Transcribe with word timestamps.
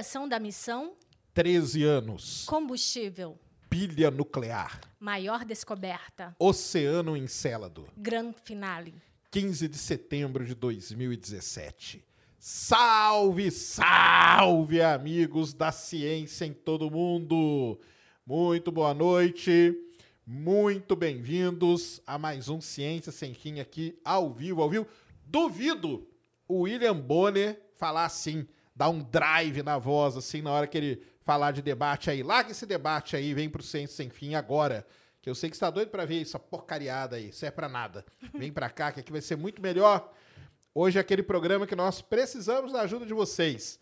Duração 0.00 0.26
da 0.26 0.40
missão? 0.40 0.94
13 1.34 1.84
anos. 1.84 2.46
Combustível? 2.46 3.38
Pilha 3.68 4.10
nuclear. 4.10 4.80
Maior 4.98 5.44
descoberta? 5.44 6.34
Oceano 6.38 7.14
Encélado. 7.18 7.86
Grande 7.98 8.36
finale? 8.42 8.94
15 9.30 9.68
de 9.68 9.76
setembro 9.76 10.46
de 10.46 10.54
2017. 10.54 12.02
Salve, 12.38 13.50
salve, 13.50 14.80
amigos 14.80 15.52
da 15.52 15.70
ciência 15.70 16.46
em 16.46 16.54
todo 16.54 16.90
mundo! 16.90 17.78
Muito 18.24 18.72
boa 18.72 18.94
noite, 18.94 19.76
muito 20.26 20.96
bem-vindos 20.96 22.00
a 22.06 22.16
mais 22.16 22.48
um 22.48 22.58
Ciência 22.58 23.12
Sem 23.12 23.34
Fim 23.34 23.60
aqui 23.60 23.98
ao 24.02 24.32
vivo, 24.32 24.62
ao 24.62 24.70
vivo. 24.70 24.86
Duvido 25.26 26.08
o 26.48 26.60
William 26.60 26.98
Bonner 26.98 27.60
falar 27.76 28.06
assim, 28.06 28.48
dar 28.80 28.88
um 28.88 29.02
drive 29.02 29.62
na 29.62 29.76
voz, 29.76 30.16
assim, 30.16 30.40
na 30.40 30.50
hora 30.50 30.66
que 30.66 30.78
ele 30.78 31.02
falar 31.20 31.50
de 31.50 31.60
debate 31.60 32.08
aí. 32.08 32.22
Larga 32.22 32.52
esse 32.52 32.64
debate 32.64 33.14
aí, 33.14 33.34
vem 33.34 33.50
pro 33.50 33.62
Ciência 33.62 33.94
Sem 33.94 34.08
Fim 34.08 34.34
agora. 34.34 34.86
Que 35.20 35.28
eu 35.28 35.34
sei 35.34 35.50
que 35.50 35.56
você 35.56 35.60
tá 35.60 35.68
doido 35.68 35.90
pra 35.90 36.06
ver 36.06 36.22
essa 36.22 36.38
porcariada 36.38 37.16
aí, 37.16 37.28
isso 37.28 37.44
é 37.44 37.50
pra 37.50 37.68
nada. 37.68 38.06
Vem 38.32 38.50
pra 38.50 38.70
cá, 38.70 38.90
que 38.90 39.00
aqui 39.00 39.12
vai 39.12 39.20
ser 39.20 39.36
muito 39.36 39.60
melhor. 39.60 40.10
Hoje 40.74 40.96
é 40.96 41.00
aquele 41.02 41.22
programa 41.22 41.66
que 41.66 41.76
nós 41.76 42.00
precisamos 42.00 42.72
da 42.72 42.80
ajuda 42.80 43.04
de 43.04 43.12
vocês. 43.12 43.78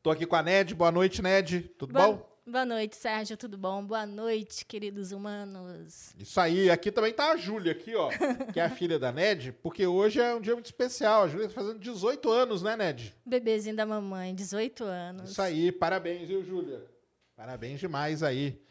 Tô 0.00 0.12
aqui 0.12 0.24
com 0.26 0.36
a 0.36 0.44
Ned. 0.44 0.72
Boa 0.72 0.92
noite, 0.92 1.20
Ned. 1.20 1.62
Tudo 1.76 1.92
Boa, 1.92 2.06
bom? 2.06 2.35
Boa 2.48 2.64
noite, 2.64 2.94
Sérgio. 2.94 3.36
Tudo 3.36 3.58
bom? 3.58 3.84
Boa 3.84 4.06
noite, 4.06 4.64
queridos 4.64 5.10
humanos. 5.10 6.14
Isso 6.16 6.40
aí. 6.40 6.70
Aqui 6.70 6.92
também 6.92 7.12
tá 7.12 7.32
a 7.32 7.36
Júlia, 7.36 7.72
aqui, 7.72 7.92
ó, 7.96 8.08
que 8.54 8.60
é 8.60 8.62
a 8.62 8.70
filha 8.70 9.00
da 9.00 9.10
Ned, 9.10 9.50
porque 9.50 9.84
hoje 9.84 10.20
é 10.20 10.32
um 10.32 10.40
dia 10.40 10.54
muito 10.54 10.66
especial. 10.66 11.24
A 11.24 11.28
Júlia 11.28 11.48
tá 11.48 11.54
fazendo 11.54 11.80
18 11.80 12.30
anos, 12.30 12.62
né, 12.62 12.76
Ned? 12.76 13.12
Bebezinho 13.26 13.74
da 13.74 13.84
mamãe, 13.84 14.32
18 14.32 14.84
anos. 14.84 15.32
Isso 15.32 15.42
aí. 15.42 15.72
Parabéns, 15.72 16.28
viu, 16.28 16.44
Júlia? 16.44 16.86
Parabéns 17.34 17.80
demais 17.80 18.22
aí. 18.22 18.62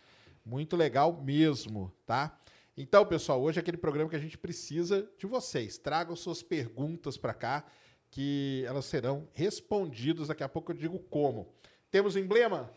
Muito 0.46 0.78
legal 0.78 1.12
mesmo, 1.12 1.92
tá? 2.06 2.40
Então, 2.78 3.06
pessoal, 3.06 3.42
hoje 3.42 3.60
é 3.60 3.62
aquele 3.62 3.76
programa 3.76 4.10
que 4.10 4.16
a 4.16 4.20
gente 4.20 4.38
precisa 4.38 5.06
de 5.20 5.28
vocês. 5.28 5.78
Tragam 5.78 6.16
suas 6.16 6.42
perguntas 6.42 7.18
para 7.18 7.34
cá, 7.34 7.66
que 8.10 8.64
elas 8.66 8.86
serão 8.86 9.28
respondidas. 9.34 10.30
Daqui 10.30 10.44
a 10.44 10.50
pouco 10.50 10.72
eu 10.72 10.78
digo 10.78 10.98
como. 10.98 11.54
Temos 11.92 12.16
emblema? 12.16 12.72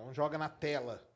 Então 0.00 0.14
joga 0.14 0.38
na 0.38 0.48
tela. 0.48 1.06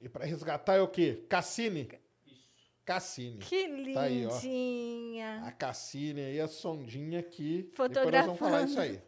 E 0.00 0.08
para 0.08 0.24
resgatar 0.24 0.76
é 0.76 0.80
o 0.80 0.88
quê? 0.88 1.26
Cassine? 1.28 1.88
Cassine. 2.84 3.38
Que 3.40 3.92
Tá 3.92 4.02
aí, 4.02 4.26
ó. 4.26 4.30
lindinha. 4.32 5.42
A 5.44 5.52
Cassine 5.52 6.22
aí, 6.22 6.40
a 6.40 6.48
sondinha 6.48 7.20
aqui. 7.20 7.64
Depois 7.64 7.88
Fotografando. 7.88 8.16
nós 8.30 8.38
vamos 8.38 8.38
falar 8.38 8.62
isso 8.62 8.80
aí. 8.80 9.02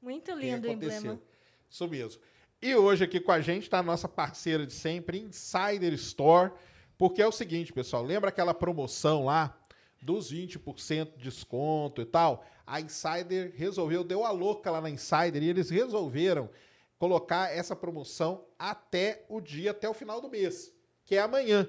Muito 0.00 0.32
lindo 0.32 0.68
o 0.68 0.70
emblema. 0.70 1.20
Isso 1.68 1.88
mesmo. 1.88 2.22
E 2.62 2.76
hoje 2.76 3.02
aqui 3.04 3.18
com 3.18 3.32
a 3.32 3.40
gente 3.40 3.64
está 3.64 3.80
a 3.80 3.82
nossa 3.82 4.08
parceira 4.08 4.64
de 4.64 4.72
sempre, 4.72 5.18
Insider 5.18 5.92
Store, 5.94 6.52
porque 6.96 7.20
é 7.20 7.26
o 7.26 7.32
seguinte, 7.32 7.72
pessoal, 7.72 8.04
lembra 8.04 8.28
aquela 8.28 8.54
promoção 8.54 9.24
lá 9.24 9.58
dos 10.00 10.32
20% 10.32 11.16
de 11.16 11.24
desconto 11.24 12.00
e 12.00 12.04
tal? 12.04 12.44
A 12.66 12.80
Insider 12.80 13.52
resolveu, 13.54 14.04
deu 14.04 14.24
a 14.24 14.30
louca 14.30 14.70
lá 14.70 14.80
na 14.80 14.90
Insider 14.90 15.42
e 15.42 15.48
eles 15.48 15.70
resolveram 15.70 16.50
colocar 16.98 17.50
essa 17.50 17.76
promoção 17.76 18.44
até 18.58 19.24
o 19.28 19.40
dia, 19.40 19.70
até 19.70 19.88
o 19.88 19.94
final 19.94 20.20
do 20.20 20.28
mês, 20.28 20.72
que 21.04 21.14
é 21.14 21.20
amanhã. 21.20 21.68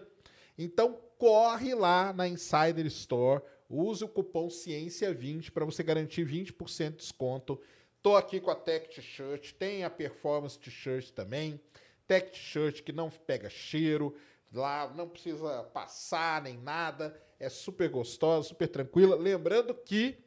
Então 0.57 0.99
corre 1.17 1.73
lá 1.75 2.11
na 2.11 2.27
Insider 2.27 2.85
Store, 2.87 3.41
use 3.69 4.03
o 4.03 4.07
cupom 4.07 4.47
Ciência20 4.47 5.51
para 5.51 5.65
você 5.65 5.83
garantir 5.83 6.25
20% 6.25 6.91
de 6.91 6.97
desconto. 6.97 7.61
Tô 8.01 8.15
aqui 8.15 8.39
com 8.39 8.49
a 8.49 8.55
Tech 8.55 8.89
T-shirt, 8.89 9.53
tem 9.53 9.83
a 9.83 9.89
Performance 9.89 10.57
T-shirt 10.57 11.11
também. 11.11 11.59
Tech 12.07 12.31
T-shirt 12.31 12.81
que 12.81 12.91
não 12.91 13.09
pega 13.09 13.49
cheiro, 13.49 14.15
lá 14.51 14.91
não 14.95 15.07
precisa 15.07 15.63
passar 15.65 16.41
nem 16.41 16.57
nada, 16.57 17.21
é 17.39 17.49
super 17.49 17.89
gostosa, 17.89 18.47
super 18.49 18.67
tranquila. 18.67 19.15
Lembrando 19.15 19.73
que 19.73 20.17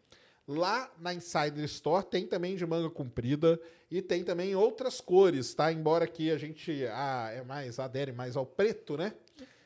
lá 0.47 0.91
na 0.99 1.13
Insider 1.15 1.65
Store 1.65 2.05
tem 2.05 2.27
também 2.27 2.57
de 2.57 2.67
manga 2.67 2.91
comprida 2.91 3.61
e 3.91 4.01
tem 4.01 4.25
também 4.25 4.55
outras 4.57 5.01
cores, 5.01 5.55
tá? 5.55 5.73
Embora 5.73 6.05
aqui 6.05 6.31
a 6.31 6.39
gente 6.39 6.85
ah, 6.87 7.31
é 7.33 7.43
mais 7.43 7.79
adere 7.79 8.13
mais 8.13 8.37
ao 8.37 8.47
preto, 8.47 8.97
né? 8.97 9.13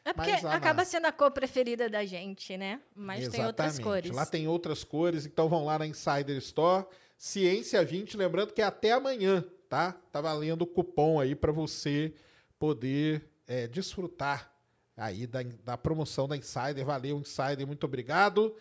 É 0.05 0.13
porque 0.13 0.31
lá 0.31 0.43
na- 0.43 0.55
acaba 0.55 0.85
sendo 0.85 1.07
a 1.07 1.13
cor 1.13 1.31
preferida 1.33 1.89
da 1.89 2.05
gente, 2.05 2.57
né? 2.57 2.81
Mas 2.95 3.29
tem 3.29 3.45
outras 3.45 3.75
Exatamente. 3.75 3.83
cores. 3.83 4.11
Lá 4.17 4.27
tem 4.27 4.47
outras 4.47 4.85
cores, 4.85 5.27
então 5.27 5.49
vão 5.49 5.65
lá 5.65 5.79
na 5.79 5.87
Insider 5.87 6.37
Store. 6.39 6.87
Ciência 7.19 7.85
20, 7.85 8.17
lembrando 8.17 8.53
que 8.53 8.61
é 8.63 8.65
até 8.65 8.93
amanhã, 8.93 9.45
tá? 9.69 9.93
Tá 10.13 10.21
valendo 10.21 10.63
o 10.63 10.67
cupom 10.67 11.19
aí 11.19 11.35
para 11.35 11.51
você 11.51 12.13
poder 12.59 13.25
é, 13.49 13.67
desfrutar 13.67 14.53
aí 14.97 15.27
da, 15.27 15.43
da 15.65 15.77
promoção 15.77 16.27
da 16.27 16.37
Insider. 16.37 16.85
Valeu, 16.85 17.19
Insider, 17.19 17.67
muito 17.67 17.85
obrigado. 17.85 18.55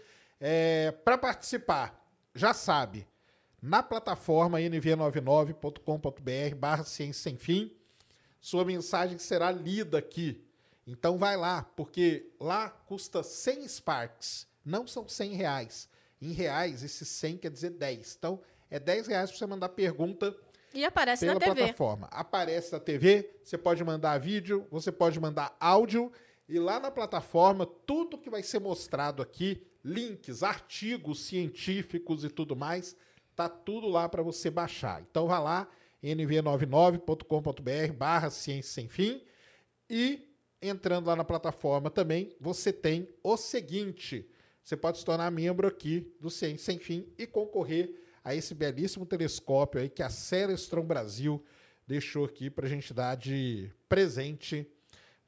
para 1.04 1.18
participar, 1.18 2.06
já 2.34 2.54
sabe, 2.54 3.08
na 3.62 3.82
plataforma 3.82 4.60
nv99.com.br 4.60 6.56
barra 6.58 6.84
ciência 6.84 7.24
sem 7.24 7.38
fim, 7.38 7.72
sua 8.40 8.64
mensagem 8.64 9.18
será 9.18 9.52
lida 9.52 9.98
aqui. 9.98 10.44
Então 10.86 11.18
vai 11.18 11.36
lá, 11.36 11.64
porque 11.76 12.32
lá 12.40 12.70
custa 12.70 13.24
100 13.24 13.68
Sparks, 13.68 14.48
não 14.64 14.86
são 14.86 15.08
100 15.08 15.34
reais. 15.34 15.90
Em 16.22 16.32
reais, 16.32 16.84
esse 16.84 17.04
100 17.06 17.38
quer 17.38 17.50
dizer 17.52 17.72
10. 17.72 18.16
Então, 18.20 18.40
é 18.70 18.80
10 18.80 19.08
reais 19.08 19.30
para 19.32 19.38
você 19.40 19.46
mandar 19.48 19.70
pergunta 19.70 20.36
E 20.74 20.86
aparece 20.86 21.26
pela 21.26 21.34
na 21.36 21.40
TV. 21.40 21.56
plataforma. 21.56 22.08
Aparece 22.12 22.72
na 22.72 22.80
TV, 22.80 23.32
você 23.44 23.58
pode 23.58 23.84
mandar 23.84 24.20
vídeo, 24.20 24.68
você 24.70 24.92
pode 24.92 25.20
mandar 25.20 25.56
áudio. 25.60 26.12
E 26.48 26.60
lá 26.60 26.80
na 26.80 26.92
plataforma, 26.92 27.66
tudo 27.66 28.18
que 28.18 28.30
vai 28.30 28.44
ser 28.44 28.60
mostrado 28.60 29.22
aqui, 29.22 29.66
links, 29.84 30.44
artigos 30.44 31.26
científicos 31.26 32.24
e 32.24 32.30
tudo 32.30 32.56
mais, 32.56 32.96
tá 33.36 33.50
tudo 33.50 33.88
lá 33.88 34.08
para 34.08 34.22
você 34.22 34.50
baixar. 34.50 35.02
Então 35.02 35.28
vá 35.28 35.40
lá, 35.40 35.68
nv99.com.br 36.04 37.94
barra 37.98 38.30
ciência 38.30 38.72
sem 38.74 38.88
fim 38.88 39.22
e 39.90 40.28
entrando 40.62 41.08
lá 41.08 41.16
na 41.16 41.24
plataforma 41.24 41.90
também, 41.90 42.36
você 42.40 42.72
tem 42.74 43.08
o 43.24 43.38
seguinte: 43.38 44.30
você 44.64 44.76
pode 44.76 44.98
se 44.98 45.06
tornar 45.06 45.32
membro 45.32 45.68
aqui 45.68 46.12
do 46.20 46.30
Ciência 46.30 46.66
Sem 46.66 46.80
Fim 46.80 47.08
e 47.18 47.28
concorrer 47.28 48.02
a 48.24 48.34
esse 48.34 48.56
belíssimo 48.56 49.06
telescópio 49.06 49.80
aí 49.80 49.90
que 49.90 50.02
a 50.02 50.10
Celestron 50.10 50.84
Brasil 50.84 51.44
deixou 51.86 52.26
aqui 52.26 52.50
para 52.50 52.66
a 52.66 52.70
gente 52.70 52.94
dar 52.94 53.16
de 53.16 53.72
presente 53.88 54.68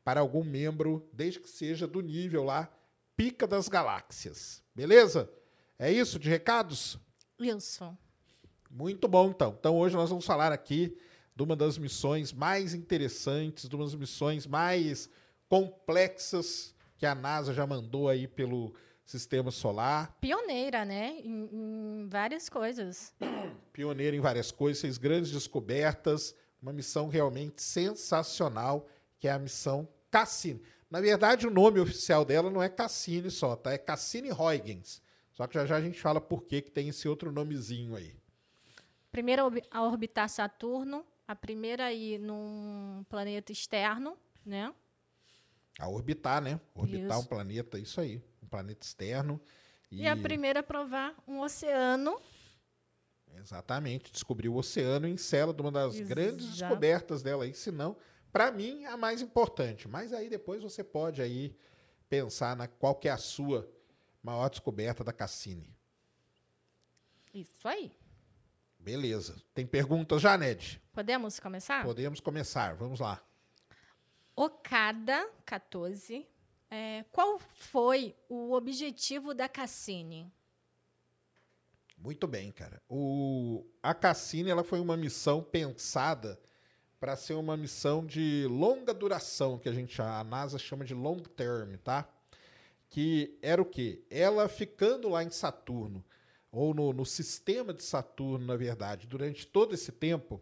para 0.08 0.22
algum 0.22 0.42
membro, 0.42 1.06
desde 1.12 1.38
que 1.38 1.50
seja 1.50 1.86
do 1.86 2.00
nível 2.00 2.42
lá 2.42 2.72
Pica 3.18 3.46
das 3.46 3.68
Galáxias. 3.68 4.64
Beleza? 4.74 5.30
É 5.78 5.92
isso 5.92 6.18
de 6.18 6.30
recados? 6.30 6.98
Wilson. 7.38 7.94
Muito 8.72 9.06
bom, 9.06 9.32
então. 9.32 9.54
Então, 9.60 9.78
hoje 9.78 9.98
nós 9.98 10.10
vamos 10.10 10.26
falar 10.26 10.54
aqui 10.54 10.98
de 11.36 11.44
uma 11.44 11.58
das 11.58 11.78
missões 11.78 12.32
mais 12.32 12.74
interessantes, 12.74 13.68
de 13.68 13.76
uma 13.76 13.84
das 13.84 13.96
missões 13.96 14.48
mais 14.48 15.10
complexas 15.50 16.74
que 16.96 17.06
a 17.06 17.14
NASA 17.14 17.54
já 17.54 17.68
mandou 17.68 18.08
aí 18.08 18.30
pelo 18.30 18.74
sistema 19.04 19.52
solar. 19.52 20.16
Pioneira, 20.22 20.86
né? 20.86 21.20
Em, 21.22 21.50
em 21.52 22.08
várias 22.08 22.48
coisas. 22.48 23.14
Pioneira 23.74 24.16
em 24.16 24.22
várias 24.22 24.52
coisas, 24.52 24.82
fez 24.82 24.98
grandes 24.98 25.32
descobertas, 25.32 26.34
uma 26.62 26.72
missão 26.72 27.10
realmente 27.10 27.62
sensacional, 27.62 28.88
que 29.20 29.28
é 29.28 29.34
a 29.34 29.40
missão 29.40 29.86
Cassini. 30.18 30.62
Na 30.90 31.02
verdade, 31.02 31.46
o 31.46 31.52
nome 31.52 31.80
oficial 31.80 32.24
dela 32.26 32.50
não 32.50 32.64
é 32.64 32.70
Cassini 32.70 33.30
só, 33.30 33.56
tá? 33.56 33.72
É 33.72 33.78
Cassini-Huygens. 33.78 35.02
Só 35.34 35.46
que 35.46 35.54
já 35.54 35.66
já 35.66 35.76
a 35.76 35.82
gente 35.82 36.00
fala 36.00 36.20
por 36.20 36.44
que 36.44 36.62
que 36.62 36.72
tem 36.72 36.90
esse 36.90 37.08
outro 37.08 37.32
nomezinho 37.32 37.96
aí. 37.96 38.16
Primeira 39.12 39.44
a 39.70 39.84
orbitar 39.84 40.28
Saturno, 40.30 41.06
a 41.28 41.36
primeira 41.36 41.86
a 41.86 41.94
ir 41.94 42.18
num 42.18 43.06
planeta 43.10 43.52
externo, 43.52 44.18
né? 44.46 44.74
A 45.78 45.88
orbitar, 45.88 46.42
né? 46.42 46.60
Orbitar 46.74 47.18
Isso. 47.18 47.20
um 47.20 47.26
planeta, 47.26 47.78
isso 47.78 48.02
aí. 48.02 48.20
Um 48.42 48.48
planeta 48.48 48.84
externo. 48.84 49.40
E, 49.92 50.08
a 50.08 50.18
primeira 50.18 50.62
a 50.62 50.64
provar 50.64 51.14
um 51.28 51.40
oceano. 51.42 52.20
Exatamente. 53.36 54.12
Descobriu 54.12 54.54
o 54.54 54.58
oceano 54.58 55.08
em 55.08 55.14
Encélado, 55.14 55.62
uma 55.62 55.72
das 55.72 55.96
Exato. 55.96 56.10
grandes 56.10 56.48
descobertas 56.48 57.22
dela 57.22 57.44
aí, 57.44 57.54
se 57.54 57.72
não, 57.72 57.96
para 58.32 58.52
mim, 58.52 58.86
a 58.86 58.98
mais 58.98 59.22
importante. 59.22 59.88
Mas 59.88 60.14
aí 60.14 60.30
depois 60.30 60.62
você 60.62 60.84
pode 60.84 61.22
aí 61.22 61.56
pensar 62.10 62.56
na 62.56 62.68
qual 62.68 62.96
que 62.96 63.08
é 63.08 63.12
a 63.12 63.18
sua 63.18 63.70
maior 64.22 64.50
descoberta 64.50 65.04
da 65.04 65.14
Cassini. 65.14 65.76
Isso 67.34 67.68
aí. 67.68 67.92
Beleza. 68.80 69.36
Tem 69.54 69.66
perguntas 69.66 70.22
já, 70.22 70.38
Ned? 70.38 70.82
Podemos 70.94 71.40
começar? 71.40 71.84
Podemos 71.84 72.20
começar. 72.20 72.76
Vamos 72.76 73.00
lá. 73.00 73.22
Okada 74.36 75.30
14. 75.46 76.28
É, 76.70 77.06
qual 77.12 77.40
foi 77.40 78.16
o 78.30 78.54
objetivo 78.54 79.34
da 79.34 79.48
Cassini? 79.50 80.32
Muito 81.98 82.28
bem, 82.28 82.52
cara. 82.52 82.82
O, 82.88 83.66
a 83.82 83.94
Cassini 83.94 84.50
ela 84.50 84.64
foi 84.64 84.80
uma 84.80 84.96
missão 84.96 85.42
pensada 85.42 86.40
para 87.00 87.16
ser 87.16 87.34
uma 87.34 87.56
missão 87.56 88.06
de 88.06 88.48
longa 88.50 88.94
duração, 88.94 89.58
que 89.60 89.70
a 89.70 89.74
gente 89.74 90.02
a 90.02 90.24
NASA 90.24 90.58
chama 90.58 90.84
de 90.84 90.94
long 90.94 91.18
term, 91.18 91.76
tá? 91.84 92.10
Que 92.90 93.38
era 93.42 93.62
o 93.62 93.66
quê? 93.66 94.02
Ela 94.10 94.48
ficando 94.50 95.10
lá 95.10 95.24
em 95.24 95.30
Saturno, 95.30 96.04
ou 96.52 96.74
no, 96.74 96.94
no 96.94 97.06
sistema 97.06 97.74
de 97.74 97.84
Saturno, 97.84 98.46
na 98.46 98.56
verdade, 98.56 99.06
durante 99.06 99.46
todo 99.46 99.76
esse 99.76 99.92
tempo, 99.92 100.42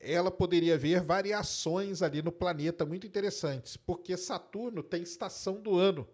ela 0.00 0.30
poderia 0.30 0.76
ver 0.76 1.00
variações 1.00 2.02
ali 2.02 2.22
no 2.22 2.30
planeta 2.30 2.84
muito 2.84 3.06
interessantes, 3.06 3.76
porque 3.76 4.16
Saturno 4.16 4.82
tem 4.82 5.02
estação 5.02 5.60
do 5.60 5.76
ano, 5.76 6.06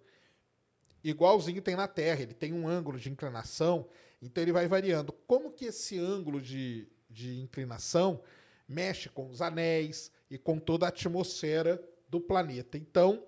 igualzinho 1.03 1.61
tem 1.61 1.75
na 1.75 1.89
Terra, 1.89 2.23
ele 2.23 2.35
tem 2.35 2.53
um 2.53 2.67
ângulo 2.69 2.99
de 2.99 3.11
inclinação, 3.11 3.89
então 4.23 4.43
ele 4.43 4.53
vai 4.53 4.67
variando. 4.67 5.13
Como 5.27 5.53
que 5.53 5.67
esse 5.67 5.99
ângulo 5.99 6.41
de, 6.41 6.89
de 7.11 7.39
inclinação 7.41 8.23
mexe 8.69 9.09
com 9.09 9.29
os 9.29 9.43
anéis 9.43 10.11
e 10.31 10.39
com 10.39 10.59
toda 10.59 10.87
a 10.87 10.89
atmosfera 10.89 11.83
do 12.09 12.21
planeta? 12.21 12.79
Então, 12.79 13.23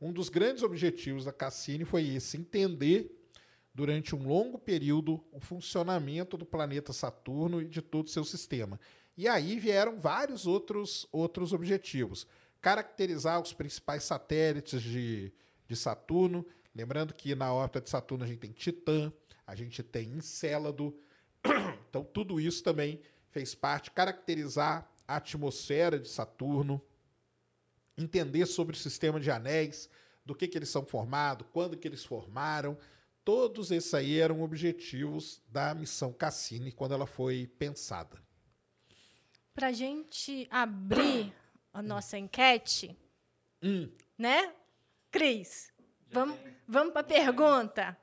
um 0.00 0.12
dos 0.12 0.28
grandes 0.28 0.62
objetivos 0.62 1.24
da 1.24 1.32
Cassini 1.32 1.84
foi 1.84 2.06
esse, 2.08 2.36
entender 2.36 3.16
durante 3.74 4.14
um 4.14 4.26
longo 4.26 4.58
período 4.58 5.22
o 5.30 5.38
funcionamento 5.38 6.36
do 6.36 6.46
planeta 6.46 6.92
Saturno 6.92 7.60
e 7.60 7.66
de 7.66 7.82
todo 7.82 8.06
o 8.06 8.10
seu 8.10 8.24
sistema. 8.24 8.80
E 9.16 9.28
aí 9.28 9.58
vieram 9.58 9.98
vários 9.98 10.46
outros, 10.46 11.06
outros 11.12 11.52
objetivos. 11.52 12.26
Caracterizar 12.60 13.40
os 13.40 13.52
principais 13.52 14.04
satélites 14.04 14.82
de, 14.82 15.32
de 15.66 15.76
Saturno. 15.76 16.44
Lembrando 16.74 17.14
que 17.14 17.34
na 17.34 17.52
órbita 17.52 17.80
de 17.80 17.88
Saturno 17.88 18.24
a 18.24 18.26
gente 18.26 18.38
tem 18.38 18.52
Titã, 18.52 19.12
a 19.46 19.54
gente 19.54 19.82
tem 19.82 20.08
Encélado. 20.10 20.94
Então, 21.88 22.04
tudo 22.04 22.38
isso 22.38 22.62
também 22.62 23.00
fez 23.36 23.54
parte. 23.54 23.90
Caracterizar 23.90 24.90
a 25.06 25.16
atmosfera 25.16 25.98
de 25.98 26.08
Saturno. 26.08 26.80
Entender 27.98 28.46
sobre 28.46 28.74
o 28.74 28.78
sistema 28.78 29.20
de 29.20 29.30
anéis, 29.30 29.90
do 30.24 30.34
que, 30.34 30.48
que 30.48 30.56
eles 30.56 30.70
são 30.70 30.84
formados, 30.86 31.46
quando 31.52 31.76
que 31.76 31.86
eles 31.86 32.02
formaram. 32.02 32.78
Todos 33.22 33.70
esses 33.70 33.92
aí 33.92 34.18
eram 34.18 34.42
objetivos 34.42 35.42
da 35.48 35.74
missão 35.74 36.12
Cassini 36.12 36.72
quando 36.72 36.94
ela 36.94 37.06
foi 37.06 37.46
pensada. 37.58 38.18
Para 39.54 39.68
a 39.68 39.72
gente 39.72 40.46
abrir 40.50 41.34
a 41.72 41.82
nossa 41.82 42.16
enquete, 42.16 42.96
hum. 43.62 43.90
né? 44.16 44.54
Cris, 45.10 45.72
vamos, 46.10 46.38
vamos 46.66 46.92
para 46.92 47.00
a 47.00 47.04
pergunta. 47.04 47.98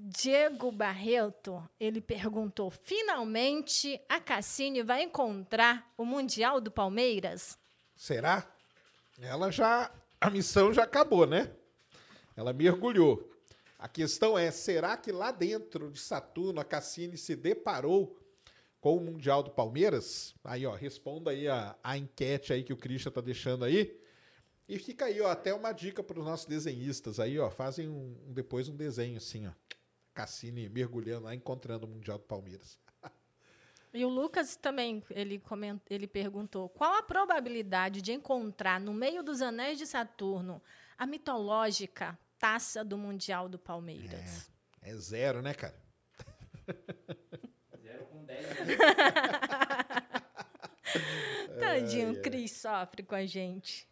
Diego 0.00 0.70
Barreto, 0.70 1.68
ele 1.80 2.00
perguntou: 2.00 2.70
finalmente 2.70 4.00
a 4.08 4.20
Cassini 4.20 4.80
vai 4.80 5.02
encontrar 5.02 5.92
o 5.96 6.04
Mundial 6.04 6.60
do 6.60 6.70
Palmeiras? 6.70 7.58
Será? 7.96 8.48
Ela 9.20 9.50
já. 9.50 9.90
A 10.20 10.30
missão 10.30 10.72
já 10.72 10.84
acabou, 10.84 11.26
né? 11.26 11.52
Ela 12.36 12.52
mergulhou. 12.52 13.28
A 13.76 13.88
questão 13.88 14.38
é: 14.38 14.52
será 14.52 14.96
que 14.96 15.10
lá 15.10 15.32
dentro 15.32 15.90
de 15.90 15.98
Saturno 15.98 16.60
a 16.60 16.64
Cassini 16.64 17.16
se 17.16 17.34
deparou 17.34 18.16
com 18.80 18.96
o 18.96 19.00
Mundial 19.00 19.42
do 19.42 19.50
Palmeiras? 19.50 20.32
Aí, 20.44 20.64
ó, 20.64 20.76
responda 20.76 21.32
aí 21.32 21.48
a, 21.48 21.76
a 21.82 21.98
enquete 21.98 22.52
aí 22.52 22.62
que 22.62 22.72
o 22.72 22.76
Christian 22.76 23.10
tá 23.10 23.20
deixando 23.20 23.64
aí. 23.64 24.00
E 24.68 24.78
fica 24.78 25.06
aí, 25.06 25.20
ó, 25.20 25.28
até 25.28 25.52
uma 25.52 25.72
dica 25.72 26.04
para 26.04 26.20
os 26.20 26.24
nossos 26.24 26.46
desenhistas 26.46 27.18
aí, 27.18 27.36
ó, 27.36 27.50
fazem 27.50 27.88
um, 27.88 28.14
depois 28.28 28.68
um 28.68 28.76
desenho 28.76 29.16
assim, 29.16 29.46
ó. 29.48 29.50
Cassini 30.18 30.68
mergulhando 30.68 31.26
lá, 31.26 31.34
encontrando 31.34 31.86
o 31.86 31.88
Mundial 31.88 32.18
do 32.18 32.24
Palmeiras. 32.24 32.76
E 33.94 34.04
o 34.04 34.08
Lucas 34.08 34.56
também, 34.56 35.00
ele, 35.10 35.38
comenta, 35.38 35.80
ele 35.88 36.08
perguntou, 36.08 36.68
qual 36.68 36.94
a 36.94 37.04
probabilidade 37.04 38.02
de 38.02 38.12
encontrar 38.12 38.80
no 38.80 38.92
meio 38.92 39.22
dos 39.22 39.40
anéis 39.40 39.78
de 39.78 39.86
Saturno 39.86 40.60
a 40.98 41.06
mitológica 41.06 42.18
taça 42.36 42.84
do 42.84 42.98
Mundial 42.98 43.48
do 43.48 43.60
Palmeiras? 43.60 44.50
É, 44.82 44.90
é 44.90 44.96
zero, 44.96 45.40
né, 45.40 45.54
cara? 45.54 45.80
Tadinho, 51.60 52.12
o 52.12 52.22
Cris 52.22 52.52
sofre 52.52 53.02
com 53.04 53.14
a 53.14 53.24
gente. 53.24 53.88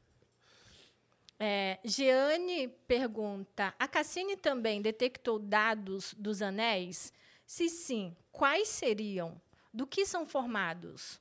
É, 1.39 1.79
Jeane 1.85 2.69
pergunta: 2.87 3.75
a 3.79 3.87
Cassini 3.87 4.37
também 4.37 4.81
detectou 4.81 5.39
dados 5.39 6.15
dos 6.19 6.41
anéis? 6.41 7.13
Se 7.47 7.69
sim, 7.69 8.17
quais 8.33 8.69
seriam? 8.69 9.41
Do 9.73 9.87
que 9.87 10.07
são 10.07 10.25
formados? 10.27 11.21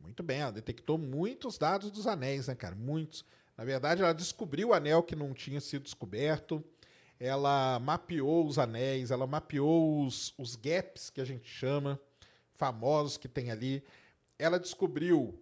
Muito 0.00 0.22
bem, 0.22 0.40
ela 0.40 0.50
detectou 0.50 0.98
muitos 0.98 1.58
dados 1.58 1.90
dos 1.90 2.06
anéis, 2.06 2.48
né, 2.48 2.54
cara? 2.54 2.74
Muitos. 2.74 3.24
Na 3.56 3.64
verdade, 3.64 4.02
ela 4.02 4.14
descobriu 4.14 4.68
o 4.68 4.72
anel 4.72 5.02
que 5.02 5.14
não 5.14 5.34
tinha 5.34 5.60
sido 5.60 5.82
descoberto. 5.82 6.64
Ela 7.20 7.78
mapeou 7.78 8.46
os 8.46 8.58
anéis, 8.58 9.10
ela 9.10 9.26
mapeou 9.26 10.04
os, 10.04 10.34
os 10.36 10.56
gaps 10.56 11.10
que 11.10 11.20
a 11.20 11.24
gente 11.24 11.48
chama 11.48 12.00
famosos 12.54 13.16
que 13.16 13.28
tem 13.28 13.50
ali. 13.50 13.84
Ela 14.38 14.58
descobriu 14.58 15.40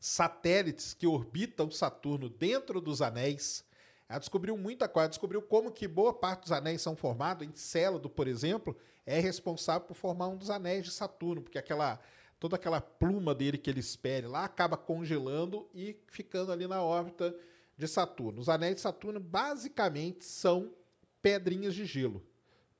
satélites 0.00 0.94
que 0.94 1.06
orbitam 1.06 1.70
Saturno 1.70 2.28
dentro 2.28 2.80
dos 2.80 3.02
anéis. 3.02 3.64
Ela 4.08 4.18
descobriu 4.18 4.56
muita 4.56 4.88
coisa, 4.88 5.08
descobriu 5.08 5.42
como 5.42 5.70
que 5.70 5.86
boa 5.86 6.12
parte 6.12 6.42
dos 6.42 6.52
anéis 6.52 6.80
são 6.80 6.96
formados. 6.96 7.46
Encélado, 7.46 8.08
por 8.08 8.26
exemplo, 8.26 8.76
é 9.04 9.20
responsável 9.20 9.86
por 9.86 9.94
formar 9.94 10.28
um 10.28 10.36
dos 10.36 10.50
anéis 10.50 10.84
de 10.84 10.90
Saturno, 10.90 11.42
porque 11.42 11.58
aquela 11.58 12.00
toda 12.38 12.56
aquela 12.56 12.80
pluma 12.80 13.34
dele 13.34 13.58
que 13.58 13.68
ele 13.68 13.80
espere 13.80 14.26
lá 14.26 14.44
acaba 14.44 14.76
congelando 14.76 15.68
e 15.74 15.96
ficando 16.06 16.52
ali 16.52 16.68
na 16.68 16.82
órbita 16.82 17.34
de 17.76 17.88
Saturno. 17.88 18.40
Os 18.40 18.48
anéis 18.48 18.76
de 18.76 18.80
Saturno 18.80 19.18
basicamente 19.18 20.24
são 20.24 20.72
pedrinhas 21.20 21.74
de 21.74 21.84
gelo. 21.84 22.22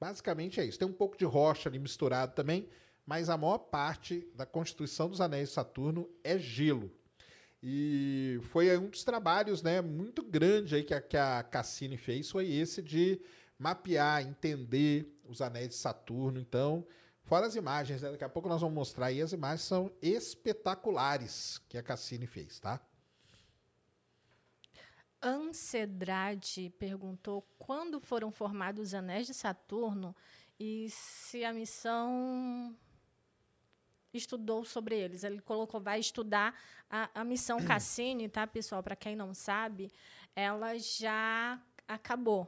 Basicamente 0.00 0.60
é 0.60 0.64
isso. 0.64 0.78
Tem 0.78 0.87
um 0.87 0.92
pouco 0.92 1.16
de 1.16 1.25
rocha 1.25 1.68
ali 1.68 1.78
misturado 1.78 2.34
também, 2.34 2.68
mas 3.04 3.28
a 3.28 3.37
maior 3.37 3.58
parte 3.58 4.28
da 4.34 4.46
constituição 4.46 5.08
dos 5.08 5.20
anéis 5.20 5.48
de 5.48 5.54
Saturno 5.54 6.08
é 6.22 6.38
gelo. 6.38 6.90
E 7.62 8.38
foi 8.50 8.76
um 8.78 8.88
dos 8.88 9.02
trabalhos 9.02 9.62
né, 9.62 9.80
muito 9.80 10.22
grande 10.22 10.76
aí 10.76 10.84
que 10.84 10.94
a, 10.94 11.00
que 11.00 11.16
a 11.16 11.42
Cassini 11.42 11.96
fez, 11.96 12.30
foi 12.30 12.50
esse 12.50 12.80
de 12.80 13.20
mapear, 13.58 14.22
entender 14.22 15.20
os 15.24 15.42
anéis 15.42 15.68
de 15.70 15.74
Saturno. 15.74 16.38
Então, 16.38 16.86
fora 17.24 17.46
as 17.46 17.56
imagens, 17.56 18.02
né? 18.02 18.12
daqui 18.12 18.24
a 18.24 18.28
pouco 18.28 18.48
nós 18.48 18.60
vamos 18.60 18.74
mostrar 18.74 19.06
aí, 19.06 19.20
as 19.20 19.32
imagens 19.32 19.62
são 19.62 19.90
espetaculares 20.00 21.58
que 21.68 21.76
a 21.76 21.82
Cassini 21.82 22.26
fez, 22.26 22.60
tá? 22.60 22.80
Ancedrade 25.20 26.72
perguntou 26.78 27.42
quando 27.58 27.98
foram 27.98 28.30
formados 28.30 28.88
os 28.88 28.94
anéis 28.94 29.26
de 29.26 29.34
Saturno 29.34 30.14
e 30.60 30.88
se 30.90 31.44
a 31.44 31.52
missão 31.52 32.76
estudou 34.12 34.64
sobre 34.64 34.98
eles. 34.98 35.24
Ele 35.24 35.40
colocou, 35.40 35.80
vai 35.80 36.00
estudar 36.00 36.58
a, 36.90 37.10
a 37.14 37.24
missão 37.24 37.58
Cassini, 37.66 38.28
tá, 38.28 38.46
pessoal? 38.46 38.82
Para 38.82 38.96
quem 38.96 39.14
não 39.14 39.34
sabe, 39.34 39.90
ela 40.34 40.78
já 40.78 41.60
acabou, 41.86 42.46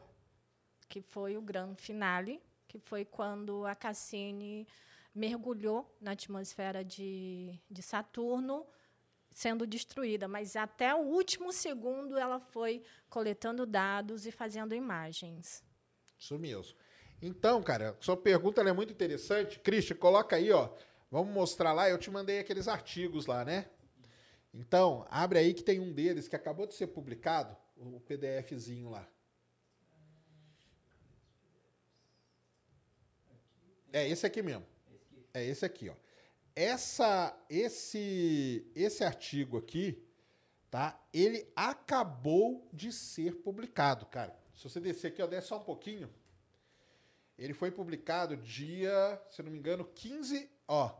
que 0.88 1.00
foi 1.00 1.36
o 1.36 1.42
grande 1.42 1.80
finale, 1.82 2.40
que 2.66 2.78
foi 2.78 3.04
quando 3.04 3.66
a 3.66 3.74
Cassini 3.74 4.66
mergulhou 5.14 5.96
na 6.00 6.12
atmosfera 6.12 6.84
de, 6.84 7.58
de 7.68 7.82
Saturno 7.82 8.64
sendo 9.32 9.66
destruída, 9.66 10.26
mas 10.26 10.56
até 10.56 10.94
o 10.94 10.98
último 10.98 11.52
segundo 11.52 12.18
ela 12.18 12.40
foi 12.40 12.82
coletando 13.08 13.64
dados 13.64 14.26
e 14.26 14.30
fazendo 14.30 14.74
imagens. 14.74 15.62
Isso 16.18 16.38
mesmo. 16.38 16.76
Então, 17.22 17.62
cara, 17.62 17.96
sua 18.00 18.16
pergunta 18.16 18.60
é 18.62 18.72
muito 18.72 18.92
interessante. 18.92 19.58
Christian, 19.60 19.96
coloca 19.96 20.36
aí, 20.36 20.50
ó. 20.50 20.70
Vamos 21.10 21.32
mostrar 21.32 21.72
lá. 21.72 21.88
Eu 21.88 21.98
te 21.98 22.10
mandei 22.10 22.38
aqueles 22.38 22.68
artigos 22.68 23.26
lá, 23.26 23.44
né? 23.44 23.68
Então, 24.52 25.06
abre 25.10 25.38
aí 25.38 25.54
que 25.54 25.62
tem 25.62 25.80
um 25.80 25.92
deles 25.92 26.28
que 26.28 26.36
acabou 26.36 26.66
de 26.66 26.74
ser 26.74 26.88
publicado, 26.88 27.56
o 27.76 28.00
PDFzinho 28.00 28.90
lá. 28.90 29.08
É 33.92 34.08
esse 34.08 34.26
aqui 34.26 34.42
mesmo. 34.42 34.66
É 35.32 35.44
esse 35.44 35.64
aqui, 35.64 35.88
ó 35.88 35.94
essa, 36.54 37.34
esse, 37.48 38.70
esse 38.74 39.04
artigo 39.04 39.56
aqui, 39.56 40.02
tá? 40.70 41.00
Ele 41.12 41.50
acabou 41.56 42.68
de 42.72 42.92
ser 42.92 43.36
publicado, 43.36 44.06
cara. 44.06 44.38
Se 44.54 44.64
você 44.64 44.80
descer 44.80 45.08
aqui, 45.08 45.22
ó, 45.22 45.26
desce 45.26 45.48
só 45.48 45.58
um 45.58 45.64
pouquinho. 45.64 46.12
Ele 47.38 47.54
foi 47.54 47.70
publicado 47.70 48.36
dia, 48.36 49.20
se 49.30 49.42
não 49.42 49.50
me 49.50 49.58
engano, 49.58 49.86
15, 49.86 50.50
ó, 50.70 50.92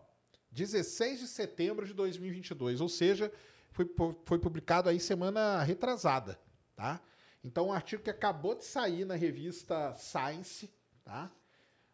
16 0.51 1.21
de 1.21 1.29
setembro 1.29 1.87
de 1.87 1.95
2022, 1.95 2.81
ou 2.81 2.89
seja, 2.89 3.33
foi, 3.71 3.89
foi 4.25 4.39
publicado 4.39 4.89
aí 4.89 4.99
semana 4.99 5.63
retrasada, 5.63 6.39
tá? 6.75 7.01
Então, 7.43 7.69
um 7.69 7.73
artigo 7.73 8.03
que 8.03 8.11
acabou 8.11 8.55
de 8.57 8.65
sair 8.65 9.05
na 9.05 9.15
revista 9.15 9.95
Science, 9.95 10.69
tá? 11.05 11.31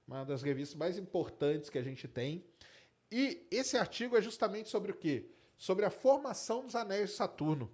Uma 0.09 0.25
das 0.25 0.43
revistas 0.43 0.77
mais 0.77 0.97
importantes 0.97 1.69
que 1.69 1.79
a 1.79 1.83
gente 1.83 2.09
tem. 2.09 2.45
E 3.13 3.47
esse 3.51 3.77
artigo 3.77 4.17
é 4.17 4.23
justamente 4.23 4.71
sobre 4.71 4.91
o 4.91 4.95
quê? 4.95 5.31
Sobre 5.59 5.85
a 5.85 5.91
formação 5.91 6.65
dos 6.65 6.75
anéis 6.75 7.11
de 7.11 7.17
Saturno. 7.17 7.71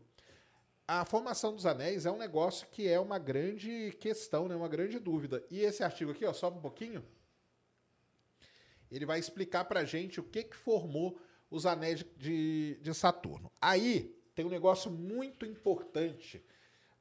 A 0.87 1.05
formação 1.05 1.55
dos 1.55 1.65
anéis 1.65 2.05
é 2.05 2.11
um 2.11 2.19
negócio 2.19 2.67
que 2.71 2.89
é 2.89 2.99
uma 2.99 3.19
grande 3.19 3.93
questão, 4.01 4.49
né? 4.49 4.57
uma 4.57 4.69
grande 4.69 4.99
dúvida. 4.99 5.45
E 5.49 5.61
esse 5.61 5.83
artigo 5.83 6.11
aqui, 6.11 6.27
ó, 6.27 6.33
sobe 6.33 6.59
um 6.59 6.63
pouquinho. 6.63 7.05
Ele 8.93 9.07
vai 9.07 9.19
explicar 9.19 9.65
pra 9.65 9.85
gente 9.85 10.21
o 10.21 10.23
que, 10.23 10.45
que 10.45 10.57
formou 10.57 11.19
os 11.51 11.67
anéis 11.67 12.05
de, 12.17 12.79
de 12.81 12.95
Saturno. 12.95 13.51
Aí 13.61 14.15
tem 14.35 14.45
um 14.45 14.51
negócio 14.51 14.91
muito 14.91 15.47
importante 15.47 16.45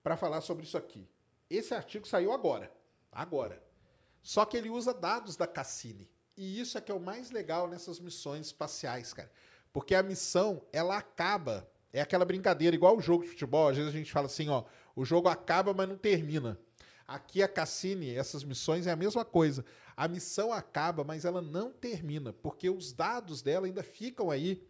para 0.01 0.17
falar 0.17 0.41
sobre 0.41 0.63
isso 0.63 0.77
aqui. 0.77 1.07
Esse 1.49 1.73
artigo 1.73 2.07
saiu 2.07 2.31
agora. 2.31 2.71
Agora. 3.11 3.61
Só 4.21 4.45
que 4.45 4.55
ele 4.55 4.69
usa 4.69 4.93
dados 4.93 5.35
da 5.35 5.45
Cassini. 5.45 6.09
E 6.37 6.59
isso 6.59 6.77
é 6.77 6.81
que 6.81 6.91
é 6.91 6.95
o 6.95 6.99
mais 6.99 7.29
legal 7.29 7.67
nessas 7.67 7.99
missões 7.99 8.47
espaciais, 8.47 9.13
cara. 9.13 9.31
Porque 9.73 9.93
a 9.93 10.03
missão, 10.03 10.65
ela 10.71 10.97
acaba. 10.97 11.69
É 11.93 12.01
aquela 12.01 12.23
brincadeira, 12.23 12.75
igual 12.75 12.97
o 12.97 13.01
jogo 13.01 13.23
de 13.23 13.29
futebol. 13.29 13.67
Às 13.67 13.77
vezes 13.77 13.93
a 13.93 13.97
gente 13.97 14.11
fala 14.11 14.27
assim, 14.27 14.49
ó, 14.49 14.63
o 14.95 15.03
jogo 15.03 15.27
acaba, 15.27 15.73
mas 15.73 15.89
não 15.89 15.97
termina. 15.97 16.57
Aqui 17.11 17.43
a 17.43 17.47
Cassini, 17.47 18.15
essas 18.15 18.41
missões 18.41 18.87
é 18.87 18.91
a 18.91 18.95
mesma 18.95 19.25
coisa. 19.25 19.65
A 19.97 20.07
missão 20.07 20.53
acaba, 20.53 21.03
mas 21.03 21.25
ela 21.25 21.41
não 21.41 21.69
termina, 21.69 22.31
porque 22.31 22.69
os 22.69 22.93
dados 22.93 23.41
dela 23.41 23.65
ainda 23.65 23.83
ficam 23.83 24.31
aí 24.31 24.65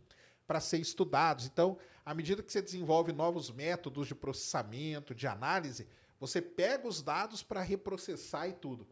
para 0.47 0.59
ser 0.59 0.79
estudados. 0.79 1.45
Então, 1.45 1.77
à 2.03 2.15
medida 2.15 2.41
que 2.41 2.51
você 2.51 2.59
desenvolve 2.59 3.13
novos 3.13 3.51
métodos 3.51 4.07
de 4.07 4.15
processamento, 4.15 5.13
de 5.13 5.27
análise, 5.27 5.87
você 6.19 6.41
pega 6.41 6.87
os 6.87 7.03
dados 7.03 7.43
para 7.43 7.61
reprocessar 7.61 8.49
e 8.49 8.53
tudo. 8.53 8.87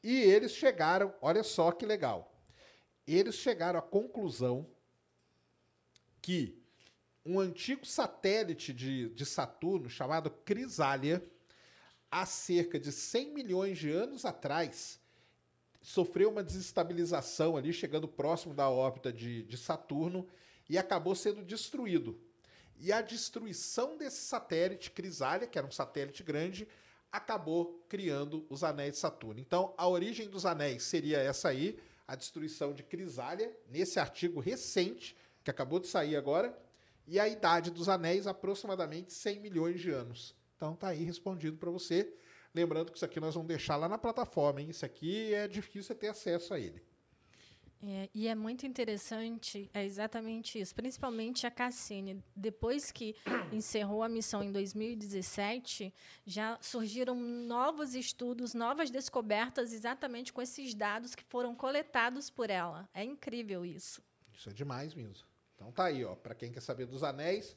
E 0.00 0.20
eles 0.20 0.52
chegaram, 0.52 1.12
olha 1.20 1.42
só 1.42 1.72
que 1.72 1.84
legal. 1.84 2.40
Eles 3.04 3.34
chegaram 3.34 3.80
à 3.80 3.82
conclusão 3.82 4.64
que 6.22 6.62
um 7.24 7.40
antigo 7.40 7.84
satélite 7.84 8.72
de, 8.72 9.08
de 9.08 9.26
Saturno 9.26 9.90
chamado 9.90 10.30
Crisália, 10.30 11.20
há 12.10 12.24
cerca 12.26 12.78
de 12.78 12.92
100 12.92 13.32
milhões 13.32 13.78
de 13.78 13.90
anos 13.90 14.24
atrás, 14.24 15.00
sofreu 15.82 16.30
uma 16.30 16.42
desestabilização 16.42 17.56
ali, 17.56 17.72
chegando 17.72 18.08
próximo 18.08 18.54
da 18.54 18.68
órbita 18.68 19.12
de, 19.12 19.42
de 19.44 19.56
Saturno, 19.56 20.26
e 20.68 20.76
acabou 20.76 21.14
sendo 21.14 21.42
destruído. 21.42 22.18
E 22.78 22.92
a 22.92 23.00
destruição 23.00 23.96
desse 23.96 24.22
satélite, 24.26 24.90
Crisália, 24.90 25.46
que 25.46 25.56
era 25.56 25.66
um 25.66 25.70
satélite 25.70 26.22
grande, 26.22 26.68
acabou 27.10 27.84
criando 27.88 28.44
os 28.50 28.62
anéis 28.62 28.94
de 28.94 28.98
Saturno. 28.98 29.40
Então, 29.40 29.72
a 29.78 29.88
origem 29.88 30.28
dos 30.28 30.44
anéis 30.44 30.82
seria 30.82 31.18
essa 31.18 31.48
aí, 31.48 31.78
a 32.06 32.14
destruição 32.14 32.72
de 32.72 32.82
Crisália, 32.82 33.56
nesse 33.70 33.98
artigo 33.98 34.40
recente, 34.40 35.16
que 35.42 35.50
acabou 35.50 35.80
de 35.80 35.86
sair 35.86 36.16
agora, 36.16 36.56
e 37.06 37.20
a 37.20 37.28
idade 37.28 37.70
dos 37.70 37.88
anéis, 37.88 38.26
aproximadamente 38.26 39.12
100 39.12 39.40
milhões 39.40 39.80
de 39.80 39.90
anos. 39.90 40.34
Então, 40.56 40.74
tá 40.74 40.88
aí 40.88 41.04
respondido 41.04 41.56
para 41.56 41.70
você. 41.70 42.12
Lembrando 42.54 42.90
que 42.90 42.96
isso 42.96 43.04
aqui 43.04 43.20
nós 43.20 43.34
vamos 43.34 43.48
deixar 43.48 43.76
lá 43.76 43.88
na 43.88 43.98
plataforma, 43.98 44.62
hein? 44.62 44.70
Isso 44.70 44.84
aqui 44.84 45.34
é 45.34 45.46
difícil 45.46 45.94
ter 45.94 46.08
acesso 46.08 46.54
a 46.54 46.58
ele. 46.58 46.82
É, 47.82 48.08
e 48.14 48.26
é 48.26 48.34
muito 48.34 48.66
interessante, 48.66 49.70
é 49.72 49.84
exatamente 49.84 50.58
isso, 50.58 50.74
principalmente 50.74 51.46
a 51.46 51.50
Cassini. 51.50 52.24
Depois 52.34 52.90
que 52.90 53.14
encerrou 53.52 54.02
a 54.02 54.08
missão 54.08 54.42
em 54.42 54.50
2017, 54.50 55.92
já 56.24 56.58
surgiram 56.60 57.14
novos 57.14 57.94
estudos, 57.94 58.54
novas 58.54 58.90
descobertas 58.90 59.72
exatamente 59.72 60.32
com 60.32 60.40
esses 60.40 60.74
dados 60.74 61.14
que 61.14 61.22
foram 61.24 61.54
coletados 61.54 62.30
por 62.30 62.48
ela. 62.48 62.88
É 62.94 63.04
incrível 63.04 63.64
isso. 63.64 64.02
Isso 64.32 64.48
é 64.48 64.52
demais 64.52 64.94
mesmo. 64.94 65.26
Então 65.54 65.70
tá 65.70 65.84
aí, 65.84 66.04
ó, 66.04 66.14
para 66.14 66.34
quem 66.34 66.50
quer 66.50 66.60
saber 66.60 66.86
dos 66.86 67.02
anéis, 67.02 67.56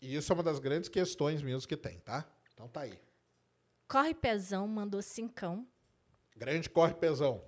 e 0.00 0.14
isso 0.14 0.32
é 0.32 0.34
uma 0.34 0.42
das 0.42 0.58
grandes 0.58 0.88
questões 0.88 1.42
mesmo 1.42 1.68
que 1.68 1.76
tem, 1.76 1.98
tá? 2.00 2.24
Então 2.54 2.68
tá 2.68 2.82
aí. 2.82 2.98
Corre 3.86 4.14
Pezão 4.14 4.66
mandou 4.68 5.00
cincão. 5.02 5.66
Grande 6.36 6.68
Corre 6.68 6.94
Pezão. 6.94 7.42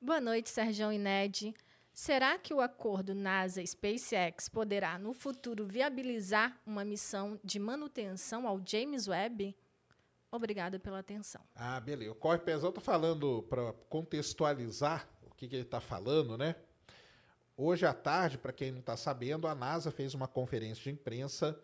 Boa 0.00 0.20
noite, 0.20 0.50
Sérgio 0.50 0.92
e 0.92 0.98
Ned. 0.98 1.54
Será 1.92 2.38
que 2.38 2.54
o 2.54 2.60
acordo 2.60 3.14
NASA-SpaceX 3.14 4.48
poderá, 4.48 4.98
no 4.98 5.12
futuro, 5.12 5.66
viabilizar 5.66 6.58
uma 6.64 6.84
missão 6.84 7.38
de 7.44 7.58
manutenção 7.58 8.46
ao 8.46 8.60
James 8.64 9.06
Webb? 9.08 9.54
Obrigada 10.30 10.78
pela 10.78 11.00
atenção. 11.00 11.42
Ah, 11.54 11.80
beleza. 11.80 12.12
O 12.12 12.14
Corre 12.14 12.38
Pezão 12.38 12.72
tá 12.72 12.80
falando, 12.80 13.42
para 13.50 13.72
contextualizar 13.88 15.08
o 15.22 15.34
que, 15.34 15.48
que 15.48 15.56
ele 15.56 15.64
está 15.64 15.80
falando, 15.80 16.38
né? 16.38 16.54
Hoje 17.56 17.84
à 17.84 17.92
tarde, 17.92 18.38
para 18.38 18.52
quem 18.52 18.70
não 18.70 18.80
está 18.80 18.96
sabendo, 18.96 19.46
a 19.46 19.54
NASA 19.54 19.90
fez 19.90 20.14
uma 20.14 20.28
conferência 20.28 20.82
de 20.82 20.90
imprensa, 20.90 21.60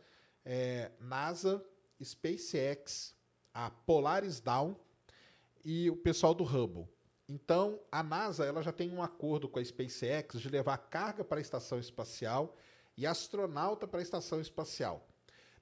é, 0.46 0.92
NASA, 1.00 1.62
SpaceX, 2.02 3.14
a 3.52 3.68
Polaris 3.68 4.40
Down 4.40 4.76
e 5.64 5.90
o 5.90 5.96
pessoal 5.96 6.32
do 6.32 6.44
Hubble. 6.44 6.88
Então, 7.28 7.80
a 7.90 8.00
NASA 8.04 8.44
ela 8.44 8.62
já 8.62 8.70
tem 8.70 8.88
um 8.92 9.02
acordo 9.02 9.48
com 9.48 9.58
a 9.58 9.64
SpaceX 9.64 10.40
de 10.40 10.48
levar 10.48 10.78
carga 10.78 11.24
para 11.24 11.38
a 11.38 11.42
estação 11.42 11.80
espacial 11.80 12.56
e 12.96 13.04
astronauta 13.04 13.88
para 13.88 13.98
a 13.98 14.02
estação 14.02 14.40
espacial. 14.40 15.08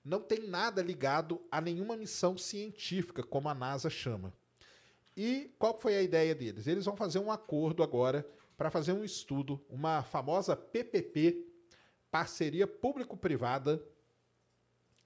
Não 0.05 0.21
tem 0.21 0.47
nada 0.47 0.83
ligado 0.83 1.41
a 1.51 1.63
nenhuma 1.63 1.97
missão 1.97 2.37
científica, 2.37 3.23
como 3.23 3.49
a 3.49 3.55
NASA 3.55 3.89
chama. 3.89 4.35
E 5.17 5.51
qual 5.59 5.79
foi 5.79 5.97
a 5.97 6.03
ideia 6.03 6.35
deles? 6.35 6.67
Eles 6.67 6.85
vão 6.85 6.95
fazer 6.95 7.21
um 7.21 7.33
acordo 7.33 7.83
agora 7.83 8.29
para 8.59 8.71
fazer 8.71 8.93
um 8.93 9.03
estudo, 9.03 9.65
uma 9.71 10.03
famosa 10.03 10.55
PPP, 10.55 11.47
parceria 12.11 12.67
público-privada, 12.67 13.83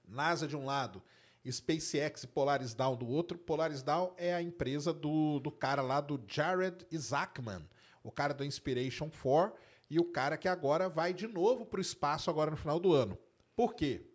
NASA 0.09 0.47
de 0.47 0.55
um 0.57 0.65
lado, 0.65 1.01
SpaceX 1.49 2.23
e 2.23 2.27
Polaris 2.27 2.73
Down 2.73 2.95
do 2.95 3.07
outro. 3.07 3.37
Polaris 3.37 3.81
Down 3.81 4.13
é 4.17 4.33
a 4.33 4.41
empresa 4.41 4.93
do, 4.93 5.39
do 5.39 5.51
cara 5.51 5.81
lá 5.81 6.01
do 6.01 6.21
Jared 6.27 6.85
Isaacman, 6.91 7.67
o 8.03 8.11
cara 8.11 8.33
do 8.33 8.43
Inspiration 8.43 9.09
4 9.09 9.53
e 9.89 9.99
o 9.99 10.05
cara 10.05 10.37
que 10.37 10.47
agora 10.47 10.87
vai 10.87 11.13
de 11.13 11.27
novo 11.27 11.65
para 11.65 11.79
o 11.79 11.81
espaço 11.81 12.29
agora 12.29 12.51
no 12.51 12.57
final 12.57 12.79
do 12.79 12.93
ano. 12.93 13.17
Por 13.55 13.73
quê? 13.73 14.05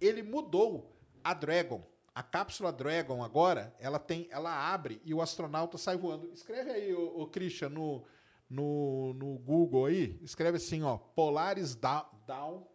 Ele 0.00 0.22
mudou 0.22 0.96
a 1.22 1.34
Dragon. 1.34 1.84
A 2.14 2.22
cápsula 2.22 2.72
Dragon 2.72 3.22
agora, 3.22 3.74
ela 3.78 3.98
tem, 3.98 4.26
ela 4.30 4.72
abre 4.72 5.00
e 5.04 5.14
o 5.14 5.22
astronauta 5.22 5.78
sai 5.78 5.96
voando. 5.96 6.30
Escreve 6.32 6.70
aí, 6.70 6.92
o, 6.92 7.26
Christian, 7.26 7.68
no, 7.68 8.04
no, 8.48 9.14
no 9.14 9.38
Google 9.38 9.86
aí, 9.86 10.18
escreve 10.22 10.56
assim, 10.56 10.82
ó, 10.82 10.96
Polaris 10.98 11.76
Down 11.76 12.66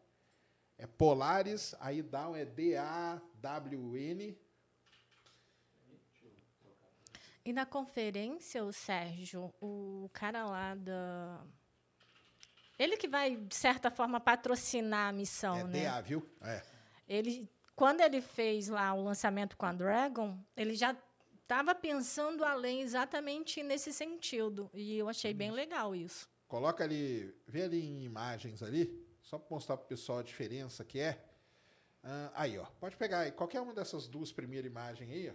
é 0.77 0.85
Polaris, 0.85 1.73
aí 1.79 2.01
Down 2.01 2.35
é 2.35 2.45
D-A-W-N. 2.45 4.37
E 7.45 7.53
na 7.53 7.65
conferência, 7.65 8.63
o 8.63 8.73
Sérgio, 8.73 9.53
o 9.61 10.09
cara 10.11 10.45
lá 10.45 10.75
da. 10.75 11.43
Ele 12.77 12.97
que 12.97 13.07
vai, 13.07 13.35
de 13.35 13.55
certa 13.55 13.89
forma, 13.91 14.19
patrocinar 14.19 15.09
a 15.09 15.13
missão, 15.13 15.55
é 15.59 15.63
né? 15.63 15.83
DA, 15.83 16.01
viu? 16.01 16.27
É. 16.41 16.61
Ele, 17.07 17.47
quando 17.75 18.01
ele 18.01 18.19
fez 18.19 18.67
lá 18.67 18.93
o 18.93 19.03
lançamento 19.03 19.55
com 19.55 19.65
a 19.65 19.71
Dragon, 19.71 20.37
ele 20.57 20.75
já 20.75 20.97
estava 21.43 21.75
pensando 21.75 22.43
além 22.43 22.81
exatamente 22.81 23.61
nesse 23.61 23.93
sentido. 23.93 24.69
E 24.73 24.97
eu 24.97 25.07
achei 25.07 25.33
bem 25.33 25.51
legal 25.51 25.95
isso. 25.95 26.27
Coloca 26.47 26.83
ali, 26.83 27.33
vê 27.47 27.63
ali 27.63 27.85
em 27.85 28.03
imagens 28.03 28.63
ali. 28.63 29.04
Só 29.25 29.39
para 29.39 29.55
mostrar 29.55 29.75
para 29.75 29.85
o 29.85 29.87
pessoal 29.87 30.19
a 30.19 30.23
diferença 30.23 30.85
que 30.85 30.99
é. 30.99 31.19
Uh, 32.03 32.31
aí, 32.35 32.59
ó. 32.59 32.65
Pode 32.79 32.95
pegar 32.95 33.21
aí 33.21 33.31
qualquer 33.31 33.59
uma 33.59 33.73
dessas 33.73 34.07
duas 34.07 34.31
primeiras 34.31 34.69
imagens 34.69 35.09
aí, 35.09 35.29
ó. 35.29 35.33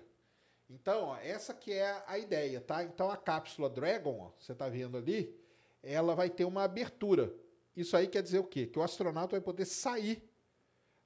Então, 0.73 1.06
ó, 1.06 1.16
essa 1.16 1.52
que 1.52 1.73
é 1.73 2.00
a 2.06 2.16
ideia, 2.16 2.61
tá? 2.61 2.85
Então, 2.85 3.11
a 3.11 3.16
cápsula 3.16 3.68
Dragon, 3.68 4.16
ó, 4.20 4.30
você 4.38 4.52
está 4.52 4.68
vendo 4.68 4.97
ali, 4.97 5.37
ela 5.82 6.14
vai 6.14 6.30
ter 6.30 6.44
uma 6.44 6.62
abertura. 6.62 7.35
Isso 7.75 7.97
aí 7.97 8.06
quer 8.06 8.23
dizer 8.23 8.38
o 8.38 8.44
quê? 8.44 8.68
Que 8.68 8.78
o 8.78 8.82
astronauta 8.82 9.32
vai 9.32 9.40
poder 9.40 9.64
sair. 9.64 10.23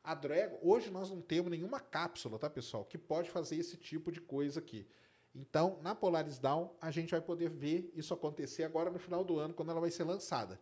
A 0.03 0.15
Dragon, 0.15 0.59
hoje 0.61 0.91
nós 0.91 1.09
não 1.09 1.23
temos 1.23 1.51
nenhuma 1.51 1.81
cápsula, 1.81 2.39
tá, 2.39 2.51
pessoal, 2.51 2.85
que 2.85 2.99
pode 2.99 3.31
fazer 3.31 3.57
esse 3.57 3.79
tipo 3.79 4.13
de 4.13 4.21
coisa 4.21 4.61
aqui. 4.61 4.87
Então, 5.35 5.79
na 5.81 5.95
Polaris 5.95 6.39
Down, 6.39 6.77
a 6.79 6.91
gente 6.91 7.13
vai 7.13 7.23
poder 7.23 7.49
ver 7.49 7.91
isso 7.95 8.13
acontecer 8.13 8.65
agora 8.65 8.91
no 8.91 8.99
final 8.99 9.25
do 9.25 9.39
ano, 9.39 9.55
quando 9.55 9.71
ela 9.71 9.81
vai 9.81 9.91
ser 9.91 10.05
lançada. 10.05 10.61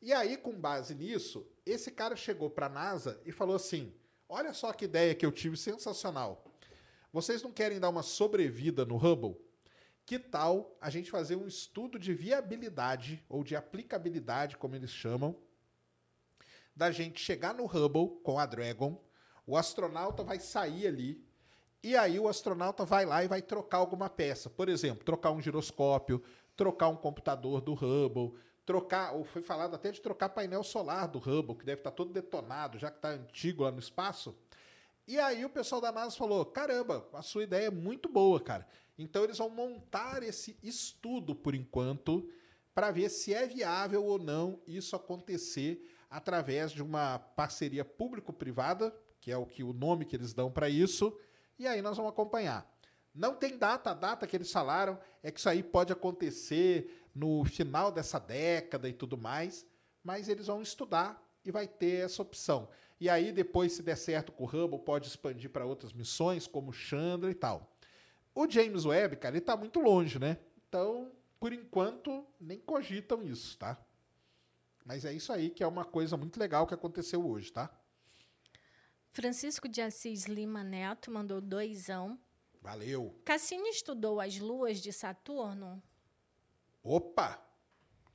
E 0.00 0.12
aí, 0.12 0.36
com 0.36 0.52
base 0.52 0.94
nisso, 0.94 1.46
esse 1.66 1.90
cara 1.90 2.14
chegou 2.14 2.48
para 2.48 2.66
a 2.66 2.70
NASA 2.70 3.20
e 3.24 3.32
falou 3.32 3.56
assim: 3.56 3.92
Olha 4.28 4.52
só 4.52 4.72
que 4.72 4.84
ideia 4.84 5.14
que 5.14 5.26
eu 5.26 5.32
tive 5.32 5.56
sensacional. 5.56 6.44
Vocês 7.12 7.42
não 7.42 7.50
querem 7.50 7.80
dar 7.80 7.88
uma 7.88 8.02
sobrevida 8.02 8.84
no 8.84 8.96
Hubble? 8.96 9.36
Que 10.04 10.18
tal 10.18 10.76
a 10.80 10.88
gente 10.90 11.10
fazer 11.10 11.36
um 11.36 11.46
estudo 11.46 11.98
de 11.98 12.14
viabilidade 12.14 13.24
ou 13.28 13.42
de 13.42 13.56
aplicabilidade, 13.56 14.56
como 14.56 14.74
eles 14.74 14.90
chamam, 14.90 15.36
da 16.76 16.90
gente 16.90 17.20
chegar 17.20 17.54
no 17.54 17.66
Hubble 17.66 18.20
com 18.22 18.38
a 18.38 18.46
Dragon, 18.46 19.02
o 19.46 19.56
astronauta 19.56 20.22
vai 20.22 20.38
sair 20.38 20.86
ali 20.86 21.26
E 21.82 21.96
aí 21.96 22.18
o 22.18 22.28
astronauta 22.28 22.84
vai 22.84 23.06
lá 23.06 23.24
e 23.24 23.28
vai 23.28 23.40
trocar 23.40 23.78
alguma 23.78 24.10
peça. 24.10 24.50
Por 24.50 24.68
exemplo, 24.68 25.04
trocar 25.04 25.30
um 25.30 25.40
giroscópio, 25.40 26.22
trocar 26.56 26.88
um 26.88 26.96
computador 26.96 27.60
do 27.60 27.72
Hubble, 27.72 28.34
trocar, 28.68 29.14
ou 29.14 29.24
foi 29.24 29.40
falado 29.40 29.74
até 29.74 29.90
de 29.90 29.98
trocar 29.98 30.28
painel 30.28 30.62
solar 30.62 31.08
do 31.08 31.18
Hubble, 31.18 31.56
que 31.56 31.64
deve 31.64 31.80
estar 31.80 31.90
todo 31.90 32.12
detonado, 32.12 32.78
já 32.78 32.90
que 32.90 32.98
está 32.98 33.08
antigo 33.08 33.62
lá 33.62 33.70
no 33.70 33.78
espaço. 33.78 34.36
E 35.06 35.18
aí 35.18 35.42
o 35.42 35.48
pessoal 35.48 35.80
da 35.80 35.90
NASA 35.90 36.14
falou: 36.14 36.44
caramba, 36.44 37.08
a 37.14 37.22
sua 37.22 37.44
ideia 37.44 37.68
é 37.68 37.70
muito 37.70 38.10
boa, 38.10 38.38
cara. 38.38 38.68
Então 38.98 39.24
eles 39.24 39.38
vão 39.38 39.48
montar 39.48 40.22
esse 40.22 40.54
estudo 40.62 41.34
por 41.34 41.54
enquanto 41.54 42.28
para 42.74 42.90
ver 42.90 43.08
se 43.08 43.32
é 43.32 43.46
viável 43.46 44.04
ou 44.04 44.18
não 44.18 44.60
isso 44.66 44.94
acontecer 44.94 45.90
através 46.10 46.70
de 46.70 46.82
uma 46.82 47.18
parceria 47.18 47.86
público-privada, 47.86 48.94
que 49.18 49.32
é 49.32 49.36
o 49.38 49.46
que 49.46 49.64
o 49.64 49.72
nome 49.72 50.04
que 50.04 50.14
eles 50.14 50.34
dão 50.34 50.50
para 50.52 50.68
isso, 50.68 51.18
e 51.58 51.66
aí 51.66 51.80
nós 51.80 51.96
vamos 51.96 52.12
acompanhar. 52.12 52.70
Não 53.14 53.34
tem 53.34 53.56
data, 53.56 53.90
a 53.90 53.94
data 53.94 54.26
que 54.26 54.36
eles 54.36 54.52
falaram 54.52 54.98
é 55.22 55.30
que 55.30 55.40
isso 55.40 55.48
aí 55.48 55.62
pode 55.62 55.90
acontecer 55.90 56.97
no 57.18 57.44
final 57.44 57.90
dessa 57.90 58.20
década 58.20 58.88
e 58.88 58.92
tudo 58.92 59.18
mais, 59.18 59.66
mas 60.04 60.28
eles 60.28 60.46
vão 60.46 60.62
estudar 60.62 61.20
e 61.44 61.50
vai 61.50 61.66
ter 61.66 62.04
essa 62.04 62.22
opção. 62.22 62.68
E 63.00 63.10
aí 63.10 63.32
depois 63.32 63.72
se 63.72 63.82
der 63.82 63.96
certo 63.96 64.30
com 64.30 64.44
o 64.44 64.46
Hubble, 64.46 64.78
pode 64.78 65.08
expandir 65.08 65.50
para 65.50 65.66
outras 65.66 65.92
missões, 65.92 66.46
como 66.46 66.72
Chandra 66.72 67.30
e 67.30 67.34
tal. 67.34 67.72
O 68.34 68.48
James 68.48 68.84
Webb, 68.84 69.16
cara, 69.16 69.34
ele 69.34 69.42
está 69.42 69.56
muito 69.56 69.80
longe, 69.80 70.18
né? 70.18 70.38
Então, 70.68 71.10
por 71.40 71.52
enquanto, 71.52 72.24
nem 72.40 72.58
cogitam 72.60 73.22
isso, 73.22 73.58
tá? 73.58 73.76
Mas 74.84 75.04
é 75.04 75.12
isso 75.12 75.32
aí 75.32 75.50
que 75.50 75.62
é 75.62 75.66
uma 75.66 75.84
coisa 75.84 76.16
muito 76.16 76.38
legal 76.38 76.66
que 76.66 76.74
aconteceu 76.74 77.26
hoje, 77.26 77.52
tá? 77.52 77.68
Francisco 79.10 79.68
de 79.68 79.80
Assis 79.80 80.26
Lima 80.26 80.62
Neto 80.62 81.10
mandou 81.10 81.40
doisão. 81.40 82.18
Valeu. 82.62 83.20
Cassini 83.24 83.70
estudou 83.70 84.20
as 84.20 84.38
luas 84.38 84.80
de 84.80 84.92
Saturno? 84.92 85.82
Opa! 86.88 87.38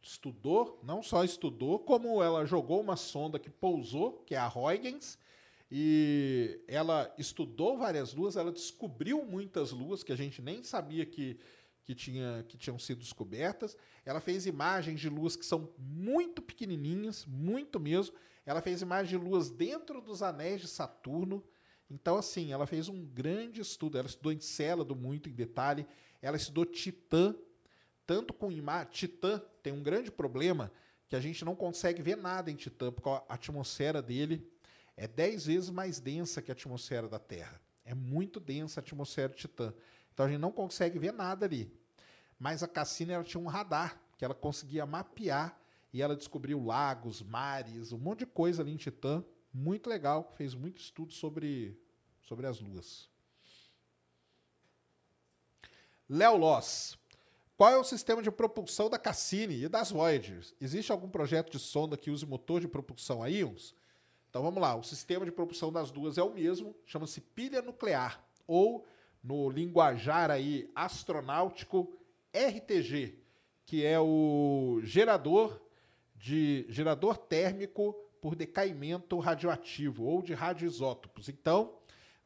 Estudou, 0.01 0.81
não 0.83 1.03
só 1.03 1.23
estudou, 1.23 1.77
como 1.77 2.23
ela 2.23 2.43
jogou 2.43 2.81
uma 2.81 2.97
sonda 2.97 3.37
que 3.37 3.49
pousou, 3.49 4.23
que 4.25 4.33
é 4.33 4.37
a 4.39 4.51
Huygens, 4.51 5.17
e 5.71 6.59
ela 6.67 7.13
estudou 7.17 7.77
várias 7.77 8.13
luas, 8.13 8.35
ela 8.35 8.51
descobriu 8.51 9.23
muitas 9.23 9.71
luas 9.71 10.03
que 10.03 10.11
a 10.11 10.15
gente 10.15 10.41
nem 10.41 10.63
sabia 10.63 11.05
que 11.05 11.39
que, 11.83 11.93
tinha, 11.93 12.45
que 12.47 12.57
tinham 12.57 12.79
sido 12.79 12.99
descobertas. 12.99 13.77
Ela 14.05 14.19
fez 14.19 14.45
imagens 14.45 14.99
de 14.99 15.09
luas 15.09 15.35
que 15.35 15.45
são 15.45 15.69
muito 15.77 16.41
pequenininhas, 16.41 17.25
muito 17.25 17.79
mesmo. 17.79 18.15
Ela 18.45 18.61
fez 18.61 18.81
imagens 18.81 19.09
de 19.09 19.17
luas 19.17 19.49
dentro 19.49 20.01
dos 20.01 20.23
anéis 20.23 20.61
de 20.61 20.67
Saturno. 20.67 21.43
Então, 21.89 22.15
assim, 22.15 22.51
ela 22.51 22.65
fez 22.65 22.87
um 22.87 23.05
grande 23.05 23.61
estudo. 23.61 23.97
Ela 23.97 24.07
estudou 24.07 24.31
Encélado 24.31 24.95
muito 24.95 25.29
em 25.29 25.33
detalhe. 25.33 25.85
Ela 26.21 26.37
estudou 26.37 26.65
Titã, 26.65 27.35
tanto 28.05 28.33
com 28.33 28.51
imagem. 28.51 28.91
Titã 28.91 29.41
tem 29.61 29.73
um 29.73 29.83
grande 29.83 30.11
problema 30.11 30.71
que 31.07 31.15
a 31.15 31.19
gente 31.19 31.43
não 31.45 31.55
consegue 31.55 32.01
ver 32.01 32.17
nada 32.17 32.49
em 32.49 32.55
Titã, 32.55 32.91
porque 32.91 33.09
a 33.09 33.23
atmosfera 33.29 34.01
dele 34.01 34.49
é 34.95 35.07
dez 35.07 35.45
vezes 35.45 35.69
mais 35.69 35.99
densa 35.99 36.41
que 36.41 36.51
a 36.51 36.53
atmosfera 36.53 37.07
da 37.07 37.19
Terra. 37.19 37.61
É 37.85 37.93
muito 37.93 38.39
densa 38.39 38.79
a 38.79 38.81
atmosfera 38.81 39.29
de 39.29 39.39
Titã. 39.39 39.73
Então 40.13 40.25
a 40.25 40.29
gente 40.29 40.39
não 40.39 40.51
consegue 40.51 40.97
ver 40.99 41.13
nada 41.13 41.45
ali. 41.45 41.71
Mas 42.39 42.63
a 42.63 42.67
Cassini 42.67 43.11
ela 43.11 43.23
tinha 43.23 43.41
um 43.41 43.47
radar 43.47 43.99
que 44.17 44.25
ela 44.25 44.33
conseguia 44.33 44.85
mapear 44.85 45.57
e 45.91 46.01
ela 46.01 46.15
descobriu 46.15 46.63
lagos, 46.63 47.21
mares, 47.21 47.91
um 47.91 47.97
monte 47.97 48.19
de 48.19 48.25
coisa 48.25 48.61
ali 48.61 48.71
em 48.71 48.77
Titã. 48.77 49.23
Muito 49.53 49.87
legal, 49.87 50.33
fez 50.35 50.55
muito 50.55 50.81
estudo 50.81 51.13
sobre, 51.13 51.79
sobre 52.21 52.47
as 52.47 52.59
luas. 52.59 53.07
Léo 56.09 56.37
Loss. 56.37 56.97
Qual 57.55 57.71
é 57.71 57.77
o 57.77 57.83
sistema 57.83 58.21
de 58.21 58.31
propulsão 58.31 58.89
da 58.89 58.97
Cassini 58.97 59.63
e 59.63 59.69
das 59.69 59.91
Voyagers? 59.91 60.55
Existe 60.59 60.91
algum 60.91 61.07
projeto 61.07 61.51
de 61.51 61.59
sonda 61.59 61.95
que 61.95 62.09
use 62.09 62.25
motor 62.25 62.59
de 62.59 62.67
propulsão 62.67 63.21
a 63.21 63.29
íons? 63.29 63.75
Então 64.29 64.41
vamos 64.41 64.59
lá, 64.59 64.75
o 64.75 64.83
sistema 64.83 65.23
de 65.23 65.31
propulsão 65.31 65.71
das 65.71 65.91
duas 65.91 66.17
é 66.17 66.23
o 66.23 66.33
mesmo, 66.33 66.75
chama-se 66.85 67.21
pilha 67.21 67.61
nuclear 67.61 68.23
ou 68.47 68.83
no 69.23 69.47
linguajar 69.51 70.31
aí 70.31 70.71
astronáutico 70.73 71.95
RTG, 72.33 73.19
que 73.63 73.85
é 73.85 73.99
o 73.99 74.81
gerador 74.83 75.61
de 76.15 76.65
gerador 76.69 77.15
térmico 77.17 77.93
por 78.19 78.35
decaimento 78.35 79.19
radioativo 79.19 80.05
ou 80.05 80.23
de 80.23 80.33
radioisótopos. 80.33 81.29
Então, 81.29 81.75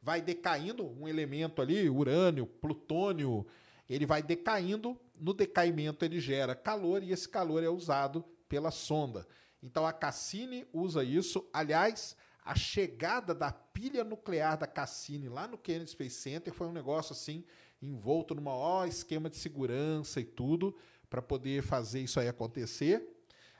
vai 0.00 0.22
decaindo 0.22 0.86
um 0.86 1.06
elemento 1.06 1.60
ali, 1.60 1.90
urânio, 1.90 2.46
plutônio, 2.46 3.46
ele 3.88 4.06
vai 4.06 4.22
decaindo, 4.22 4.98
no 5.20 5.32
decaimento 5.32 6.04
ele 6.04 6.20
gera 6.20 6.54
calor 6.54 7.02
e 7.02 7.12
esse 7.12 7.28
calor 7.28 7.62
é 7.62 7.68
usado 7.68 8.24
pela 8.48 8.70
sonda. 8.70 9.26
Então 9.62 9.86
a 9.86 9.92
Cassini 9.92 10.66
usa 10.72 11.02
isso. 11.02 11.48
Aliás, 11.52 12.16
a 12.44 12.54
chegada 12.54 13.34
da 13.34 13.52
pilha 13.52 14.04
nuclear 14.04 14.56
da 14.56 14.66
Cassini 14.66 15.28
lá 15.28 15.46
no 15.46 15.58
Kennedy 15.58 15.90
Space 15.90 16.16
Center 16.16 16.52
foi 16.52 16.66
um 16.66 16.72
negócio 16.72 17.12
assim, 17.12 17.44
envolto 17.82 18.34
num 18.34 18.42
maior 18.42 18.86
esquema 18.86 19.28
de 19.28 19.36
segurança 19.36 20.20
e 20.20 20.24
tudo, 20.24 20.76
para 21.10 21.20
poder 21.20 21.62
fazer 21.62 22.00
isso 22.00 22.18
aí 22.18 22.28
acontecer. 22.28 23.06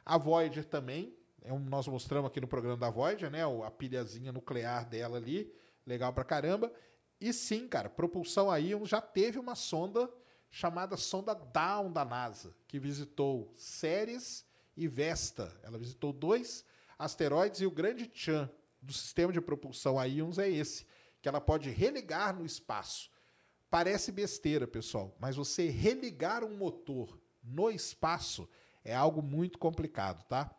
A 0.04 0.16
Voyager 0.16 0.64
também, 0.64 1.14
é 1.42 1.52
um, 1.52 1.58
nós 1.58 1.86
mostramos 1.86 2.28
aqui 2.28 2.40
no 2.40 2.48
programa 2.48 2.76
da 2.76 2.90
Voyager, 2.90 3.30
né, 3.30 3.42
a 3.44 3.70
pilhazinha 3.70 4.32
nuclear 4.32 4.88
dela 4.88 5.18
ali, 5.18 5.52
legal 5.86 6.12
pra 6.12 6.24
caramba. 6.24 6.72
E 7.20 7.32
sim, 7.32 7.66
cara, 7.68 7.88
propulsão 7.90 8.50
aí 8.50 8.72
já 8.84 9.00
teve 9.00 9.38
uma 9.38 9.54
sonda 9.54 10.08
chamada 10.50 10.96
sonda 10.96 11.34
Dawn 11.34 11.92
da 11.92 12.04
NASA, 12.04 12.54
que 12.66 12.78
visitou 12.78 13.52
Ceres 13.56 14.44
e 14.76 14.88
Vesta. 14.88 15.54
Ela 15.62 15.78
visitou 15.78 16.12
dois 16.12 16.64
asteroides 16.98 17.60
e 17.60 17.66
o 17.66 17.70
Grande 17.70 18.10
Chan, 18.12 18.50
do 18.80 18.92
sistema 18.92 19.32
de 19.32 19.40
propulsão 19.40 19.98
a 19.98 20.06
íons 20.06 20.38
é 20.38 20.48
esse, 20.48 20.86
que 21.20 21.28
ela 21.28 21.40
pode 21.40 21.70
religar 21.70 22.34
no 22.34 22.44
espaço. 22.44 23.10
Parece 23.70 24.10
besteira, 24.10 24.66
pessoal, 24.66 25.14
mas 25.20 25.36
você 25.36 25.68
religar 25.68 26.42
um 26.42 26.56
motor 26.56 27.20
no 27.42 27.70
espaço 27.70 28.48
é 28.84 28.94
algo 28.94 29.22
muito 29.22 29.58
complicado, 29.58 30.24
tá? 30.24 30.50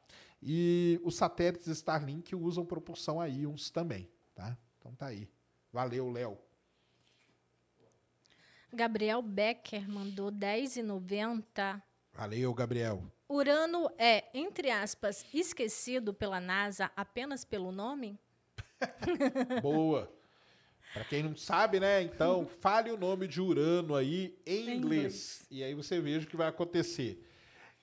E 0.41 0.99
os 1.03 1.15
satélites 1.15 1.67
Starlink 1.67 2.35
usam 2.35 2.65
propulsão 2.65 3.19
a 3.19 3.27
íons 3.27 3.69
também, 3.69 4.09
tá? 4.35 4.57
Então 4.77 4.93
tá 4.93 5.07
aí. 5.07 5.27
Valeu, 5.71 6.09
Léo. 6.09 6.37
Gabriel 8.71 9.21
Becker 9.21 9.89
mandou 9.89 10.31
10,90. 10.31 11.81
Valeu, 12.13 12.53
Gabriel. 12.53 13.03
Urano 13.27 13.89
é, 13.97 14.25
entre 14.33 14.69
aspas, 14.69 15.25
esquecido 15.33 16.13
pela 16.13 16.39
NASA 16.39 16.91
apenas 16.95 17.45
pelo 17.45 17.71
nome? 17.71 18.19
Boa. 19.61 20.11
Para 20.93 21.03
quem 21.05 21.21
não 21.21 21.35
sabe, 21.35 21.79
né? 21.79 22.01
Então, 22.01 22.47
fale 22.47 22.89
o 22.89 22.97
nome 22.97 23.27
de 23.27 23.39
Urano 23.39 23.95
aí 23.95 24.35
em, 24.45 24.69
em 24.69 24.77
inglês. 24.77 24.77
inglês. 24.77 25.47
E 25.51 25.63
aí 25.63 25.75
você 25.75 25.99
veja 25.99 26.25
o 26.25 26.29
que 26.29 26.35
vai 26.35 26.47
acontecer. 26.47 27.23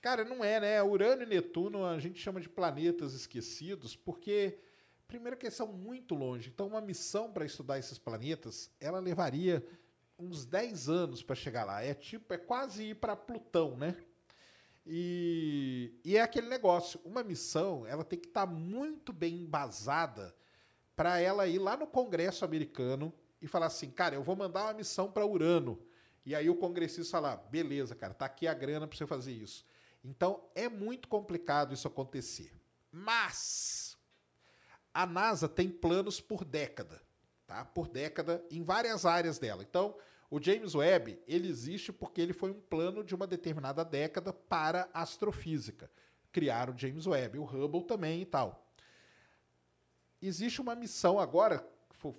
Cara, 0.01 0.25
não 0.25 0.45
é, 0.45 0.61
né? 0.61 0.83
Urano 0.83 1.23
e 1.23 1.27
Netuno 1.27 1.85
a 1.85 1.99
gente 1.99 2.21
chama 2.21 2.41
de 2.41 2.49
planetas 2.49 3.13
esquecidos 3.15 3.95
porque, 3.95 4.59
primeiro, 5.07 5.37
que 5.37 5.47
eles 5.47 5.57
são 5.57 5.73
muito 5.73 6.15
longe. 6.15 6.51
Então, 6.53 6.67
uma 6.67 6.81
missão 6.81 7.33
para 7.33 7.45
estudar 7.45 7.79
esses 7.79 7.99
planetas, 7.99 8.71
ela 8.81 8.99
levaria 8.99 9.65
uns 10.19 10.45
10 10.45 10.89
anos 10.89 11.23
para 11.23 11.35
chegar 11.35 11.65
lá. 11.65 11.83
É 11.83 11.95
tipo, 11.95 12.33
é 12.33 12.39
quase 12.39 12.91
ir 12.91 12.95
para 12.97 13.17
Plutão, 13.17 13.77
né? 13.77 13.97
E, 14.87 15.99
e 16.05 16.17
é 16.17 16.21
aquele 16.21 16.49
negócio, 16.49 17.01
uma 17.05 17.25
missão, 17.25 17.85
ela 17.87 18.05
tem 18.05 18.19
que 18.19 18.29
estar 18.29 18.47
tá 18.47 18.53
muito 18.53 19.13
bem 19.13 19.35
embasada 19.35 20.35
para 20.95 21.19
ela 21.19 21.47
ir 21.47 21.59
lá 21.59 21.77
no 21.77 21.87
Congresso 21.87 22.45
americano 22.45 23.13
e 23.43 23.49
falar 23.49 23.67
assim, 23.67 23.91
cara, 23.91 24.15
eu 24.15 24.23
vou 24.23 24.37
mandar 24.37 24.65
uma 24.65 24.75
missão 24.75 25.11
para 25.11 25.27
Urano. 25.27 25.79
E 26.25 26.35
aí 26.35 26.49
o 26.49 26.57
congressista 26.57 27.11
falar, 27.11 27.37
beleza, 27.37 27.95
cara, 27.95 28.15
tá 28.15 28.27
aqui 28.27 28.47
a 28.47 28.55
grana 28.55 28.87
para 28.87 28.97
você 28.97 29.07
fazer 29.07 29.33
isso. 29.33 29.65
Então 30.05 30.49
é 30.55 30.69
muito 30.69 31.09
complicado 31.09 31.75
isso 31.75 31.87
acontecer. 31.87 32.53
Mas 32.91 33.97
a 34.95 35.05
NASA 35.05 35.49
tem 35.49 35.69
planos 35.69 36.21
por 36.21 36.45
década, 36.45 37.03
tá? 37.47 37.65
Por 37.65 37.89
década 37.89 38.45
em 38.51 38.63
várias 38.63 39.07
áreas 39.07 39.39
dela. 39.39 39.63
Então, 39.63 39.97
o 40.31 40.43
James 40.43 40.75
Webb, 40.75 41.21
ele 41.27 41.49
existe 41.49 41.93
porque 41.93 42.21
ele 42.21 42.33
foi 42.33 42.51
um 42.51 42.61
plano 42.61 43.05
de 43.05 43.15
uma 43.15 43.27
determinada 43.27 43.85
década 43.85 44.33
para 44.33 44.89
astrofísica. 44.93 45.91
Criaram 46.33 46.75
o 46.75 46.79
James 46.79 47.07
Webb, 47.07 47.39
o 47.39 47.45
Hubble 47.45 47.85
também 47.85 48.23
e 48.23 48.27
tal. 48.27 48.67
Existe 50.21 50.61
uma 50.61 50.75
missão 50.75 51.19
agora, 51.19 51.67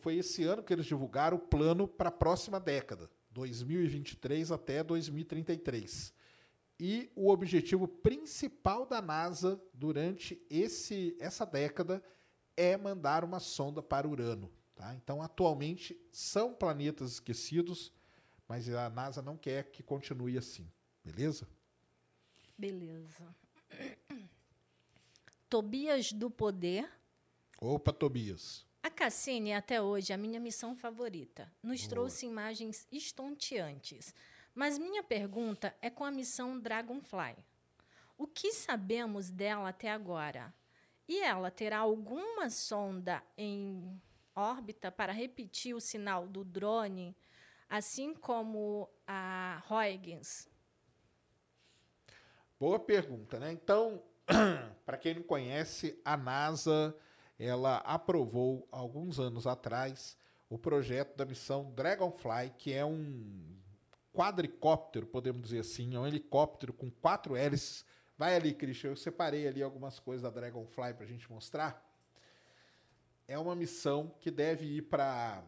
foi 0.01 0.17
esse 0.17 0.43
ano 0.43 0.63
que 0.63 0.71
eles 0.71 0.85
divulgaram 0.85 1.37
o 1.37 1.39
plano 1.39 1.87
para 1.87 2.09
a 2.09 2.11
próxima 2.11 2.59
década, 2.59 3.09
2023 3.31 4.51
até 4.51 4.83
2033. 4.83 6.13
E 6.79 7.11
o 7.15 7.29
objetivo 7.29 7.87
principal 7.87 8.85
da 8.85 9.01
NASA 9.01 9.59
durante 9.73 10.39
esse, 10.49 11.17
essa 11.19 11.45
década 11.45 12.01
é 12.55 12.77
mandar 12.77 13.23
uma 13.23 13.39
sonda 13.39 13.81
para 13.81 14.07
Urano. 14.07 14.51
Tá? 14.77 14.93
Então, 14.93 15.23
atualmente, 15.23 15.99
são 16.11 16.53
planetas 16.53 17.13
esquecidos, 17.13 17.91
mas 18.47 18.69
a 18.69 18.89
NASA 18.89 19.23
não 19.23 19.35
quer 19.35 19.71
que 19.71 19.81
continue 19.81 20.37
assim. 20.37 20.71
Beleza? 21.03 21.47
Beleza. 22.55 23.35
Tobias 25.49 26.11
do 26.13 26.29
Poder. 26.29 26.87
Opa, 27.59 27.91
Tobias. 27.91 28.67
A 28.83 28.91
Cassini 28.91 29.51
até 29.51 29.81
hoje 29.81 30.13
a 30.13 30.17
minha 30.17 30.39
missão 30.39 30.75
favorita. 30.75 31.51
Nos 31.63 31.81
Boa. 31.81 31.89
trouxe 31.89 32.27
imagens 32.27 32.87
estonteantes. 32.91 34.13
Mas 34.53 34.77
minha 34.77 35.01
pergunta 35.01 35.75
é 35.81 35.89
com 35.89 36.03
a 36.03 36.11
missão 36.11 36.59
Dragonfly. 36.59 37.35
O 38.15 38.27
que 38.27 38.53
sabemos 38.53 39.31
dela 39.31 39.69
até 39.69 39.89
agora? 39.89 40.53
E 41.07 41.19
ela 41.19 41.49
terá 41.49 41.79
alguma 41.79 42.49
sonda 42.49 43.23
em 43.37 43.99
órbita 44.37 44.91
para 44.91 45.11
repetir 45.11 45.75
o 45.75 45.81
sinal 45.81 46.27
do 46.27 46.43
drone, 46.43 47.15
assim 47.67 48.13
como 48.13 48.87
a 49.07 49.63
Huygens? 49.69 50.47
Boa 52.59 52.79
pergunta, 52.79 53.39
né? 53.39 53.51
Então, 53.51 54.01
para 54.85 54.97
quem 54.97 55.15
não 55.15 55.23
conhece, 55.23 55.99
a 56.05 56.15
NASA 56.15 56.95
ela 57.39 57.77
aprovou 57.77 58.67
alguns 58.71 59.19
anos 59.19 59.45
atrás 59.45 60.17
o 60.49 60.57
projeto 60.57 61.15
da 61.15 61.25
missão 61.25 61.71
Dragonfly, 61.71 62.53
que 62.57 62.73
é 62.73 62.85
um 62.85 63.57
quadricóptero, 64.13 65.05
podemos 65.05 65.43
dizer 65.43 65.59
assim, 65.59 65.95
é 65.95 65.99
um 65.99 66.07
helicóptero 66.07 66.73
com 66.73 66.89
quatro 66.89 67.35
hélices. 67.35 67.85
Vai 68.17 68.35
ali, 68.35 68.53
Christian, 68.53 68.91
eu 68.91 68.95
separei 68.95 69.47
ali 69.47 69.61
algumas 69.61 69.99
coisas 69.99 70.23
da 70.23 70.29
Dragonfly 70.29 70.93
para 70.93 71.03
a 71.03 71.07
gente 71.07 71.31
mostrar. 71.31 71.86
É 73.27 73.37
uma 73.37 73.55
missão 73.55 74.15
que 74.19 74.31
deve 74.31 74.65
ir 74.65 74.83
para. 74.83 75.43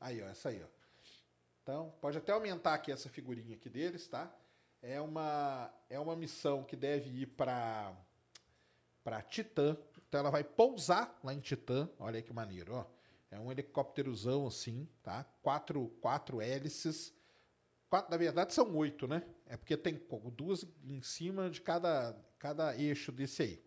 Aí, 0.00 0.22
ó, 0.22 0.26
essa 0.26 0.48
aí, 0.48 0.62
ó. 0.62 0.66
Então, 1.62 1.94
pode 2.00 2.18
até 2.18 2.32
aumentar 2.32 2.74
aqui 2.74 2.90
essa 2.90 3.08
figurinha 3.08 3.54
aqui 3.54 3.68
deles, 3.68 4.08
tá? 4.08 4.34
É 4.82 5.00
uma, 5.00 5.72
é 5.88 5.98
uma 6.00 6.16
missão 6.16 6.64
que 6.64 6.74
deve 6.74 7.10
ir 7.10 7.26
para 7.26 7.94
para 9.04 9.22
Titã. 9.22 9.76
Então 10.08 10.20
ela 10.20 10.30
vai 10.30 10.44
pousar 10.44 11.18
lá 11.22 11.32
em 11.32 11.40
Titã. 11.40 11.88
Olha 11.98 12.22
que 12.22 12.32
maneiro, 12.32 12.74
ó. 12.74 12.86
É 13.30 13.38
um 13.38 13.50
helicópterozão 13.50 14.46
assim, 14.46 14.88
tá? 15.02 15.24
Quatro, 15.42 15.88
quatro 16.00 16.40
hélices. 16.40 17.14
Quatro, 17.88 18.10
na 18.10 18.16
verdade 18.16 18.52
são 18.52 18.74
oito, 18.76 19.06
né? 19.06 19.24
É 19.46 19.56
porque 19.56 19.76
tem 19.76 20.00
duas 20.32 20.66
em 20.84 21.00
cima 21.02 21.48
de 21.48 21.60
cada, 21.60 22.16
cada 22.40 22.76
eixo 22.76 23.12
desse 23.12 23.42
aí. 23.42 23.62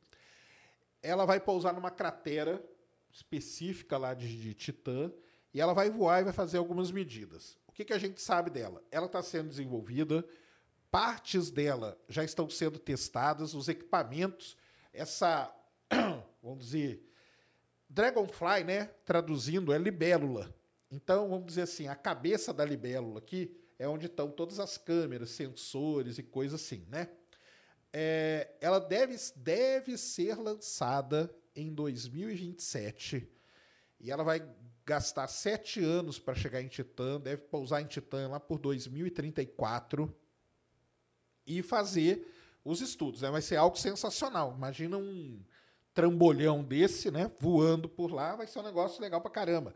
Ela 1.01 1.25
vai 1.25 1.39
pousar 1.39 1.73
numa 1.73 1.91
cratera 1.91 2.61
específica 3.11 3.97
lá 3.97 4.13
de, 4.13 4.27
de 4.41 4.53
Titã 4.53 5.11
e 5.53 5.61
ela 5.61 5.73
vai 5.73 5.89
voar 5.89 6.19
e 6.19 6.23
vai 6.23 6.33
fazer 6.33 6.57
algumas 6.57 6.91
medidas. 6.91 7.57
O 7.67 7.71
que, 7.71 7.85
que 7.85 7.93
a 7.93 7.99
gente 7.99 8.21
sabe 8.21 8.49
dela? 8.49 8.83
Ela 8.91 9.05
está 9.05 9.21
sendo 9.21 9.49
desenvolvida 9.49 10.25
partes 10.93 11.49
dela 11.49 11.99
já 12.07 12.23
estão 12.23 12.47
sendo 12.47 12.77
testadas, 12.77 13.55
os 13.55 13.67
equipamentos, 13.67 14.55
essa, 14.93 15.51
vamos 16.41 16.65
dizer, 16.65 17.09
Dragonfly, 17.89 18.63
né, 18.63 18.85
traduzindo, 19.03 19.73
é 19.73 19.77
libélula. 19.79 20.53
Então, 20.91 21.29
vamos 21.29 21.47
dizer 21.47 21.63
assim, 21.63 21.87
a 21.87 21.95
cabeça 21.95 22.53
da 22.53 22.63
libélula 22.63 23.17
aqui 23.17 23.55
é 23.79 23.87
onde 23.87 24.05
estão 24.05 24.29
todas 24.29 24.59
as 24.59 24.77
câmeras, 24.77 25.31
sensores 25.31 26.19
e 26.19 26.23
coisas 26.23 26.61
assim, 26.61 26.85
né? 26.89 27.09
É, 27.93 28.55
ela 28.59 28.79
deve, 28.79 29.15
deve 29.35 29.97
ser 29.97 30.35
lançada 30.35 31.33
em 31.55 31.71
2027 31.71 33.29
e 33.99 34.11
ela 34.11 34.23
vai 34.23 34.43
gastar 34.85 35.27
sete 35.27 35.81
anos 35.81 36.19
para 36.19 36.35
chegar 36.35 36.61
em 36.61 36.67
Titã, 36.67 37.19
deve 37.19 37.43
pousar 37.43 37.81
em 37.81 37.85
Titã 37.85 38.27
lá 38.27 38.39
por 38.39 38.57
2034 38.57 40.13
e 41.45 41.61
fazer 41.61 42.27
os 42.65 42.81
estudos. 42.81 43.21
Né? 43.21 43.29
Vai 43.29 43.41
ser 43.41 43.55
algo 43.55 43.77
sensacional. 43.77 44.53
Imagina 44.57 44.97
um 44.97 45.39
trambolhão 45.93 46.63
desse, 46.63 47.11
né? 47.11 47.31
Voando 47.39 47.87
por 47.87 48.11
lá, 48.11 48.35
vai 48.35 48.47
ser 48.47 48.59
um 48.59 48.63
negócio 48.63 49.01
legal 49.01 49.21
pra 49.21 49.31
caramba. 49.31 49.73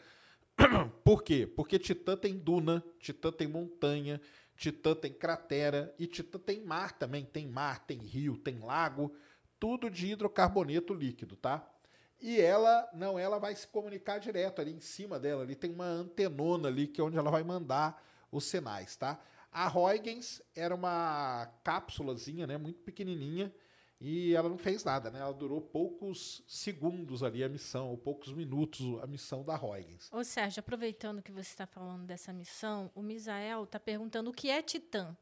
Por 1.03 1.23
quê? 1.23 1.45
Porque 1.45 1.77
Titã 1.77 2.17
tem 2.17 2.36
duna, 2.36 2.84
Titã 2.99 3.32
tem 3.32 3.47
montanha, 3.47 4.19
Titã 4.58 4.96
tem 4.96 5.13
cratera 5.13 5.93
e 5.98 6.08
Titã 6.08 6.39
tem 6.39 6.60
mar 6.62 6.91
também. 6.91 7.24
Tem 7.24 7.48
mar, 7.48 7.86
tem 7.86 8.00
rio, 8.00 8.36
tem 8.36 8.60
lago, 8.60 9.15
tudo 9.60 9.89
de 9.89 10.08
hidrocarboneto 10.08 10.93
líquido, 10.93 11.36
tá? 11.36 11.65
E 12.20 12.41
ela, 12.41 12.89
não, 12.93 13.20
ela 13.20 13.38
vai 13.38 13.56
se 13.56 13.67
comunicar 13.67 14.17
direto 14.17 14.60
ali 14.60 14.74
em 14.74 14.80
cima 14.80 15.20
dela, 15.20 15.43
ali 15.43 15.56
tem 15.56 15.72
uma 15.72 15.86
antenona 15.86 16.67
ali 16.67 16.88
que 16.88 17.00
é 17.00 17.04
onde 17.04 17.17
ela 17.17 17.30
vai 17.30 17.43
mandar 17.43 18.04
os 18.32 18.46
sinais, 18.46 18.96
tá? 18.96 19.20
A 19.52 19.67
Huygens 19.67 20.41
era 20.56 20.74
uma 20.74 21.48
cápsulazinha, 21.63 22.48
né, 22.48 22.58
muito 22.58 22.82
pequenininha, 22.82 23.54
e 23.99 24.36
ela 24.36 24.47
não 24.47 24.57
fez 24.57 24.83
nada, 24.83 25.10
né? 25.10 25.19
Ela 25.19 25.33
durou 25.33 25.60
poucos 25.60 26.43
segundos 26.47 27.23
ali 27.23 27.43
a 27.43 27.49
missão, 27.49 27.89
ou 27.89 27.97
poucos 27.97 28.31
minutos 28.31 29.01
a 29.01 29.07
missão 29.07 29.43
da 29.43 29.55
Huygens. 29.55 30.10
Ô 30.12 30.23
Sérgio, 30.23 30.60
aproveitando 30.60 31.21
que 31.21 31.31
você 31.31 31.49
está 31.49 31.65
falando 31.65 32.05
dessa 32.05 32.31
missão, 32.31 32.91
o 32.93 33.01
Misael 33.01 33.63
está 33.63 33.79
perguntando 33.79 34.29
o 34.29 34.33
que 34.33 34.49
é 34.49 34.62
Titã. 34.62 35.17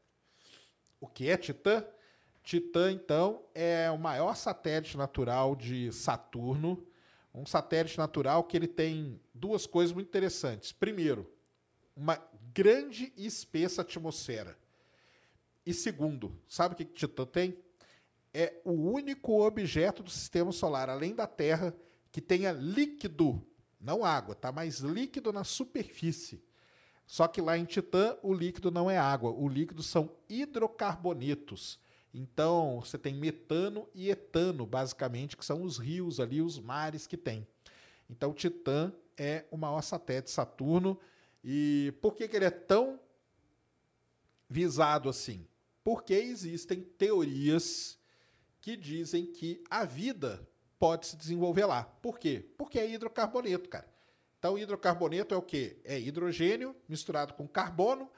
O 1.00 1.06
que 1.06 1.30
é 1.30 1.36
Titã? 1.36 1.86
Titã, 2.42 2.92
então, 2.92 3.42
é 3.54 3.90
o 3.90 3.98
maior 3.98 4.36
satélite 4.36 4.96
natural 4.96 5.56
de 5.56 5.90
Saturno. 5.90 6.86
Um 7.34 7.46
satélite 7.46 7.98
natural 7.98 8.44
que 8.44 8.56
ele 8.56 8.68
tem 8.68 9.20
duas 9.34 9.66
coisas 9.66 9.92
muito 9.92 10.08
interessantes. 10.08 10.70
Primeiro, 10.70 11.30
uma 11.96 12.22
grande 12.52 13.12
e 13.16 13.26
espessa 13.26 13.82
atmosfera. 13.82 14.56
E 15.64 15.74
segundo, 15.74 16.38
sabe 16.46 16.74
o 16.74 16.76
que 16.76 16.84
Titã 16.84 17.26
tem? 17.26 17.58
É 18.38 18.60
o 18.66 18.72
único 18.72 19.42
objeto 19.42 20.02
do 20.02 20.10
sistema 20.10 20.52
solar, 20.52 20.90
além 20.90 21.14
da 21.14 21.26
Terra, 21.26 21.74
que 22.12 22.20
tenha 22.20 22.52
líquido, 22.52 23.42
não 23.80 24.04
água, 24.04 24.34
tá? 24.34 24.52
Mas 24.52 24.80
líquido 24.80 25.32
na 25.32 25.42
superfície. 25.42 26.44
Só 27.06 27.26
que 27.26 27.40
lá 27.40 27.56
em 27.56 27.64
Titã, 27.64 28.14
o 28.22 28.34
líquido 28.34 28.70
não 28.70 28.90
é 28.90 28.98
água, 28.98 29.30
o 29.30 29.48
líquido 29.48 29.82
são 29.82 30.14
hidrocarbonetos. 30.28 31.80
Então, 32.12 32.82
você 32.82 32.98
tem 32.98 33.14
metano 33.14 33.88
e 33.94 34.10
etano, 34.10 34.66
basicamente, 34.66 35.34
que 35.34 35.44
são 35.44 35.62
os 35.62 35.78
rios 35.78 36.20
ali, 36.20 36.42
os 36.42 36.58
mares 36.58 37.06
que 37.06 37.16
tem. 37.16 37.48
Então, 38.10 38.34
Titã 38.34 38.92
é 39.16 39.46
o 39.50 39.56
maior 39.56 39.80
satélite 39.80 40.26
de 40.26 40.32
Saturno 40.32 41.00
e 41.42 41.94
por 42.02 42.14
que, 42.14 42.28
que 42.28 42.36
ele 42.36 42.44
é 42.44 42.50
tão 42.50 43.00
visado 44.46 45.08
assim? 45.08 45.46
Porque 45.82 46.12
existem 46.12 46.82
teorias 46.82 47.98
que 48.66 48.76
dizem 48.76 49.24
que 49.24 49.62
a 49.70 49.84
vida 49.84 50.44
pode 50.76 51.06
se 51.06 51.16
desenvolver 51.16 51.66
lá. 51.66 51.84
Por 51.84 52.18
quê? 52.18 52.44
Porque 52.58 52.80
é 52.80 52.90
hidrocarboneto, 52.90 53.68
cara. 53.68 53.88
Então, 54.40 54.58
hidrocarboneto 54.58 55.32
é 55.32 55.36
o 55.36 55.42
quê? 55.42 55.76
É 55.84 56.00
hidrogênio 56.00 56.74
misturado 56.88 57.34
com 57.34 57.46
carbono. 57.46 58.10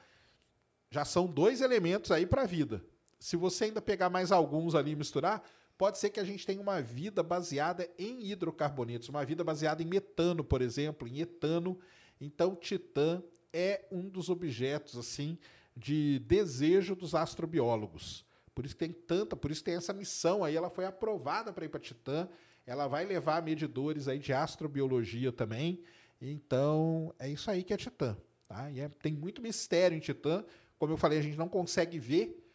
Já 0.89 1.05
são 1.05 1.27
dois 1.27 1.61
elementos 1.61 2.09
aí 2.09 2.25
para 2.25 2.41
a 2.41 2.47
vida. 2.47 2.83
Se 3.19 3.37
você 3.37 3.65
ainda 3.65 3.79
pegar 3.79 4.09
mais 4.09 4.31
alguns 4.31 4.73
ali 4.73 4.93
e 4.93 4.95
misturar, 4.95 5.47
pode 5.77 5.99
ser 5.99 6.09
que 6.09 6.19
a 6.19 6.23
gente 6.23 6.47
tenha 6.47 6.59
uma 6.59 6.81
vida 6.81 7.21
baseada 7.21 7.87
em 7.95 8.25
hidrocarbonetos, 8.31 9.07
uma 9.07 9.23
vida 9.23 9.43
baseada 9.43 9.83
em 9.83 9.85
metano, 9.85 10.43
por 10.43 10.63
exemplo, 10.63 11.07
em 11.07 11.19
etano 11.19 11.79
então, 12.19 12.55
Titã 12.55 13.23
é 13.53 13.85
um 13.91 14.09
dos 14.09 14.29
objetos 14.29 14.97
assim 14.97 15.37
de 15.75 16.19
desejo 16.19 16.95
dos 16.95 17.15
astrobiólogos. 17.15 18.25
Por 18.53 18.65
isso 18.65 18.75
tem 18.75 18.91
tanta, 18.91 19.35
por 19.35 19.51
isso 19.51 19.63
tem 19.63 19.75
essa 19.75 19.93
missão 19.93 20.43
aí, 20.43 20.55
ela 20.55 20.69
foi 20.69 20.85
aprovada 20.85 21.53
para 21.53 21.65
ir 21.65 21.69
para 21.69 21.79
Titã. 21.79 22.27
Ela 22.65 22.87
vai 22.87 23.05
levar 23.05 23.41
medidores 23.41 24.07
aí 24.07 24.19
de 24.19 24.33
astrobiologia 24.33 25.31
também. 25.31 25.83
Então, 26.21 27.13
é 27.17 27.29
isso 27.29 27.49
aí 27.49 27.63
que 27.63 27.73
é 27.73 27.77
Titã, 27.77 28.17
tá? 28.47 28.69
E 28.69 28.79
é, 28.79 28.89
tem 28.89 29.13
muito 29.13 29.41
mistério 29.41 29.97
em 29.97 30.01
Titã. 30.01 30.43
Como 30.77 30.93
eu 30.93 30.97
falei, 30.97 31.19
a 31.19 31.21
gente 31.21 31.37
não 31.37 31.49
consegue 31.49 31.97
ver 31.97 32.45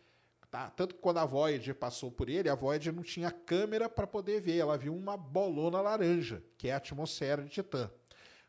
Tá? 0.54 0.70
Tanto 0.70 0.94
que 0.94 1.00
quando 1.00 1.18
a 1.18 1.24
Voyager 1.24 1.74
passou 1.74 2.12
por 2.12 2.28
ele, 2.28 2.48
a 2.48 2.54
Voyager 2.54 2.94
não 2.94 3.02
tinha 3.02 3.28
câmera 3.28 3.88
para 3.88 4.07
poder 4.07 4.40
ver, 4.40 4.57
ela 4.59 4.78
viu 4.78 4.94
uma 4.94 5.16
bolona 5.16 5.80
laranja, 5.80 6.44
que 6.57 6.68
é 6.68 6.72
a 6.72 6.76
atmosfera 6.76 7.42
de 7.42 7.50
Titã. 7.50 7.90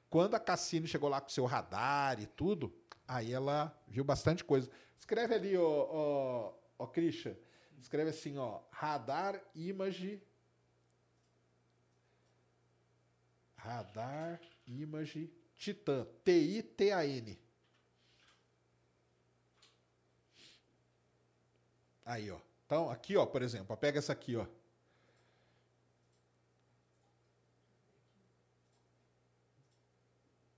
Quando 0.07 0.35
a 0.35 0.39
Cassini 0.39 0.87
chegou 0.87 1.09
lá 1.09 1.19
com 1.19 1.29
seu 1.29 1.45
radar 1.45 2.21
e 2.21 2.27
tudo, 2.27 2.71
aí 3.07 3.33
ela 3.33 3.75
viu 3.87 4.03
bastante 4.03 4.43
coisa. 4.43 4.69
Escreve 4.99 5.33
ali, 5.33 5.57
ó, 5.57 6.53
Ó, 6.77 6.87
Christian, 6.87 7.35
escreve 7.79 8.09
assim, 8.09 8.37
ó. 8.37 8.61
Radar 8.71 9.41
Image. 9.55 10.21
Radar 13.55 14.39
Image 14.67 15.31
Titan. 15.57 16.05
T-I-T-A-N. 16.23 17.39
Aí, 22.05 22.29
ó. 22.29 22.39
Então, 22.65 22.89
aqui, 22.89 23.15
ó, 23.17 23.25
por 23.25 23.41
exemplo, 23.41 23.67
ó, 23.73 23.75
pega 23.75 23.99
essa 23.99 24.13
aqui, 24.13 24.35
ó. 24.35 24.45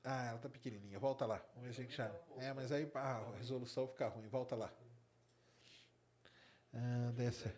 Ah, 0.04 0.28
ela 0.30 0.40
tá 0.40 0.48
pequenininha. 0.48 0.98
Volta 1.00 1.26
lá. 1.26 1.44
Vamos 1.54 1.68
ver 1.68 1.74
se 1.74 1.82
a 1.82 1.84
gente 1.84 1.98
já. 1.98 2.10
É, 2.38 2.54
mas 2.54 2.72
aí 2.72 2.90
ah, 2.96 3.18
a 3.18 3.38
resolução 3.38 3.88
fica 3.90 4.08
ruim. 4.08 4.28
Volta 4.30 4.56
lá. 4.56 4.72
Ah, 6.74 7.12
desce. 7.16 7.52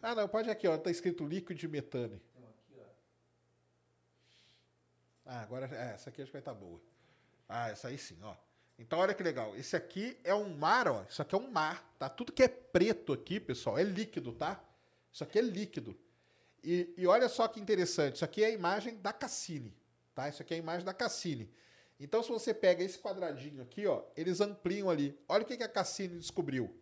Ah, 0.00 0.14
não, 0.14 0.28
pode 0.28 0.50
aqui, 0.50 0.68
ó. 0.68 0.76
Tá 0.78 0.90
escrito 0.90 1.26
líquido 1.26 1.58
de 1.58 1.68
metano. 1.68 2.20
Ah, 5.24 5.42
agora 5.42 5.68
é, 5.74 5.94
essa 5.94 6.08
aqui 6.08 6.22
acho 6.22 6.30
que 6.30 6.32
vai 6.32 6.40
estar 6.40 6.54
tá 6.54 6.58
boa. 6.58 6.80
Ah, 7.46 7.68
essa 7.68 7.88
aí 7.88 7.98
sim, 7.98 8.18
ó. 8.22 8.34
Então 8.78 8.98
olha 8.98 9.12
que 9.12 9.22
legal. 9.22 9.54
Esse 9.56 9.76
aqui 9.76 10.18
é 10.24 10.34
um 10.34 10.56
mar, 10.56 10.88
ó. 10.88 11.04
Isso 11.08 11.20
aqui 11.20 11.34
é 11.34 11.38
um 11.38 11.50
mar, 11.50 11.84
tá? 11.98 12.08
Tudo 12.08 12.32
que 12.32 12.42
é 12.42 12.48
preto 12.48 13.12
aqui, 13.12 13.38
pessoal, 13.38 13.76
é 13.78 13.82
líquido, 13.82 14.32
tá? 14.32 14.62
Isso 15.12 15.24
aqui 15.24 15.38
é 15.38 15.42
líquido. 15.42 15.98
E, 16.62 16.94
e 16.96 17.06
olha 17.06 17.28
só 17.28 17.46
que 17.48 17.60
interessante. 17.60 18.16
Isso 18.16 18.24
aqui 18.24 18.42
é 18.42 18.46
a 18.46 18.50
imagem 18.50 18.96
da 18.96 19.12
Cassini, 19.12 19.76
tá? 20.14 20.28
Isso 20.28 20.40
aqui 20.40 20.54
é 20.54 20.56
a 20.56 20.60
imagem 20.60 20.84
da 20.84 20.94
Cassini. 20.94 21.52
Então 21.98 22.22
se 22.22 22.28
você 22.28 22.54
pega 22.54 22.82
esse 22.82 22.98
quadradinho 22.98 23.62
aqui, 23.62 23.86
ó, 23.86 24.02
eles 24.16 24.40
ampliam 24.40 24.88
ali. 24.88 25.18
Olha 25.28 25.42
o 25.42 25.46
que, 25.46 25.62
a 25.62 25.68
Cassini 25.68 26.18
descobriu. 26.18 26.74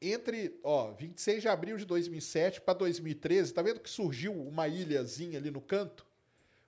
Entre, 0.00 0.58
ó, 0.62 0.92
26 0.92 1.42
de 1.42 1.48
abril 1.48 1.76
de 1.76 1.84
2007 1.84 2.60
para 2.60 2.74
2013, 2.74 3.54
tá 3.54 3.62
vendo 3.62 3.80
que 3.80 3.88
surgiu 3.88 4.32
uma 4.32 4.68
ilhazinha 4.68 5.38
ali 5.38 5.50
no 5.50 5.60
canto? 5.60 6.06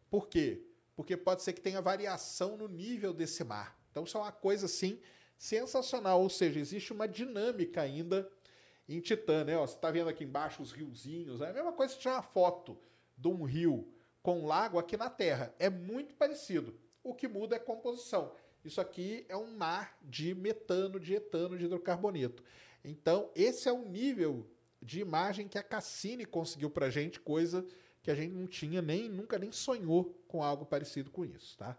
Por 0.08 0.28
quê? 0.28 0.62
porque 0.96 1.14
pode 1.16 1.42
ser 1.42 1.52
que 1.52 1.60
tenha 1.60 1.80
variação 1.82 2.56
no 2.56 2.66
nível 2.66 3.12
desse 3.12 3.44
mar. 3.44 3.78
Então, 3.90 4.04
isso 4.04 4.16
é 4.16 4.20
uma 4.20 4.32
coisa 4.32 4.64
assim 4.64 4.98
sensacional, 5.38 6.22
ou 6.22 6.30
seja, 6.30 6.58
existe 6.58 6.92
uma 6.92 7.06
dinâmica 7.06 7.82
ainda 7.82 8.28
em 8.88 8.98
Titã, 9.00 9.44
né? 9.44 9.56
Ó, 9.58 9.66
você 9.66 9.74
está 9.74 9.90
vendo 9.90 10.08
aqui 10.08 10.24
embaixo 10.24 10.62
os 10.62 10.72
riozinhos, 10.72 11.42
é 11.42 11.50
a 11.50 11.52
mesma 11.52 11.72
coisa 11.72 11.94
que 11.94 12.00
tirar 12.00 12.14
uma 12.14 12.22
foto 12.22 12.78
de 13.16 13.28
um 13.28 13.44
rio 13.44 13.92
com 14.22 14.40
um 14.40 14.46
lago 14.46 14.78
aqui 14.78 14.96
na 14.96 15.10
Terra. 15.10 15.54
É 15.58 15.68
muito 15.68 16.14
parecido. 16.14 16.74
O 17.06 17.14
que 17.14 17.28
muda 17.28 17.54
é 17.54 17.58
a 17.58 17.62
composição. 17.62 18.32
Isso 18.64 18.80
aqui 18.80 19.24
é 19.28 19.36
um 19.36 19.56
mar 19.56 19.96
de 20.02 20.34
metano, 20.34 20.98
de 20.98 21.14
etano, 21.14 21.56
de 21.56 21.66
hidrocarboneto. 21.66 22.42
Então, 22.82 23.30
esse 23.32 23.68
é 23.68 23.72
o 23.72 23.84
nível 23.84 24.44
de 24.82 24.98
imagem 24.98 25.46
que 25.46 25.56
a 25.56 25.62
Cassini 25.62 26.24
conseguiu 26.24 26.68
para 26.68 26.90
gente, 26.90 27.20
coisa 27.20 27.64
que 28.02 28.10
a 28.10 28.14
gente 28.16 28.34
não 28.34 28.48
tinha 28.48 28.82
nem, 28.82 29.08
nunca 29.08 29.38
nem 29.38 29.52
sonhou 29.52 30.20
com 30.26 30.42
algo 30.42 30.66
parecido 30.66 31.08
com 31.12 31.24
isso, 31.24 31.56
tá? 31.56 31.78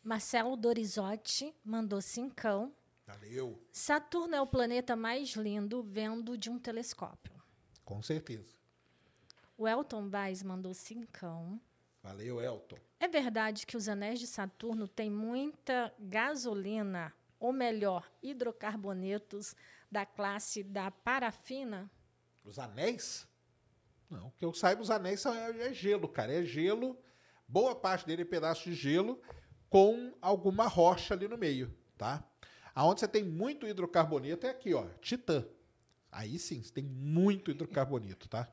Marcelo 0.00 0.56
Dorizotti 0.56 1.52
mandou 1.64 2.00
cincão. 2.00 2.72
Valeu. 3.04 3.60
Saturno 3.72 4.36
é 4.36 4.40
o 4.40 4.46
planeta 4.46 4.94
mais 4.94 5.30
lindo 5.30 5.82
vendo 5.82 6.38
de 6.38 6.48
um 6.50 6.58
telescópio. 6.58 7.34
Com 7.84 8.00
certeza. 8.00 8.54
O 9.58 9.66
Elton 9.66 10.08
Baez 10.08 10.40
mandou 10.44 10.72
cincão. 10.72 11.60
Valeu, 12.00 12.40
Elton. 12.40 12.78
É 13.02 13.08
verdade 13.08 13.66
que 13.66 13.76
os 13.76 13.88
anéis 13.88 14.20
de 14.20 14.28
Saturno 14.28 14.86
têm 14.86 15.10
muita 15.10 15.92
gasolina, 15.98 17.12
ou 17.40 17.52
melhor, 17.52 18.08
hidrocarbonetos 18.22 19.56
da 19.90 20.06
classe 20.06 20.62
da 20.62 20.88
parafina? 20.88 21.90
Os 22.44 22.60
anéis? 22.60 23.26
Não, 24.08 24.30
que 24.38 24.44
eu 24.44 24.54
saiba, 24.54 24.82
os 24.82 24.88
anéis 24.88 25.18
são, 25.18 25.34
é, 25.34 25.66
é 25.66 25.74
gelo, 25.74 26.06
cara. 26.06 26.32
É 26.32 26.44
gelo, 26.44 26.96
boa 27.48 27.74
parte 27.74 28.06
dele 28.06 28.22
é 28.22 28.24
pedaço 28.24 28.70
de 28.70 28.72
gelo 28.76 29.20
com 29.68 30.14
alguma 30.22 30.68
rocha 30.68 31.12
ali 31.12 31.26
no 31.26 31.36
meio, 31.36 31.76
tá? 31.98 32.22
Aonde 32.72 33.00
você 33.00 33.08
tem 33.08 33.24
muito 33.24 33.66
hidrocarboneto 33.66 34.46
é 34.46 34.50
aqui, 34.50 34.74
ó, 34.74 34.86
Titã. 35.00 35.44
Aí 36.08 36.38
sim, 36.38 36.62
você 36.62 36.72
tem 36.72 36.84
muito 36.84 37.50
hidrocarboneto, 37.50 38.28
tá? 38.28 38.48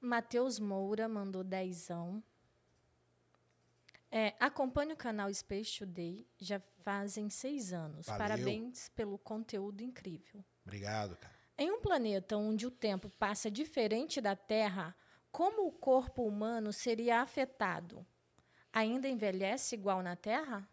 Matheus 0.00 0.58
Moura 0.58 1.08
mandou 1.08 1.44
dezão. 1.44 2.22
É, 4.10 4.34
acompanho 4.40 4.94
o 4.94 4.96
canal 4.96 5.32
Space 5.32 5.78
Today 5.78 6.26
já 6.38 6.60
fazem 6.82 7.28
seis 7.30 7.72
anos. 7.72 8.06
Valeu. 8.06 8.18
Parabéns 8.18 8.88
pelo 8.90 9.18
conteúdo 9.18 9.82
incrível. 9.82 10.44
Obrigado, 10.64 11.16
cara. 11.16 11.34
Em 11.56 11.70
um 11.70 11.80
planeta 11.80 12.36
onde 12.36 12.66
o 12.66 12.70
tempo 12.70 13.10
passa 13.10 13.50
diferente 13.50 14.20
da 14.20 14.34
Terra, 14.34 14.96
como 15.30 15.68
o 15.68 15.72
corpo 15.72 16.26
humano 16.26 16.72
seria 16.72 17.20
afetado? 17.20 18.04
Ainda 18.72 19.06
envelhece 19.06 19.74
igual 19.74 20.02
na 20.02 20.16
Terra? 20.16 20.66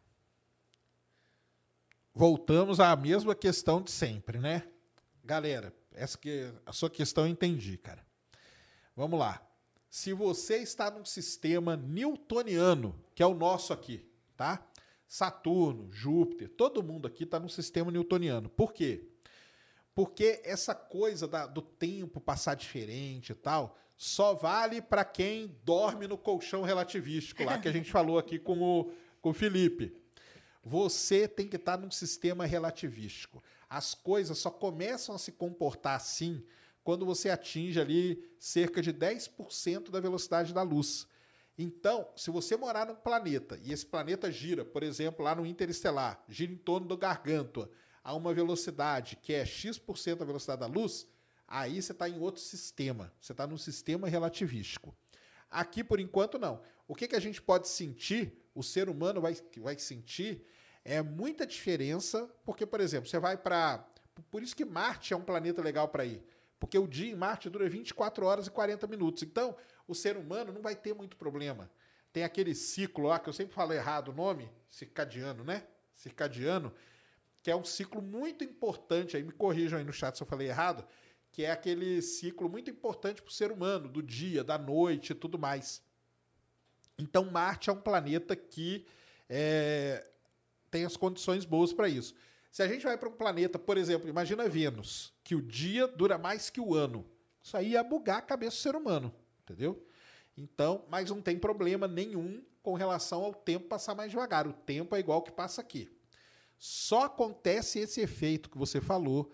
Voltamos 2.14 2.80
à 2.80 2.96
mesma 2.96 3.36
questão 3.36 3.82
de 3.82 3.92
sempre, 3.92 4.40
né? 4.40 4.68
Galera, 5.24 5.76
essa 5.92 6.18
que 6.18 6.52
a 6.66 6.72
sua 6.72 6.90
questão 6.90 7.26
eu 7.26 7.30
entendi, 7.30 7.78
cara. 7.78 8.07
Vamos 8.98 9.20
lá. 9.20 9.48
Se 9.92 10.12
você 10.12 10.58
está 10.58 10.90
num 10.90 11.06
sistema 11.06 11.78
newtoniano, 11.78 13.00
que 13.14 13.22
é 13.22 13.28
o 13.28 13.36
nosso 13.36 13.72
aqui, 13.72 14.04
tá? 14.36 14.68
Saturno, 15.08 15.88
Júpiter, 15.92 16.50
todo 16.50 16.82
mundo 16.82 17.08
aqui 17.08 17.24
está 17.24 17.40
num 17.40 17.48
sistema 17.48 17.92
newtoniano. 17.92 18.50
Por 18.50 18.74
quê? 18.74 19.08
Porque 19.94 20.42
essa 20.44 20.74
coisa 20.74 21.28
da, 21.28 21.46
do 21.46 21.62
tempo 21.62 22.20
passar 22.20 22.56
diferente 22.56 23.34
e 23.34 23.36
tal, 23.36 23.78
só 23.96 24.34
vale 24.34 24.82
para 24.82 25.06
quem 25.06 25.56
dorme 25.64 26.08
no 26.08 26.18
colchão 26.18 26.64
relativístico, 26.64 27.44
lá 27.44 27.60
que 27.60 27.68
a 27.68 27.72
gente 27.72 27.92
falou 27.92 28.18
aqui 28.18 28.40
com 28.40 28.60
o, 28.60 28.92
com 29.22 29.30
o 29.30 29.34
Felipe. 29.34 29.96
Você 30.64 31.28
tem 31.28 31.48
que 31.48 31.56
estar 31.56 31.78
num 31.78 31.92
sistema 31.92 32.48
relativístico. 32.48 33.44
As 33.70 33.94
coisas 33.94 34.40
só 34.40 34.50
começam 34.50 35.14
a 35.14 35.20
se 35.20 35.32
comportar 35.32 35.96
assim 35.96 36.44
quando 36.88 37.06
você 37.06 37.30
atinge 37.30 37.82
ali 37.82 38.24
cerca 38.40 38.82
de 38.82 38.94
10% 38.94 39.90
da 39.90 40.00
velocidade 40.00 40.54
da 40.54 40.62
luz. 40.62 41.06
Então, 41.58 42.08
se 42.16 42.32
você 42.32 42.56
morar 42.56 42.88
num 42.88 42.96
planeta 42.96 43.60
e 43.62 43.74
esse 43.74 43.86
planeta 43.86 44.32
gira, 44.32 44.64
por 44.64 44.84
exemplo, 44.84 45.26
lá 45.26 45.36
no 45.36 45.46
interestelar, 45.46 46.24
gira 46.30 46.50
em 46.50 46.56
torno 46.56 46.88
do 46.88 46.96
Gargantua, 46.96 47.70
a 48.02 48.16
uma 48.16 48.34
velocidade 48.34 49.18
que 49.18 49.34
é 49.34 49.46
x% 49.46 50.16
da 50.16 50.24
velocidade 50.24 50.62
da 50.62 50.66
luz, 50.66 51.06
aí 51.46 51.82
você 51.82 51.92
está 51.92 52.08
em 52.08 52.22
outro 52.22 52.42
sistema. 52.42 53.14
Você 53.20 53.34
está 53.34 53.46
num 53.46 53.58
sistema 53.58 54.08
relativístico. 54.08 54.96
Aqui, 55.52 55.84
por 55.84 56.00
enquanto, 56.00 56.40
não. 56.40 56.62
O 56.88 56.96
que, 56.96 57.10
que 57.10 57.18
a 57.18 57.20
gente 57.20 57.42
pode 57.42 57.68
sentir, 57.68 58.50
o 58.56 58.64
ser 58.64 58.88
humano 58.88 59.20
vai, 59.20 59.36
vai 59.58 59.78
sentir, 59.78 60.42
é 60.86 61.02
muita 61.02 61.46
diferença, 61.46 62.34
porque, 62.46 62.66
por 62.66 62.80
exemplo, 62.80 63.10
você 63.10 63.20
vai 63.20 63.36
para. 63.36 63.86
Por 64.32 64.42
isso 64.42 64.56
que 64.56 64.64
Marte 64.64 65.14
é 65.14 65.18
um 65.18 65.22
planeta 65.22 65.62
legal 65.62 65.90
para 65.90 66.06
ir. 66.06 66.24
Porque 66.60 66.78
o 66.78 66.88
dia 66.88 67.12
em 67.12 67.16
Marte 67.16 67.50
dura 67.50 67.70
24 67.70 68.26
horas 68.26 68.48
e 68.48 68.52
40 68.52 68.88
minutos. 68.88 69.24
Então, 69.24 69.56
o 69.88 69.94
ser 69.94 70.18
humano 70.18 70.52
não 70.52 70.62
vai 70.62 70.76
ter 70.76 70.94
muito 70.94 71.16
problema. 71.16 71.70
Tem 72.12 72.24
aquele 72.24 72.56
ciclo 72.56 73.06
lá, 73.08 73.20
que 73.20 73.30
eu 73.30 73.34
sempre 73.34 73.54
falo 73.54 73.74
errado 73.74 74.10
o 74.10 74.14
nome, 74.14 74.50
circadiano, 74.70 75.44
né? 75.44 75.64
Circadiano, 75.94 76.74
que 77.44 77.52
é 77.52 77.56
um 77.56 77.64
ciclo 77.64 78.02
muito 78.02 78.44
importante, 78.44 79.16
aí 79.16 79.24
me 79.24 79.32
corrijam 79.32 79.78
aí 79.78 79.86
no 79.86 79.94
chat 79.94 80.16
se 80.16 80.24
eu 80.24 80.28
falei 80.28 80.48
errado, 80.48 80.86
que 81.32 81.44
é 81.44 81.52
aquele 81.52 82.02
ciclo 82.02 82.50
muito 82.50 82.72
importante 82.72 83.22
para 83.22 83.30
o 83.30 83.34
ser 83.34 83.52
humano, 83.52 83.88
do 83.88 84.02
dia, 84.02 84.44
da 84.44 84.58
noite 84.58 85.12
e 85.12 85.16
tudo 85.16 85.38
mais. 85.38 85.82
Então, 86.98 87.26
Marte 87.26 87.70
é 87.70 87.74
um 87.74 87.80
planeta 87.80 88.36
que 88.36 88.86
é, 89.30 90.10
tem 90.72 90.84
as 90.84 90.98
condições 90.98 91.46
boas 91.46 91.72
para 91.72 91.88
isso. 91.88 92.16
Se 92.52 92.64
a 92.64 92.68
gente 92.68 92.84
vai 92.84 92.98
para 92.98 93.10
um 93.10 93.14
planeta, 93.14 93.60
por 93.60 93.78
exemplo, 93.78 94.10
imagina 94.10 94.48
Vênus, 94.48 95.14
que 95.24 95.36
o 95.36 95.42
dia 95.42 95.88
dura 95.88 96.18
mais 96.18 96.50
que 96.50 96.60
o 96.60 96.74
ano. 96.74 97.06
Isso 97.42 97.56
aí 97.56 97.72
ia 97.72 97.84
bugar 97.84 98.18
a 98.18 98.22
cabeça 98.22 98.58
do 98.58 98.62
ser 98.62 98.76
humano, 98.76 99.14
entendeu? 99.44 99.86
Então, 100.36 100.86
mas 100.90 101.10
não 101.10 101.22
tem 101.22 101.38
problema 101.38 101.88
nenhum 101.88 102.44
com 102.62 102.74
relação 102.74 103.24
ao 103.24 103.34
tempo 103.34 103.68
passar 103.68 103.96
mais 103.96 104.12
devagar. 104.12 104.48
O 104.48 104.54
tempo 104.54 104.96
é 104.96 105.00
igual 105.00 105.22
que 105.22 105.32
passa 105.32 105.62
aqui. 105.62 105.90
Só 106.58 107.04
acontece 107.04 107.80
esse 107.80 108.02
efeito 108.02 108.50
que 108.50 108.58
você 108.58 108.82
falou 108.82 109.32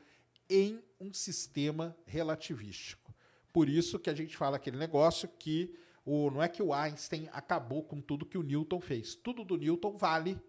em 0.50 0.84
um 1.00 1.14
sistema 1.14 1.98
relativístico. 2.06 3.14
Por 3.52 3.70
isso 3.70 4.00
que 4.00 4.10
a 4.10 4.16
gente 4.16 4.36
fala 4.36 4.58
aquele 4.58 4.78
negócio 4.78 5.28
que 5.28 5.76
o, 6.06 6.30
não 6.30 6.42
é 6.42 6.50
que 6.50 6.62
o 6.62 6.74
Einstein 6.74 7.30
acabou 7.32 7.84
com 7.84 8.02
tudo 8.02 8.26
que 8.26 8.38
o 8.38 8.44
Newton 8.44 8.80
fez. 8.80 9.16
Tudo 9.16 9.44
do 9.44 9.58
Newton 9.58 9.98
vale 9.98 10.40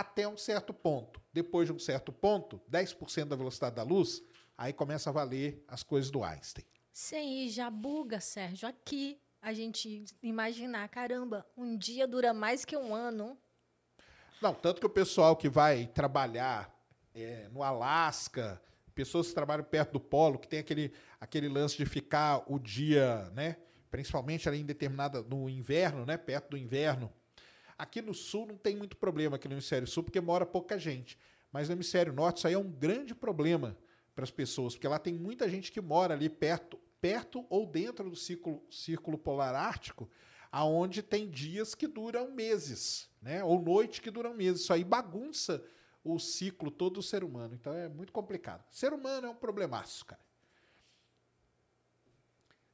até 0.00 0.26
um 0.26 0.36
certo 0.36 0.74
ponto. 0.74 1.20
Depois 1.32 1.68
de 1.68 1.72
um 1.72 1.78
certo 1.78 2.12
ponto, 2.12 2.60
10% 2.70 3.26
da 3.26 3.36
velocidade 3.36 3.76
da 3.76 3.82
luz, 3.82 4.22
aí 4.58 4.72
começa 4.72 5.10
a 5.10 5.12
valer 5.12 5.64
as 5.68 5.82
coisas 5.82 6.10
do 6.10 6.22
Einstein. 6.24 6.64
Sim, 6.92 7.48
já 7.48 7.70
buga, 7.70 8.20
Sérgio. 8.20 8.68
Aqui 8.68 9.20
a 9.40 9.52
gente 9.52 10.04
imaginar, 10.22 10.88
caramba, 10.88 11.46
um 11.56 11.76
dia 11.76 12.06
dura 12.06 12.32
mais 12.34 12.64
que 12.64 12.76
um 12.76 12.94
ano. 12.94 13.38
Não, 14.42 14.52
tanto 14.52 14.80
que 14.80 14.86
o 14.86 14.90
pessoal 14.90 15.36
que 15.36 15.48
vai 15.48 15.86
trabalhar 15.86 16.74
é, 17.14 17.48
no 17.52 17.62
Alasca, 17.62 18.60
pessoas 18.94 19.28
que 19.28 19.34
trabalham 19.34 19.64
perto 19.64 19.92
do 19.92 20.00
polo, 20.00 20.38
que 20.38 20.48
tem 20.48 20.58
aquele, 20.58 20.92
aquele 21.20 21.48
lance 21.48 21.76
de 21.76 21.86
ficar 21.86 22.42
o 22.46 22.58
dia, 22.58 23.30
né? 23.32 23.56
Principalmente 23.90 24.48
ali 24.48 24.60
em 24.60 24.66
determinada 24.66 25.22
no 25.22 25.48
inverno, 25.48 26.04
né? 26.04 26.16
Perto 26.16 26.50
do 26.50 26.56
inverno. 26.56 27.12
Aqui 27.76 28.00
no 28.00 28.14
sul 28.14 28.46
não 28.46 28.56
tem 28.56 28.76
muito 28.76 28.96
problema 28.96 29.36
aqui 29.36 29.48
no 29.48 29.54
hemisfério 29.54 29.86
sul, 29.86 30.04
porque 30.04 30.20
mora 30.20 30.46
pouca 30.46 30.78
gente. 30.78 31.18
Mas 31.52 31.68
no 31.68 31.74
hemisfério 31.74 32.12
norte 32.12 32.38
isso 32.38 32.46
aí 32.46 32.54
é 32.54 32.58
um 32.58 32.70
grande 32.70 33.14
problema 33.14 33.76
para 34.14 34.24
as 34.24 34.30
pessoas, 34.30 34.74
porque 34.74 34.88
lá 34.88 34.98
tem 34.98 35.14
muita 35.14 35.48
gente 35.48 35.72
que 35.72 35.80
mora 35.80 36.14
ali 36.14 36.28
perto, 36.28 36.78
perto 37.00 37.44
ou 37.50 37.66
dentro 37.66 38.08
do 38.08 38.16
círculo, 38.16 38.64
círculo 38.70 39.18
polar 39.18 39.54
ártico, 39.54 40.08
aonde 40.50 41.02
tem 41.02 41.28
dias 41.28 41.74
que 41.74 41.88
duram 41.88 42.30
meses, 42.30 43.10
né? 43.20 43.42
Ou 43.42 43.60
noites 43.60 43.98
que 43.98 44.10
duram 44.10 44.34
meses. 44.34 44.62
Isso 44.62 44.72
aí 44.72 44.84
bagunça 44.84 45.64
o 46.04 46.18
ciclo 46.18 46.70
todo 46.70 46.94
do 46.94 47.02
ser 47.02 47.24
humano. 47.24 47.54
Então 47.54 47.72
é 47.72 47.88
muito 47.88 48.12
complicado. 48.12 48.64
Ser 48.70 48.92
humano 48.92 49.26
é 49.26 49.30
um 49.30 49.34
problemaço, 49.34 50.04
cara. 50.04 50.20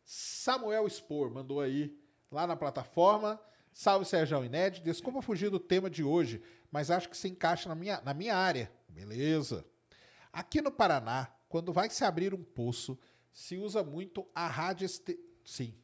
Samuel 0.04 0.88
Spor 0.88 1.30
mandou 1.30 1.60
aí 1.60 1.96
lá 2.30 2.46
na 2.46 2.56
plataforma. 2.56 3.40
Salve 3.80 4.04
Sérgio 4.04 4.44
Inédito. 4.44 4.84
Desculpa 4.84 5.22
fugir 5.22 5.48
do 5.48 5.58
tema 5.58 5.88
de 5.88 6.04
hoje, 6.04 6.42
mas 6.70 6.90
acho 6.90 7.08
que 7.08 7.16
se 7.16 7.28
encaixa 7.28 7.66
na 7.66 7.74
minha, 7.74 7.98
na 8.02 8.12
minha 8.12 8.36
área. 8.36 8.70
Beleza. 8.86 9.64
Aqui 10.30 10.60
no 10.60 10.70
Paraná, 10.70 11.32
quando 11.48 11.72
vai 11.72 11.88
se 11.88 12.04
abrir 12.04 12.34
um 12.34 12.44
poço, 12.44 12.98
se 13.32 13.56
usa 13.56 13.82
muito 13.82 14.28
a 14.34 14.46
rádio. 14.46 14.84
Este... 14.84 15.18
Sim. 15.42 15.74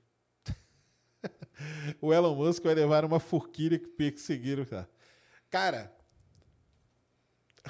o 1.98 2.12
Elon 2.12 2.34
Musk 2.34 2.64
vai 2.64 2.74
levar 2.74 3.02
uma 3.02 3.18
forquilha 3.18 3.78
que 3.78 3.88
perseguiram, 3.88 4.66
cara. 4.66 4.90
Cara, 5.48 5.96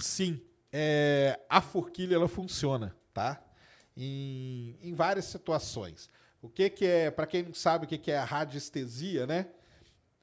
sim, 0.01 0.45
é, 0.73 1.39
a 1.49 1.61
forquilha 1.61 2.17
ela 2.17 2.27
funciona, 2.27 2.97
tá? 3.15 3.41
Em, 3.97 4.77
em 4.83 4.93
várias 4.93 5.27
situações. 5.27 6.11
O 6.43 6.49
que, 6.49 6.69
que 6.69 6.85
é, 6.85 7.13
para 7.13 7.29
quem 7.29 7.45
não 7.45 7.55
sabe 7.55 7.85
o 7.85 7.89
que, 7.89 7.97
que 7.97 8.11
é 8.11 8.19
a 8.19 8.25
radiestesia, 8.25 9.25
né? 9.25 9.53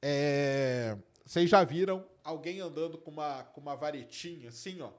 É, 0.06 0.98
vocês 1.26 1.50
já 1.50 1.64
viram 1.64 2.06
alguém 2.26 2.60
andando 2.60 2.98
com 2.98 3.10
uma, 3.10 3.46
com 3.46 3.62
uma 3.62 3.74
varetinha 3.74 4.50
assim, 4.50 4.82
ó, 4.82 4.92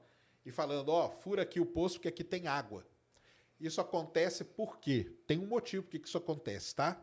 e 0.43 0.51
falando, 0.51 0.89
ó, 0.89 1.11
fura 1.11 1.43
aqui 1.43 1.59
o 1.59 1.65
poço 1.65 1.97
porque 1.97 2.07
aqui 2.07 2.23
tem 2.23 2.47
água. 2.47 2.83
Isso 3.59 3.79
acontece 3.79 4.43
por 4.43 4.79
quê? 4.79 5.15
Tem 5.27 5.37
um 5.37 5.45
motivo 5.45 5.85
que 5.85 6.01
isso 6.03 6.17
acontece, 6.17 6.73
tá? 6.73 6.99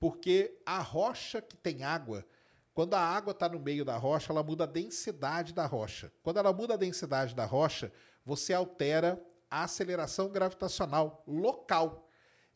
Porque 0.00 0.58
a 0.64 0.78
rocha 0.78 1.42
que 1.42 1.54
tem 1.54 1.84
água, 1.84 2.24
quando 2.72 2.94
a 2.94 3.00
água 3.00 3.32
está 3.32 3.46
no 3.46 3.60
meio 3.60 3.84
da 3.84 3.98
rocha, 3.98 4.32
ela 4.32 4.42
muda 4.42 4.64
a 4.64 4.66
densidade 4.66 5.52
da 5.52 5.66
rocha. 5.66 6.10
Quando 6.22 6.38
ela 6.38 6.50
muda 6.50 6.72
a 6.74 6.78
densidade 6.78 7.34
da 7.34 7.44
rocha, 7.44 7.92
você 8.24 8.54
altera 8.54 9.22
a 9.50 9.64
aceleração 9.64 10.30
gravitacional 10.30 11.22
local. 11.26 12.07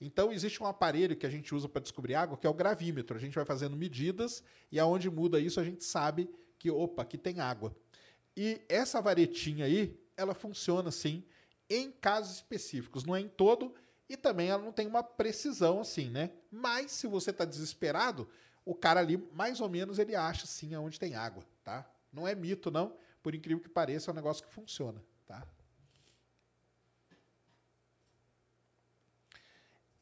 Então, 0.05 0.33
existe 0.33 0.62
um 0.62 0.67
aparelho 0.67 1.17
que 1.17 1.25
a 1.25 1.31
gente 1.31 1.55
usa 1.55 1.69
para 1.69 1.81
descobrir 1.81 2.17
água, 2.17 2.37
que 2.37 2.47
é 2.47 2.51
o 2.51 2.55
gravímetro. 2.55 3.17
A 3.17 3.21
gente 3.21 3.35
vai 3.35 3.45
fazendo 3.45 3.77
medidas 3.77 4.43
e 4.71 4.81
aonde 4.81 5.09
muda 5.09 5.38
isso, 5.38 5.61
a 5.61 5.65
gente 5.65 5.85
sabe 5.85 6.29
que, 6.59 6.71
opa, 6.71 7.03
aqui 7.03 7.17
tem 7.17 7.38
água. 7.41 7.75
E 8.37 8.61
essa 8.69 9.01
varetinha 9.01 9.67
aí, 9.67 9.97
ela 10.17 10.35
funciona 10.35 10.88
assim 10.88 11.25
em 11.71 11.91
casos 11.91 12.35
específicos, 12.37 13.05
não 13.05 13.15
é 13.15 13.21
em 13.21 13.29
todo, 13.29 13.75
e 14.09 14.17
também 14.17 14.49
ela 14.49 14.62
não 14.62 14.73
tem 14.73 14.87
uma 14.87 15.03
precisão 15.03 15.81
assim, 15.81 16.11
né? 16.11 16.31
Mas 16.51 16.91
se 16.91 17.07
você 17.07 17.31
está 17.31 17.45
desesperado, 17.45 18.29
o 18.65 18.75
cara 18.75 19.01
ali, 19.01 19.17
mais 19.33 19.61
ou 19.61 19.69
menos, 19.69 19.99
ele 19.99 20.15
acha 20.15 20.47
sim 20.47 20.75
aonde 20.75 20.99
tem 20.99 21.15
água, 21.15 21.43
tá? 21.65 21.88
Não 22.12 22.27
é 22.27 22.35
mito, 22.35 22.71
não. 22.71 22.95
Por 23.23 23.35
incrível 23.35 23.62
que 23.62 23.69
pareça, 23.69 24.11
é 24.11 24.12
um 24.12 24.15
negócio 24.15 24.45
que 24.45 24.53
funciona, 24.53 25.03
tá? 25.27 25.47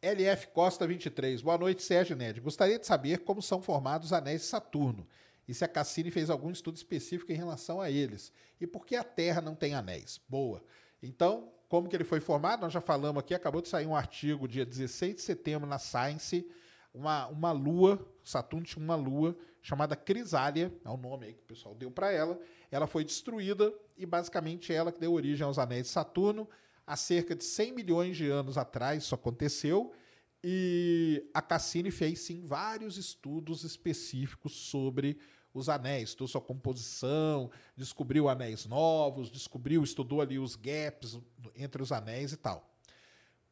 LF 0.02 0.48
Costa 0.54 0.86
23. 0.86 1.42
Boa 1.42 1.58
noite, 1.58 1.82
Sérgio 1.82 2.16
Ned. 2.16 2.40
Gostaria 2.40 2.78
de 2.78 2.86
saber 2.86 3.18
como 3.18 3.42
são 3.42 3.60
formados 3.60 4.06
os 4.06 4.12
anéis 4.14 4.40
de 4.40 4.46
Saturno 4.46 5.06
e 5.46 5.52
se 5.52 5.62
a 5.62 5.68
Cassini 5.68 6.10
fez 6.10 6.30
algum 6.30 6.50
estudo 6.50 6.76
específico 6.76 7.30
em 7.30 7.34
relação 7.34 7.82
a 7.82 7.90
eles. 7.90 8.32
E 8.58 8.66
por 8.66 8.86
que 8.86 8.96
a 8.96 9.04
Terra 9.04 9.42
não 9.42 9.54
tem 9.54 9.74
anéis? 9.74 10.18
Boa. 10.26 10.64
Então, 11.02 11.52
como 11.68 11.86
que 11.86 11.94
ele 11.94 12.04
foi 12.04 12.18
formado? 12.18 12.62
Nós 12.62 12.72
já 12.72 12.80
falamos 12.80 13.20
aqui, 13.20 13.34
acabou 13.34 13.60
de 13.60 13.68
sair 13.68 13.86
um 13.86 13.94
artigo 13.94 14.48
dia 14.48 14.64
16 14.64 15.16
de 15.16 15.20
setembro 15.20 15.68
na 15.68 15.78
Science, 15.78 16.48
uma, 16.94 17.26
uma 17.26 17.52
lua, 17.52 18.02
Saturno 18.24 18.64
tinha 18.64 18.82
uma 18.82 18.96
lua 18.96 19.36
chamada 19.60 19.94
Crisália, 19.94 20.72
é 20.82 20.88
o 20.88 20.96
nome 20.96 21.26
aí 21.26 21.34
que 21.34 21.42
o 21.42 21.46
pessoal 21.46 21.74
deu 21.74 21.90
para 21.90 22.10
ela. 22.10 22.40
Ela 22.70 22.86
foi 22.86 23.04
destruída 23.04 23.70
e 23.98 24.06
basicamente 24.06 24.72
ela 24.72 24.90
que 24.90 24.98
deu 24.98 25.12
origem 25.12 25.44
aos 25.44 25.58
anéis 25.58 25.82
de 25.82 25.88
Saturno. 25.90 26.48
Há 26.90 26.96
cerca 26.96 27.36
de 27.36 27.44
100 27.44 27.72
milhões 27.72 28.16
de 28.16 28.28
anos 28.28 28.58
atrás 28.58 29.04
isso 29.04 29.14
aconteceu 29.14 29.92
e 30.42 31.24
a 31.32 31.40
Cassini 31.40 31.92
fez 31.92 32.18
sim 32.18 32.44
vários 32.44 32.96
estudos 32.96 33.62
específicos 33.62 34.50
sobre 34.56 35.16
os 35.54 35.68
anéis, 35.68 36.08
estudou 36.08 36.26
sua 36.26 36.40
composição, 36.40 37.48
descobriu 37.76 38.28
anéis 38.28 38.66
novos, 38.66 39.30
descobriu, 39.30 39.84
estudou 39.84 40.20
ali 40.20 40.36
os 40.36 40.56
gaps 40.56 41.16
entre 41.54 41.80
os 41.80 41.92
anéis 41.92 42.32
e 42.32 42.36
tal. 42.36 42.68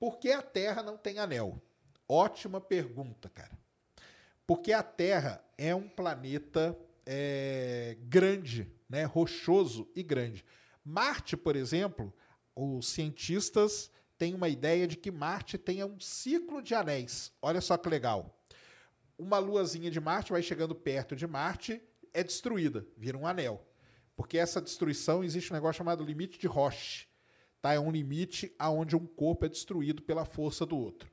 Por 0.00 0.18
que 0.18 0.32
a 0.32 0.42
Terra 0.42 0.82
não 0.82 0.96
tem 0.96 1.20
anel? 1.20 1.62
Ótima 2.08 2.60
pergunta, 2.60 3.28
cara. 3.28 3.56
Porque 4.44 4.72
a 4.72 4.82
Terra 4.82 5.40
é 5.56 5.72
um 5.72 5.88
planeta 5.88 6.76
é, 7.06 7.96
grande, 8.00 8.68
né, 8.88 9.04
rochoso 9.04 9.88
e 9.94 10.02
grande. 10.02 10.44
Marte, 10.84 11.36
por 11.36 11.54
exemplo, 11.54 12.12
os 12.60 12.88
cientistas 12.88 13.90
têm 14.16 14.34
uma 14.34 14.48
ideia 14.48 14.86
de 14.86 14.96
que 14.96 15.10
Marte 15.10 15.56
tenha 15.56 15.86
um 15.86 16.00
ciclo 16.00 16.60
de 16.60 16.74
anéis. 16.74 17.32
Olha 17.40 17.60
só 17.60 17.76
que 17.76 17.88
legal 17.88 18.38
uma 19.18 19.38
luazinha 19.38 19.90
de 19.90 20.00
Marte 20.00 20.30
vai 20.30 20.42
chegando 20.42 20.74
perto 20.74 21.16
de 21.16 21.26
Marte, 21.26 21.82
é 22.14 22.22
destruída, 22.22 22.86
vira 22.96 23.18
um 23.18 23.26
anel. 23.26 23.66
Porque 24.14 24.38
essa 24.38 24.60
destruição 24.60 25.24
existe 25.24 25.52
um 25.52 25.54
negócio 25.54 25.78
chamado 25.78 26.04
limite 26.04 26.38
de 26.38 26.46
Roche. 26.46 27.08
Tá? 27.60 27.74
É 27.74 27.80
um 27.80 27.90
limite 27.90 28.54
aonde 28.58 28.96
um 28.96 29.06
corpo 29.06 29.44
é 29.44 29.48
destruído 29.48 30.02
pela 30.02 30.24
força 30.24 30.64
do 30.64 30.76
outro. 30.76 31.10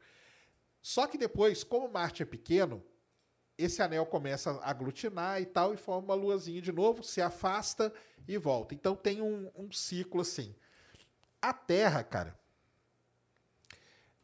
Só 0.81 1.07
que 1.07 1.17
depois, 1.17 1.63
como 1.63 1.91
Marte 1.91 2.21
é 2.21 2.25
pequeno, 2.25 2.83
esse 3.57 3.81
anel 3.81 4.05
começa 4.05 4.51
a 4.51 4.69
aglutinar 4.69 5.41
e 5.41 5.45
tal, 5.45 5.73
e 5.73 5.77
forma 5.77 6.13
uma 6.13 6.13
luazinha 6.13 6.61
de 6.61 6.71
novo, 6.71 7.01
se 7.01 7.21
afasta 7.21 7.91
e 8.27 8.37
volta. 8.37 8.75
Então 8.75 8.95
tem 8.95 9.21
um, 9.21 9.49
um 9.55 9.71
ciclo 9.71 10.21
assim. 10.21 10.55
A 11.45 11.53
Terra, 11.53 12.03
cara, 12.03 12.35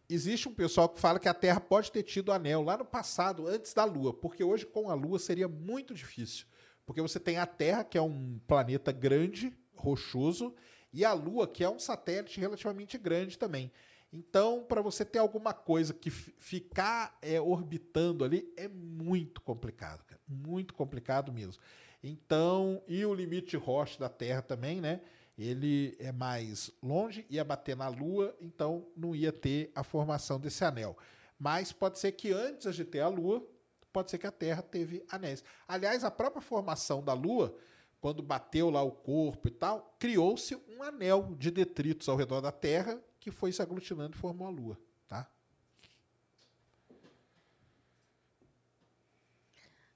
existe 0.09 0.49
um 0.49 0.53
pessoal 0.55 0.89
que 0.89 0.99
fala 0.99 1.19
que 1.19 1.29
a 1.29 1.35
Terra 1.35 1.59
pode 1.59 1.91
ter 1.91 2.01
tido 2.01 2.31
anel 2.31 2.63
lá 2.63 2.75
no 2.75 2.83
passado, 2.83 3.45
antes 3.45 3.75
da 3.75 3.83
Lua, 3.83 4.11
porque 4.11 4.43
hoje 4.43 4.65
com 4.65 4.89
a 4.89 4.95
Lua 4.95 5.19
seria 5.19 5.47
muito 5.47 5.93
difícil. 5.93 6.47
Porque 6.83 6.99
você 6.99 7.19
tem 7.19 7.37
a 7.37 7.45
Terra, 7.45 7.83
que 7.83 7.95
é 7.95 8.01
um 8.01 8.39
planeta 8.47 8.91
grande, 8.91 9.55
rochoso, 9.75 10.55
e 10.91 11.05
a 11.05 11.13
Lua, 11.13 11.47
que 11.47 11.63
é 11.63 11.69
um 11.69 11.77
satélite 11.77 12.39
relativamente 12.39 12.97
grande 12.97 13.37
também. 13.37 13.71
Então, 14.11 14.63
para 14.63 14.81
você 14.81 15.05
ter 15.05 15.19
alguma 15.19 15.53
coisa 15.53 15.93
que 15.93 16.09
ficar 16.09 17.15
é, 17.21 17.39
orbitando 17.39 18.25
ali 18.25 18.51
é 18.57 18.67
muito 18.67 19.41
complicado, 19.41 20.03
cara. 20.05 20.19
Muito 20.27 20.73
complicado 20.73 21.31
mesmo. 21.31 21.61
Então, 22.03 22.81
e 22.87 23.05
o 23.05 23.13
limite 23.13 23.55
Roche 23.55 23.99
da 23.99 24.09
Terra 24.09 24.41
também, 24.41 24.81
né? 24.81 25.01
Ele 25.43 25.95
é 25.99 26.11
mais 26.11 26.71
longe, 26.81 27.25
ia 27.29 27.43
bater 27.43 27.75
na 27.75 27.87
Lua, 27.87 28.35
então 28.39 28.87
não 28.95 29.15
ia 29.15 29.31
ter 29.31 29.71
a 29.73 29.83
formação 29.83 30.39
desse 30.39 30.63
anel. 30.63 30.97
Mas 31.39 31.71
pode 31.71 31.99
ser 31.99 32.11
que 32.11 32.31
antes 32.31 32.75
de 32.75 32.85
ter 32.85 32.99
a 32.99 33.07
Lua, 33.07 33.45
pode 33.91 34.11
ser 34.11 34.17
que 34.17 34.27
a 34.27 34.31
Terra 34.31 34.61
teve 34.61 35.03
anéis. 35.09 35.43
Aliás, 35.67 36.03
a 36.03 36.11
própria 36.11 36.41
formação 36.41 37.03
da 37.03 37.13
Lua, 37.13 37.55
quando 37.99 38.21
bateu 38.21 38.69
lá 38.69 38.81
o 38.81 38.91
corpo 38.91 39.47
e 39.47 39.51
tal, 39.51 39.95
criou-se 39.99 40.55
um 40.55 40.83
anel 40.83 41.35
de 41.37 41.49
detritos 41.49 42.07
ao 42.07 42.15
redor 42.15 42.41
da 42.41 42.51
Terra 42.51 43.01
que 43.19 43.31
foi 43.31 43.51
se 43.51 43.61
aglutinando 43.61 44.15
e 44.15 44.19
formou 44.19 44.47
a 44.47 44.51
Lua, 44.51 44.77
tá? 45.07 45.29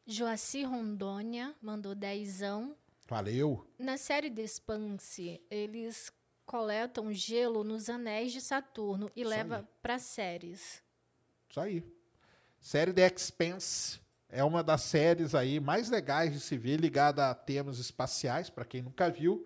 Joaci 0.07 0.63
Rondônia 0.63 1.55
mandou 1.59 1.95
dezão. 1.95 2.75
Valeu. 3.07 3.65
Na 3.77 3.97
série 3.97 4.31
The 4.31 4.41
Expanse, 4.41 5.41
eles 5.49 6.11
coletam 6.45 7.11
gelo 7.13 7.63
nos 7.63 7.89
anéis 7.89 8.31
de 8.31 8.41
Saturno 8.41 9.11
e 9.15 9.21
Isso 9.21 9.29
leva 9.29 9.67
para 9.81 9.99
séries. 9.99 10.81
Isso 11.49 11.59
aí. 11.59 11.83
Série 12.59 12.93
The 12.93 13.07
Expanse 13.07 13.99
é 14.27 14.43
uma 14.43 14.63
das 14.63 14.81
séries 14.81 15.35
aí 15.35 15.59
mais 15.59 15.89
legais 15.89 16.33
de 16.33 16.39
se 16.39 16.57
ver, 16.57 16.77
ligada 16.77 17.29
a 17.29 17.35
temas 17.35 17.77
espaciais, 17.77 18.49
para 18.49 18.65
quem 18.65 18.81
nunca 18.81 19.09
viu. 19.09 19.45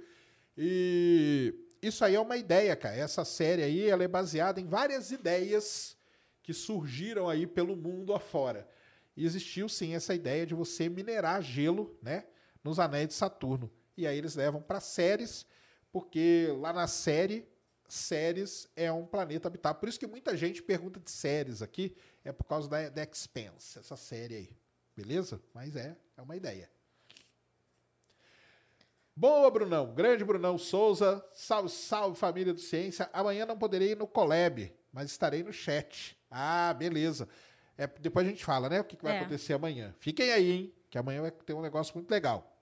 E 0.57 1.53
isso 1.81 2.03
aí 2.03 2.15
é 2.15 2.19
uma 2.19 2.37
ideia, 2.37 2.75
cara. 2.75 2.95
Essa 2.95 3.25
série 3.25 3.61
aí 3.61 3.87
ela 3.87 4.03
é 4.03 4.07
baseada 4.07 4.61
em 4.61 4.67
várias 4.67 5.11
ideias 5.11 5.97
que 6.41 6.53
surgiram 6.53 7.27
aí 7.27 7.45
pelo 7.45 7.75
mundo 7.75 8.13
afora. 8.13 8.67
E 9.15 9.25
existiu 9.25 9.67
sim 9.67 9.95
essa 9.95 10.15
ideia 10.15 10.45
de 10.45 10.55
você 10.55 10.87
minerar 10.87 11.41
gelo, 11.41 11.97
né? 12.01 12.25
Nos 12.63 12.79
anéis 12.79 13.07
de 13.09 13.13
Saturno. 13.13 13.71
E 13.97 14.07
aí 14.07 14.17
eles 14.17 14.35
levam 14.35 14.61
para 14.61 14.79
Ceres, 14.79 15.45
porque 15.91 16.47
lá 16.59 16.71
na 16.71 16.87
série, 16.87 17.47
Ceres 17.87 18.69
é 18.75 18.91
um 18.91 19.05
planeta 19.05 19.47
habitado. 19.47 19.79
Por 19.79 19.89
isso 19.89 19.99
que 19.99 20.07
muita 20.07 20.37
gente 20.37 20.61
pergunta 20.61 20.99
de 20.99 21.09
Ceres 21.11 21.61
aqui, 21.61 21.95
é 22.23 22.31
por 22.31 22.43
causa 22.45 22.69
da, 22.69 22.89
da 22.89 23.03
Expense, 23.03 23.79
essa 23.79 23.95
série 23.97 24.35
aí. 24.35 24.49
Beleza? 24.95 25.41
Mas 25.53 25.75
é, 25.75 25.95
é 26.17 26.21
uma 26.21 26.35
ideia. 26.35 26.69
Boa, 29.15 29.49
Brunão. 29.51 29.93
Grande 29.93 30.23
Brunão 30.23 30.57
Souza. 30.57 31.23
Salve, 31.33 31.69
salve, 31.69 32.17
família 32.17 32.53
do 32.53 32.59
Ciência. 32.59 33.09
Amanhã 33.11 33.45
não 33.45 33.57
poderei 33.57 33.91
ir 33.91 33.97
no 33.97 34.07
Colab, 34.07 34.71
mas 34.93 35.11
estarei 35.11 35.43
no 35.43 35.51
chat. 35.51 36.17
Ah, 36.31 36.73
beleza. 36.73 37.27
É, 37.77 37.85
depois 37.87 38.25
a 38.25 38.29
gente 38.29 38.43
fala, 38.45 38.69
né? 38.69 38.79
O 38.79 38.83
que, 38.83 38.95
que 38.95 39.03
vai 39.03 39.15
É. 39.17 39.19
acontecer 39.19 39.53
amanhã. 39.53 39.93
Fiquem 39.99 40.31
aí, 40.31 40.51
hein? 40.51 40.73
Que 40.89 40.97
amanhã 40.97 41.21
vai 41.21 41.31
ter 41.31 41.53
um 41.53 41.61
negócio 41.61 41.93
muito 41.95 42.09
legal. 42.09 42.55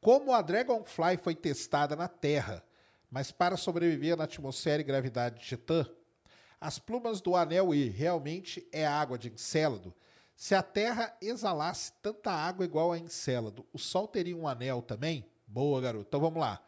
Como 0.00 0.32
a 0.32 0.42
Dragonfly 0.42 1.16
foi 1.16 1.34
testada 1.34 1.94
na 1.94 2.08
Terra, 2.08 2.64
mas 3.10 3.30
para 3.30 3.56
sobreviver 3.56 4.16
na 4.16 4.24
atmosfera 4.24 4.80
e 4.80 4.84
gravidade 4.84 5.38
de 5.40 5.46
Titã, 5.46 5.86
as 6.60 6.78
plumas 6.78 7.20
do 7.20 7.36
anel 7.36 7.74
E 7.74 7.88
realmente 7.88 8.66
é 8.72 8.86
água 8.86 9.18
de 9.18 9.28
Encélado. 9.28 9.94
Se 10.34 10.54
a 10.54 10.62
Terra 10.62 11.16
exalasse 11.20 11.92
tanta 12.00 12.32
água 12.32 12.64
igual 12.64 12.92
a 12.92 12.98
Encélado, 12.98 13.66
o 13.72 13.78
Sol 13.78 14.08
teria 14.08 14.36
um 14.36 14.48
anel 14.48 14.80
também? 14.80 15.28
Boa, 15.46 15.80
garoto. 15.80 16.06
Então 16.08 16.20
vamos 16.20 16.40
lá. 16.40 16.60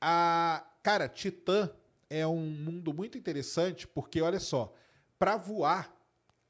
A, 0.00 0.66
cara, 0.82 1.08
Titã 1.08 1.70
é 2.10 2.26
um 2.26 2.40
mundo 2.40 2.92
muito 2.92 3.16
interessante 3.16 3.86
porque, 3.86 4.20
olha 4.20 4.40
só, 4.40 4.74
para 5.18 5.36
voar, 5.36 5.94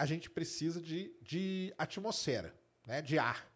a 0.03 0.07
gente 0.07 0.29
precisa 0.29 0.81
de, 0.81 1.15
de 1.23 1.73
atmosfera, 1.79 2.53
né, 2.85 3.01
de 3.01 3.21
ar. 3.21 3.49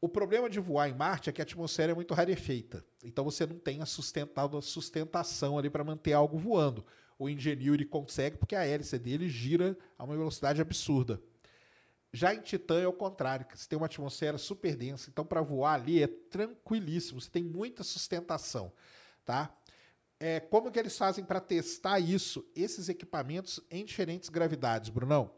O 0.00 0.08
problema 0.08 0.50
de 0.50 0.58
voar 0.58 0.88
em 0.88 0.94
Marte 0.94 1.30
é 1.30 1.32
que 1.32 1.40
a 1.40 1.44
atmosfera 1.44 1.92
é 1.92 1.94
muito 1.94 2.12
rarefeita. 2.12 2.84
Então 3.04 3.24
você 3.24 3.46
não 3.46 3.56
tem 3.56 3.80
a 3.80 3.86
sustentação 3.86 5.56
ali 5.56 5.70
para 5.70 5.84
manter 5.84 6.12
algo 6.12 6.36
voando. 6.36 6.84
O 7.16 7.28
Ingenuity 7.28 7.84
consegue 7.84 8.36
porque 8.36 8.56
a 8.56 8.66
hélice 8.66 8.98
dele 8.98 9.28
gira 9.28 9.78
a 9.96 10.02
uma 10.02 10.16
velocidade 10.16 10.60
absurda. 10.60 11.22
Já 12.12 12.34
em 12.34 12.40
Titã 12.40 12.80
é 12.80 12.88
o 12.88 12.92
contrário, 12.92 13.46
você 13.54 13.68
tem 13.68 13.76
uma 13.76 13.86
atmosfera 13.86 14.38
super 14.38 14.74
densa, 14.74 15.08
então 15.08 15.24
para 15.24 15.40
voar 15.40 15.74
ali 15.74 16.02
é 16.02 16.08
tranquilíssimo, 16.08 17.20
você 17.20 17.30
tem 17.30 17.44
muita 17.44 17.84
sustentação, 17.84 18.72
tá? 19.24 19.56
É, 20.20 20.40
como 20.40 20.70
que 20.72 20.78
eles 20.78 20.98
fazem 20.98 21.24
para 21.24 21.40
testar 21.40 22.00
isso, 22.00 22.44
esses 22.54 22.88
equipamentos 22.88 23.60
em 23.70 23.84
diferentes 23.84 24.28
gravidades, 24.28 24.88
Brunão? 24.88 25.30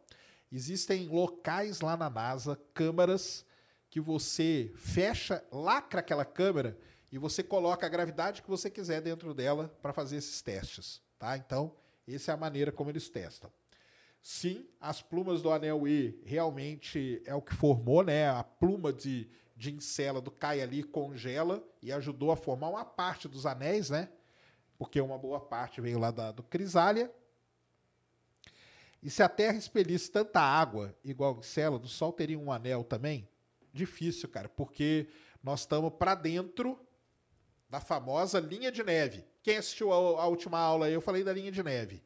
Existem 0.51 1.07
locais 1.07 1.81
lá 1.81 1.97
na 1.97 2.09
NASA, 2.09 2.59
câmaras 2.73 3.45
que 3.91 4.01
você 4.01 4.73
fecha, 4.77 5.45
lacra 5.53 6.01
aquela 6.01 6.25
câmera 6.25 6.79
e 7.13 7.19
você 7.19 7.43
coloca 7.43 7.85
a 7.85 7.91
gravidade 7.91 8.43
que 8.43 8.49
você 8.49 8.71
quiser 8.71 9.03
dentro 9.03 9.35
dela 9.35 9.69
para 9.83 9.93
fazer 9.93 10.17
esses 10.17 10.41
testes, 10.41 11.03
tá? 11.19 11.37
Então, 11.37 11.75
essa 12.09 12.31
é 12.31 12.35
a 12.35 12.39
maneira 12.39 12.73
como 12.73 12.91
eles 12.91 13.09
testam. 13.09 13.51
Sim, 14.23 14.67
as 14.81 15.01
plumas 15.01 15.41
do 15.41 15.51
anel 15.51 15.89
E 15.89 16.21
realmente 16.25 17.23
é 17.25 17.35
o 17.35 17.43
que 17.43 17.55
formou, 17.55 18.03
né? 18.03 18.29
A 18.29 18.45
pluma 18.45 18.93
de, 18.93 19.29
de 19.57 19.73
Encélado 19.73 20.31
cai 20.31 20.61
ali, 20.61 20.83
congela 20.83 21.63
e 21.83 21.93
ajudou 21.93 22.31
a 22.31 22.37
formar 22.37 22.69
uma 22.69 22.85
parte 22.85 23.29
dos 23.29 23.47
anéis, 23.47 23.91
né? 23.91 24.09
Porque 24.81 24.99
uma 24.99 25.19
boa 25.19 25.39
parte 25.39 25.79
veio 25.79 25.99
lá 25.99 26.11
da, 26.11 26.33
do 26.33 26.43
Crisália. 26.43 27.13
E 29.03 29.11
se 29.11 29.23
a 29.23 29.29
Terra 29.29 29.59
expelisse 29.59 30.11
tanta 30.11 30.41
água 30.41 30.97
igual 31.05 31.39
Encélado, 31.39 31.85
o 31.85 31.87
Sol 31.89 32.15
teria 32.15 32.39
um 32.39 32.51
anel 32.51 32.83
também? 32.83 33.29
Difícil, 33.75 34.27
cara, 34.31 34.49
porque 34.49 35.07
nós 35.43 35.61
estamos 35.61 35.93
para 35.99 36.15
dentro 36.15 36.81
da 37.69 37.79
famosa 37.79 38.41
linha 38.41 38.73
de 38.73 38.83
neve. 38.83 39.23
Quem 39.43 39.59
assistiu 39.59 39.93
a, 39.93 40.23
a 40.23 40.27
última 40.27 40.59
aula 40.59 40.89
eu 40.89 41.03
falei 41.03 41.23
da 41.23 41.35
linha 41.35 41.53
de 41.53 41.63
neve. 41.63 42.03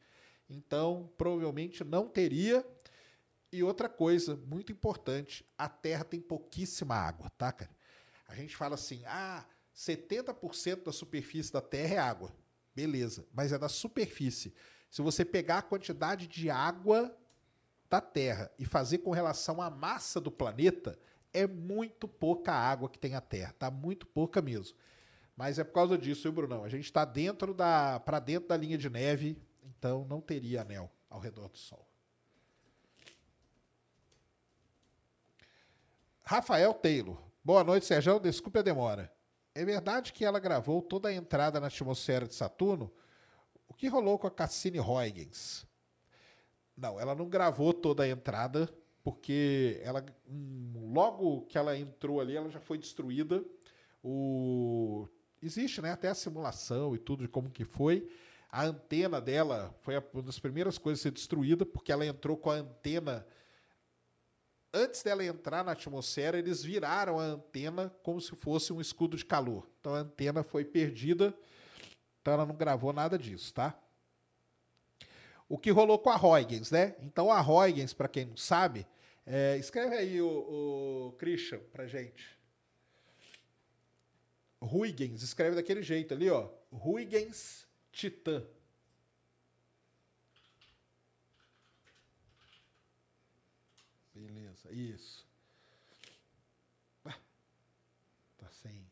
Então, 0.50 1.08
provavelmente 1.16 1.84
não 1.84 2.08
teria. 2.08 2.66
E 3.52 3.62
outra 3.62 3.88
coisa 3.88 4.34
muito 4.34 4.72
importante, 4.72 5.46
a 5.56 5.68
Terra 5.68 6.02
tem 6.02 6.20
pouquíssima 6.20 6.96
água, 6.96 7.30
tá, 7.38 7.52
cara? 7.52 7.70
A 8.26 8.34
gente 8.34 8.56
fala 8.56 8.74
assim: 8.74 9.04
"Ah, 9.06 9.46
70% 9.72 10.82
da 10.82 10.92
superfície 10.92 11.52
da 11.52 11.60
Terra 11.60 11.94
é 11.94 11.98
água". 11.98 12.43
Beleza, 12.74 13.26
mas 13.32 13.52
é 13.52 13.58
da 13.58 13.68
superfície. 13.68 14.54
Se 14.90 15.02
você 15.02 15.24
pegar 15.24 15.58
a 15.58 15.62
quantidade 15.62 16.26
de 16.26 16.50
água 16.50 17.16
da 17.88 18.00
Terra 18.00 18.50
e 18.58 18.64
fazer 18.64 18.98
com 18.98 19.10
relação 19.10 19.62
à 19.62 19.70
massa 19.70 20.20
do 20.20 20.30
planeta, 20.30 20.98
é 21.32 21.46
muito 21.46 22.08
pouca 22.08 22.52
água 22.52 22.88
que 22.88 22.98
tem 22.98 23.14
a 23.14 23.20
Terra, 23.20 23.54
tá? 23.58 23.70
Muito 23.70 24.06
pouca 24.06 24.42
mesmo. 24.42 24.76
Mas 25.36 25.58
é 25.58 25.64
por 25.64 25.72
causa 25.72 25.98
disso, 25.98 26.22
viu, 26.22 26.32
Brunão? 26.32 26.64
A 26.64 26.68
gente 26.68 26.84
está 26.84 27.04
dentro 27.04 27.52
da 27.52 28.00
para 28.00 28.20
dentro 28.20 28.48
da 28.48 28.56
linha 28.56 28.78
de 28.78 28.88
neve, 28.88 29.36
então 29.64 30.04
não 30.04 30.20
teria 30.20 30.62
anel 30.62 30.90
ao 31.10 31.20
redor 31.20 31.48
do 31.48 31.58
Sol. 31.58 31.88
Rafael 36.22 36.72
Taylor. 36.72 37.20
Boa 37.44 37.62
noite, 37.62 37.84
Sérgio. 37.84 38.18
Desculpe 38.18 38.58
a 38.58 38.62
demora. 38.62 39.13
É 39.54 39.64
verdade 39.64 40.12
que 40.12 40.24
ela 40.24 40.40
gravou 40.40 40.82
toda 40.82 41.08
a 41.08 41.14
entrada 41.14 41.60
na 41.60 41.68
atmosfera 41.68 42.26
de 42.26 42.34
Saturno? 42.34 42.92
O 43.68 43.72
que 43.72 43.86
rolou 43.86 44.18
com 44.18 44.26
a 44.26 44.30
Cassini 44.30 44.80
Huygens? 44.80 45.64
Não, 46.76 46.98
ela 46.98 47.14
não 47.14 47.28
gravou 47.28 47.72
toda 47.72 48.02
a 48.02 48.08
entrada, 48.08 48.68
porque 49.04 49.80
ela 49.84 50.04
hum, 50.28 50.90
logo 50.92 51.42
que 51.42 51.56
ela 51.56 51.78
entrou 51.78 52.20
ali, 52.20 52.34
ela 52.36 52.50
já 52.50 52.58
foi 52.58 52.78
destruída. 52.78 53.44
O 54.02 55.08
existe, 55.40 55.80
né, 55.80 55.92
até 55.92 56.08
a 56.08 56.14
simulação 56.14 56.94
e 56.94 56.98
tudo 56.98 57.22
de 57.22 57.28
como 57.28 57.48
que 57.48 57.64
foi. 57.64 58.10
A 58.50 58.64
antena 58.64 59.20
dela 59.20 59.72
foi 59.82 59.94
uma 60.12 60.22
das 60.22 60.38
primeiras 60.40 60.78
coisas 60.78 61.00
a 61.00 61.02
ser 61.04 61.10
destruída, 61.12 61.64
porque 61.64 61.92
ela 61.92 62.04
entrou 62.04 62.36
com 62.36 62.50
a 62.50 62.54
antena 62.54 63.24
antes 64.74 65.02
dela 65.02 65.24
entrar 65.24 65.64
na 65.64 65.72
atmosfera, 65.72 66.38
eles 66.38 66.62
viraram 66.62 67.18
a 67.18 67.22
antena 67.22 67.94
como 68.02 68.20
se 68.20 68.34
fosse 68.34 68.72
um 68.72 68.80
escudo 68.80 69.16
de 69.16 69.24
calor. 69.24 69.66
Então 69.80 69.94
a 69.94 69.98
antena 69.98 70.42
foi 70.42 70.64
perdida, 70.64 71.32
então 72.20 72.34
ela 72.34 72.44
não 72.44 72.56
gravou 72.56 72.92
nada 72.92 73.16
disso, 73.16 73.54
tá? 73.54 73.78
O 75.48 75.56
que 75.56 75.70
rolou 75.70 75.98
com 75.98 76.10
a 76.10 76.16
Huygens, 76.16 76.70
né? 76.70 76.96
Então 77.00 77.30
a 77.30 77.40
Huygens, 77.40 77.94
para 77.94 78.08
quem 78.08 78.26
não 78.26 78.36
sabe, 78.36 78.86
é, 79.24 79.56
escreve 79.56 79.94
aí 79.94 80.20
o, 80.20 80.28
o 81.08 81.12
Christian 81.18 81.60
pra 81.72 81.86
gente. 81.86 82.34
Huygens, 84.60 85.22
escreve 85.22 85.54
daquele 85.54 85.82
jeito 85.82 86.14
ali, 86.14 86.28
ó. 86.30 86.48
Huygens 86.72 87.66
Titã. 87.92 88.42
Isso. 94.70 95.26
Ah, 97.04 97.18
tá 98.38 98.50
sem. 98.50 98.90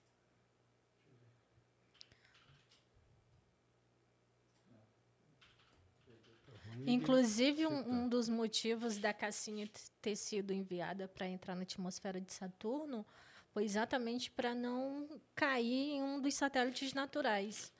Inclusive, 6.87 7.67
um, 7.67 8.05
um 8.05 8.09
dos 8.09 8.29
motivos 8.29 8.99
da 8.99 9.13
Cassini 9.13 9.69
t- 9.69 9.81
ter 10.01 10.17
sido 10.17 10.53
enviada 10.53 11.07
para 11.09 11.29
entrar 11.29 11.55
na 11.55 11.63
atmosfera 11.63 12.21
de 12.21 12.33
Saturno 12.33 13.07
foi 13.53 13.65
exatamente 13.65 14.31
para 14.31 14.55
não 14.55 15.07
cair 15.35 15.93
em 15.93 16.03
um 16.03 16.21
dos 16.21 16.35
satélites 16.35 16.95
naturais. 16.95 17.73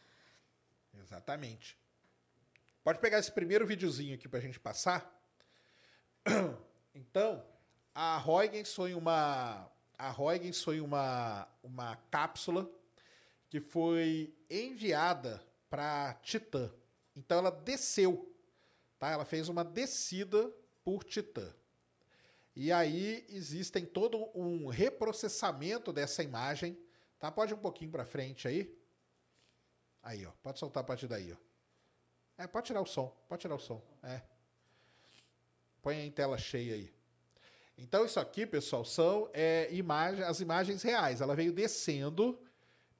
Exatamente. 0.95 1.77
Pode 2.85 2.99
pegar 3.01 3.19
esse 3.19 3.33
primeiro 3.33 3.67
videozinho 3.67 4.15
aqui 4.15 4.29
pra 4.29 4.41
gente 4.41 4.59
passar. 4.61 5.11
Então, 6.95 7.43
a 7.95 8.23
Huygens 8.27 8.75
foi 8.75 8.95
uma 8.95 9.71
a 9.99 10.11
Huygens 10.11 10.63
foi 10.63 10.81
uma 10.81 11.49
uma 11.63 11.97
cápsula 12.11 12.69
que 13.49 13.61
foi 13.61 14.35
enviada 14.51 15.43
para 15.69 16.15
Titã. 16.23 16.73
Então 17.15 17.39
ela 17.39 17.51
desceu, 17.51 18.35
tá? 18.99 19.11
Ela 19.11 19.25
fez 19.25 19.49
uma 19.49 19.65
descida 19.65 20.51
por 20.83 21.05
Titã. 21.05 21.55
E 22.55 22.71
aí 22.71 23.25
existem 23.31 23.85
todo 23.85 24.31
um 24.35 24.69
reprocessamento 24.69 25.93
dessa 25.93 26.23
imagem, 26.23 26.79
tá? 27.19 27.31
Pode 27.31 27.53
ir 27.53 27.57
um 27.57 27.61
pouquinho 27.61 27.91
para 27.91 28.05
frente 28.05 28.47
aí. 28.47 28.79
Aí, 30.03 30.27
ó. 30.27 30.33
Pode 30.43 30.59
soltar 30.59 30.83
a 30.83 30.87
partir 30.87 31.07
daí, 31.07 31.33
ó. 31.33 31.37
É, 32.37 32.47
pode 32.47 32.67
tirar 32.67 32.81
o 32.81 32.87
som. 32.87 33.09
Pode 33.29 33.41
tirar 33.41 33.55
o 33.55 33.59
som. 33.59 33.81
É. 34.03 34.21
Põe 35.81 35.97
em 36.01 36.11
tela 36.11 36.37
cheia 36.37 36.75
aí. 36.75 36.93
Então, 37.77 38.05
isso 38.05 38.21
aqui, 38.21 38.47
pessoal, 38.47 38.85
são 38.85 39.29
é, 39.33 39.69
as 40.27 40.41
imagens 40.41 40.83
reais. 40.83 41.21
Ela 41.21 41.35
veio 41.35 41.53
descendo 41.53 42.39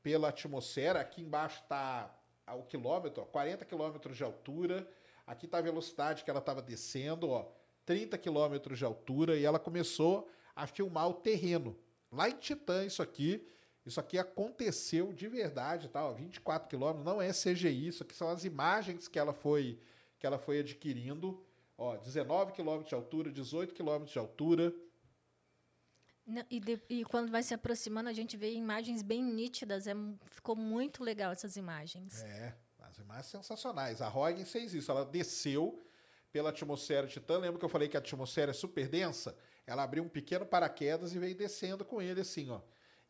pela 0.03 0.29
atmosfera. 0.29 1.01
Aqui 1.01 1.23
embaixo 1.23 1.61
está 1.63 2.15
o 2.57 2.63
quilômetro, 2.63 3.23
ó, 3.23 3.27
40 3.27 3.65
quilômetros 3.65 4.17
de 4.17 4.25
altura. 4.25 4.89
Aqui 5.27 5.47
está 5.47 5.59
a 5.59 5.63
velocidade 5.63 6.25
que 6.25 6.31
ela 6.31 6.41
estava 6.41 6.61
descendo, 6.61 7.31
ó, 7.31 7.47
30 7.87 8.19
quilômetros 8.19 8.79
de 8.79 8.85
altura. 8.85 9.37
E 9.37 9.45
ela 9.45 9.59
começou 9.59 10.29
a 10.55 10.67
filmar 10.67 11.09
o 11.09 11.15
terreno. 11.15 11.77
Lá 12.11 12.29
em 12.29 12.37
Titã, 12.37 12.85
isso 12.85 13.03
aqui. 13.03 13.47
Isso 13.85 13.99
aqui 13.99 14.17
aconteceu 14.17 15.13
de 15.13 15.27
verdade, 15.27 15.89
tá? 15.89 16.05
ó, 16.05 16.13
24 16.13 16.69
quilômetros, 16.69 17.05
não 17.05 17.21
é 17.21 17.33
CGI, 17.33 17.89
isso 17.89 18.05
aqui 18.05 18.15
são 18.15 18.29
as 18.29 18.45
imagens 18.45 19.09
que 19.09 19.19
ela 19.19 19.33
foi, 19.33 19.77
que 20.21 20.27
ela 20.27 20.39
foi 20.39 20.61
adquirindo. 20.61 21.43
Ó, 21.83 21.97
19 21.97 22.53
quilômetros 22.53 22.89
de 22.91 22.95
altura, 22.95 23.33
18 23.33 23.75
quilômetros 23.75 24.13
de 24.13 24.19
altura. 24.21 24.73
Não, 26.25 26.45
E, 26.49 26.61
de- 26.61 26.81
e 26.89 27.05
quando 27.05 27.29
vai 27.31 27.43
se 27.43 27.53
aproximando, 27.53 28.09
a 28.09 28.13
gente 28.13 28.37
vê 28.37 28.53
imagens 28.53 29.03
bem 29.03 29.21
nítidas. 29.25 29.89
É, 29.89 29.95
ficou 30.31 30.55
muito 30.55 31.03
legal 31.03 31.33
essas 31.33 31.57
imagens. 31.57 32.23
É, 32.23 32.55
as 32.79 32.99
imagens 32.99 33.27
sensacionais. 33.27 34.01
A 34.01 34.09
Huygens 34.09 34.51
fez 34.53 34.73
isso, 34.73 34.93
ela 34.93 35.05
desceu, 35.05 35.83
pela 36.31 36.51
atmosfera 36.51 37.09
Titã. 37.09 37.39
Lembra 37.39 37.59
que 37.59 37.65
eu 37.65 37.69
falei 37.69 37.89
que 37.89 37.97
a 37.97 38.01
atmosfera 38.01 38.53
é 38.53 38.55
super 38.55 38.89
densa? 38.89 39.37
Ela 39.67 39.83
abriu 39.83 40.05
um 40.05 40.09
pequeno 40.09 40.47
paraquedas 40.47 41.13
e 41.13 41.19
veio 41.19 41.35
descendo 41.35 41.85
com 41.85 42.01
ele 42.01 42.21
assim, 42.21 42.49
ó. 42.51 42.61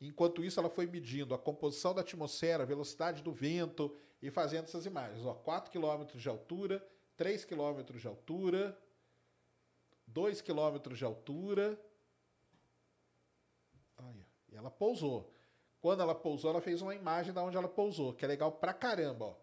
Enquanto 0.00 0.42
isso, 0.42 0.58
ela 0.58 0.70
foi 0.70 0.86
medindo 0.86 1.34
a 1.34 1.38
composição 1.38 1.94
da 1.94 2.00
atmosfera, 2.00 2.62
a 2.62 2.66
velocidade 2.66 3.22
do 3.22 3.32
vento 3.32 3.94
e 4.22 4.30
fazendo 4.30 4.64
essas 4.64 4.86
imagens. 4.86 5.24
Ó, 5.26 5.34
4 5.34 5.70
km 5.70 6.06
de 6.16 6.28
altura, 6.28 6.84
3 7.16 7.44
km 7.44 7.82
de 7.98 8.06
altura, 8.06 8.78
2 10.06 10.40
km 10.40 10.94
de 10.94 11.04
altura. 11.04 11.80
E 14.48 14.56
ela 14.56 14.70
pousou. 14.70 15.32
Quando 15.80 16.02
ela 16.02 16.14
pousou, 16.14 16.50
ela 16.50 16.60
fez 16.60 16.80
uma 16.80 16.94
imagem 16.94 17.32
de 17.32 17.38
onde 17.38 17.56
ela 17.56 17.68
pousou, 17.68 18.12
que 18.12 18.24
é 18.24 18.28
legal 18.28 18.52
pra 18.52 18.72
caramba. 18.72 19.26
Ó. 19.26 19.36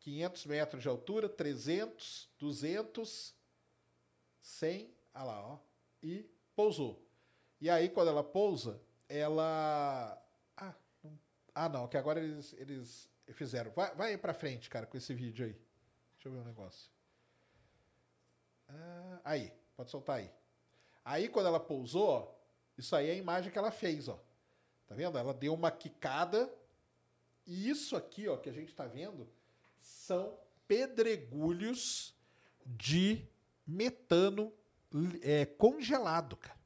500 0.00 0.46
metros 0.46 0.82
de 0.82 0.88
altura, 0.88 1.28
300, 1.28 2.28
200, 2.38 3.34
100, 4.40 4.90
olha 5.14 5.24
lá, 5.24 5.46
ó, 5.46 5.58
e 6.02 6.28
pousou. 6.56 7.00
E 7.60 7.70
aí, 7.70 7.88
quando 7.88 8.08
ela 8.08 8.24
pousa, 8.24 8.82
ela. 9.08 10.20
Ah, 10.56 10.74
não, 11.04 11.18
ah, 11.54 11.68
não 11.68 11.88
que 11.88 11.96
agora 11.96 12.20
eles, 12.20 12.52
eles 12.54 13.08
fizeram. 13.28 13.70
Vai, 13.70 13.94
vai 13.94 14.16
para 14.18 14.34
frente, 14.34 14.68
cara, 14.68 14.86
com 14.86 14.96
esse 14.96 15.14
vídeo 15.14 15.46
aí. 15.46 15.56
Deixa 16.22 16.28
eu 16.28 16.40
ver 16.40 16.46
um 16.46 16.48
negócio. 16.52 16.88
Ah, 18.68 19.20
aí, 19.24 19.52
pode 19.76 19.90
soltar 19.90 20.18
aí. 20.18 20.30
Aí, 21.04 21.28
quando 21.28 21.46
ela 21.46 21.58
pousou, 21.58 22.08
ó, 22.08 22.28
isso 22.78 22.94
aí 22.94 23.08
é 23.08 23.10
a 23.10 23.16
imagem 23.16 23.50
que 23.50 23.58
ela 23.58 23.72
fez, 23.72 24.06
ó. 24.06 24.22
Tá 24.86 24.94
vendo? 24.94 25.18
Ela 25.18 25.34
deu 25.34 25.52
uma 25.52 25.72
quicada. 25.72 26.48
E 27.44 27.68
isso 27.68 27.96
aqui, 27.96 28.28
ó, 28.28 28.36
que 28.36 28.48
a 28.48 28.52
gente 28.52 28.72
tá 28.72 28.86
vendo, 28.86 29.28
são 29.80 30.38
pedregulhos 30.68 32.14
de 32.64 33.26
metano 33.66 34.52
é, 35.22 35.44
congelado, 35.44 36.36
cara. 36.36 36.60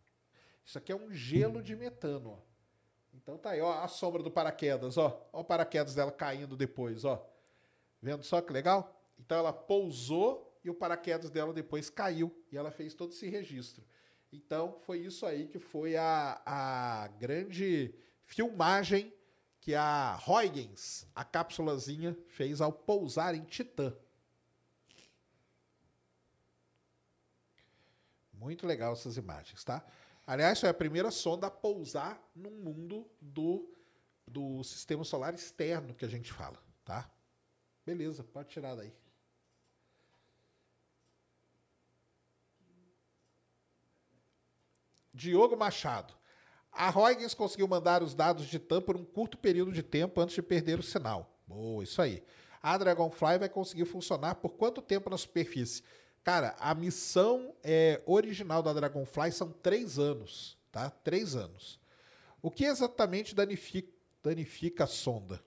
Isso 0.67 0.77
aqui 0.77 0.93
é 0.93 0.97
um 0.97 1.11
gelo 1.11 1.63
de 1.63 1.75
metano, 1.75 2.33
ó. 2.33 2.39
Então 3.15 3.39
tá 3.39 3.53
aí, 3.53 3.63
ó, 3.63 3.73
a 3.83 3.89
sombra 3.89 4.23
do 4.23 4.31
paraquedas, 4.31 4.99
ó. 4.99 5.27
Ó 5.33 5.41
o 5.41 5.45
paraquedas 5.45 5.95
dela 5.95 6.13
caindo 6.13 6.59
depois, 6.59 7.07
ó. 7.07 7.27
Vendo 8.03 8.23
só 8.23 8.43
que 8.43 8.53
legal? 8.53 8.96
Então 9.19 9.39
ela 9.39 9.53
pousou 9.53 10.59
e 10.63 10.71
o 10.71 10.75
paraquedas 10.75 11.31
dela 11.31 11.53
depois 11.53 11.89
caiu 11.89 12.35
e 12.51 12.57
ela 12.57 12.71
fez 12.71 12.95
todo 12.95 13.13
esse 13.13 13.29
registro. 13.29 13.85
Então 14.33 14.79
foi 14.85 14.99
isso 14.99 15.25
aí 15.25 15.47
que 15.47 15.59
foi 15.59 15.97
a, 15.97 16.41
a 16.45 17.09
grande 17.19 17.95
filmagem 18.25 19.13
que 19.61 19.75
a 19.75 20.21
Huygens, 20.27 21.09
a 21.15 21.25
cápsulazinha, 21.25 22.17
fez 22.29 22.61
ao 22.61 22.73
pousar 22.73 23.35
em 23.35 23.45
Titã. 23.45 23.97
Muito 28.33 28.67
legal 28.67 28.93
essas 28.93 29.17
imagens, 29.17 29.65
tá? 29.65 29.85
Aliás, 30.27 30.61
foi 30.61 30.69
a 30.69 30.75
primeira 30.75 31.11
sonda 31.11 31.47
a 31.47 31.51
pousar 31.51 32.21
no 32.35 32.51
mundo 32.51 33.09
do, 33.21 33.73
do 34.27 34.63
sistema 34.63 35.05
solar 35.05 35.35
externo 35.35 35.95
que 35.95 36.05
a 36.05 36.09
gente 36.09 36.33
fala, 36.33 36.61
tá? 36.85 37.11
Beleza, 37.85 38.23
pode 38.23 38.49
tirar 38.49 38.75
daí. 38.75 38.93
Diogo 45.17 45.57
Machado. 45.57 46.13
A 46.71 46.91
Huygens 46.91 47.33
conseguiu 47.33 47.67
mandar 47.67 48.03
os 48.03 48.15
dados 48.15 48.47
de 48.47 48.59
TAM 48.59 48.83
por 48.83 48.97
um 48.97 49.05
curto 49.05 49.39
período 49.39 49.73
de 49.73 49.83
tempo 49.83 50.21
antes 50.21 50.35
de 50.35 50.43
perder 50.43 50.79
o 50.79 50.83
sinal. 50.83 51.35
Boa, 51.47 51.83
isso 51.83 52.03
aí. 52.03 52.23
A 52.63 52.77
Dragonfly 52.77 53.39
vai 53.39 53.49
conseguir 53.49 53.87
funcionar 53.87 54.35
por 54.35 54.51
quanto 54.51 54.83
tempo 54.83 55.09
na 55.09 55.17
superfície? 55.17 55.83
Cara, 56.23 56.55
a 56.61 56.75
missão 56.75 57.55
é, 57.65 58.03
original 58.05 58.63
da 58.63 58.75
Dragonfly 58.75 59.33
são 59.33 59.51
três 59.51 59.99
anos, 59.99 60.59
tá? 60.71 60.91
Três 60.91 61.35
anos. 61.35 61.81
O 62.43 62.51
que 62.51 62.65
exatamente 62.67 63.35
danifica, 63.35 63.91
danifica 64.23 64.85
a 64.85 64.89
sonda? 64.89 65.43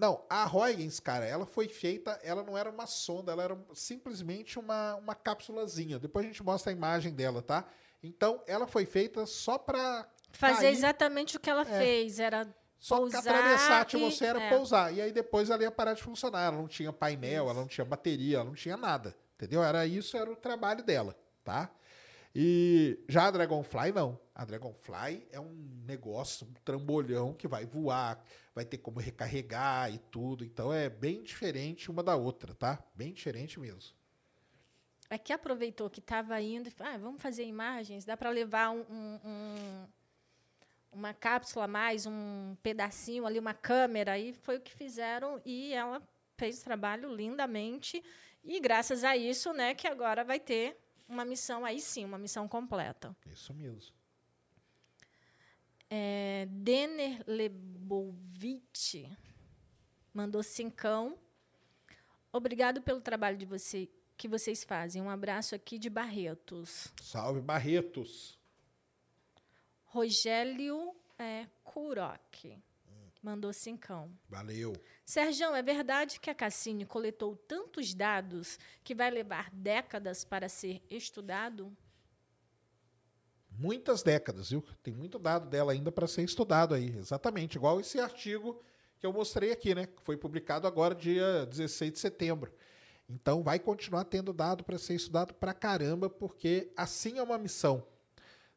Não, 0.00 0.24
a 0.30 0.46
Huygens, 0.46 0.98
cara, 0.98 1.26
ela 1.26 1.44
foi 1.44 1.68
feita, 1.68 2.18
ela 2.22 2.42
não 2.42 2.56
era 2.56 2.70
uma 2.70 2.86
sonda, 2.86 3.32
ela 3.32 3.42
era 3.42 3.58
simplesmente 3.74 4.58
uma, 4.58 4.94
uma 4.94 5.14
cápsulazinha. 5.14 5.98
Depois 5.98 6.24
a 6.24 6.28
gente 6.28 6.42
mostra 6.42 6.72
a 6.72 6.74
imagem 6.74 7.12
dela, 7.12 7.42
tá? 7.42 7.66
Então, 8.02 8.42
ela 8.46 8.66
foi 8.66 8.86
feita 8.86 9.26
só 9.26 9.58
para 9.58 10.08
fazer 10.32 10.62
cair. 10.62 10.72
exatamente 10.72 11.36
o 11.36 11.40
que 11.40 11.50
ela 11.50 11.68
é. 11.68 11.78
fez, 11.78 12.18
era 12.18 12.48
só 12.78 12.96
pousar 12.96 13.18
atravessar 13.18 13.72
a 13.72 13.80
atmosfera, 13.82 14.38
e, 14.38 14.42
é. 14.42 14.48
pousar. 14.48 14.94
E 14.94 15.02
aí 15.02 15.12
depois 15.12 15.50
ela 15.50 15.62
ia 15.62 15.70
parar 15.70 15.92
de 15.92 16.02
funcionar. 16.02 16.46
Ela 16.46 16.56
não 16.56 16.66
tinha 16.66 16.90
painel, 16.94 17.44
isso. 17.44 17.50
ela 17.50 17.60
não 17.60 17.68
tinha 17.68 17.84
bateria, 17.84 18.36
ela 18.36 18.44
não 18.46 18.54
tinha 18.54 18.78
nada. 18.78 19.14
Entendeu? 19.36 19.62
Era 19.62 19.84
isso, 19.84 20.16
era 20.16 20.32
o 20.32 20.36
trabalho 20.36 20.82
dela, 20.82 21.14
tá? 21.44 21.70
E 22.34 22.98
já 23.08 23.26
a 23.26 23.30
Dragonfly, 23.30 23.92
não. 23.92 24.18
A 24.34 24.44
Dragonfly 24.44 25.26
é 25.32 25.40
um 25.40 25.82
negócio, 25.84 26.46
um 26.46 26.52
trambolhão 26.64 27.34
que 27.34 27.48
vai 27.48 27.66
voar, 27.66 28.24
vai 28.54 28.64
ter 28.64 28.78
como 28.78 29.00
recarregar 29.00 29.92
e 29.92 29.98
tudo. 29.98 30.44
Então 30.44 30.72
é 30.72 30.88
bem 30.88 31.22
diferente 31.22 31.90
uma 31.90 32.02
da 32.02 32.14
outra, 32.14 32.54
tá? 32.54 32.82
Bem 32.94 33.12
diferente 33.12 33.58
mesmo. 33.58 33.94
É 35.08 35.18
que 35.18 35.32
aproveitou 35.32 35.90
que 35.90 35.98
estava 35.98 36.40
indo 36.40 36.68
e 36.68 36.70
falou, 36.70 36.94
ah, 36.94 36.98
vamos 36.98 37.20
fazer 37.20 37.44
imagens, 37.44 38.04
dá 38.04 38.16
para 38.16 38.30
levar 38.30 38.70
um, 38.70 38.84
um, 38.88 39.20
um, 39.24 39.86
uma 40.92 41.12
cápsula 41.12 41.64
a 41.64 41.68
mais, 41.68 42.06
um 42.06 42.54
pedacinho 42.62 43.26
ali, 43.26 43.36
uma 43.36 43.52
câmera, 43.52 44.16
e 44.16 44.32
foi 44.32 44.58
o 44.58 44.60
que 44.60 44.72
fizeram, 44.72 45.42
e 45.44 45.72
ela 45.72 46.00
fez 46.36 46.60
o 46.60 46.64
trabalho 46.64 47.12
lindamente, 47.12 48.00
e 48.44 48.60
graças 48.60 49.02
a 49.02 49.16
isso, 49.16 49.52
né, 49.52 49.74
que 49.74 49.88
agora 49.88 50.22
vai 50.22 50.38
ter 50.38 50.78
uma 51.10 51.24
missão, 51.24 51.64
aí 51.64 51.80
sim, 51.80 52.04
uma 52.04 52.16
missão 52.18 52.46
completa. 52.46 53.14
Isso 53.26 53.52
mesmo. 53.52 53.92
É, 55.90 56.46
Denner 56.48 57.24
Lebovitch 57.26 59.06
mandou 60.14 60.42
cincão. 60.42 61.18
Obrigado 62.32 62.80
pelo 62.80 63.00
trabalho 63.00 63.36
de 63.36 63.44
você, 63.44 63.90
que 64.16 64.28
vocês 64.28 64.62
fazem. 64.62 65.02
Um 65.02 65.10
abraço 65.10 65.54
aqui 65.54 65.78
de 65.78 65.90
Barretos. 65.90 66.86
Salve, 67.02 67.40
Barretos. 67.40 68.38
Rogério 69.84 70.94
é. 71.18 71.48
Mandou 73.20 73.52
cincão. 73.52 74.16
Valeu. 74.28 74.72
Serjão, 75.10 75.56
é 75.56 75.60
verdade 75.60 76.20
que 76.20 76.30
a 76.30 76.34
Cassini 76.34 76.86
coletou 76.86 77.34
tantos 77.34 77.92
dados 77.92 78.60
que 78.84 78.94
vai 78.94 79.10
levar 79.10 79.50
décadas 79.52 80.24
para 80.24 80.48
ser 80.48 80.80
estudado? 80.88 81.76
Muitas 83.50 84.04
décadas, 84.04 84.50
viu? 84.50 84.64
Tem 84.84 84.94
muito 84.94 85.18
dado 85.18 85.48
dela 85.48 85.72
ainda 85.72 85.90
para 85.90 86.06
ser 86.06 86.22
estudado 86.22 86.76
aí. 86.76 86.96
Exatamente, 86.96 87.56
igual 87.56 87.80
esse 87.80 87.98
artigo 87.98 88.62
que 89.00 89.04
eu 89.04 89.12
mostrei 89.12 89.50
aqui, 89.50 89.74
né? 89.74 89.86
Que 89.86 90.00
foi 90.00 90.16
publicado 90.16 90.68
agora, 90.68 90.94
dia 90.94 91.44
16 91.44 91.92
de 91.92 91.98
setembro. 91.98 92.54
Então 93.08 93.42
vai 93.42 93.58
continuar 93.58 94.04
tendo 94.04 94.32
dado 94.32 94.62
para 94.62 94.78
ser 94.78 94.94
estudado 94.94 95.34
para 95.34 95.52
caramba, 95.52 96.08
porque 96.08 96.70
assim 96.76 97.18
é 97.18 97.22
uma 97.24 97.36
missão, 97.36 97.84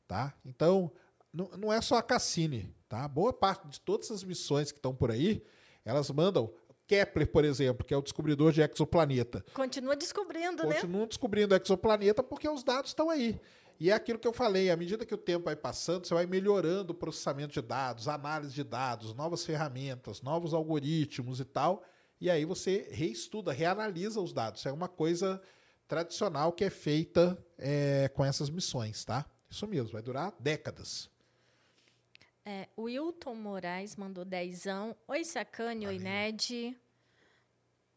tá? 0.08 0.36
Então 0.46 0.92
não, 1.34 1.50
não 1.58 1.74
é 1.74 1.82
só 1.82 1.98
a 1.98 2.04
Cassini, 2.04 2.72
tá? 2.88 3.08
Boa 3.08 3.34
parte 3.34 3.68
de 3.68 3.82
todas 3.82 4.12
as 4.12 4.24
missões 4.24 4.72
que 4.72 4.78
estão 4.78 4.94
por 4.94 5.10
aí, 5.10 5.44
elas 5.86 6.10
mandam 6.12 6.54
Kepler, 6.88 7.32
por 7.32 7.46
exemplo, 7.46 7.86
que 7.86 7.94
é 7.94 7.98
o 7.98 8.02
descobridor 8.02 8.52
de 8.52 8.62
exoplaneta. 8.62 9.44
Continua 9.54 9.96
descobrindo, 9.96 10.58
Continua 10.58 10.74
né? 10.74 10.82
Continua 10.82 11.08
descobrindo 11.08 11.56
exoplaneta 11.56 12.22
porque 12.22 12.48
os 12.48 12.64
dados 12.64 12.92
estão 12.92 13.10
aí. 13.10 13.40
E 13.80 13.90
é 13.90 13.94
aquilo 13.94 14.20
que 14.20 14.28
eu 14.28 14.34
falei, 14.34 14.70
à 14.70 14.78
medida 14.78 15.06
que 15.06 15.14
o 15.14 15.18
tempo 15.18 15.46
vai 15.46 15.56
passando, 15.56 16.06
você 16.06 16.14
vai 16.14 16.26
melhorando 16.26 16.94
o 16.94 16.96
processamento 16.96 17.54
de 17.54 17.62
dados, 17.62 18.08
análise 18.08 18.54
de 18.54 18.64
dados, 18.64 19.14
novas 19.14 19.46
ferramentas, 19.46 20.22
novos 20.22 20.54
algoritmos 20.54 21.40
e 21.40 21.46
tal. 21.46 21.84
E 22.22 22.30
aí 22.30 22.46
você 22.46 22.88
reestuda, 22.92 23.52
reanalisa 23.52 24.22
os 24.22 24.32
dados. 24.32 24.66
É 24.66 24.72
uma 24.72 24.88
coisa 24.88 25.42
tradicional 25.88 26.54
que 26.54 26.64
é 26.64 26.70
feita 26.70 27.38
é, 27.58 28.10
com 28.14 28.24
essas 28.24 28.50
missões, 28.50 29.04
tá? 29.04 29.26
Isso 29.50 29.68
mesmo, 29.68 29.92
vai 29.92 30.02
durar 30.02 30.34
décadas. 30.40 31.10
É, 32.46 32.68
o 32.76 32.84
Wilton 32.84 33.36
Moraes 33.36 33.96
mandou 33.96 34.26
dezão. 34.26 34.96
Oi, 35.08 35.24
Sacane, 35.24 35.88
oi, 35.88 35.98
Ned. 35.98 36.78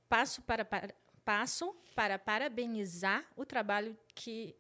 Passo 0.09 0.41
para, 0.43 0.65
para, 0.65 0.95
passo 1.25 1.75
para 1.95 2.19
parabenizar 2.19 3.27
o 3.37 3.45
trabalho 3.45 3.97
que 4.15 4.55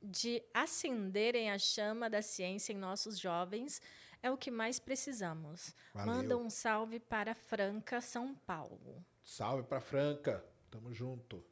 de 0.00 0.42
acenderem 0.52 1.50
a 1.50 1.58
chama 1.58 2.10
da 2.10 2.22
ciência 2.22 2.72
em 2.72 2.76
nossos 2.76 3.18
jovens 3.18 3.80
é 4.22 4.30
o 4.30 4.36
que 4.36 4.50
mais 4.50 4.78
precisamos. 4.78 5.74
Valeu. 5.92 6.14
Manda 6.14 6.38
um 6.38 6.48
salve 6.48 7.00
para 7.00 7.34
Franca, 7.34 8.00
São 8.00 8.34
Paulo. 8.34 9.04
Salve 9.22 9.64
para 9.64 9.80
Franca. 9.80 10.44
Tamo 10.70 10.92
junto. 10.92 11.44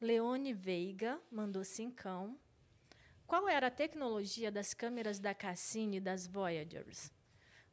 Leone 0.00 0.52
Veiga 0.52 1.18
mandou 1.30 1.64
cincão. 1.64 2.38
Qual 3.26 3.48
era 3.48 3.66
a 3.66 3.70
tecnologia 3.72 4.52
das 4.52 4.72
câmeras 4.72 5.18
da 5.18 5.34
Cassini 5.34 5.96
e 5.96 6.00
das 6.00 6.28
Voyagers? 6.28 7.10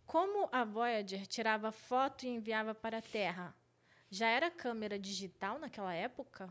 Como 0.04 0.49
a 0.51 0.66
Voyager 0.66 1.28
tirava 1.28 1.72
foto 1.72 2.26
e 2.26 2.30
enviava 2.30 2.74
para 2.74 2.97
a 2.97 3.01
Terra? 3.01 3.56
Já 4.10 4.28
era 4.28 4.49
câmera 4.49 4.97
digital 4.97 5.60
naquela 5.60 5.93
época? 5.93 6.49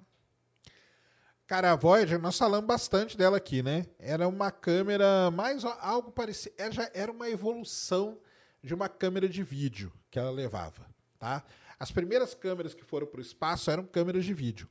Cara, 1.49 1.73
a 1.73 1.77
Voyager, 1.77 2.21
nós 2.21 2.39
falamos 2.39 2.67
bastante 2.67 3.17
dela 3.17 3.39
aqui, 3.39 3.61
né? 3.61 3.87
Era 3.99 4.29
uma 4.29 4.53
câmera 4.53 5.33
mais 5.33 5.65
algo 5.65 6.13
parecido. 6.13 6.55
Era, 6.57 6.73
já 6.73 6.91
era 6.95 7.11
uma 7.11 7.29
evolução 7.29 8.21
de 8.63 8.73
uma 8.73 8.89
câmera 8.89 9.29
de 9.29 9.43
vídeo 9.43 9.93
que 10.13 10.19
ela 10.19 10.31
levava, 10.31 10.87
tá? 11.19 11.45
As 11.77 11.91
primeiras 11.91 12.35
câmeras 12.35 12.73
que 12.73 12.85
foram 12.85 13.09
para 13.09 13.19
o 13.19 13.23
espaço 13.23 13.69
eram 13.69 13.85
câmeras 13.85 14.25
de 14.25 14.33
vídeo. 14.33 14.71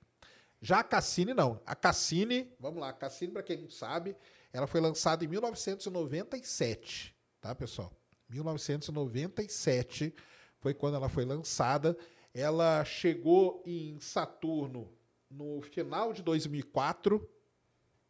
Já 0.61 0.79
a 0.79 0.83
Cassini 0.83 1.33
não. 1.33 1.59
A 1.65 1.75
Cassini, 1.75 2.53
vamos 2.59 2.79
lá, 2.79 2.89
a 2.89 2.93
Cassini, 2.93 3.33
para 3.33 3.41
quem 3.41 3.57
não 3.57 3.69
sabe, 3.69 4.15
ela 4.53 4.67
foi 4.67 4.79
lançada 4.79 5.25
em 5.25 5.27
1997, 5.27 7.15
tá, 7.39 7.55
pessoal? 7.55 7.91
1997 8.29 10.13
foi 10.59 10.73
quando 10.73 10.95
ela 10.95 11.09
foi 11.09 11.25
lançada. 11.25 11.97
Ela 12.33 12.85
chegou 12.85 13.61
em 13.65 13.99
Saturno 13.99 14.89
no 15.29 15.61
final 15.61 16.13
de 16.13 16.21
2004, 16.21 17.27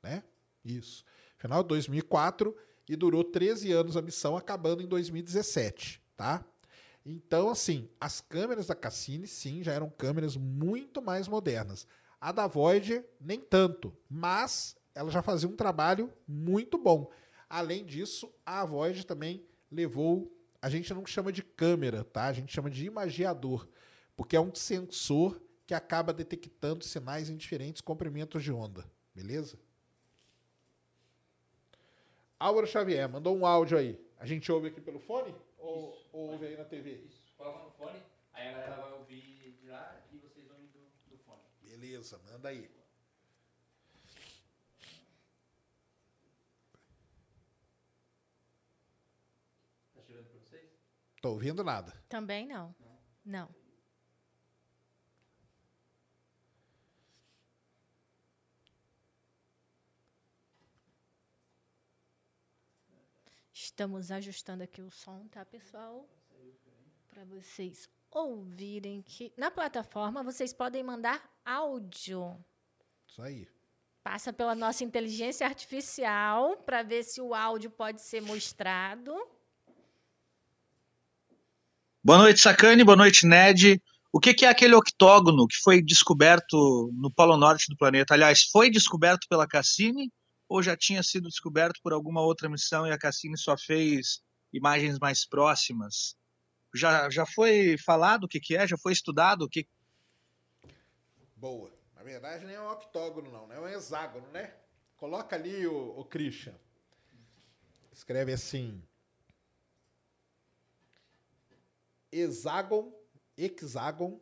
né? 0.04 0.24
Isso. 0.64 1.04
Final 1.38 1.64
de 1.64 1.70
2004 1.70 2.56
e 2.88 2.96
durou 2.96 3.24
13 3.24 3.72
anos 3.72 3.96
a 3.96 4.02
missão, 4.02 4.36
acabando 4.36 4.84
em 4.84 4.88
2017, 4.88 6.04
tá? 6.18 6.44
Então, 7.06 7.50
assim, 7.50 7.90
as 8.00 8.22
câmeras 8.22 8.68
da 8.68 8.76
Cassini, 8.76 9.26
sim, 9.26 9.64
já 9.64 9.72
eram 9.72 9.90
câmeras 9.90 10.36
muito 10.36 11.02
mais 11.02 11.28
modernas. 11.28 11.88
A 12.22 12.32
da 12.32 12.46
Voyager, 12.46 13.04
nem 13.20 13.42
tanto, 13.42 13.92
mas 14.08 14.78
ela 14.94 15.10
já 15.10 15.24
fazia 15.24 15.50
um 15.50 15.56
trabalho 15.56 16.14
muito 16.28 16.78
bom. 16.78 17.12
Além 17.50 17.84
disso, 17.84 18.32
a 18.46 18.64
Voyager 18.64 19.04
também 19.04 19.44
levou, 19.72 20.32
a 20.62 20.70
gente 20.70 20.94
não 20.94 21.04
chama 21.04 21.32
de 21.32 21.42
câmera, 21.42 22.04
tá? 22.04 22.28
A 22.28 22.34
gente 22.34 22.54
chama 22.54 22.70
de 22.70 22.86
imagiador, 22.86 23.68
porque 24.16 24.36
é 24.36 24.40
um 24.40 24.54
sensor 24.54 25.42
que 25.66 25.74
acaba 25.74 26.14
detectando 26.14 26.84
sinais 26.84 27.28
em 27.28 27.36
diferentes 27.36 27.82
comprimentos 27.82 28.44
de 28.44 28.52
onda, 28.52 28.86
beleza? 29.16 29.58
Álvaro 32.40 32.68
Xavier 32.68 33.10
mandou 33.10 33.36
um 33.36 33.46
áudio 33.46 33.78
aí. 33.78 34.00
A 34.20 34.26
gente 34.26 34.52
ouve 34.52 34.68
aqui 34.68 34.82
pelo 34.82 35.00
fone? 35.00 35.34
Ou, 35.58 35.98
ou 36.12 36.32
ouve 36.32 36.46
aí 36.46 36.58
na 36.58 36.66
TV? 36.66 37.04
Isso, 37.08 37.24
coloca 37.36 37.64
no 37.64 37.72
fone, 37.72 38.00
aí 38.34 38.48
a 38.50 38.52
galera 38.52 38.82
vai 38.82 38.92
ouvir 38.94 39.58
de 39.60 39.68
lá 39.68 40.00
e 40.12 40.18
vocês 40.18 40.50
ouvem 40.50 40.68
do, 40.68 40.80
do 41.10 41.18
fone. 41.24 41.40
Beleza, 41.92 42.18
manda 42.20 42.48
aí. 42.48 42.70
Tá 49.94 50.02
chegando 50.02 50.30
pra 50.30 50.40
vocês? 50.40 50.72
Tô 51.22 51.32
ouvindo 51.32 51.66
nada. 51.66 51.92
Também 52.08 52.48
não. 52.48 52.74
Não. 53.26 53.54
Estamos 63.54 64.12
ajustando 64.12 64.64
aqui 64.64 64.82
o 64.82 64.90
som, 64.90 65.28
tá, 65.28 65.44
pessoal? 65.44 66.10
Para 67.10 67.26
vocês 67.26 67.90
ouvirem 68.10 69.02
que 69.02 69.34
na 69.36 69.52
plataforma 69.52 70.24
vocês 70.24 70.54
podem 70.54 70.84
mandar 70.84 71.31
áudio. 71.46 72.38
Isso 73.08 73.22
aí. 73.22 73.48
Passa 74.04 74.34
pela 74.34 74.56
nossa 74.56 74.84
inteligência 74.84 75.46
artificial 75.46 76.58
para 76.58 76.82
ver 76.82 77.04
se 77.04 77.22
o 77.22 77.34
áudio 77.34 77.70
pode 77.70 78.02
ser 78.02 78.22
mostrado. 78.22 79.16
Boa 82.04 82.18
noite, 82.18 82.40
Sacane. 82.40 82.84
Boa 82.84 82.98
noite, 82.98 83.28
Ned. 83.28 83.82
O 84.12 84.20
que, 84.20 84.34
que 84.34 84.46
é 84.46 84.50
aquele 84.50 84.76
octógono 84.76 85.48
que 85.48 85.56
foi 85.58 85.82
descoberto 85.82 86.92
no 86.94 87.14
Polo 87.14 87.38
Norte 87.38 87.68
do 87.70 87.78
planeta? 87.78 88.14
Aliás, 88.14 88.44
foi 88.44 88.70
descoberto 88.70 89.28
pela 89.30 89.48
Cassini 89.48 90.12
ou 90.50 90.62
já 90.62 90.76
tinha 90.76 91.02
sido 91.02 91.30
descoberto 91.30 91.80
por 91.82 91.94
alguma 91.94 92.22
outra 92.22 92.50
missão 92.50 92.86
e 92.86 92.92
a 92.92 92.98
Cassini 92.98 93.38
só 93.38 93.56
fez 93.58 94.20
imagens 94.52 95.00
mais 95.00 95.26
próximas? 95.26 96.16
Já, 96.76 97.10
já 97.10 97.26
foi 97.26 97.78
falado 97.78 98.26
o 98.26 98.28
que, 98.28 98.40
que 98.40 98.58
é? 98.58 98.68
Já 98.68 98.78
foi 98.78 98.92
estudado 98.92 99.44
o 99.44 99.50
que? 99.50 99.66
Boa. 101.42 101.72
Na 101.96 102.04
verdade, 102.04 102.46
nem 102.46 102.56
é 102.56 102.62
um 102.62 102.70
octógono, 102.70 103.32
não. 103.32 103.52
É 103.52 103.60
um 103.60 103.68
hexágono, 103.68 104.28
né? 104.28 104.54
Coloca 104.96 105.36
ali 105.36 105.66
o, 105.66 106.00
o 106.00 106.06
Christian. 106.06 106.54
Escreve 107.92 108.32
assim. 108.32 108.80
Hexágon, 112.12 112.94
hexágon, 113.36 114.22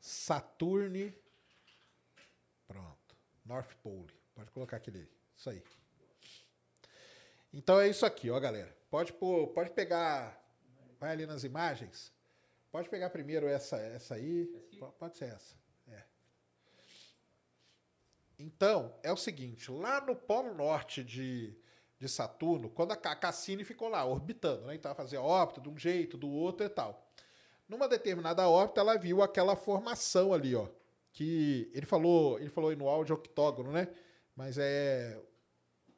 Saturne, 0.00 1.16
pronto, 2.66 3.16
North 3.44 3.72
Pole. 3.80 4.12
Pode 4.34 4.50
colocar 4.50 4.78
aquele, 4.78 5.08
isso 5.36 5.50
aí. 5.50 5.62
Então 7.52 7.78
é 7.78 7.86
isso 7.86 8.04
aqui, 8.04 8.28
ó, 8.28 8.40
galera. 8.40 8.76
Pode 8.90 9.12
pode 9.12 9.70
pegar, 9.70 10.36
vai 10.98 11.12
ali 11.12 11.26
nas 11.26 11.44
imagens. 11.44 12.12
Pode 12.72 12.88
pegar 12.88 13.10
primeiro 13.10 13.46
essa, 13.46 13.76
essa 13.76 14.14
aí. 14.14 14.50
Pode 14.90 15.16
ser 15.16 15.26
essa. 15.26 15.56
É. 15.88 16.02
Então, 18.38 18.94
é 19.02 19.12
o 19.12 19.16
seguinte, 19.16 19.70
lá 19.70 20.00
no 20.00 20.16
Polo 20.16 20.54
Norte 20.54 21.04
de, 21.04 21.56
de 21.98 22.08
Saturno, 22.08 22.68
quando 22.70 22.92
a 22.92 22.96
Cassini 22.96 23.64
ficou 23.64 23.88
lá, 23.88 24.04
orbitando, 24.04 24.66
né? 24.66 24.74
Então, 24.74 24.94
fazia 24.94 25.20
órbita 25.20 25.60
de 25.60 25.68
um 25.68 25.78
jeito, 25.78 26.16
do 26.16 26.28
outro 26.28 26.66
e 26.66 26.68
tal. 26.68 27.06
Numa 27.68 27.88
determinada 27.88 28.48
órbita, 28.48 28.80
ela 28.80 28.96
viu 28.96 29.22
aquela 29.22 29.56
formação 29.56 30.32
ali, 30.32 30.54
ó. 30.54 30.68
Que 31.12 31.70
ele 31.74 31.86
falou, 31.86 32.38
ele 32.38 32.48
falou 32.48 32.70
aí 32.70 32.76
no 32.76 32.88
áudio 32.88 33.14
octógono, 33.14 33.70
né? 33.70 33.88
Mas 34.34 34.58
é, 34.58 35.20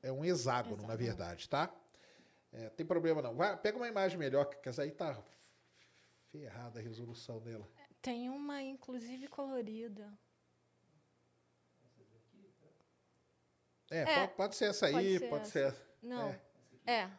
é 0.02 0.12
um 0.12 0.24
hexágono, 0.24 0.74
hexágono. 0.74 0.88
na 0.88 0.96
verdade, 0.96 1.48
tá? 1.48 1.72
É, 2.52 2.68
tem 2.70 2.86
problema 2.86 3.20
não. 3.20 3.34
Vai, 3.34 3.56
pega 3.56 3.76
uma 3.76 3.88
imagem 3.88 4.18
melhor, 4.18 4.44
que 4.44 4.68
essa 4.68 4.82
aí 4.82 4.90
tá 4.90 5.20
ferrada 6.30 6.78
a 6.78 6.82
resolução 6.82 7.40
dela. 7.40 7.68
Tem 8.04 8.28
uma, 8.28 8.60
inclusive, 8.60 9.26
colorida. 9.28 10.12
É, 13.90 14.00
é 14.00 14.04
pode, 14.26 14.36
pode, 14.36 14.56
ser 14.56 14.66
essa 14.66 14.86
aí, 14.88 15.18
pode 15.18 15.18
ser, 15.18 15.28
pode 15.30 15.42
essa. 15.42 15.50
ser 15.50 15.66
essa. 15.68 15.96
Não. 16.02 16.28
É. 16.84 16.92
é. 16.92 17.18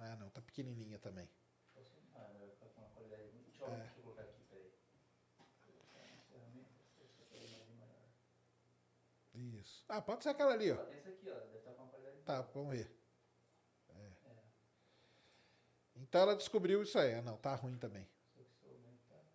Ah, 0.00 0.16
não, 0.16 0.28
tá 0.28 0.42
pequenininha 0.42 0.98
também. 0.98 1.26
Isso. 9.34 9.82
Ah, 9.88 10.02
pode 10.02 10.22
ser 10.22 10.28
aquela 10.28 10.52
ali, 10.52 10.70
ó. 10.70 10.74
Essa 10.74 11.08
aqui, 11.08 11.30
ó. 11.30 11.38
Deve 11.38 11.56
estar 11.56 11.72
com 11.72 11.88
qualidade. 11.88 12.18
Tá, 12.22 12.42
vamos 12.42 12.76
ver. 12.76 12.94
É. 13.88 14.12
É. 16.01 16.01
Então 16.12 16.20
ela 16.20 16.36
descobriu 16.36 16.82
isso 16.82 16.98
aí. 16.98 17.22
Não, 17.22 17.38
tá 17.38 17.54
ruim 17.54 17.74
também. 17.78 18.06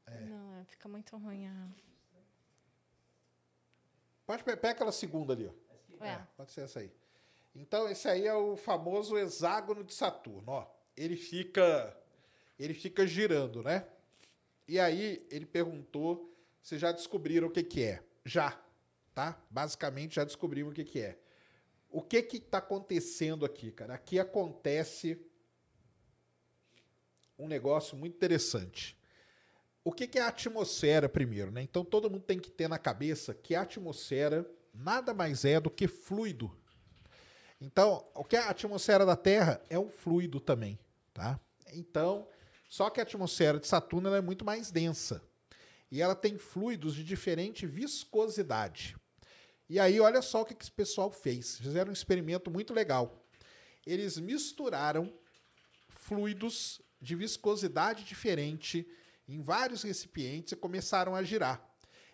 É. 0.06 0.20
Não, 0.26 0.54
é, 0.58 0.64
fica 0.66 0.88
muito 0.88 1.18
ruim. 1.18 1.48
A... 1.48 1.70
Pode 4.28 4.44
pegar 4.44 4.70
aquela 4.70 4.92
segunda 4.92 5.34
ali, 5.34 5.48
ó. 5.48 6.06
É. 6.06 6.10
é. 6.10 6.28
Pode 6.38 6.52
ser 6.52 6.62
essa 6.62 6.82
aí. 6.82 6.94
Então 7.56 7.90
esse 7.90 8.08
aí 8.08 8.28
é 8.28 8.36
o 8.36 8.56
famoso 8.56 9.18
hexágono 9.18 9.84
de 9.84 9.92
Saturno, 9.92 10.52
ó. 10.52 10.72
Ele 10.96 11.16
fica 11.16 11.98
ele 12.60 12.76
fica 12.76 13.08
girando, 13.08 13.64
né? 13.64 13.88
E 14.68 14.80
aí 14.80 15.26
ele 15.32 15.48
perguntou 15.48 16.32
se 16.62 16.78
já 16.78 16.92
descobriram 16.92 17.48
o 17.48 17.52
que 17.52 17.64
que 17.64 17.82
é. 17.82 18.04
Já 18.24 18.56
tá? 19.16 19.36
Basicamente 19.50 20.18
já 20.18 20.24
descobrimos 20.24 20.74
o 20.74 20.76
que, 20.76 20.86
que 20.86 21.00
é. 21.00 21.18
O 21.90 22.04
que 22.04 22.22
que 22.22 22.38
está 22.38 22.60
acontecendo 22.60 23.48
aqui, 23.48 23.72
cara? 23.72 23.96
Aqui 23.96 24.20
acontece 24.20 25.20
um 27.38 27.48
negócio 27.48 27.98
muito 27.98 28.16
interessante. 28.16 28.98
O 29.84 29.92
que, 29.92 30.08
que 30.08 30.20
é 30.20 30.22
a 30.22 30.28
atmosfera 30.28 31.08
primeiro, 31.08 31.52
né? 31.52 31.62
Então 31.62 31.86
todo 31.86 32.10
mundo 32.10 32.24
tem 32.24 32.40
que 32.40 32.52
ter 32.52 32.68
na 32.68 32.78
cabeça 32.78 33.34
que 33.34 33.56
a 33.56 33.62
atmosfera 33.62 34.50
nada 34.74 35.14
mais 35.14 35.46
é 35.46 35.60
do 35.60 35.70
que 35.70 35.88
fluido. 35.88 36.56
Então, 37.60 38.06
o 38.14 38.24
que 38.24 38.36
é 38.36 38.40
a 38.40 38.50
atmosfera 38.50 39.06
da 39.06 39.16
Terra 39.16 39.62
é 39.70 39.80
um 39.80 39.90
fluido 39.90 40.40
também, 40.40 40.78
tá? 41.14 41.40
Então, 41.74 42.28
só 42.70 42.90
que 42.90 43.00
a 43.00 43.04
atmosfera 43.04 43.60
de 43.60 43.68
Saturno 43.68 44.14
é 44.14 44.22
muito 44.22 44.46
mais 44.46 44.70
densa. 44.70 45.22
E 45.90 46.02
ela 46.02 46.16
tem 46.16 46.38
fluidos 46.38 46.94
de 46.94 47.04
diferente 47.04 47.66
viscosidade. 47.66 48.96
E 49.70 49.80
aí, 49.80 50.00
olha 50.00 50.22
só 50.22 50.42
o 50.42 50.46
que 50.46 50.56
esse 50.62 50.72
pessoal 50.72 51.10
fez. 51.10 51.58
Fizeram 51.58 51.90
um 51.90 51.94
experimento 51.94 52.52
muito 52.52 52.74
legal. 52.74 53.26
Eles 53.86 54.18
misturaram 54.18 55.12
fluidos 55.88 56.82
de 57.02 57.16
viscosidade 57.16 58.04
diferente 58.04 58.88
em 59.28 59.42
vários 59.42 59.84
recipientes 59.84 60.54
e 60.54 60.56
começaram 60.56 61.16
a 61.16 61.24
girar. 61.24 61.64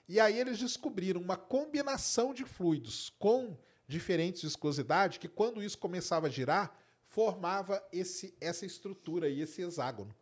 E 0.07 0.19
aí 0.19 0.39
eles 0.39 0.59
descobriram 0.59 1.21
uma 1.21 1.37
combinação 1.37 2.33
de 2.33 2.43
fluidos 2.45 3.11
com 3.17 3.57
diferentes 3.87 4.41
viscosidades 4.41 5.17
que 5.17 5.27
quando 5.27 5.63
isso 5.63 5.77
começava 5.77 6.27
a 6.27 6.29
girar, 6.29 6.77
formava 7.07 7.81
esse, 7.91 8.35
essa 8.41 8.65
estrutura 8.65 9.27
aí, 9.27 9.41
esse 9.41 9.61
hexágono. 9.61 10.13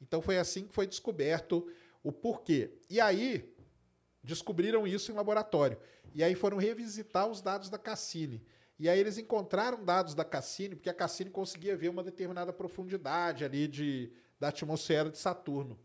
Então 0.00 0.20
foi 0.20 0.38
assim 0.38 0.66
que 0.66 0.74
foi 0.74 0.86
descoberto 0.86 1.70
o 2.02 2.12
porquê. 2.12 2.72
E 2.90 3.00
aí 3.00 3.54
descobriram 4.22 4.86
isso 4.86 5.12
em 5.12 5.14
laboratório. 5.14 5.78
E 6.14 6.22
aí 6.22 6.34
foram 6.34 6.56
revisitar 6.56 7.26
os 7.26 7.40
dados 7.40 7.70
da 7.70 7.78
Cassini. 7.78 8.44
E 8.78 8.88
aí 8.88 8.98
eles 8.98 9.18
encontraram 9.18 9.84
dados 9.84 10.14
da 10.14 10.24
Cassini, 10.24 10.74
porque 10.74 10.90
a 10.90 10.94
Cassini 10.94 11.30
conseguia 11.30 11.76
ver 11.76 11.88
uma 11.88 12.02
determinada 12.02 12.52
profundidade 12.52 13.44
ali 13.44 13.68
de, 13.68 14.12
da 14.38 14.48
atmosfera 14.48 15.10
de 15.10 15.18
Saturno. 15.18 15.78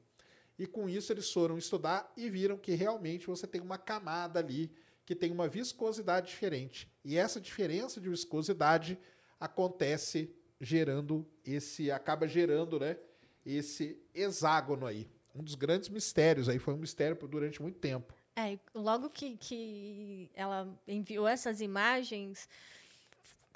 E 0.57 0.65
com 0.65 0.89
isso 0.89 1.13
eles 1.13 1.31
foram 1.31 1.57
estudar 1.57 2.11
e 2.17 2.29
viram 2.29 2.57
que 2.57 2.73
realmente 2.73 3.27
você 3.27 3.47
tem 3.47 3.61
uma 3.61 3.77
camada 3.77 4.39
ali 4.39 4.71
que 5.05 5.15
tem 5.15 5.31
uma 5.31 5.47
viscosidade 5.47 6.27
diferente. 6.27 6.91
E 7.03 7.17
essa 7.17 7.39
diferença 7.39 7.99
de 8.01 8.09
viscosidade 8.09 8.99
acontece 9.39 10.35
gerando 10.59 11.25
esse 11.45 11.89
acaba 11.89 12.27
gerando, 12.27 12.79
né, 12.79 12.97
esse 13.45 13.97
hexágono 14.13 14.85
aí. 14.85 15.09
Um 15.33 15.43
dos 15.43 15.55
grandes 15.55 15.89
mistérios 15.89 16.49
aí 16.49 16.59
foi 16.59 16.73
um 16.73 16.77
mistério 16.77 17.15
durante 17.27 17.61
muito 17.61 17.79
tempo. 17.79 18.13
É, 18.35 18.57
logo 18.73 19.09
que, 19.09 19.37
que 19.37 20.29
ela 20.33 20.67
enviou 20.87 21.27
essas 21.27 21.61
imagens, 21.61 22.47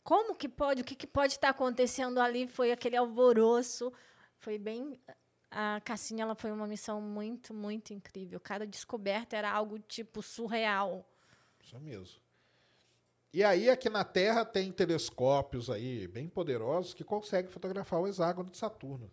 como 0.04 0.36
que 0.36 0.50
pode, 0.50 0.82
o 0.82 0.86
que, 0.86 0.96
que 0.96 1.08
pode 1.08 1.34
estar 1.34 1.50
acontecendo 1.50 2.20
ali? 2.20 2.48
Foi 2.48 2.72
aquele 2.72 2.98
alvoroço, 2.98 3.92
foi 4.40 4.58
bem 4.58 5.00
a 5.54 5.80
Cassinha 5.82 6.24
ela 6.24 6.36
foi 6.36 6.52
uma 6.52 6.66
missão 6.66 7.00
muito, 7.00 7.54
muito 7.54 7.94
incrível. 7.94 8.40
Cada 8.40 8.66
descoberta 8.66 9.38
era 9.38 9.52
algo 9.52 9.78
tipo 9.78 10.22
surreal. 10.22 11.08
Isso 11.64 11.80
mesmo. 11.80 12.22
E 13.32 13.44
aí 13.44 13.70
aqui 13.70 13.90
na 13.90 14.04
Terra 14.04 14.44
tem 14.44 14.72
telescópios 14.72 15.70
aí 15.70 16.08
bem 16.08 16.28
poderosos 16.28 16.94
que 16.94 17.04
conseguem 17.04 17.52
fotografar 17.52 18.00
o 18.00 18.08
hexágono 18.08 18.50
de 18.50 18.58
Saturno, 18.58 19.12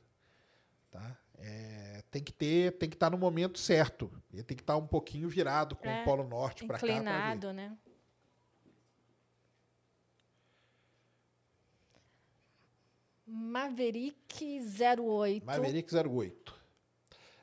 tá? 0.91 1.17
É, 1.39 2.03
tem 2.11 2.23
que 2.23 2.33
ter, 2.33 2.73
tem 2.73 2.89
que 2.89 2.97
estar 2.97 3.11
no 3.11 3.17
momento 3.17 3.59
certo. 3.59 4.11
Ele 4.33 4.43
tem 4.43 4.57
que 4.57 4.63
estar 4.63 4.77
um 4.77 4.87
pouquinho 4.87 5.29
virado 5.29 5.75
com 5.77 5.89
é, 5.89 6.03
o 6.03 6.05
polo 6.05 6.25
norte 6.25 6.67
para 6.67 6.79
cá. 6.79 6.87
Inclinado, 6.87 7.53
né? 7.53 7.77
Maverick 13.31 14.61
08. 14.61 15.47
Maverick 15.47 15.95
08. 15.95 16.55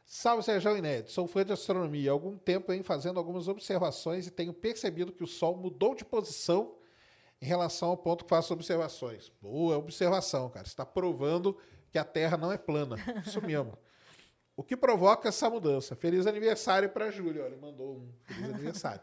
Salve, 0.06 0.44
Sérgio 0.44 0.78
Inédito. 0.78 1.12
Sou 1.12 1.28
fã 1.28 1.46
de 1.46 1.54
astronomia. 1.54 2.12
Há 2.12 2.14
algum 2.14 2.38
tempo 2.38 2.68
venho 2.68 2.84
fazendo 2.84 3.18
algumas 3.18 3.48
observações 3.48 4.28
e 4.28 4.32
tenho 4.32 4.54
percebido 4.54 5.12
que 5.12 5.24
o 5.24 5.28
Sol 5.28 5.56
mudou 5.56 5.96
de 5.96 6.04
posição 6.04 6.76
em 7.42 7.46
relação 7.46 7.90
ao 7.90 7.98
ponto 7.98 8.26
que 8.26 8.30
faço 8.30 8.54
observações. 8.54 9.32
Boa 9.42 9.78
observação, 9.78 10.50
cara. 10.50 10.66
Está 10.66 10.86
provando 10.86 11.58
que 11.90 11.98
a 11.98 12.04
Terra 12.04 12.38
não 12.38 12.52
é 12.52 12.58
plana. 12.58 12.98
Isso 13.26 13.42
mesmo. 13.42 13.78
o 14.56 14.64
que 14.64 14.76
provoca 14.76 15.30
essa 15.30 15.50
mudança? 15.50 15.96
Feliz 15.96 16.28
aniversário 16.28 16.90
para 16.90 17.12
Júlio. 17.12 17.46
Ele 17.46 17.56
mandou 17.58 17.98
um 17.98 18.14
feliz 18.24 18.54
aniversário. 18.54 19.02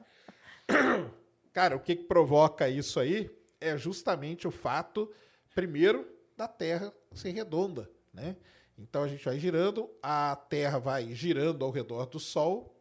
cara, 1.53 1.77
o 1.77 1.81
que, 1.81 1.97
que 1.97 2.05
provoca 2.05 2.69
isso 2.69 3.01
aí 3.01 3.31
é 3.61 3.77
justamente 3.77 4.47
o 4.47 4.51
fato, 4.51 5.11
primeiro, 5.55 6.14
da 6.37 6.49
Terra 6.49 6.93
ser 7.15 7.31
redonda, 7.31 7.91
né? 8.13 8.37
Então 8.77 9.03
a 9.05 9.09
gente 9.09 9.25
vai 9.25 9.39
girando, 9.39 9.89
a 10.03 10.35
Terra 10.35 10.79
vai 10.79 11.15
girando 11.15 11.65
ao 11.65 11.71
redor 11.71 12.07
do 12.07 12.19
Sol 12.19 12.75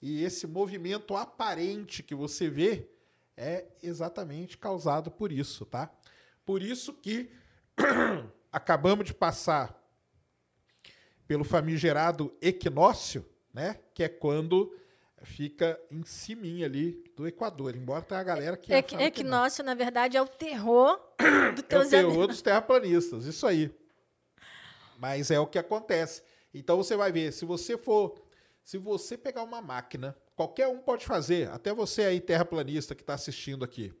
e 0.00 0.22
esse 0.22 0.46
movimento 0.46 1.16
aparente 1.16 2.02
que 2.02 2.14
você 2.14 2.48
vê 2.48 2.88
é 3.36 3.66
exatamente 3.82 4.56
causado 4.56 5.10
por 5.10 5.32
isso, 5.32 5.64
tá? 5.66 5.90
Por 6.44 6.62
isso 6.62 6.92
que 6.94 7.30
acabamos 8.52 9.06
de 9.06 9.14
passar 9.14 9.76
pelo 11.26 11.44
famigerado 11.44 12.36
equinócio, 12.40 13.24
né? 13.52 13.78
Que 13.94 14.04
é 14.04 14.08
quando 14.08 14.74
fica 15.22 15.80
em 15.90 16.04
cima 16.04 16.46
ali 16.64 17.02
do 17.16 17.26
Equador, 17.26 17.76
embora 17.76 18.02
tenha 18.02 18.20
a 18.20 18.24
galera 18.24 18.56
que... 18.56 18.72
É, 18.72 18.78
equinócio, 18.78 19.62
na 19.62 19.74
verdade, 19.74 20.16
é 20.16 20.22
o 20.22 20.26
terror 20.26 20.98
do 21.54 21.74
É 21.74 21.78
o 21.78 21.88
terror 21.88 22.26
dos 22.26 22.42
terraplanistas, 22.42 23.26
isso 23.26 23.46
aí. 23.46 23.70
Mas 24.98 25.30
é 25.30 25.38
o 25.38 25.46
que 25.46 25.58
acontece. 25.58 26.22
Então 26.52 26.76
você 26.76 26.96
vai 26.96 27.12
ver, 27.12 27.32
se 27.32 27.44
você 27.44 27.76
for... 27.76 28.14
Se 28.62 28.78
você 28.78 29.16
pegar 29.16 29.42
uma 29.42 29.60
máquina, 29.60 30.16
qualquer 30.36 30.68
um 30.68 30.78
pode 30.78 31.04
fazer, 31.04 31.50
até 31.50 31.72
você 31.72 32.02
aí, 32.04 32.20
terraplanista, 32.20 32.94
que 32.94 33.02
está 33.02 33.14
assistindo 33.14 33.64
aqui. 33.64 33.92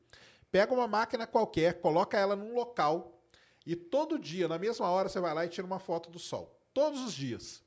Pega 0.50 0.72
uma 0.72 0.86
máquina 0.86 1.26
qualquer, 1.26 1.80
coloca 1.80 2.16
ela 2.16 2.36
num 2.36 2.54
local 2.54 3.20
e 3.66 3.76
todo 3.76 4.18
dia, 4.18 4.48
na 4.48 4.58
mesma 4.58 4.88
hora, 4.88 5.08
você 5.08 5.20
vai 5.20 5.34
lá 5.34 5.44
e 5.44 5.48
tira 5.48 5.66
uma 5.66 5.78
foto 5.78 6.10
do 6.10 6.18
Sol. 6.18 6.58
Todos 6.72 7.04
os 7.04 7.14
dias 7.14 7.62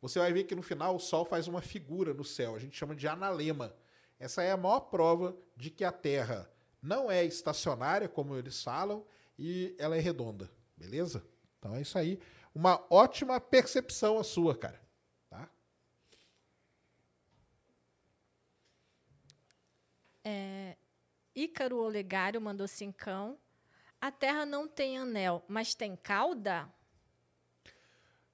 você 0.00 0.18
vai 0.18 0.32
ver 0.32 0.44
que 0.44 0.54
no 0.54 0.62
final 0.62 0.94
o 0.94 1.00
Sol 1.00 1.24
faz 1.24 1.48
uma 1.48 1.60
figura 1.60 2.14
no 2.14 2.24
céu, 2.24 2.54
a 2.54 2.58
gente 2.58 2.76
chama 2.76 2.94
de 2.94 3.08
analema. 3.08 3.74
Essa 4.18 4.42
é 4.42 4.50
a 4.50 4.56
maior 4.56 4.80
prova 4.80 5.36
de 5.56 5.70
que 5.70 5.84
a 5.84 5.92
Terra 5.92 6.50
não 6.80 7.10
é 7.10 7.24
estacionária, 7.24 8.08
como 8.08 8.36
eles 8.36 8.62
falam, 8.62 9.04
e 9.38 9.74
ela 9.78 9.96
é 9.96 10.00
redonda, 10.00 10.50
beleza? 10.76 11.24
Então 11.58 11.74
é 11.74 11.80
isso 11.80 11.98
aí. 11.98 12.20
Uma 12.54 12.84
ótima 12.90 13.40
percepção 13.40 14.18
a 14.18 14.24
sua, 14.24 14.56
cara. 14.56 14.80
Tá? 15.28 15.48
É, 20.24 20.76
Ícaro 21.34 21.78
Olegário 21.78 22.40
mandou 22.40 22.66
cincão. 22.66 23.38
A 24.00 24.10
Terra 24.12 24.46
não 24.46 24.68
tem 24.68 24.98
anel, 24.98 25.44
mas 25.48 25.74
tem 25.74 25.96
cauda? 25.96 26.72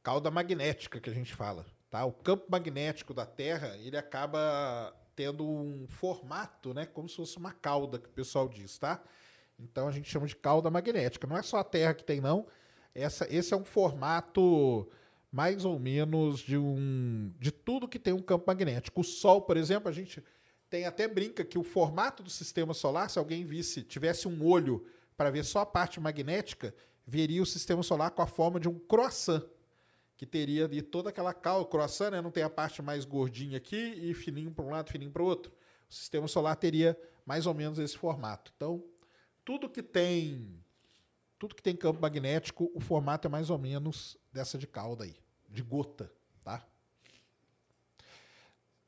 Cauda 0.04 0.30
magnética 0.30 1.00
que 1.00 1.10
a 1.10 1.14
gente 1.14 1.34
fala. 1.34 1.66
Tá? 1.90 2.04
O 2.04 2.12
campo 2.12 2.44
magnético 2.48 3.14
da 3.14 3.24
Terra 3.24 3.76
ele 3.78 3.96
acaba 3.96 4.94
tendo 5.16 5.44
um 5.48 5.86
formato, 5.88 6.74
né, 6.74 6.86
como 6.86 7.08
se 7.08 7.16
fosse 7.16 7.38
uma 7.38 7.52
cauda 7.52 7.98
que 7.98 8.08
o 8.08 8.12
pessoal 8.12 8.48
diz, 8.48 8.78
tá? 8.78 9.02
Então 9.58 9.88
a 9.88 9.92
gente 9.92 10.10
chama 10.10 10.26
de 10.26 10.34
cauda 10.34 10.68
magnética. 10.70 11.26
Não 11.26 11.36
é 11.36 11.42
só 11.42 11.58
a 11.58 11.64
Terra 11.64 11.94
que 11.94 12.04
tem 12.04 12.20
não. 12.20 12.46
Essa, 12.94 13.26
esse 13.32 13.54
é 13.54 13.56
um 13.56 13.64
formato 13.64 14.88
mais 15.30 15.64
ou 15.64 15.78
menos 15.78 16.40
de 16.40 16.56
um 16.58 17.32
de 17.38 17.50
tudo 17.50 17.88
que 17.88 17.98
tem 17.98 18.12
um 18.12 18.22
campo 18.22 18.44
magnético. 18.46 19.00
O 19.00 19.04
Sol, 19.04 19.42
por 19.42 19.56
exemplo, 19.56 19.88
a 19.88 19.92
gente 19.92 20.22
tem 20.68 20.84
até 20.84 21.06
brinca 21.06 21.44
que 21.44 21.58
o 21.58 21.62
formato 21.62 22.22
do 22.22 22.30
sistema 22.30 22.74
solar, 22.74 23.08
se 23.08 23.18
alguém 23.18 23.44
visse, 23.44 23.82
tivesse 23.82 24.26
um 24.26 24.44
olho 24.44 24.84
para 25.16 25.30
ver 25.30 25.44
só 25.44 25.60
a 25.60 25.66
parte 25.66 26.00
magnética, 26.00 26.74
veria 27.06 27.42
o 27.42 27.46
sistema 27.46 27.82
solar 27.84 28.10
com 28.10 28.22
a 28.22 28.26
forma 28.26 28.58
de 28.58 28.68
um 28.68 28.78
croissant 28.78 29.44
que 30.16 30.26
teria 30.26 30.64
ali 30.64 30.80
toda 30.80 31.10
aquela 31.10 31.34
cal, 31.34 31.66
croissant, 31.66 32.10
né? 32.10 32.20
não 32.20 32.30
tem 32.30 32.42
a 32.42 32.50
parte 32.50 32.80
mais 32.80 33.04
gordinha 33.04 33.58
aqui 33.58 33.76
e 33.76 34.14
fininho 34.14 34.50
para 34.50 34.64
um 34.64 34.70
lado, 34.70 34.90
fininho 34.90 35.10
para 35.10 35.22
o 35.22 35.26
outro. 35.26 35.52
O 35.88 35.94
sistema 35.94 36.28
solar 36.28 36.56
teria 36.56 36.98
mais 37.26 37.46
ou 37.46 37.54
menos 37.54 37.78
esse 37.78 37.96
formato. 37.96 38.52
Então, 38.56 38.84
tudo 39.44 39.68
que 39.68 39.82
tem 39.82 40.62
tudo 41.38 41.54
que 41.54 41.62
tem 41.62 41.76
campo 41.76 42.00
magnético, 42.00 42.70
o 42.74 42.80
formato 42.80 43.26
é 43.26 43.30
mais 43.30 43.50
ou 43.50 43.58
menos 43.58 44.16
dessa 44.32 44.56
de 44.56 44.66
cauda 44.66 45.04
aí, 45.04 45.14
de 45.48 45.62
gota, 45.62 46.10
tá? 46.42 46.64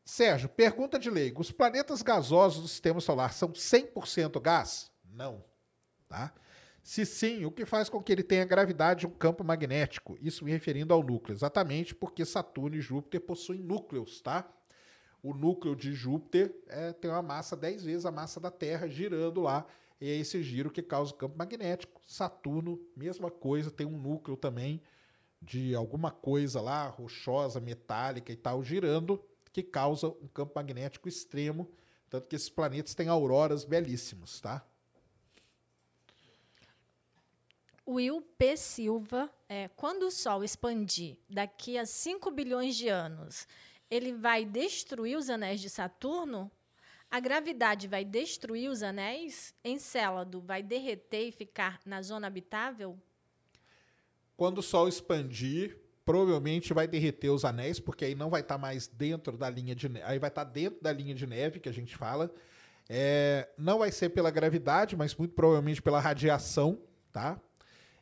Sérgio, 0.04 0.48
pergunta 0.48 0.98
de 0.98 1.10
leigo. 1.10 1.42
Os 1.42 1.50
planetas 1.50 2.00
gasosos 2.00 2.62
do 2.62 2.68
sistema 2.68 3.00
solar 3.00 3.34
são 3.34 3.52
100% 3.52 4.40
gás? 4.40 4.90
Não, 5.04 5.44
tá? 6.08 6.32
Se 6.86 7.04
sim, 7.04 7.44
o 7.44 7.50
que 7.50 7.66
faz 7.66 7.88
com 7.88 8.00
que 8.00 8.12
ele 8.12 8.22
tenha 8.22 8.44
gravidade 8.44 9.00
de 9.00 9.06
um 9.08 9.10
campo 9.10 9.42
magnético? 9.42 10.16
Isso 10.22 10.44
me 10.44 10.52
referindo 10.52 10.94
ao 10.94 11.02
núcleo, 11.02 11.34
exatamente 11.34 11.92
porque 11.92 12.24
Saturno 12.24 12.76
e 12.76 12.80
Júpiter 12.80 13.20
possuem 13.20 13.58
núcleos, 13.58 14.20
tá? 14.20 14.48
O 15.20 15.34
núcleo 15.34 15.74
de 15.74 15.92
Júpiter 15.92 16.54
é, 16.68 16.92
tem 16.92 17.10
uma 17.10 17.22
massa 17.22 17.56
10 17.56 17.82
vezes 17.82 18.06
a 18.06 18.12
massa 18.12 18.38
da 18.38 18.52
Terra 18.52 18.86
girando 18.86 19.40
lá, 19.40 19.66
e 20.00 20.08
é 20.08 20.14
esse 20.14 20.40
giro 20.44 20.70
que 20.70 20.80
causa 20.80 21.12
o 21.12 21.16
campo 21.16 21.36
magnético. 21.36 22.00
Saturno, 22.06 22.80
mesma 22.96 23.32
coisa, 23.32 23.68
tem 23.68 23.84
um 23.84 23.98
núcleo 23.98 24.36
também 24.36 24.80
de 25.42 25.74
alguma 25.74 26.12
coisa 26.12 26.60
lá, 26.60 26.86
rochosa, 26.86 27.58
metálica 27.58 28.30
e 28.30 28.36
tal, 28.36 28.62
girando, 28.62 29.20
que 29.52 29.64
causa 29.64 30.06
um 30.06 30.28
campo 30.28 30.52
magnético 30.54 31.08
extremo, 31.08 31.68
tanto 32.08 32.28
que 32.28 32.36
esses 32.36 32.48
planetas 32.48 32.94
têm 32.94 33.08
auroras 33.08 33.64
belíssimas, 33.64 34.40
tá? 34.40 34.64
Will 37.86 38.20
P. 38.36 38.56
Silva, 38.56 39.30
é, 39.48 39.68
quando 39.68 40.04
o 40.04 40.10
Sol 40.10 40.42
expandir 40.42 41.16
daqui 41.28 41.78
a 41.78 41.86
5 41.86 42.30
bilhões 42.32 42.76
de 42.76 42.88
anos, 42.88 43.46
ele 43.88 44.12
vai 44.12 44.44
destruir 44.44 45.16
os 45.16 45.30
anéis 45.30 45.60
de 45.60 45.70
Saturno? 45.70 46.50
A 47.08 47.20
gravidade 47.20 47.86
vai 47.86 48.04
destruir 48.04 48.68
os 48.68 48.82
anéis? 48.82 49.54
Encélado 49.64 50.40
vai 50.40 50.62
derreter 50.62 51.28
e 51.28 51.32
ficar 51.32 51.80
na 51.86 52.02
zona 52.02 52.26
habitável? 52.26 52.98
Quando 54.36 54.58
o 54.58 54.62
Sol 54.62 54.88
expandir, 54.88 55.78
provavelmente 56.04 56.74
vai 56.74 56.88
derreter 56.88 57.30
os 57.30 57.44
anéis, 57.44 57.78
porque 57.78 58.04
aí 58.04 58.14
não 58.14 58.28
vai 58.28 58.40
estar 58.40 58.56
tá 58.56 58.60
mais 58.60 58.88
dentro 58.88 59.38
da 59.38 59.48
linha 59.48 59.74
de. 59.74 59.86
Aí 60.02 60.18
vai 60.18 60.28
estar 60.28 60.44
tá 60.44 60.50
dentro 60.50 60.82
da 60.82 60.92
linha 60.92 61.14
de 61.14 61.26
neve 61.26 61.60
que 61.60 61.68
a 61.68 61.72
gente 61.72 61.96
fala. 61.96 62.32
É, 62.88 63.48
não 63.56 63.78
vai 63.78 63.92
ser 63.92 64.10
pela 64.10 64.30
gravidade, 64.30 64.96
mas 64.96 65.14
muito 65.14 65.34
provavelmente 65.34 65.80
pela 65.80 66.00
radiação, 66.00 66.80
tá? 67.12 67.40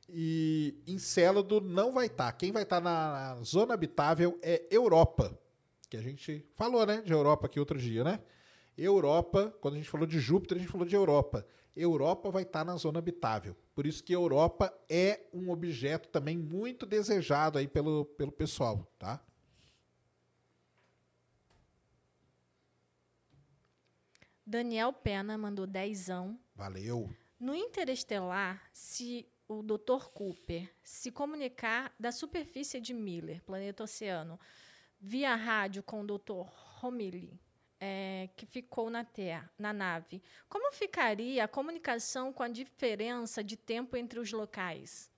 E 0.09 0.83
Encélado 0.87 1.61
não 1.61 1.93
vai 1.93 2.07
estar. 2.07 2.31
Quem 2.33 2.53
vai 2.53 2.63
estar 2.63 2.81
na 2.81 3.37
zona 3.43 3.75
habitável 3.75 4.39
é 4.43 4.67
Europa. 4.71 5.39
Que 5.89 5.97
a 5.97 6.03
gente 6.03 6.47
falou, 6.55 6.85
né? 6.85 7.03
De 7.03 7.13
Europa 7.13 7.47
aqui 7.47 7.59
outro 7.59 7.79
dia, 7.79 8.05
né? 8.05 8.21
Europa, 8.77 9.55
quando 9.61 9.75
a 9.75 9.77
gente 9.79 9.89
falou 9.89 10.07
de 10.07 10.19
Júpiter, 10.19 10.57
a 10.57 10.61
gente 10.61 10.71
falou 10.71 10.87
de 10.87 10.97
Europa. 10.97 11.47
Europa 11.77 12.31
vai 12.31 12.43
estar 12.43 12.65
na 12.65 12.77
zona 12.77 12.99
habitável. 12.99 13.57
Por 13.75 13.87
isso 13.87 14.03
que 14.03 14.15
Europa 14.15 14.73
é 14.89 15.27
um 15.33 15.51
objeto 15.51 16.09
também 16.09 16.37
muito 16.37 16.87
desejado 16.87 17.59
aí 17.59 17.67
pelo, 17.67 18.05
pelo 18.05 18.33
pessoal, 18.33 18.89
tá? 18.99 19.25
Daniel 24.47 24.93
Pena 24.93 25.39
mandou 25.39 25.67
dezão. 25.67 26.39
Valeu. 26.55 27.11
No 27.41 27.55
interestelar, 27.55 28.63
se 28.73 29.27
o 29.49 29.63
Dr. 29.63 30.09
Cooper 30.13 30.71
se 30.83 31.11
comunicar 31.11 31.95
da 31.99 32.11
superfície 32.11 32.81
de 32.81 32.95
Miller, 32.95 33.43
planeta 33.43 33.85
oceano, 33.85 34.39
via 35.01 35.35
rádio 35.35 35.83
com 35.83 36.01
o 36.03 36.07
Dr. 36.07 36.47
Romilly, 36.81 37.39
é, 37.81 38.31
que 38.37 38.47
ficou 38.47 38.89
na 38.89 39.05
Terra, 39.05 39.51
na 39.59 39.73
nave, 39.73 40.23
como 40.49 40.73
ficaria 40.73 41.45
a 41.45 41.49
comunicação 41.49 42.33
com 42.33 42.43
a 42.43 42.49
diferença 42.49 43.45
de 43.45 43.57
tempo 43.57 43.97
entre 43.97 44.19
os 44.19 44.33
locais? 44.33 45.11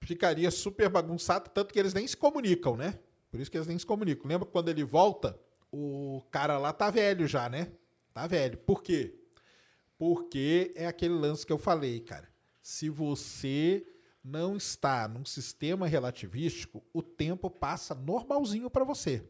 Ficaria 0.00 0.50
super 0.50 0.88
bagunçado, 0.88 1.50
tanto 1.50 1.72
que 1.72 1.78
eles 1.78 1.94
nem 1.94 2.06
se 2.06 2.16
comunicam, 2.16 2.76
né? 2.76 2.98
Por 3.30 3.40
isso 3.40 3.50
que 3.50 3.56
eles 3.56 3.66
nem 3.66 3.78
se 3.78 3.86
comunicam. 3.86 4.26
Lembra 4.26 4.46
quando 4.46 4.68
ele 4.68 4.82
volta, 4.82 5.38
o 5.70 6.22
cara 6.30 6.58
lá 6.58 6.72
tá 6.72 6.90
velho 6.90 7.26
já, 7.26 7.48
né? 7.48 7.72
Tá 8.12 8.26
velho. 8.26 8.58
Por 8.58 8.82
quê? 8.82 9.14
Porque 9.96 10.72
é 10.74 10.86
aquele 10.86 11.14
lance 11.14 11.46
que 11.46 11.52
eu 11.52 11.58
falei, 11.58 12.00
cara. 12.00 12.31
Se 12.62 12.88
você 12.88 13.84
não 14.22 14.56
está 14.56 15.08
num 15.08 15.24
sistema 15.24 15.86
relativístico, 15.86 16.82
o 16.92 17.02
tempo 17.02 17.50
passa 17.50 17.94
normalzinho 17.94 18.70
para 18.70 18.84
você. 18.84 19.22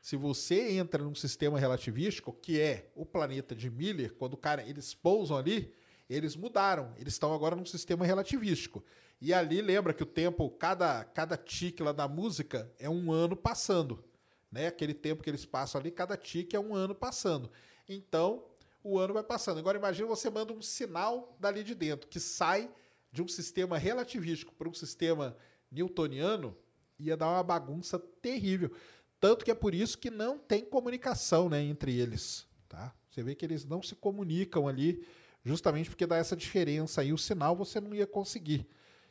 Se 0.00 0.16
você 0.16 0.72
entra 0.72 1.02
num 1.02 1.14
sistema 1.14 1.58
relativístico, 1.58 2.32
que 2.32 2.60
é 2.60 2.90
o 2.94 3.06
planeta 3.06 3.54
de 3.54 3.70
Miller, 3.70 4.12
quando 4.14 4.34
o 4.34 4.36
cara 4.36 4.62
eles 4.62 4.92
pousam 4.92 5.36
ali, 5.36 5.72
eles 6.10 6.36
mudaram. 6.36 6.92
Eles 6.98 7.14
estão 7.14 7.32
agora 7.32 7.56
num 7.56 7.64
sistema 7.64 8.04
relativístico. 8.04 8.84
E 9.20 9.32
ali 9.32 9.62
lembra 9.62 9.94
que 9.94 10.02
o 10.02 10.06
tempo, 10.06 10.50
cada 10.50 11.04
cada 11.04 11.36
tique 11.36 11.82
lá 11.82 11.92
da 11.92 12.06
música 12.06 12.70
é 12.78 12.90
um 12.90 13.10
ano 13.10 13.34
passando, 13.36 14.04
né? 14.50 14.66
Aquele 14.66 14.92
tempo 14.92 15.22
que 15.22 15.30
eles 15.30 15.46
passam 15.46 15.80
ali, 15.80 15.90
cada 15.90 16.16
tique 16.16 16.54
é 16.54 16.60
um 16.60 16.74
ano 16.74 16.94
passando. 16.94 17.50
Então, 17.88 18.44
o 18.84 18.98
ano 18.98 19.14
vai 19.14 19.22
passando. 19.24 19.58
Agora 19.58 19.78
imagine 19.78 20.06
você 20.06 20.28
manda 20.28 20.52
um 20.52 20.60
sinal 20.60 21.34
dali 21.40 21.64
de 21.64 21.74
dentro 21.74 22.06
que 22.06 22.20
sai 22.20 22.70
de 23.10 23.22
um 23.22 23.26
sistema 23.26 23.78
relativístico 23.78 24.54
para 24.54 24.68
um 24.68 24.74
sistema 24.74 25.34
newtoniano, 25.70 26.54
ia 26.98 27.16
dar 27.16 27.28
uma 27.28 27.42
bagunça 27.42 27.98
terrível. 27.98 28.70
Tanto 29.18 29.44
que 29.44 29.50
é 29.50 29.54
por 29.54 29.74
isso 29.74 29.96
que 29.96 30.10
não 30.10 30.38
tem 30.38 30.62
comunicação 30.62 31.48
né, 31.48 31.62
entre 31.62 31.98
eles. 31.98 32.46
Tá? 32.68 32.94
Você 33.08 33.22
vê 33.22 33.34
que 33.34 33.44
eles 33.44 33.64
não 33.64 33.82
se 33.82 33.94
comunicam 33.94 34.68
ali, 34.68 35.06
justamente 35.42 35.88
porque 35.88 36.06
dá 36.06 36.16
essa 36.16 36.36
diferença 36.36 37.00
aí. 37.00 37.12
O 37.12 37.18
sinal 37.18 37.56
você 37.56 37.80
não 37.80 37.94
ia 37.94 38.06
conseguir. 38.06 38.68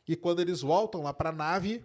E 0.07 0.15
quando 0.15 0.39
eles 0.39 0.61
voltam 0.61 1.01
lá 1.01 1.13
para 1.13 1.29
a 1.29 1.33
nave, 1.33 1.83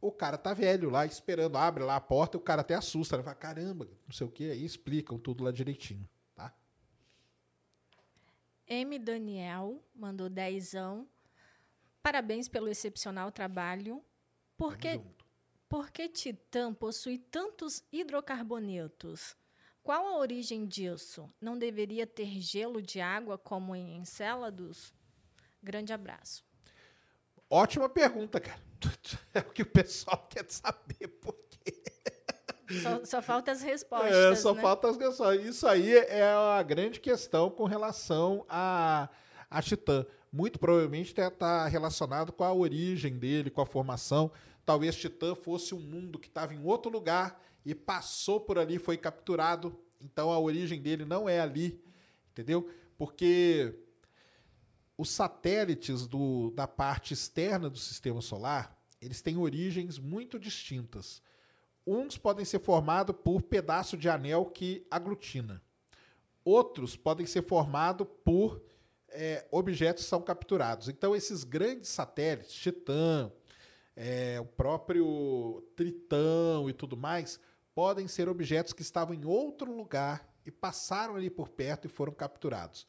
o 0.00 0.10
cara 0.10 0.36
tá 0.36 0.52
velho 0.52 0.90
lá 0.90 1.06
esperando, 1.06 1.56
abre 1.56 1.84
lá 1.84 1.96
a 1.96 2.00
porta, 2.00 2.36
e 2.36 2.38
o 2.38 2.42
cara 2.42 2.62
até 2.62 2.74
assusta, 2.74 3.16
né? 3.16 3.22
Fala, 3.22 3.36
caramba, 3.36 3.86
não 4.06 4.12
sei 4.12 4.26
o 4.26 4.30
que, 4.30 4.50
aí 4.50 4.64
explicam 4.64 5.18
tudo 5.18 5.44
lá 5.44 5.52
direitinho? 5.52 6.08
M. 8.68 8.98
Daniel 8.98 9.82
mandou 9.94 10.28
dezão. 10.28 11.08
Parabéns 12.02 12.48
pelo 12.48 12.68
excepcional 12.68 13.32
trabalho. 13.32 14.04
Por 14.56 14.76
que, 14.76 15.00
por 15.68 15.90
que 15.90 16.08
Titã 16.08 16.74
possui 16.74 17.18
tantos 17.18 17.82
hidrocarbonetos? 17.92 19.36
Qual 19.82 20.06
a 20.06 20.18
origem 20.18 20.66
disso? 20.66 21.32
Não 21.40 21.56
deveria 21.56 22.06
ter 22.06 22.40
gelo 22.40 22.82
de 22.82 23.00
água 23.00 23.38
como 23.38 23.74
em 23.74 23.96
Encélados? 23.96 24.92
Grande 25.62 25.92
abraço. 25.92 26.44
Ótima 27.48 27.88
pergunta, 27.88 28.40
cara. 28.40 28.60
É 29.34 29.40
o 29.40 29.50
que 29.50 29.62
o 29.62 29.66
pessoal 29.66 30.26
quer 30.28 30.44
saber, 30.50 31.08
quê? 31.47 31.47
Só, 32.82 33.04
só 33.04 33.22
falta 33.22 33.50
as 33.50 33.62
respostas. 33.62 34.12
É, 34.12 34.34
só 34.36 34.54
né? 34.54 34.60
falta 34.60 34.90
as 34.90 34.96
questões. 34.96 35.44
Isso 35.44 35.66
aí 35.66 35.96
é 35.96 36.22
a 36.22 36.62
grande 36.62 37.00
questão 37.00 37.50
com 37.50 37.64
relação 37.64 38.44
a, 38.48 39.08
a 39.50 39.62
Titã. 39.62 40.04
Muito 40.30 40.58
provavelmente 40.58 41.18
está 41.18 41.66
relacionado 41.66 42.32
com 42.32 42.44
a 42.44 42.52
origem 42.52 43.18
dele, 43.18 43.50
com 43.50 43.62
a 43.62 43.66
formação. 43.66 44.30
Talvez 44.64 44.96
Titã 44.96 45.34
fosse 45.34 45.74
um 45.74 45.80
mundo 45.80 46.18
que 46.18 46.28
estava 46.28 46.52
em 46.52 46.62
outro 46.62 46.90
lugar 46.90 47.42
e 47.64 47.74
passou 47.74 48.40
por 48.40 48.58
ali, 48.58 48.78
foi 48.78 48.98
capturado. 48.98 49.78
Então 50.00 50.30
a 50.30 50.38
origem 50.38 50.80
dele 50.80 51.04
não 51.04 51.28
é 51.28 51.40
ali, 51.40 51.82
entendeu? 52.30 52.70
Porque 52.98 53.74
os 54.96 55.10
satélites 55.10 56.06
do, 56.06 56.50
da 56.50 56.66
parte 56.66 57.14
externa 57.14 57.70
do 57.70 57.78
sistema 57.78 58.20
solar, 58.20 58.76
eles 59.00 59.22
têm 59.22 59.38
origens 59.38 59.98
muito 59.98 60.38
distintas. 60.38 61.22
Uns 61.90 62.18
podem 62.18 62.44
ser 62.44 62.60
formados 62.60 63.16
por 63.24 63.40
pedaço 63.40 63.96
de 63.96 64.10
anel 64.10 64.44
que 64.44 64.86
aglutina. 64.90 65.62
Outros 66.44 66.94
podem 66.96 67.24
ser 67.24 67.40
formados 67.40 68.06
por 68.22 68.62
é, 69.08 69.46
objetos 69.50 70.04
que 70.04 70.10
são 70.10 70.20
capturados. 70.20 70.90
Então, 70.90 71.16
esses 71.16 71.44
grandes 71.44 71.88
satélites, 71.88 72.52
Titã, 72.52 73.32
é, 73.96 74.38
o 74.38 74.44
próprio 74.44 75.66
Tritão 75.74 76.68
e 76.68 76.74
tudo 76.74 76.94
mais, 76.94 77.40
podem 77.74 78.06
ser 78.06 78.28
objetos 78.28 78.74
que 78.74 78.82
estavam 78.82 79.14
em 79.14 79.24
outro 79.24 79.74
lugar 79.74 80.28
e 80.44 80.50
passaram 80.50 81.16
ali 81.16 81.30
por 81.30 81.48
perto 81.48 81.86
e 81.86 81.88
foram 81.88 82.12
capturados. 82.12 82.86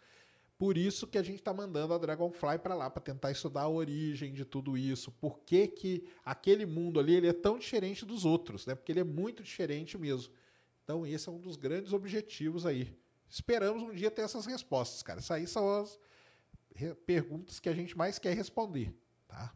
Por 0.60 0.78
isso 0.78 1.08
que 1.08 1.18
a 1.18 1.24
gente 1.24 1.40
está 1.40 1.54
mandando 1.54 1.94
a 1.94 1.98
Dragonfly 1.98 2.60
para 2.60 2.76
lá, 2.76 2.90
para 2.90 3.02
tentar 3.02 3.32
estudar 3.32 3.62
a 3.62 3.70
origem 3.70 4.34
de 4.34 4.44
tudo 4.44 4.78
isso. 4.78 5.10
Por 5.10 5.40
que, 5.40 5.66
que 5.70 6.06
aquele 6.26 6.66
mundo 6.66 7.00
ali 7.00 7.16
ele 7.16 7.30
é 7.30 7.34
tão 7.34 7.58
diferente 7.58 8.06
dos 8.06 8.26
outros, 8.26 8.66
né? 8.66 8.76
Porque 8.76 8.92
ele 8.92 9.00
é 9.00 9.06
muito 9.06 9.42
diferente 9.42 9.98
mesmo. 9.98 10.34
Então, 10.84 11.08
esse 11.08 11.30
é 11.30 11.32
um 11.32 11.40
dos 11.40 11.56
grandes 11.56 11.94
objetivos 11.94 12.66
aí. 12.66 12.94
Esperamos 13.30 13.82
um 13.82 13.94
dia 13.94 14.12
ter 14.12 14.24
essas 14.24 14.46
respostas, 14.46 15.02
cara. 15.02 15.22
Isso 15.22 15.34
aí 15.34 15.48
são 15.48 15.82
as 15.82 15.98
perguntas 17.06 17.58
que 17.58 17.70
a 17.70 17.74
gente 17.74 17.98
mais 17.98 18.20
quer 18.20 18.36
responder, 18.36 18.94
tá? 19.30 19.56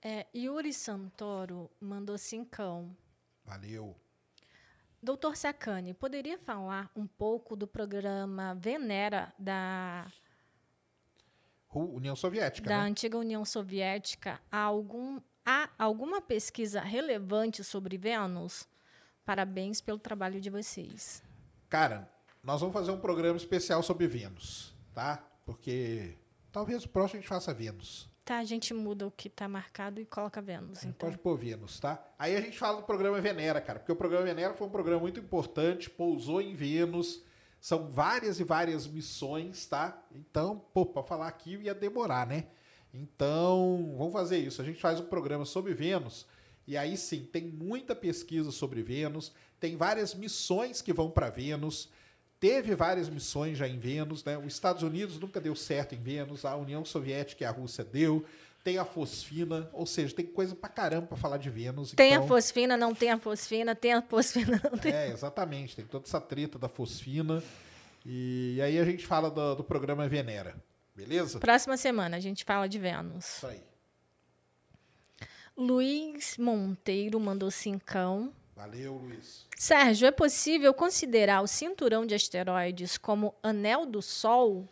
É, 0.00 0.26
Yuri 0.34 0.72
Santoro 0.72 1.70
mandou 1.78 2.16
cincão. 2.16 2.96
Valeu. 3.44 3.94
Doutor 5.02 5.36
Sacani, 5.36 5.94
poderia 5.94 6.38
falar 6.38 6.90
um 6.94 7.06
pouco 7.06 7.56
do 7.56 7.66
programa 7.66 8.54
Venera 8.54 9.32
da, 9.38 10.06
União 11.72 12.16
Soviética, 12.16 12.68
da 12.68 12.78
né? 12.78 12.84
antiga 12.84 13.16
União 13.16 13.44
Soviética? 13.44 14.40
Há, 14.50 14.58
algum, 14.58 15.20
há 15.46 15.70
alguma 15.78 16.20
pesquisa 16.20 16.80
relevante 16.80 17.62
sobre 17.62 17.96
Vênus? 17.96 18.68
Parabéns 19.24 19.80
pelo 19.80 19.98
trabalho 19.98 20.40
de 20.40 20.50
vocês. 20.50 21.22
Cara, 21.68 22.10
nós 22.42 22.60
vamos 22.60 22.74
fazer 22.74 22.90
um 22.90 22.98
programa 22.98 23.36
especial 23.36 23.82
sobre 23.82 24.08
Vênus, 24.08 24.74
tá? 24.92 25.24
Porque 25.46 26.18
talvez 26.50 26.84
o 26.84 26.88
próximo 26.88 27.18
a 27.18 27.20
gente 27.20 27.28
faça 27.28 27.54
Vênus. 27.54 28.09
Tá, 28.24 28.38
a 28.38 28.44
gente 28.44 28.72
muda 28.72 29.06
o 29.06 29.10
que 29.10 29.28
está 29.28 29.48
marcado 29.48 30.00
e 30.00 30.04
coloca 30.04 30.40
Vênus. 30.40 30.84
Então. 30.84 31.08
Pode 31.08 31.18
pôr 31.18 31.36
Vênus, 31.36 31.80
tá? 31.80 32.02
Aí 32.18 32.36
a 32.36 32.40
gente 32.40 32.58
fala 32.58 32.76
do 32.76 32.82
programa 32.84 33.20
Venera, 33.20 33.60
cara, 33.60 33.78
porque 33.78 33.90
o 33.90 33.96
programa 33.96 34.24
Venera 34.24 34.54
foi 34.54 34.66
um 34.66 34.70
programa 34.70 35.00
muito 35.00 35.18
importante, 35.18 35.90
pousou 35.90 36.40
em 36.40 36.54
Vênus, 36.54 37.22
são 37.60 37.90
várias 37.90 38.38
e 38.38 38.44
várias 38.44 38.86
missões, 38.86 39.66
tá? 39.66 40.02
Então, 40.14 40.64
pô, 40.72 40.86
pra 40.86 41.02
falar 41.02 41.28
aqui 41.28 41.56
ia 41.56 41.74
demorar, 41.74 42.26
né? 42.26 42.46
Então, 42.92 43.94
vamos 43.96 44.12
fazer 44.12 44.38
isso. 44.38 44.60
A 44.60 44.64
gente 44.64 44.80
faz 44.80 45.00
um 45.00 45.06
programa 45.06 45.44
sobre 45.44 45.74
Vênus, 45.74 46.26
e 46.66 46.76
aí 46.76 46.96
sim, 46.96 47.24
tem 47.24 47.46
muita 47.48 47.94
pesquisa 47.94 48.50
sobre 48.50 48.82
Vênus, 48.82 49.32
tem 49.58 49.76
várias 49.76 50.14
missões 50.14 50.80
que 50.80 50.92
vão 50.92 51.10
para 51.10 51.30
Vênus, 51.30 51.90
teve 52.40 52.74
várias 52.74 53.08
missões 53.10 53.58
já 53.58 53.68
em 53.68 53.78
Vênus, 53.78 54.24
né? 54.24 54.38
Os 54.38 54.54
Estados 54.54 54.82
Unidos 54.82 55.20
nunca 55.20 55.40
deu 55.40 55.54
certo 55.54 55.94
em 55.94 56.02
Vênus, 56.02 56.46
a 56.46 56.56
União 56.56 56.84
Soviética 56.84 57.44
e 57.44 57.46
a 57.46 57.50
Rússia 57.50 57.84
deu, 57.84 58.24
tem 58.64 58.78
a 58.78 58.84
fosfina, 58.84 59.68
ou 59.72 59.86
seja, 59.86 60.14
tem 60.14 60.26
coisa 60.26 60.54
pra 60.56 60.68
caramba 60.68 61.06
pra 61.06 61.16
falar 61.16 61.36
de 61.36 61.50
Vênus. 61.50 61.92
Tem 61.92 62.12
então, 62.12 62.24
a 62.24 62.26
fosfina, 62.26 62.76
não 62.76 62.94
tem 62.94 63.10
a 63.10 63.18
fosfina, 63.18 63.74
tem 63.74 63.92
a 63.92 64.02
fosfina, 64.02 64.60
não 64.64 64.78
tem. 64.78 64.92
É, 64.92 65.08
exatamente, 65.10 65.76
tem 65.76 65.84
toda 65.84 66.06
essa 66.06 66.20
treta 66.20 66.58
da 66.58 66.68
fosfina. 66.68 67.42
E 68.04 68.58
aí 68.62 68.78
a 68.78 68.84
gente 68.84 69.06
fala 69.06 69.30
do, 69.30 69.56
do 69.56 69.64
programa 69.64 70.08
Venera, 70.08 70.56
beleza? 70.96 71.38
Próxima 71.38 71.76
semana 71.76 72.16
a 72.16 72.20
gente 72.20 72.44
fala 72.44 72.66
de 72.66 72.78
Vênus. 72.78 73.36
Isso 73.36 73.46
aí. 73.46 73.62
Luiz 75.56 76.38
Monteiro 76.38 77.20
mandou 77.20 77.50
cincão. 77.50 78.32
Valeu, 78.60 78.92
Luiz. 78.92 79.46
Sérgio, 79.56 80.06
é 80.06 80.10
possível 80.10 80.74
considerar 80.74 81.40
o 81.40 81.46
cinturão 81.46 82.04
de 82.04 82.14
asteroides 82.14 82.98
como 82.98 83.34
anel 83.42 83.86
do 83.86 84.02
Sol? 84.02 84.68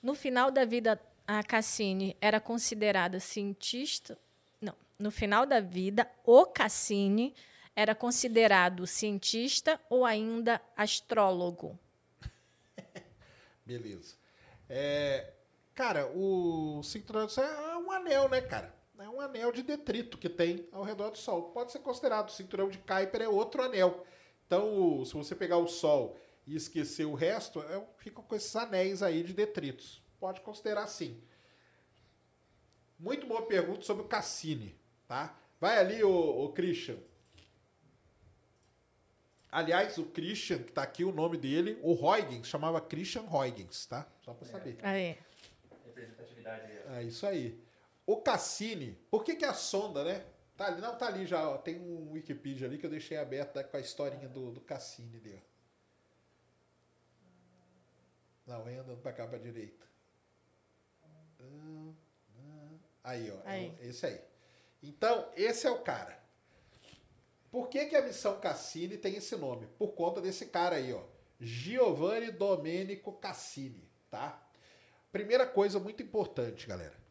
No 0.00 0.14
final 0.14 0.48
da 0.48 0.64
vida 0.64 1.00
a 1.26 1.42
Cassini 1.42 2.16
era 2.20 2.38
considerada 2.38 3.18
cientista. 3.18 4.16
Não, 4.60 4.76
no 4.96 5.10
final 5.10 5.44
da 5.44 5.58
vida, 5.58 6.08
o 6.24 6.46
Cassini 6.46 7.34
era 7.74 7.96
considerado 7.96 8.86
cientista 8.86 9.80
ou 9.90 10.04
ainda 10.04 10.62
astrólogo. 10.76 11.76
Beleza. 13.66 14.14
É, 14.68 15.32
cara, 15.74 16.06
o 16.14 16.80
cinturão 16.84 17.26
é 17.26 17.76
um 17.76 17.90
anel, 17.90 18.28
né, 18.28 18.40
cara? 18.40 18.72
É 18.98 19.08
um 19.08 19.20
anel 19.20 19.50
de 19.50 19.62
detrito 19.62 20.16
que 20.16 20.28
tem 20.28 20.68
ao 20.70 20.84
redor 20.84 21.10
do 21.10 21.18
Sol. 21.18 21.50
Pode 21.50 21.72
ser 21.72 21.80
considerado. 21.80 22.28
O 22.28 22.32
cinturão 22.32 22.68
de 22.68 22.78
Kuiper 22.78 23.22
é 23.22 23.28
outro 23.28 23.62
anel. 23.62 24.06
Então, 24.46 25.04
se 25.04 25.14
você 25.14 25.34
pegar 25.34 25.58
o 25.58 25.66
Sol 25.66 26.16
e 26.46 26.54
esquecer 26.54 27.04
o 27.04 27.14
resto, 27.14 27.60
é, 27.62 27.84
fica 27.98 28.22
com 28.22 28.34
esses 28.34 28.54
anéis 28.54 29.02
aí 29.02 29.22
de 29.22 29.32
detritos. 29.32 30.02
Pode 30.20 30.40
considerar 30.42 30.86
sim. 30.86 31.20
Muito 32.98 33.26
boa 33.26 33.42
pergunta 33.42 33.82
sobre 33.82 34.04
o 34.04 34.08
Cassini, 34.08 34.78
tá? 35.08 35.36
Vai 35.60 35.78
ali, 35.78 36.04
o, 36.04 36.44
o 36.44 36.52
Christian. 36.52 36.96
Aliás, 39.50 39.98
o 39.98 40.04
Christian, 40.06 40.58
que 40.58 40.72
tá 40.72 40.82
aqui, 40.82 41.04
o 41.04 41.12
nome 41.12 41.36
dele, 41.36 41.78
o 41.82 41.92
Huygens, 41.92 42.46
chamava 42.46 42.80
Christian 42.80 43.22
Huygens, 43.22 43.86
tá? 43.86 44.06
Só 44.20 44.34
para 44.34 44.46
saber. 44.46 44.78
Aí. 44.82 45.16
Representatividade 45.86 46.72
aí. 46.72 46.78
ó. 46.88 46.92
É 46.94 47.02
isso 47.04 47.26
aí. 47.26 47.63
O 48.06 48.18
Cassini, 48.18 48.92
por 49.10 49.24
que, 49.24 49.36
que 49.36 49.44
a 49.44 49.54
sonda, 49.54 50.04
né? 50.04 50.24
Tá 50.56 50.66
ali, 50.66 50.80
não, 50.80 50.96
tá 50.96 51.06
ali 51.06 51.26
já, 51.26 51.48
ó, 51.48 51.58
tem 51.58 51.80
um 51.80 52.12
Wikipedia 52.12 52.66
ali 52.66 52.78
que 52.78 52.86
eu 52.86 52.90
deixei 52.90 53.16
aberto 53.16 53.56
né, 53.56 53.64
com 53.64 53.76
a 53.76 53.80
historinha 53.80 54.28
do, 54.28 54.52
do 54.52 54.60
Cassini 54.60 55.16
ali, 55.16 55.34
ó. 55.34 55.54
Não, 58.46 58.62
vem 58.62 58.76
andando 58.76 59.00
pra 59.00 59.12
cá 59.12 59.26
pra 59.26 59.38
direita. 59.38 59.84
Aí, 63.02 63.30
ó. 63.30 63.40
Aí. 63.44 63.74
é 63.80 63.86
Esse 63.86 64.06
aí. 64.06 64.20
Então, 64.82 65.30
esse 65.36 65.66
é 65.66 65.70
o 65.70 65.80
cara. 65.80 66.22
Por 67.50 67.68
que, 67.68 67.86
que 67.86 67.96
a 67.96 68.02
missão 68.02 68.40
Cassini 68.40 68.98
tem 68.98 69.16
esse 69.16 69.36
nome? 69.36 69.66
Por 69.78 69.92
conta 69.92 70.20
desse 70.20 70.46
cara 70.46 70.76
aí, 70.76 70.92
ó. 70.92 71.02
Giovanni 71.40 72.30
Domenico 72.30 73.12
Cassini, 73.12 73.90
tá? 74.10 74.42
Primeira 75.12 75.46
coisa 75.46 75.78
muito 75.78 76.02
importante, 76.02 76.66
galera. 76.66 77.03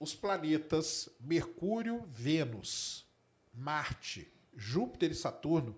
Os 0.00 0.14
planetas 0.14 1.10
Mercúrio, 1.20 2.02
Vênus, 2.08 3.06
Marte, 3.52 4.32
Júpiter 4.56 5.10
e 5.10 5.14
Saturno, 5.14 5.76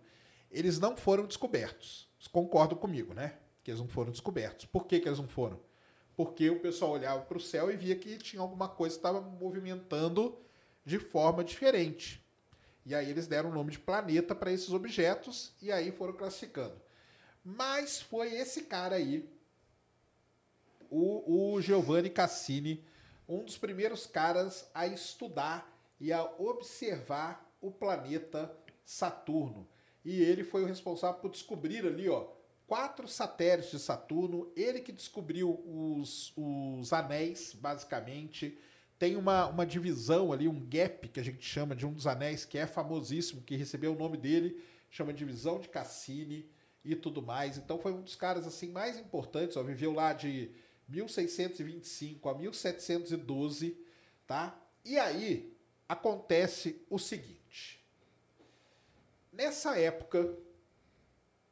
eles 0.48 0.78
não 0.78 0.96
foram 0.96 1.26
descobertos. 1.26 2.08
Vocês 2.18 2.28
concordam 2.28 2.78
comigo, 2.78 3.12
né? 3.12 3.36
Que 3.64 3.72
eles 3.72 3.80
não 3.80 3.88
foram 3.88 4.12
descobertos. 4.12 4.64
Por 4.64 4.86
que, 4.86 5.00
que 5.00 5.08
eles 5.08 5.18
não 5.18 5.26
foram? 5.26 5.60
Porque 6.16 6.48
o 6.48 6.60
pessoal 6.60 6.92
olhava 6.92 7.22
para 7.22 7.36
o 7.36 7.40
céu 7.40 7.68
e 7.68 7.76
via 7.76 7.96
que 7.96 8.16
tinha 8.16 8.40
alguma 8.40 8.68
coisa 8.68 8.94
que 8.94 9.00
estava 9.00 9.20
movimentando 9.20 10.38
de 10.84 11.00
forma 11.00 11.42
diferente. 11.42 12.24
E 12.86 12.94
aí 12.94 13.10
eles 13.10 13.26
deram 13.26 13.50
o 13.50 13.54
nome 13.54 13.72
de 13.72 13.78
planeta 13.78 14.34
para 14.34 14.52
esses 14.52 14.70
objetos 14.70 15.52
e 15.60 15.72
aí 15.72 15.90
foram 15.90 16.12
classificando. 16.12 16.80
Mas 17.44 18.00
foi 18.00 18.34
esse 18.34 18.62
cara 18.62 18.96
aí, 18.96 19.28
o, 20.88 21.54
o 21.54 21.60
Giovanni 21.60 22.10
Cassini, 22.10 22.84
um 23.28 23.44
dos 23.44 23.56
primeiros 23.56 24.06
caras 24.06 24.70
a 24.74 24.86
estudar 24.86 25.70
e 26.00 26.12
a 26.12 26.24
observar 26.38 27.48
o 27.60 27.70
planeta 27.70 28.54
Saturno. 28.84 29.68
E 30.04 30.20
ele 30.20 30.42
foi 30.42 30.64
o 30.64 30.66
responsável 30.66 31.20
por 31.20 31.30
descobrir 31.30 31.86
ali, 31.86 32.08
ó, 32.08 32.26
quatro 32.66 33.06
satélites 33.06 33.70
de 33.70 33.78
Saturno. 33.78 34.50
Ele 34.56 34.80
que 34.80 34.92
descobriu 34.92 35.62
os, 35.64 36.32
os 36.36 36.92
anéis, 36.92 37.54
basicamente. 37.54 38.58
Tem 38.98 39.16
uma, 39.16 39.46
uma 39.46 39.66
divisão 39.66 40.32
ali, 40.32 40.48
um 40.48 40.66
gap 40.68 41.08
que 41.08 41.20
a 41.20 41.24
gente 41.24 41.44
chama 41.44 41.76
de 41.76 41.86
um 41.86 41.92
dos 41.92 42.06
anéis, 42.06 42.44
que 42.44 42.58
é 42.58 42.66
famosíssimo, 42.66 43.42
que 43.42 43.56
recebeu 43.56 43.92
o 43.92 43.98
nome 43.98 44.16
dele, 44.16 44.62
chama 44.90 45.12
divisão 45.12 45.60
de 45.60 45.68
Cassini 45.68 46.48
e 46.84 46.96
tudo 46.96 47.22
mais. 47.22 47.56
Então 47.56 47.78
foi 47.78 47.92
um 47.92 48.02
dos 48.02 48.16
caras 48.16 48.46
assim 48.46 48.70
mais 48.70 48.98
importantes, 48.98 49.56
ó, 49.56 49.62
viveu 49.62 49.92
lá 49.92 50.12
de 50.12 50.50
1625 50.92 52.28
a 52.28 52.34
1712, 52.34 53.76
tá? 54.26 54.54
E 54.84 54.98
aí 54.98 55.56
acontece 55.88 56.84
o 56.90 56.98
seguinte. 56.98 57.82
Nessa 59.32 59.78
época, 59.78 60.36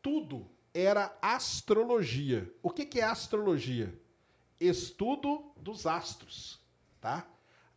tudo 0.03 0.47
era 0.75 1.17
astrologia. 1.23 2.53
O 2.63 2.71
que, 2.71 3.01
é 3.01 3.05
astrologia? 3.05 3.99
Estudo 4.61 5.51
dos 5.57 5.87
astros, 5.87 6.61
tá? 7.01 7.27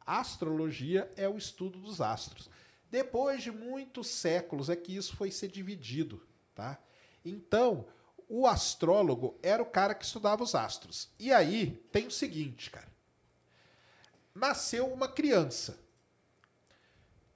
Astrologia 0.06 1.10
é 1.16 1.30
o 1.30 1.38
estudo 1.38 1.80
dos 1.80 2.02
astros. 2.02 2.50
Depois 2.92 3.42
de 3.42 3.52
muitos 3.52 4.08
séculos 4.08 4.70
é 4.70 4.76
que 4.76 4.94
isso 4.96 5.16
foi 5.16 5.32
ser 5.32 5.48
dividido, 5.48 6.22
tá? 6.54 6.78
Então, 7.24 7.88
o 8.30 8.48
astrólogo 8.48 9.38
era 9.42 9.62
o 9.62 9.66
cara 9.66 9.94
que 9.94 10.06
estudava 10.06 10.44
os 10.44 10.56
astros. 10.56 11.10
E 11.20 11.32
aí 11.32 11.72
tem 11.92 12.08
o 12.08 12.12
seguinte, 12.12 12.70
cara. 12.70 12.88
Nasceu 14.34 14.88
uma 14.88 15.08
criança. 15.08 15.80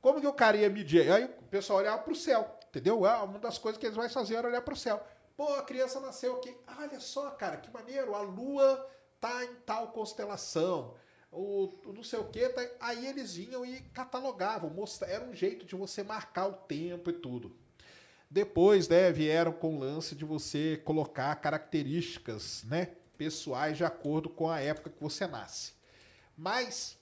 Como 0.01 0.21
que 0.21 0.27
o 0.27 0.33
cara 0.33 0.57
ia 0.57 0.69
medir? 0.69 1.11
Aí 1.11 1.25
o 1.25 1.47
pessoal 1.49 1.79
olhava 1.79 2.01
para 2.01 2.13
o 2.13 2.15
céu, 2.15 2.57
entendeu? 2.69 3.05
Ah, 3.05 3.23
uma 3.23 3.39
das 3.39 3.57
coisas 3.57 3.79
que 3.79 3.85
eles 3.85 3.97
mais 3.97 4.13
faziam 4.13 4.39
era 4.39 4.47
olhar 4.47 4.61
para 4.61 4.73
o 4.73 4.77
céu. 4.77 5.05
Pô, 5.35 5.53
a 5.53 5.63
criança 5.63 5.99
nasceu 5.99 6.37
aqui. 6.37 6.55
Olha 6.79 6.99
só, 6.99 7.29
cara, 7.31 7.57
que 7.57 7.71
maneiro. 7.71 8.15
A 8.15 8.21
lua 8.21 8.89
tá 9.19 9.45
em 9.45 9.53
tal 9.65 9.89
constelação. 9.89 10.95
O, 11.31 11.69
o 11.85 11.93
não 11.93 12.03
sei 12.03 12.19
o 12.19 12.29
que. 12.29 12.49
Tá... 12.49 12.61
Aí 12.79 13.05
eles 13.05 13.35
vinham 13.35 13.63
e 13.65 13.81
catalogavam. 13.89 14.69
Mostra... 14.69 15.07
Era 15.07 15.23
um 15.23 15.35
jeito 15.35 15.65
de 15.65 15.75
você 15.75 16.01
marcar 16.03 16.47
o 16.47 16.53
tempo 16.53 17.09
e 17.09 17.13
tudo. 17.13 17.55
Depois, 18.29 18.87
né, 18.87 19.11
vieram 19.11 19.53
com 19.53 19.75
o 19.75 19.79
lance 19.79 20.13
de 20.15 20.25
você 20.25 20.81
colocar 20.83 21.33
características, 21.35 22.63
né, 22.65 22.89
pessoais 23.17 23.77
de 23.77 23.85
acordo 23.85 24.29
com 24.29 24.49
a 24.49 24.59
época 24.59 24.89
que 24.89 25.01
você 25.01 25.25
nasce. 25.25 25.73
Mas 26.35 26.97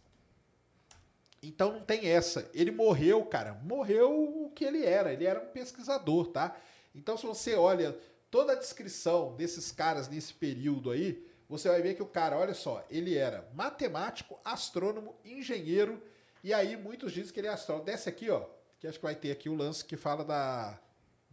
então 1.41 1.73
não 1.73 1.82
tem 1.82 2.07
essa. 2.07 2.49
Ele 2.53 2.71
morreu, 2.71 3.23
cara. 3.26 3.53
Morreu 3.53 4.45
o 4.45 4.49
que 4.49 4.65
ele 4.65 4.84
era. 4.84 5.13
Ele 5.13 5.26
era 5.26 5.39
um 5.39 5.47
pesquisador, 5.47 6.28
tá? 6.28 6.55
Então 6.93 7.17
se 7.17 7.26
você 7.26 7.55
olha 7.55 7.97
toda 8.32 8.53
a 8.53 8.55
descrição 8.55 9.36
desses 9.36 9.71
caras 9.71 10.07
nesse 10.07 10.34
período 10.34 10.91
aí, 10.91 11.26
você 11.47 11.69
vai 11.69 11.82
ver 11.82 11.93
que 11.93 12.01
o 12.01 12.07
cara, 12.07 12.38
olha 12.38 12.53
só, 12.53 12.84
ele 12.89 13.15
era 13.15 13.47
matemático, 13.53 14.39
astrônomo, 14.43 15.15
engenheiro, 15.23 16.01
e 16.43 16.53
aí 16.53 16.76
muitos 16.76 17.13
dizem 17.13 17.32
que 17.32 17.39
ele 17.39 17.47
é 17.47 17.51
astrônomo. 17.51 17.86
Desce 17.86 18.09
aqui, 18.09 18.30
ó, 18.30 18.45
que 18.80 18.88
acho 18.88 18.97
que 18.97 19.05
vai 19.05 19.15
ter 19.15 19.32
aqui 19.32 19.47
o 19.47 19.55
lance 19.55 19.86
que 19.86 19.95
fala 19.95 20.23
da 20.26 20.80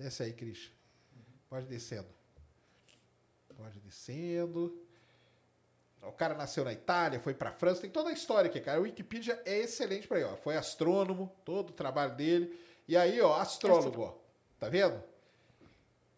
Desce 0.03 0.25
aí, 0.25 0.33
Cris. 0.33 0.69
Pode 1.49 1.67
descendo. 1.67 2.09
Pode 3.57 3.79
descendo. 3.79 4.77
O 6.03 6.11
cara 6.11 6.35
nasceu 6.35 6.65
na 6.65 6.73
Itália, 6.73 7.21
foi 7.21 7.33
para 7.33 7.53
França, 7.53 7.83
tem 7.83 7.91
toda 7.91 8.11
a 8.11 8.13
história 8.13 8.51
aqui, 8.51 8.61
cara. 8.61 8.81
O 8.81 8.83
Wikipedia 8.83 9.41
é 9.45 9.61
excelente 9.61 10.09
para 10.09 10.17
aí, 10.17 10.25
ó. 10.25 10.35
Foi 10.35 10.57
astrônomo, 10.57 11.33
todo 11.45 11.71
o 11.71 11.73
trabalho 11.73 12.17
dele. 12.17 12.59
E 12.89 12.97
aí, 12.97 13.21
ó, 13.21 13.37
astrólogo, 13.37 14.03
ó. 14.03 14.15
Tá 14.59 14.69
vendo? 14.69 15.01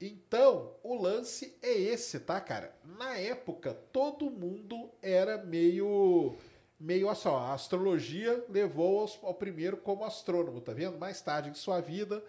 Então, 0.00 0.74
o 0.82 0.94
lance 0.94 1.54
é 1.60 1.72
esse, 1.72 2.20
tá, 2.20 2.40
cara? 2.40 2.74
Na 2.82 3.18
época, 3.18 3.74
todo 3.92 4.30
mundo 4.30 4.90
era 5.02 5.36
meio 5.36 6.34
meio 6.80 7.08
assim, 7.10 7.28
ó, 7.28 7.36
a 7.36 7.52
astrologia 7.52 8.44
levou 8.48 9.06
ao 9.22 9.34
primeiro 9.34 9.76
como 9.76 10.04
astrônomo, 10.04 10.62
tá 10.62 10.72
vendo? 10.72 10.98
Mais 10.98 11.20
tarde 11.20 11.50
em 11.50 11.54
sua 11.54 11.80
vida, 11.80 12.24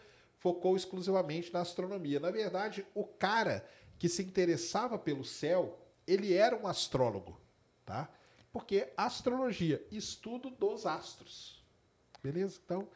focou 0.45 0.75
exclusivamente 0.75 1.51
na 1.51 1.61
astronomia. 1.61 2.19
Na 2.19 2.29
verdade, 2.29 2.85
o 2.93 3.03
cara 3.03 3.67
que 3.97 4.07
se 4.07 4.21
interessava 4.21 4.95
pelo 4.95 5.25
céu, 5.25 5.75
ele 6.05 6.35
era 6.35 6.55
um 6.55 6.67
astrólogo, 6.67 7.41
tá? 7.83 8.07
Porque 8.53 8.93
astrologia, 8.95 9.83
estudo 9.91 10.51
dos 10.51 10.85
astros. 10.85 11.65
Beleza? 12.21 12.59
Então, 12.63 12.87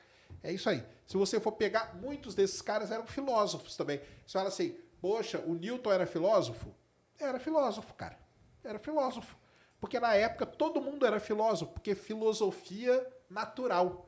é 0.43 0.51
isso 0.53 0.69
aí. 0.69 0.85
Se 1.07 1.17
você 1.17 1.39
for 1.39 1.53
pegar, 1.53 1.95
muitos 1.95 2.35
desses 2.35 2.61
caras 2.61 2.91
eram 2.91 3.07
filósofos 3.07 3.75
também. 3.75 3.99
Você 4.27 4.33
fala 4.37 4.49
assim, 4.49 4.77
poxa, 5.01 5.39
o 5.39 5.55
Newton 5.55 5.91
era 5.91 6.05
filósofo? 6.05 6.71
Era 7.17 7.39
filósofo, 7.39 7.95
cara. 7.95 8.19
Era 8.63 8.77
filósofo. 8.77 9.35
Porque 9.79 9.99
na 9.99 10.13
época 10.13 10.45
todo 10.45 10.79
mundo 10.79 11.03
era 11.03 11.19
filósofo, 11.19 11.73
porque 11.73 11.95
filosofia 11.95 13.11
natural 13.27 14.07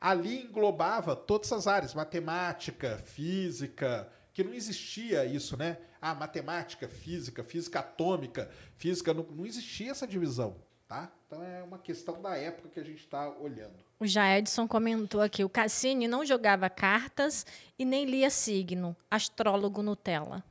ali 0.00 0.42
englobava 0.42 1.16
todas 1.16 1.52
as 1.52 1.66
áreas, 1.66 1.94
matemática, 1.94 2.98
física, 3.04 4.08
que 4.32 4.44
não 4.44 4.54
existia 4.54 5.24
isso, 5.24 5.56
né? 5.56 5.78
Ah, 6.00 6.14
matemática, 6.14 6.88
física, 6.88 7.42
física 7.42 7.80
atômica, 7.80 8.50
física, 8.76 9.12
não, 9.12 9.24
não 9.24 9.44
existia 9.44 9.90
essa 9.90 10.06
divisão, 10.06 10.56
tá? 10.86 11.10
Então 11.26 11.42
é 11.42 11.62
uma 11.62 11.78
questão 11.78 12.22
da 12.22 12.36
época 12.36 12.68
que 12.68 12.80
a 12.80 12.84
gente 12.84 13.00
está 13.00 13.28
olhando. 13.28 13.74
O 13.98 14.06
Jaedson 14.06 14.68
comentou 14.68 15.20
aqui: 15.20 15.42
o 15.42 15.48
Cassini 15.48 16.06
não 16.06 16.24
jogava 16.24 16.70
cartas 16.70 17.44
e 17.78 17.84
nem 17.84 18.04
lia 18.04 18.30
signo. 18.30 18.96
Astrólogo 19.10 19.82
Nutella. 19.82 20.44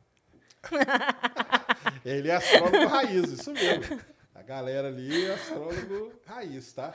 Ele 2.03 2.29
é 2.29 2.35
astrólogo 2.35 2.87
raiz, 2.87 3.31
isso 3.31 3.53
mesmo. 3.53 3.99
galera 4.45 4.87
ali 4.87 5.25
é 5.25 5.33
astrólogo 5.33 6.13
raiz, 6.25 6.71
tá? 6.71 6.93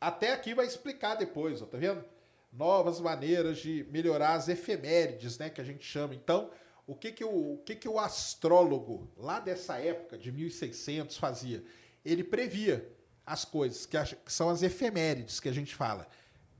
Até 0.00 0.32
aqui 0.32 0.54
vai 0.54 0.66
explicar 0.66 1.14
depois, 1.14 1.62
ó, 1.62 1.66
tá 1.66 1.78
vendo? 1.78 2.04
Novas 2.52 3.00
maneiras 3.00 3.58
de 3.58 3.86
melhorar 3.90 4.34
as 4.34 4.48
efemérides, 4.48 5.38
né, 5.38 5.50
que 5.50 5.60
a 5.60 5.64
gente 5.64 5.84
chama. 5.84 6.14
Então, 6.14 6.50
o 6.86 6.94
que 6.94 7.10
que 7.12 7.24
o, 7.24 7.54
o 7.54 7.58
que 7.64 7.74
que 7.74 7.88
o 7.88 7.98
astrólogo 7.98 9.10
lá 9.16 9.40
dessa 9.40 9.78
época 9.78 10.16
de 10.16 10.30
1600 10.32 11.16
fazia? 11.16 11.62
Ele 12.04 12.22
previa 12.22 12.88
as 13.24 13.44
coisas 13.44 13.84
que, 13.86 13.96
a- 13.96 14.04
que 14.04 14.32
são 14.32 14.48
as 14.48 14.62
efemérides 14.62 15.40
que 15.40 15.48
a 15.48 15.52
gente 15.52 15.74
fala. 15.74 16.06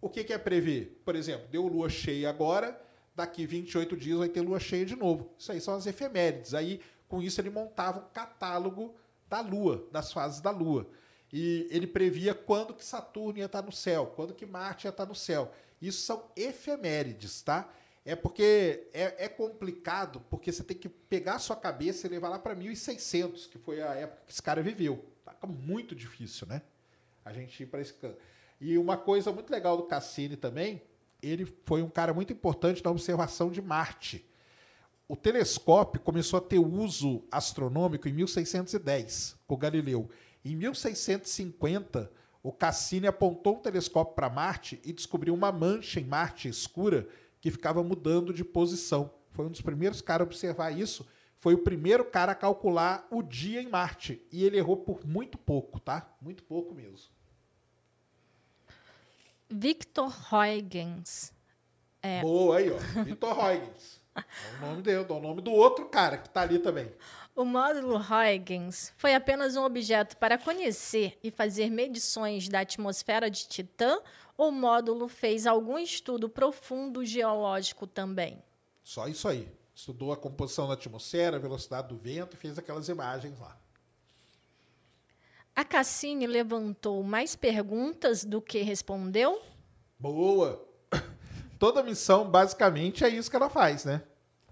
O 0.01 0.09
que 0.11 0.25
que 0.25 0.33
é 0.33 0.39
prever? 0.39 1.01
Por 1.05 1.15
exemplo, 1.15 1.47
deu 1.49 1.67
lua 1.67 1.89
cheia 1.89 2.29
agora, 2.29 2.79
daqui 3.15 3.47
28 3.47 3.97
dias 3.97 4.19
vai 4.19 4.29
ter 4.29 4.41
lua 4.41 4.59
cheia 4.61 4.85
de 4.85 4.97
novo. 4.97 5.31
Isso 5.39 5.53
aí 5.53 5.61
são 5.61 5.75
as 5.75 5.87
efemérides. 5.87 6.53
Aí, 6.55 6.81
com 7.09 7.23
isso, 7.23 7.41
ele 7.41 7.51
montava 7.51 8.01
um 8.01 8.09
catálogo 8.13 8.95
da 9.29 9.41
lua, 9.41 9.87
das 9.93 10.13
fases 10.13 10.41
da 10.41 10.51
lua. 10.51 10.87
E 11.33 11.67
ele 11.71 11.87
previa 11.87 12.35
quando 12.35 12.75
que 12.75 12.85
Saturno 12.85 13.39
ia 13.39 13.47
estar 13.47 13.63
no 13.63 13.73
céu, 13.73 14.13
quando 14.15 14.35
que 14.35 14.47
Marte 14.47 14.87
ia 14.87 14.91
estar 14.91 15.07
no 15.07 15.15
céu. 15.15 15.53
Isso 15.81 16.03
são 16.03 16.25
efemérides, 16.37 17.43
tá? 17.43 17.69
É 18.05 18.15
porque 18.15 18.89
é, 18.93 19.25
é 19.25 19.29
complicado, 19.29 20.23
porque 20.31 20.53
você 20.53 20.63
tem 20.63 20.77
que 20.77 20.89
pegar 20.89 21.35
a 21.35 21.39
sua 21.41 21.57
cabeça 21.57 22.07
e 22.07 22.11
levar 22.11 22.29
lá 22.29 22.39
para 22.39 22.55
1600, 22.55 23.47
que 23.49 23.59
foi 23.59 23.83
a 23.83 23.95
época 23.95 24.23
que 24.27 24.33
esse 24.33 24.43
cara 24.43 24.63
viveu. 24.63 25.05
Tá 25.25 25.47
muito 25.47 25.95
difícil, 25.95 26.47
né? 26.47 26.63
A 27.25 27.33
gente 27.33 27.63
ir 27.63 27.67
para 27.67 27.81
esse 27.81 27.93
canto. 27.93 28.17
E 28.61 28.79
uma 28.79 28.97
coisa 28.97 29.33
muito 29.33 29.51
legal 29.51 29.77
do 29.77 29.83
Cassini 29.83 30.37
também, 30.37 30.81
ele 31.23 31.45
foi 31.65 31.83
um 31.83 31.91
cara 31.91 32.15
muito 32.15 32.33
importante 32.33 32.83
na 32.83 32.91
observação 32.91 33.51
de 33.51 33.61
Marte. 33.61 34.25
O 35.09 35.17
telescópio 35.17 36.01
começou 36.01 36.39
a 36.39 36.43
ter 36.43 36.59
uso 36.59 37.25
astronômico 37.31 38.09
em 38.09 38.13
1610, 38.13 39.37
com 39.47 39.57
Galileu. 39.57 40.09
Em 40.47 40.55
1650, 40.55 42.09
o 42.41 42.53
Cassini 42.53 43.09
apontou 43.09 43.57
um 43.57 43.61
telescópio 43.61 44.15
para 44.15 44.31
Marte 44.31 44.81
e 44.85 44.93
descobriu 44.93 45.35
uma 45.35 45.51
mancha 45.51 45.99
em 45.99 46.05
Marte 46.05 46.49
escura 46.49 47.09
que 47.41 47.51
ficava 47.51 47.83
mudando 47.83 48.33
de 48.33 48.45
posição. 48.45 49.13
Foi 49.33 49.45
um 49.45 49.51
dos 49.51 49.61
primeiros 49.61 50.01
caras 50.01 50.25
a 50.25 50.29
observar 50.29 50.71
isso. 50.71 51.05
Foi 51.41 51.55
o 51.55 51.65
primeiro 51.65 52.05
cara 52.05 52.31
a 52.31 52.35
calcular 52.37 53.09
o 53.11 53.25
dia 53.25 53.61
em 53.61 53.69
Marte. 53.69 54.25
E 54.31 54.45
ele 54.45 54.57
errou 54.57 54.77
por 54.77 55.05
muito 55.05 55.37
pouco, 55.37 55.81
tá? 55.81 56.15
Muito 56.21 56.45
pouco 56.45 56.73
mesmo. 56.73 57.11
Victor 59.51 60.15
Huygens. 60.33 61.33
Boa 62.23 62.59
aí, 62.59 62.71
ó. 62.71 63.03
Vitor 63.03 63.37
Huygens. 63.37 64.01
É 64.17 64.65
o 64.65 64.67
nome 64.69 64.81
dele, 64.81 65.05
é 65.07 65.13
o 65.13 65.21
nome 65.21 65.43
do 65.43 65.53
outro 65.53 65.91
cara 65.91 66.17
que 66.17 66.31
tá 66.31 66.41
ali 66.41 66.59
também. 66.59 66.91
O 67.37 67.45
módulo 67.45 67.99
Huygens 67.99 68.95
foi 68.97 69.15
apenas 69.15 69.57
um 69.57 69.63
objeto 69.63 70.17
para 70.17 70.39
conhecer 70.39 71.19
e 71.23 71.31
fazer 71.31 71.71
medições 71.71 72.49
da 72.49 72.61
atmosfera 72.61 73.31
de 73.31 73.47
Titã 73.47 74.01
ou 74.39 74.49
o 74.49 74.53
módulo 74.53 75.07
fez 75.07 75.47
algum 75.47 75.79
estudo 75.79 76.31
profundo 76.31 77.05
geológico 77.05 77.87
também? 77.87 78.43
Só 78.83 79.07
isso 79.07 79.29
aí. 79.29 79.47
Estudou 79.75 80.15
a 80.15 80.17
composição 80.17 80.67
da 80.67 80.73
atmosfera, 80.73 81.37
a 81.37 81.39
velocidade 81.39 81.89
do 81.89 81.97
vento 81.99 82.33
e 82.33 82.39
fez 82.39 82.59
aquelas 82.59 82.89
imagens 82.89 83.39
lá. 83.39 83.55
A 85.55 85.63
Cassini 85.63 86.27
levantou 86.27 87.03
mais 87.03 87.37
perguntas 87.37 88.25
do 88.25 88.41
que 88.41 88.63
respondeu? 88.63 89.43
Boa! 89.99 90.67
Toda 91.59 91.83
missão, 91.83 92.31
basicamente, 92.31 93.05
é 93.05 93.11
isso 93.11 93.29
que 93.29 93.37
ela 93.37 93.51
faz, 93.51 93.85
né? 93.85 94.03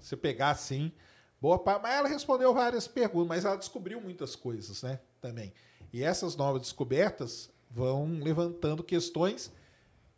Se 0.01 0.15
pegar 0.19 0.51
assim, 0.51 0.93
boa 1.41 1.59
parte. 1.59 1.83
Mas 1.83 1.95
ela 1.95 2.09
respondeu 2.09 2.53
várias 2.55 2.87
perguntas, 2.87 3.29
mas 3.29 3.45
ela 3.45 3.57
descobriu 3.57 4.01
muitas 4.01 4.35
coisas, 4.37 4.83
né? 4.83 5.01
Também. 5.21 5.53
E 5.93 6.03
essas 6.03 6.37
novas 6.37 6.63
descobertas 6.63 7.51
vão 7.71 8.19
levantando 8.21 8.83
questões 8.83 9.53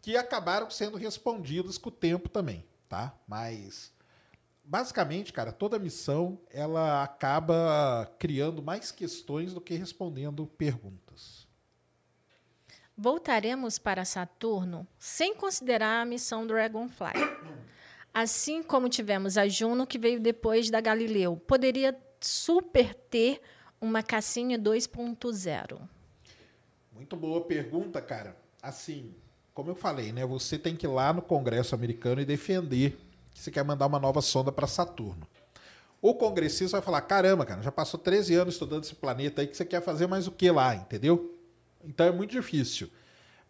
que 0.01 0.17
acabaram 0.17 0.71
sendo 0.71 0.97
respondidas 0.97 1.79
com 1.79 1.89
o 1.89 1.93
tempo 1.93 2.29
também, 2.29 2.65
tá? 2.89 3.15
Mas 3.27 3.93
basicamente, 4.67 5.33
cara, 5.33 5.53
toda 5.53 5.79
missão 5.79 6.39
ela 6.51 7.03
acaba 7.03 8.11
criando 8.19 8.63
mais 8.63 8.91
questões 8.91 9.55
do 9.55 9.61
que 9.61 9.75
respondendo 9.75 10.47
perguntas. 10.47 11.47
Voltaremos 12.97 13.79
para 13.79 14.05
Saturno 14.05 14.87
sem 14.99 15.35
considerar 15.35 16.01
a 16.01 16.07
missão 16.07 16.47
Dragonfly. 16.47 17.13
Assim 18.17 18.63
como 18.63 18.89
tivemos 18.89 19.37
a 19.37 19.47
Juno, 19.47 19.87
que 19.87 19.99
veio 19.99 20.19
depois 20.19 20.71
da 20.71 20.81
Galileu. 20.81 21.37
Poderia 21.37 21.95
super 22.19 22.95
ter 22.95 23.43
uma 23.79 24.03
Cassini 24.03 24.57
2.0. 24.57 25.79
Muito 26.95 27.15
boa 27.15 27.43
pergunta, 27.43 28.01
cara. 28.01 28.35
Assim, 28.63 29.15
como 29.53 29.71
eu 29.71 29.75
falei, 29.75 30.13
né? 30.13 30.25
Você 30.25 30.59
tem 30.59 30.75
que 30.75 30.87
ir 30.87 30.89
lá 30.89 31.13
no 31.13 31.21
Congresso 31.21 31.75
americano 31.75 32.23
e 32.23 32.25
defender 32.25 32.99
que 33.35 33.39
você 33.39 33.51
quer 33.51 33.63
mandar 33.63 33.85
uma 33.85 33.99
nova 33.99 34.23
sonda 34.23 34.51
para 34.51 34.67
Saturno. 34.67 35.29
O 36.01 36.15
congressista 36.15 36.79
vai 36.79 36.83
falar: 36.83 37.03
caramba, 37.03 37.45
cara, 37.45 37.61
já 37.61 37.71
passou 37.71 38.01
13 38.01 38.35
anos 38.35 38.55
estudando 38.55 38.85
esse 38.85 38.95
planeta 38.95 39.43
aí, 39.43 39.47
que 39.47 39.55
você 39.55 39.67
quer 39.67 39.83
fazer 39.83 40.07
mais 40.07 40.27
o 40.27 40.33
que 40.33 40.51
lá, 40.51 40.75
entendeu? 40.75 41.39
Então 41.85 42.07
é 42.07 42.11
muito 42.11 42.31
difícil. 42.31 42.89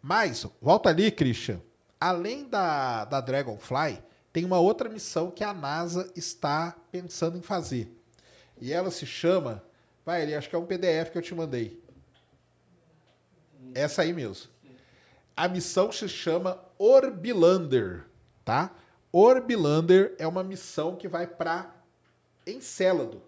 Mas, 0.01 0.45
volta 0.61 0.89
ali, 0.89 1.09
Christian. 1.09 1.61
Além 1.97 2.49
da, 2.49 3.05
da 3.05 3.21
Dragonfly, 3.21 4.03
tem 4.37 4.45
uma 4.45 4.59
outra 4.59 4.87
missão 4.87 5.31
que 5.31 5.43
a 5.43 5.51
NASA 5.51 6.11
está 6.15 6.77
pensando 6.91 7.39
em 7.39 7.41
fazer. 7.41 7.91
E 8.61 8.71
ela 8.71 8.91
se 8.91 9.03
chama. 9.03 9.63
Vai, 10.05 10.21
ali, 10.21 10.35
acho 10.35 10.47
que 10.47 10.55
é 10.55 10.59
um 10.59 10.65
PDF 10.67 11.09
que 11.11 11.17
eu 11.17 11.23
te 11.23 11.33
mandei. 11.33 11.81
Essa 13.73 14.03
aí 14.03 14.13
mesmo. 14.13 14.51
A 15.35 15.47
missão 15.47 15.91
se 15.91 16.07
chama 16.07 16.63
Orbilander, 16.77 18.05
tá? 18.45 18.75
Orbilander 19.11 20.13
é 20.19 20.27
uma 20.27 20.43
missão 20.43 20.95
que 20.95 21.07
vai 21.07 21.25
para 21.25 21.73
Encélado. 22.45 23.23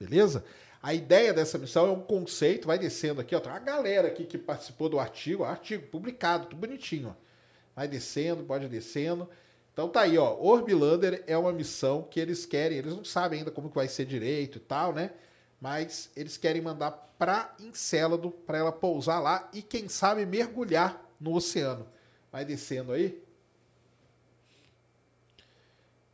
Beleza? 0.00 0.44
A 0.82 0.92
ideia 0.92 1.32
dessa 1.32 1.58
missão 1.58 1.86
é 1.86 1.92
um 1.92 2.02
conceito, 2.02 2.66
vai 2.66 2.76
descendo 2.76 3.20
aqui, 3.20 3.36
ó, 3.36 3.40
tem 3.40 3.52
uma 3.52 3.60
galera 3.60 4.08
aqui 4.08 4.24
que 4.24 4.36
participou 4.36 4.88
do 4.88 4.98
artigo, 4.98 5.44
artigo 5.44 5.86
publicado, 5.86 6.46
tudo 6.46 6.58
bonitinho, 6.58 7.10
ó. 7.10 7.28
Vai 7.76 7.86
descendo, 7.86 8.42
pode 8.42 8.66
descendo. 8.66 9.30
Então 9.78 9.88
tá 9.88 10.00
aí, 10.00 10.18
ó, 10.18 10.36
Orbilander 10.40 11.22
é 11.28 11.38
uma 11.38 11.52
missão 11.52 12.02
que 12.02 12.18
eles 12.18 12.44
querem, 12.44 12.78
eles 12.78 12.92
não 12.92 13.04
sabem 13.04 13.38
ainda 13.38 13.52
como 13.52 13.68
que 13.68 13.76
vai 13.76 13.86
ser 13.86 14.06
direito 14.06 14.58
e 14.58 14.60
tal, 14.60 14.92
né? 14.92 15.12
Mas 15.60 16.10
eles 16.16 16.36
querem 16.36 16.60
mandar 16.60 16.90
para 17.16 17.54
Encélado 17.60 18.32
para 18.32 18.58
ela 18.58 18.72
pousar 18.72 19.20
lá 19.20 19.48
e 19.52 19.62
quem 19.62 19.88
sabe 19.88 20.26
mergulhar 20.26 21.00
no 21.20 21.32
oceano. 21.32 21.86
Vai 22.32 22.44
descendo 22.44 22.90
aí. 22.90 23.22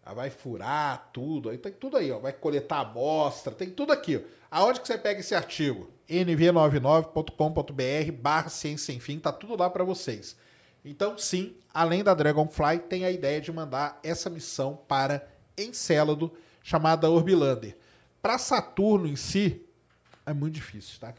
Ela 0.05 0.15
vai 0.15 0.29
furar 0.29 1.09
tudo, 1.11 1.49
aí 1.49 1.57
tem 1.57 1.73
tudo 1.73 1.97
aí, 1.97 2.13
ó. 2.13 2.19
Vai 2.19 2.35
coletar 2.35 2.81
amostra, 2.81 3.55
tem 3.55 3.71
tudo 3.71 3.95
aqui. 3.95 4.19
Ó. 4.19 4.21
Aonde 4.51 4.83
que 4.83 4.87
você 4.87 4.99
pega 4.99 5.21
esse 5.21 5.35
artigo? 5.35 5.89
nv99.com.br 6.07 8.13
barra 8.21 8.51
ciência 8.51 8.93
sem 8.93 9.01
fim, 9.01 9.19
tá 9.19 9.33
tudo 9.33 9.57
lá 9.57 9.71
para 9.71 9.85
vocês. 9.85 10.37
Então, 10.85 11.17
sim, 11.17 11.57
além 11.73 12.05
da 12.05 12.13
Dragonfly, 12.13 12.81
tem 12.81 13.05
a 13.05 13.11
ideia 13.11 13.41
de 13.41 13.51
mandar 13.51 13.99
essa 14.03 14.29
missão 14.29 14.79
para 14.87 15.27
Encélado, 15.57 16.33
chamada 16.63 17.09
Orbilander. 17.09 17.77
Para 18.21 18.39
Saturno 18.39 19.07
em 19.07 19.17
si, 19.17 19.65
é 20.27 20.33
muito 20.33 20.55
difícil, 20.55 20.99
tá? 21.01 21.15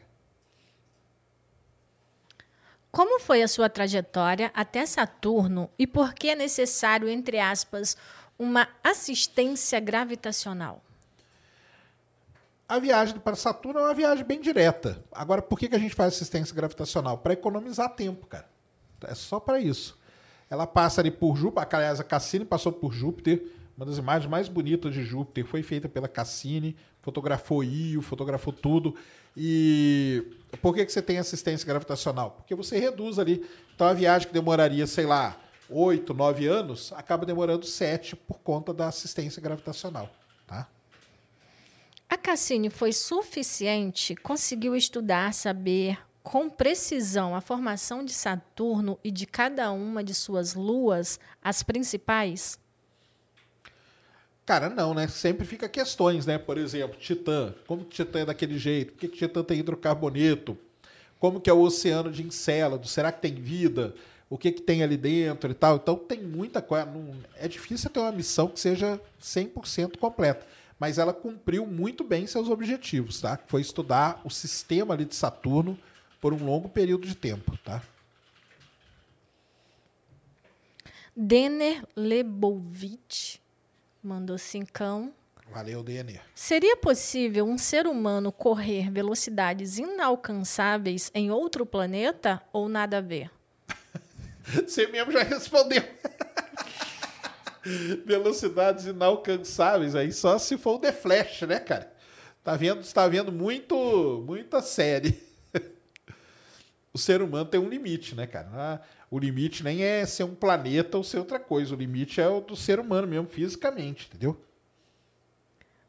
Como 2.91 3.19
foi 3.19 3.43
a 3.43 3.47
sua 3.47 3.69
trajetória 3.69 4.51
até 4.53 4.85
Saturno 4.85 5.69
e 5.77 5.85
por 5.85 6.13
que 6.13 6.29
é 6.29 6.35
necessário, 6.35 7.09
entre 7.09 7.39
aspas, 7.39 7.97
uma 8.39 8.69
assistência 8.83 9.79
gravitacional? 9.79 10.81
A 12.67 12.79
viagem 12.79 13.19
para 13.19 13.35
Saturno 13.35 13.79
é 13.79 13.83
uma 13.83 13.93
viagem 13.93 14.23
bem 14.23 14.39
direta. 14.39 15.03
Agora, 15.11 15.41
por 15.41 15.59
que, 15.59 15.67
que 15.67 15.75
a 15.75 15.79
gente 15.79 15.93
faz 15.93 16.13
assistência 16.13 16.55
gravitacional? 16.55 17.17
Para 17.17 17.33
economizar 17.33 17.89
tempo, 17.89 18.25
cara. 18.27 18.47
É 19.03 19.15
só 19.15 19.39
para 19.39 19.59
isso. 19.59 19.97
Ela 20.49 20.67
passa 20.67 21.01
ali 21.01 21.11
por 21.11 21.35
Júpiter. 21.35 21.67
Aliás, 21.72 21.99
a 21.99 22.03
Cassini 22.03 22.45
passou 22.45 22.72
por 22.72 22.93
Júpiter. 22.93 23.43
Uma 23.76 23.85
das 23.85 23.97
imagens 23.97 24.30
mais 24.30 24.47
bonitas 24.47 24.93
de 24.93 25.03
Júpiter 25.03 25.45
foi 25.45 25.61
feita 25.61 25.89
pela 25.89 26.07
Cassini. 26.07 26.76
Fotografou 27.01 27.63
Io, 27.63 28.01
fotografou 28.01 28.53
tudo. 28.53 28.95
E 29.35 30.23
por 30.61 30.73
que, 30.73 30.85
que 30.85 30.91
você 30.91 31.01
tem 31.01 31.17
assistência 31.17 31.67
gravitacional? 31.67 32.31
Porque 32.31 32.55
você 32.55 32.80
reduz 32.80 33.19
ali. 33.19 33.45
Então, 33.76 33.88
a 33.88 33.93
viagem 33.93 34.27
que 34.27 34.34
demoraria, 34.34 34.88
sei 34.88 35.05
lá, 35.05 35.38
8, 35.69 36.13
9 36.13 36.47
anos, 36.47 36.93
acaba 36.93 37.26
demorando 37.26 37.65
7 37.65 38.15
por 38.15 38.39
conta 38.39 38.73
da 38.73 38.88
assistência 38.88 39.41
gravitacional. 39.41 40.09
Tá? 40.47 40.67
A 42.07 42.17
Cassini 42.17 42.69
foi 42.69 42.93
suficiente, 42.93 44.15
conseguiu 44.15 44.76
estudar, 44.76 45.34
saber 45.34 45.97
com 46.26 46.49
precisão 46.49 47.35
a 47.35 47.39
formação 47.39 48.03
de 48.03 48.11
Saturno 48.11 48.97
e 49.03 49.11
de 49.11 49.27
cada 49.27 49.72
uma 49.72 50.03
de 50.03 50.15
suas 50.15 50.56
luas, 50.56 51.19
as 51.41 51.61
principais? 51.61 52.60
Cara, 54.43 54.68
não, 54.68 54.95
né? 54.95 55.07
Sempre 55.07 55.45
fica 55.45 55.69
questões, 55.69 56.26
né? 56.26 56.39
Por 56.39 56.57
exemplo, 56.57 56.97
Titã. 56.99 57.53
Como 57.68 57.85
que 57.85 58.03
Titã 58.03 58.22
é 58.22 58.26
daquele 58.26 58.57
jeito? 58.57 58.93
Por 58.93 58.99
que, 58.99 59.07
Titã 59.07 59.43
tem 59.43 59.60
hidrocarboneto? 59.60 60.57
Como 61.19 61.39
que 61.39 61.49
é 61.49 61.53
o 61.53 61.61
oceano 61.61 62.11
de 62.11 62.23
Encélado? 62.23 62.88
Será 62.88 63.11
que 63.11 63.22
tem 63.22 63.35
vida? 63.35 63.93
O 64.27 64.38
que, 64.38 64.52
que 64.52 64.64
tem 64.64 64.81
ali 64.81 64.97
dentro 64.97 65.52
e 65.52 65.53
tal? 65.53 65.76
Então 65.76 65.95
tem 65.95 66.23
muita 66.23 66.60
coisa. 66.60 66.89
É 67.35 67.47
difícil 67.47 67.89
ter 67.91 67.99
uma 67.99 68.11
missão 68.11 68.47
que 68.47 68.60
seja 68.60 68.99
100% 69.22 69.97
completa. 69.99 70.45
Mas 70.80 70.97
ela 70.97 71.14
cumpriu 71.14 71.68
muito 71.68 72.03
bem 72.03 72.26
seus 72.26 72.49
objetivos, 72.49 73.22
tá? 73.22 73.39
Foi 73.47 73.61
estudar 73.61 74.22
o 74.26 74.30
sistema 74.31 74.95
ali 74.95 75.06
de 75.06 75.15
Saturno 75.15 75.77
por 76.19 76.33
um 76.33 76.43
longo 76.43 76.69
período 76.69 77.07
de 77.07 77.15
tempo, 77.15 77.57
tá? 77.63 77.81
Denner 81.15 81.83
Lebovitch 81.95 83.37
mandou 84.03 84.37
cincão. 84.37 85.13
Valeu, 85.49 85.81
Denner. 85.83 86.21
Seria 86.33 86.75
possível 86.75 87.45
um 87.45 87.57
ser 87.57 87.87
humano 87.87 88.31
correr 88.31 88.91
velocidades 88.91 89.77
inalcançáveis 89.77 91.09
em 91.13 91.31
outro 91.31 91.65
planeta 91.65 92.41
ou 92.51 92.67
nada 92.67 92.97
a 92.97 93.01
ver? 93.01 93.31
Você 94.43 94.87
mesmo 94.87 95.11
já 95.11 95.23
respondeu. 95.23 95.83
Velocidades 98.05 98.85
inalcançáveis 98.85 99.95
aí 99.95 100.11
só 100.11 100.37
se 100.37 100.57
for 100.57 100.75
o 100.75 100.79
The 100.79 100.91
Flash, 100.91 101.41
né, 101.43 101.59
cara? 101.59 101.91
Tá 102.43 102.55
vendo, 102.55 102.81
está 102.81 103.07
vendo 103.07 103.31
muito, 103.31 104.23
muita 104.27 104.61
série. 104.61 105.19
O 106.95 106.97
ser 106.97 107.22
humano 107.22 107.43
tem 107.43 107.59
um 107.59 107.67
limite, 107.67 108.15
né, 108.15 108.26
cara? 108.26 108.47
Ah, 108.53 108.80
O 109.11 109.19
limite 109.19 109.61
nem 109.61 109.84
é 109.84 110.05
ser 110.05 110.23
um 110.23 110.34
planeta 110.34 110.95
ou 110.95 111.03
ser 111.03 111.17
outra 111.17 111.38
coisa. 111.38 111.76
O 111.76 111.77
limite 111.77 112.22
é 112.22 112.27
o 112.30 112.39
do 112.39 112.55
ser 112.55 112.80
humano 112.80 113.05
mesmo, 113.05 113.27
fisicamente, 113.27 114.07
entendeu? 114.07 114.41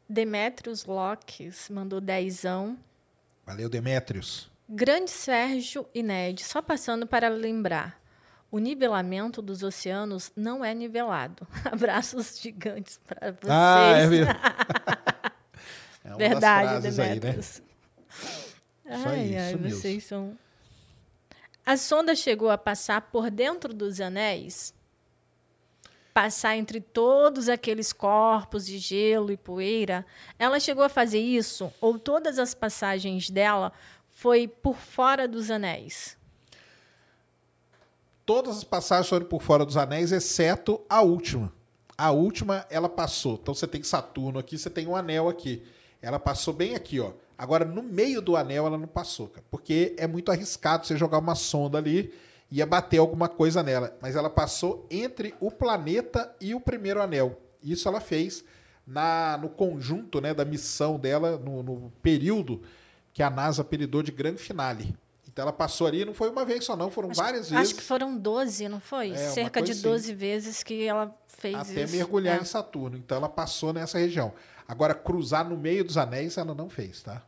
Demetrius 0.09 0.83
Locks 0.83 1.69
mandou 1.69 2.01
dezão. 2.01 2.77
Valeu, 3.45 3.69
Demétrios. 3.69 4.51
Grande 4.67 5.09
Sérgio 5.09 5.87
e 5.95 6.03
Ned, 6.03 6.43
só 6.43 6.61
passando 6.61 7.07
para 7.07 7.29
lembrar. 7.29 8.01
O 8.51 8.59
nivelamento 8.59 9.41
dos 9.41 9.63
oceanos 9.63 10.29
não 10.35 10.63
é 10.63 10.73
nivelado. 10.73 11.47
Abraços 11.63 12.37
gigantes 12.37 12.99
para 13.07 13.31
vocês. 13.31 13.49
Ah, 13.49 13.91
é 13.97 14.07
mesmo. 14.07 14.33
É 16.03 16.15
Verdade, 16.15 16.69
frases 16.69 16.99
aí, 16.99 17.07
né? 17.07 17.15
Demetrius. 17.19 17.61
Ai, 18.85 19.35
ai, 19.37 19.55
vocês 19.57 20.03
são. 20.05 20.37
A 21.67 21.75
sonda 21.75 22.15
chegou 22.15 22.49
a 22.49 22.57
passar 22.57 23.01
por 23.11 23.29
dentro 23.29 23.73
dos 23.73 23.99
anéis? 23.99 24.73
Passar 26.13 26.55
entre 26.55 26.79
todos 26.79 27.49
aqueles 27.49 27.91
corpos 27.91 28.65
de 28.65 28.77
gelo 28.77 29.33
e 29.33 29.35
poeira? 29.35 30.05
Ela 30.39 30.61
chegou 30.61 30.81
a 30.81 30.87
fazer 30.87 31.19
isso? 31.19 31.69
Ou 31.81 31.99
todas 31.99 32.39
as 32.39 32.53
passagens 32.53 33.29
dela 33.29 33.73
foi 34.09 34.47
por 34.47 34.77
fora 34.77 35.27
dos 35.27 35.51
anéis? 35.51 36.15
Todas 38.25 38.59
as 38.59 38.63
passagens 38.63 39.09
foram 39.09 39.25
por 39.25 39.41
fora 39.41 39.65
dos 39.65 39.75
anéis, 39.75 40.13
exceto 40.13 40.79
a 40.87 41.01
última. 41.01 41.51
A 41.97 42.11
última, 42.11 42.65
ela 42.69 42.87
passou. 42.87 43.33
Então 43.33 43.53
você 43.53 43.67
tem 43.67 43.83
Saturno 43.83 44.39
aqui, 44.39 44.57
você 44.57 44.69
tem 44.69 44.87
um 44.87 44.95
anel 44.95 45.27
aqui. 45.27 45.67
Ela 46.01 46.17
passou 46.17 46.53
bem 46.53 46.75
aqui, 46.75 47.01
ó. 47.01 47.11
Agora, 47.37 47.63
no 47.63 47.83
meio 47.83 48.21
do 48.21 48.35
anel, 48.35 48.65
ela 48.65 48.77
não 48.77 48.87
passou, 48.87 49.27
cara. 49.27 49.45
Porque 49.51 49.93
é 49.97 50.07
muito 50.07 50.31
arriscado 50.31 50.87
você 50.87 50.97
jogar 50.97 51.19
uma 51.19 51.35
sonda 51.35 51.77
ali 51.77 52.11
e 52.49 52.57
ia 52.57 52.65
bater 52.65 52.97
alguma 52.97 53.27
coisa 53.29 53.61
nela. 53.61 53.95
Mas 54.01 54.15
ela 54.15 54.29
passou 54.29 54.87
entre 54.89 55.35
o 55.39 55.51
planeta 55.51 56.33
e 56.41 56.55
o 56.55 56.59
primeiro 56.59 57.01
anel. 57.01 57.39
Isso 57.61 57.87
ela 57.87 57.99
fez 58.01 58.43
na, 58.85 59.37
no 59.41 59.49
conjunto 59.49 60.19
né, 60.21 60.33
da 60.33 60.45
missão 60.45 60.97
dela, 60.97 61.37
no, 61.37 61.61
no 61.61 61.91
período 62.01 62.61
que 63.13 63.21
a 63.21 63.29
NASA 63.29 63.61
apelidou 63.61 64.01
de 64.01 64.11
grande 64.11 64.41
finale. 64.41 64.95
Então 65.27 65.43
ela 65.43 65.53
passou 65.53 65.85
ali, 65.85 66.03
não 66.05 66.15
foi 66.15 66.29
uma 66.31 66.43
vez 66.45 66.65
só, 66.65 66.75
não, 66.75 66.89
foram 66.89 67.11
Acho, 67.11 67.21
várias 67.21 67.49
vezes. 67.49 67.67
acho 67.69 67.75
que 67.75 67.83
foram 67.83 68.17
12, 68.17 68.67
não 68.69 68.79
foi? 68.79 69.11
É, 69.11 69.15
Cerca 69.15 69.61
de 69.61 69.73
coisa 69.73 69.83
12 69.89 70.13
vezes 70.15 70.63
que 70.63 70.83
ela 70.83 71.15
fez 71.27 71.55
até 71.55 71.83
isso. 71.83 71.95
mergulhar 71.95 72.39
É. 72.39 72.41
em 72.41 72.45
Saturno. 72.45 72.97
Então 72.97 73.17
ela 73.17 73.29
passou 73.29 73.71
nessa 73.71 73.99
região. 73.99 74.33
Agora, 74.67 74.93
cruzar 74.93 75.47
no 75.47 75.55
meio 75.55 75.83
dos 75.83 75.97
anéis, 75.97 76.37
ela 76.37 76.53
não 76.53 76.69
fez, 76.69 77.01
tá? 77.01 77.23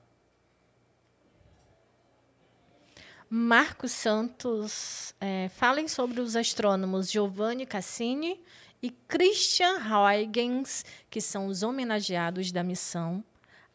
Marcos 3.29 3.91
Santos, 3.91 5.13
é, 5.21 5.49
falem 5.49 5.87
sobre 5.87 6.19
os 6.19 6.35
astrônomos 6.35 7.11
Giovanni 7.11 7.65
Cassini 7.65 8.41
e 8.81 8.89
Christian 8.89 9.77
Huygens, 9.77 10.83
que 11.09 11.21
são 11.21 11.45
os 11.45 11.61
homenageados 11.61 12.51
da 12.51 12.63
missão, 12.63 13.23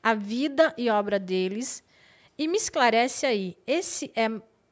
a 0.02 0.12
vida 0.12 0.74
e 0.76 0.90
obra 0.90 1.20
deles. 1.20 1.84
E 2.36 2.48
me 2.48 2.56
esclarece 2.56 3.26
aí, 3.26 3.56
esse 3.64 4.10
é 4.16 4.28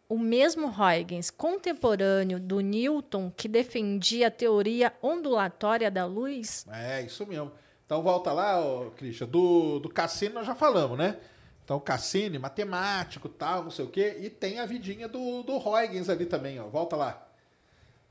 o 0.09 0.19
mesmo 0.19 0.67
Huygens, 0.67 1.31
contemporâneo 1.31 2.41
do 2.41 2.59
Newton, 2.59 3.31
que 3.31 3.47
defendia 3.47 4.27
a 4.27 4.31
teoria 4.33 4.93
ondulatória 5.01 5.91
da 5.91 6.05
luz? 6.05 6.67
É, 6.71 7.03
isso 7.03 7.25
mesmo. 7.25 7.53
Então 7.87 8.03
volta 8.03 8.33
lá, 8.33 8.57
Christian, 8.97 9.27
do, 9.27 9.79
do 9.79 9.89
Cassini 9.89 10.35
nós 10.35 10.47
já 10.47 10.55
falamos, 10.55 10.97
né? 10.97 11.19
Então 11.65 11.79
Cassini, 11.79 12.39
matemático, 12.39 13.29
tal, 13.29 13.65
não 13.65 13.71
sei 13.71 13.85
o 13.85 13.89
quê, 13.89 14.17
e 14.21 14.31
tem 14.31 14.59
a 14.59 14.67
vidinha 14.67 15.07
do, 15.09 15.43
do 15.43 15.57
Huygens 15.57 16.09
ali 16.09 16.27
também, 16.27 16.59
ó. 16.59 16.67
Volta 16.69 16.97
lá. 16.97 17.29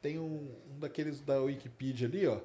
Tem 0.02 0.18
um, 0.18 0.49
um 0.73 0.80
daqueles 0.80 1.19
da 1.22 1.39
Wikipedia 1.39 2.07
ali, 2.07 2.27
ó. 2.27 2.38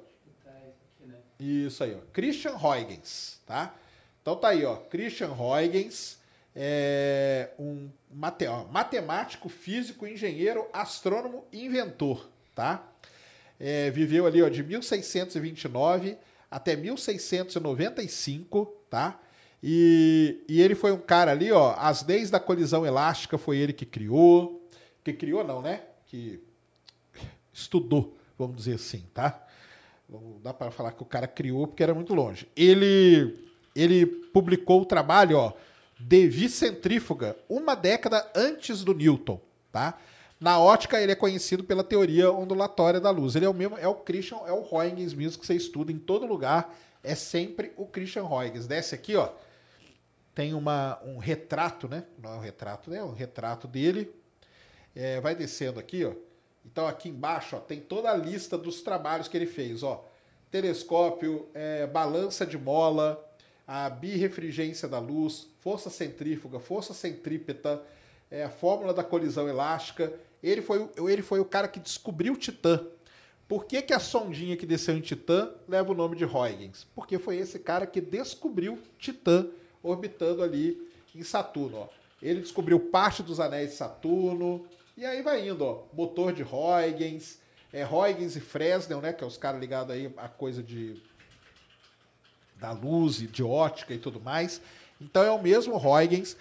Isso 1.39 1.83
aí, 1.83 1.95
ó. 1.95 1.99
Christian 2.11 2.55
Huygens, 2.55 3.39
tá? 3.45 3.73
Então 4.21 4.35
tá 4.35 4.49
aí, 4.49 4.65
ó. 4.65 4.75
Christian 4.75 5.31
Huygens 5.31 6.19
é 6.55 7.51
um 7.59 7.89
mate- 8.11 8.47
ó, 8.47 8.65
matemático, 8.65 9.47
físico, 9.47 10.07
engenheiro, 10.07 10.67
astrônomo 10.73 11.45
inventor, 11.53 12.27
tá? 12.55 12.83
É, 13.59 13.89
viveu 13.91 14.25
ali, 14.25 14.41
ó, 14.41 14.49
de 14.49 14.63
1629 14.63 16.17
até 16.49 16.75
1695, 16.75 18.65
tá? 18.89 19.19
E, 19.61 20.43
e 20.47 20.61
ele 20.61 20.75
foi 20.75 20.91
um 20.91 20.99
cara 20.99 21.31
ali, 21.31 21.51
ó, 21.51 21.75
as 21.77 22.05
leis 22.05 22.29
da 22.29 22.39
colisão 22.39 22.85
elástica 22.85 23.37
foi 23.37 23.57
ele 23.57 23.73
que 23.73 23.85
criou. 23.85 24.65
Que 25.03 25.13
criou, 25.13 25.43
não, 25.43 25.61
né? 25.61 25.81
Que 26.05 26.39
estudou, 27.51 28.15
vamos 28.37 28.57
dizer 28.57 28.75
assim, 28.75 29.03
tá? 29.13 29.45
Não 30.07 30.39
dá 30.41 30.53
para 30.53 30.71
falar 30.71 30.91
que 30.91 31.01
o 31.01 31.05
cara 31.05 31.27
criou 31.27 31.67
porque 31.67 31.83
era 31.83 31.93
muito 31.93 32.13
longe. 32.13 32.47
Ele, 32.55 33.35
ele 33.75 34.05
publicou 34.05 34.81
o 34.81 34.85
trabalho, 34.85 35.37
ó, 35.37 35.53
De 35.99 36.27
Vicentrífuga, 36.27 37.35
uma 37.49 37.75
década 37.75 38.29
antes 38.35 38.83
do 38.83 38.93
Newton, 38.93 39.41
tá? 39.71 39.97
Na 40.39 40.59
ótica, 40.59 41.01
ele 41.01 41.11
é 41.11 41.15
conhecido 41.15 41.63
pela 41.63 41.83
teoria 41.83 42.31
ondulatória 42.31 42.99
da 42.99 43.09
luz. 43.09 43.35
Ele 43.35 43.45
é 43.45 43.49
o 43.49 43.53
mesmo, 43.53 43.77
é 43.77 43.87
o 43.87 43.95
Christian, 43.95 44.37
é 44.45 44.51
o 44.51 44.61
Huygens 44.61 45.13
mesmo 45.13 45.39
que 45.39 45.47
você 45.47 45.55
estuda 45.55 45.91
em 45.91 45.97
todo 45.97 46.25
lugar. 46.25 46.75
É 47.03 47.15
sempre 47.15 47.71
o 47.75 47.85
Christian 47.85 48.25
Huygens. 48.25 48.67
Desce 48.67 48.93
aqui, 48.93 49.15
ó. 49.15 49.29
Tem 50.35 50.53
uma, 50.53 50.99
um 51.03 51.17
retrato, 51.17 51.87
né? 51.87 52.03
Não 52.21 52.33
é 52.33 52.35
um 52.35 52.39
retrato, 52.39 52.91
né? 52.91 52.97
É 52.99 53.03
um 53.03 53.13
retrato 53.13 53.67
dele. 53.67 54.13
É, 54.95 55.19
vai 55.19 55.35
descendo 55.35 55.79
aqui, 55.79 56.05
ó. 56.05 56.13
Então 56.65 56.85
aqui 56.85 57.09
embaixo 57.09 57.55
ó, 57.55 57.59
tem 57.59 57.79
toda 57.79 58.11
a 58.11 58.15
lista 58.15 58.57
dos 58.57 58.81
trabalhos 58.81 59.27
que 59.27 59.37
ele 59.37 59.45
fez. 59.47 59.81
Ó. 59.81 60.05
Telescópio, 60.51 61.47
é, 61.53 61.87
balança 61.87 62.45
de 62.45 62.57
mola, 62.57 63.23
a 63.65 63.89
birrefrigência 63.89 64.87
da 64.87 64.99
luz, 64.99 65.47
força 65.59 65.89
centrífuga, 65.89 66.59
força 66.59 66.93
centrípeta, 66.93 67.81
é, 68.29 68.43
a 68.43 68.49
fórmula 68.49 68.93
da 68.93 69.03
colisão 69.03 69.47
elástica. 69.47 70.13
Ele 70.41 70.61
foi, 70.61 70.89
ele 70.97 71.21
foi 71.21 71.39
o 71.39 71.45
cara 71.45 71.67
que 71.67 71.79
descobriu 71.79 72.35
Titã. 72.35 72.85
Por 73.47 73.65
que, 73.65 73.81
que 73.81 73.93
a 73.93 73.99
sondinha 73.99 74.57
que 74.57 74.65
desceu 74.65 74.97
em 74.97 75.01
Titã 75.01 75.51
leva 75.67 75.91
o 75.91 75.95
nome 75.95 76.15
de 76.15 76.25
Huygens? 76.25 76.85
Porque 76.93 77.17
foi 77.17 77.37
esse 77.37 77.59
cara 77.59 77.87
que 77.87 78.01
descobriu 78.01 78.77
Titã 78.99 79.47
orbitando 79.81 80.43
ali 80.43 80.77
em 81.15 81.23
Saturno. 81.23 81.77
Ó. 81.77 81.87
Ele 82.21 82.41
descobriu 82.41 82.79
parte 82.79 83.23
dos 83.23 83.39
anéis 83.39 83.71
de 83.71 83.77
Saturno. 83.77 84.65
E 84.97 85.05
aí 85.05 85.21
vai 85.21 85.47
indo, 85.47 85.63
ó. 85.63 85.83
Motor 85.93 86.33
de 86.33 86.43
Huygens, 86.43 87.39
é, 87.71 87.85
Huygens 87.85 88.35
e 88.35 88.41
Fresnel, 88.41 89.01
né? 89.01 89.13
Que 89.13 89.23
é 89.23 89.27
os 89.27 89.37
caras 89.37 89.61
ligados 89.61 89.93
aí 89.95 90.11
a 90.17 90.27
coisa 90.27 90.61
de 90.61 91.01
da 92.59 92.71
luz 92.71 93.21
e 93.21 93.27
de 93.27 93.43
ótica 93.43 93.93
e 93.93 93.99
tudo 93.99 94.19
mais. 94.19 94.59
Então 94.99 95.23
é 95.23 95.31
o 95.31 95.41
mesmo 95.41 95.77
Huygens. 95.77 96.35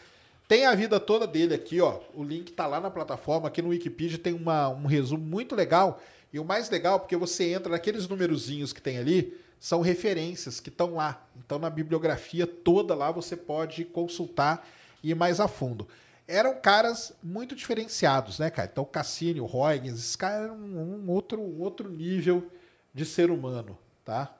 Tem 0.48 0.64
a 0.64 0.74
vida 0.74 1.00
toda 1.00 1.26
dele 1.26 1.54
aqui, 1.54 1.80
ó. 1.80 2.00
O 2.14 2.22
link 2.22 2.52
tá 2.52 2.66
lá 2.66 2.80
na 2.80 2.90
plataforma. 2.90 3.48
Aqui 3.48 3.60
no 3.60 3.70
Wikipedia 3.70 4.18
tem 4.18 4.32
uma, 4.32 4.68
um 4.68 4.86
resumo 4.86 5.24
muito 5.24 5.56
legal. 5.56 6.00
E 6.32 6.38
o 6.38 6.44
mais 6.44 6.70
legal, 6.70 7.00
porque 7.00 7.16
você 7.16 7.52
entra 7.52 7.70
naqueles 7.70 8.06
numerozinhos 8.06 8.72
que 8.72 8.80
tem 8.80 8.98
ali, 8.98 9.36
são 9.58 9.80
referências 9.80 10.60
que 10.60 10.68
estão 10.68 10.94
lá. 10.94 11.26
Então, 11.36 11.58
na 11.58 11.68
bibliografia 11.68 12.46
toda 12.46 12.94
lá, 12.94 13.10
você 13.10 13.36
pode 13.36 13.84
consultar 13.84 14.66
e 15.02 15.10
ir 15.10 15.14
mais 15.14 15.40
a 15.40 15.48
fundo. 15.48 15.88
Eram 16.28 16.60
caras 16.60 17.12
muito 17.22 17.54
diferenciados, 17.54 18.38
né, 18.38 18.50
cara? 18.50 18.68
Então, 18.70 18.84
Cassini, 18.84 19.40
o 19.40 19.46
Huygens, 19.46 19.98
esses 19.98 20.16
caras 20.16 20.44
eram 20.44 20.56
um 20.56 21.10
outro, 21.10 21.40
um 21.40 21.60
outro 21.60 21.88
nível 21.88 22.48
de 22.92 23.04
ser 23.04 23.30
humano, 23.30 23.78
tá? 24.04 24.34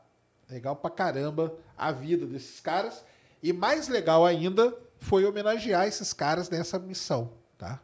Legal 0.48 0.76
pra 0.76 0.90
caramba 0.90 1.54
a 1.76 1.90
vida 1.90 2.26
desses 2.26 2.60
caras. 2.60 3.04
E 3.42 3.52
mais 3.52 3.88
legal 3.88 4.24
ainda 4.24 4.76
foi 4.98 5.24
homenagear 5.24 5.86
esses 5.86 6.12
caras 6.12 6.48
nessa 6.48 6.78
missão, 6.78 7.32
tá? 7.56 7.80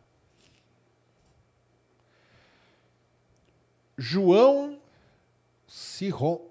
João 3.96 4.78
Ciron... 5.66 6.50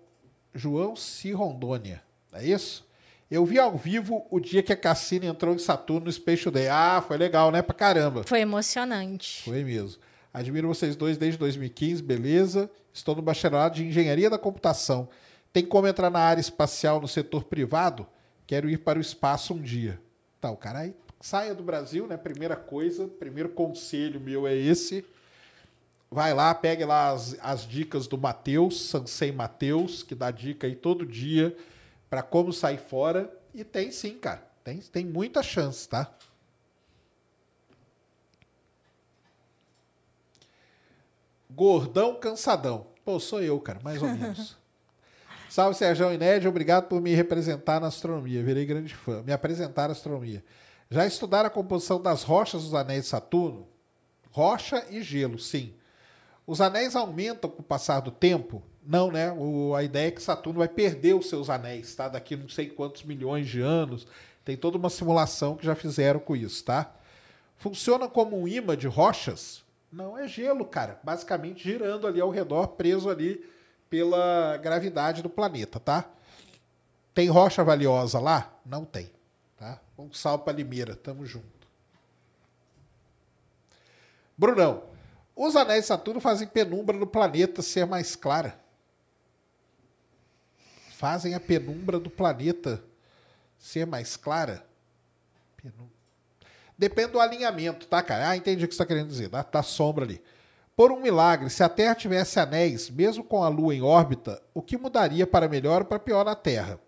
João 0.53 0.95
Cirondônia, 0.95 2.03
é 2.33 2.45
isso? 2.45 2.85
Eu 3.29 3.45
vi 3.45 3.57
ao 3.57 3.77
vivo 3.77 4.27
o 4.29 4.41
dia 4.41 4.61
que 4.61 4.73
a 4.73 4.75
Cassina 4.75 5.25
entrou 5.25 5.55
em 5.55 5.57
Saturno 5.57 6.05
no 6.05 6.11
Space 6.11 6.51
Day. 6.51 6.67
Ah, 6.67 7.01
foi 7.05 7.17
legal, 7.17 7.49
né? 7.49 7.61
Pra 7.61 7.73
caramba. 7.73 8.23
Foi 8.25 8.41
emocionante. 8.41 9.43
Foi 9.45 9.63
mesmo. 9.63 10.01
Admiro 10.33 10.67
vocês 10.67 10.97
dois 10.97 11.17
desde 11.17 11.37
2015, 11.39 12.03
beleza? 12.03 12.69
Estou 12.93 13.15
no 13.15 13.21
bacharelado 13.21 13.75
de 13.75 13.85
Engenharia 13.85 14.29
da 14.29 14.37
Computação. 14.37 15.07
Tem 15.53 15.65
como 15.65 15.87
entrar 15.87 16.09
na 16.09 16.19
área 16.19 16.41
espacial 16.41 16.99
no 16.99 17.07
setor 17.07 17.45
privado? 17.45 18.05
Quero 18.45 18.69
ir 18.69 18.79
para 18.79 18.99
o 18.99 19.01
espaço 19.01 19.53
um 19.53 19.61
dia. 19.61 19.99
Tá, 20.41 20.49
o 20.49 20.57
cara 20.57 20.79
aí 20.79 20.95
saia 21.21 21.53
do 21.53 21.63
Brasil, 21.63 22.07
né? 22.07 22.17
Primeira 22.17 22.55
coisa, 22.55 23.07
primeiro 23.07 23.49
conselho 23.49 24.19
meu 24.19 24.47
é 24.47 24.55
esse. 24.55 25.05
Vai 26.09 26.33
lá, 26.33 26.53
pegue 26.53 26.83
lá 26.83 27.11
as, 27.11 27.37
as 27.39 27.65
dicas 27.65 28.07
do 28.07 28.17
Matheus, 28.17 28.81
Sansei 28.89 29.31
Matheus, 29.31 30.03
que 30.03 30.15
dá 30.15 30.31
dica 30.31 30.67
aí 30.67 30.75
todo 30.75 31.05
dia 31.05 31.55
para 32.09 32.23
como 32.23 32.51
sair 32.51 32.79
fora. 32.79 33.31
E 33.53 33.63
tem 33.63 33.91
sim, 33.91 34.17
cara. 34.17 34.43
Tem, 34.63 34.79
tem 34.79 35.05
muita 35.05 35.41
chance, 35.43 35.87
tá? 35.87 36.11
Gordão 41.49 42.19
cansadão. 42.19 42.87
Pô, 43.05 43.19
sou 43.19 43.41
eu, 43.41 43.59
cara, 43.59 43.79
mais 43.83 44.01
ou 44.01 44.09
menos. 44.09 44.57
Salve, 45.51 45.75
Sérgio 45.75 46.13
Inédio. 46.13 46.49
Obrigado 46.49 46.87
por 46.87 47.01
me 47.01 47.13
representar 47.13 47.81
na 47.81 47.87
astronomia. 47.87 48.41
Virei 48.41 48.65
grande 48.65 48.95
fã. 48.95 49.21
Me 49.21 49.33
apresentar 49.33 49.89
na 49.89 49.91
astronomia. 49.91 50.41
Já 50.89 51.05
estudaram 51.05 51.47
a 51.47 51.49
composição 51.49 52.01
das 52.01 52.23
rochas 52.23 52.63
dos 52.63 52.73
anéis 52.73 53.03
de 53.03 53.09
Saturno? 53.09 53.67
Rocha 54.29 54.85
e 54.89 55.03
gelo, 55.03 55.37
sim. 55.37 55.73
Os 56.47 56.61
anéis 56.61 56.95
aumentam 56.95 57.49
com 57.49 57.59
o 57.59 57.65
passar 57.65 57.99
do 57.99 58.11
tempo? 58.11 58.63
Não, 58.81 59.11
né? 59.11 59.29
O, 59.33 59.75
a 59.75 59.83
ideia 59.83 60.07
é 60.07 60.11
que 60.11 60.23
Saturno 60.23 60.59
vai 60.59 60.69
perder 60.69 61.15
os 61.15 61.27
seus 61.27 61.49
anéis, 61.49 61.93
tá? 61.95 62.07
Daqui 62.07 62.37
não 62.37 62.47
sei 62.47 62.69
quantos 62.69 63.03
milhões 63.03 63.45
de 63.45 63.59
anos. 63.59 64.07
Tem 64.45 64.55
toda 64.55 64.77
uma 64.77 64.89
simulação 64.89 65.57
que 65.57 65.65
já 65.65 65.75
fizeram 65.75 66.21
com 66.21 66.33
isso, 66.33 66.63
tá? 66.63 66.95
Funciona 67.57 68.07
como 68.07 68.39
um 68.39 68.47
imã 68.47 68.77
de 68.77 68.87
rochas? 68.87 69.65
Não, 69.91 70.17
é 70.17 70.29
gelo, 70.29 70.63
cara. 70.63 70.97
Basicamente 71.03 71.61
girando 71.61 72.07
ali 72.07 72.21
ao 72.21 72.29
redor, 72.29 72.67
preso 72.67 73.09
ali 73.09 73.43
pela 73.91 74.57
gravidade 74.57 75.21
do 75.21 75.29
planeta, 75.29 75.79
tá? 75.79 76.09
Tem 77.13 77.29
rocha 77.29 77.63
valiosa 77.63 78.19
lá? 78.19 78.51
Não 78.65 78.83
tem, 78.83 79.11
tá? 79.55 79.79
Um 79.95 80.11
salve 80.11 80.43
para 80.43 80.53
Limeira, 80.53 80.95
tamo 80.95 81.27
junto. 81.27 81.45
Brunão, 84.35 84.81
os 85.35 85.55
anéis 85.55 85.81
de 85.81 85.87
Saturno 85.89 86.19
fazem 86.19 86.47
penumbra 86.47 86.97
do 86.97 87.05
planeta 87.05 87.61
ser 87.61 87.85
mais 87.85 88.15
clara 88.15 88.59
fazem 91.01 91.33
a 91.33 91.39
penumbra 91.39 91.99
do 91.99 92.11
planeta 92.11 92.79
ser 93.57 93.87
mais 93.87 94.15
clara? 94.15 94.63
Depende 96.77 97.13
do 97.13 97.19
alinhamento, 97.19 97.87
tá, 97.87 98.03
cara? 98.03 98.29
Ah, 98.29 98.37
entendi 98.37 98.65
o 98.65 98.67
que 98.67 98.75
você 98.75 98.83
está 98.83 98.85
querendo 98.85 99.07
dizer. 99.07 99.27
Tá, 99.29 99.43
tá 99.43 99.63
sombra 99.63 100.05
ali. 100.05 100.21
Por 100.81 100.91
um 100.91 100.99
milagre, 100.99 101.47
se 101.51 101.63
a 101.63 101.69
Terra 101.69 101.93
tivesse 101.93 102.39
anéis, 102.39 102.89
mesmo 102.89 103.23
com 103.23 103.43
a 103.43 103.47
Lua 103.47 103.75
em 103.75 103.83
órbita, 103.83 104.41
o 104.51 104.63
que 104.63 104.79
mudaria 104.79 105.27
para 105.27 105.47
melhor 105.47 105.81
ou 105.81 105.85
para 105.85 105.99
pior 105.99 106.25
na 106.25 106.33
Terra? 106.33 106.79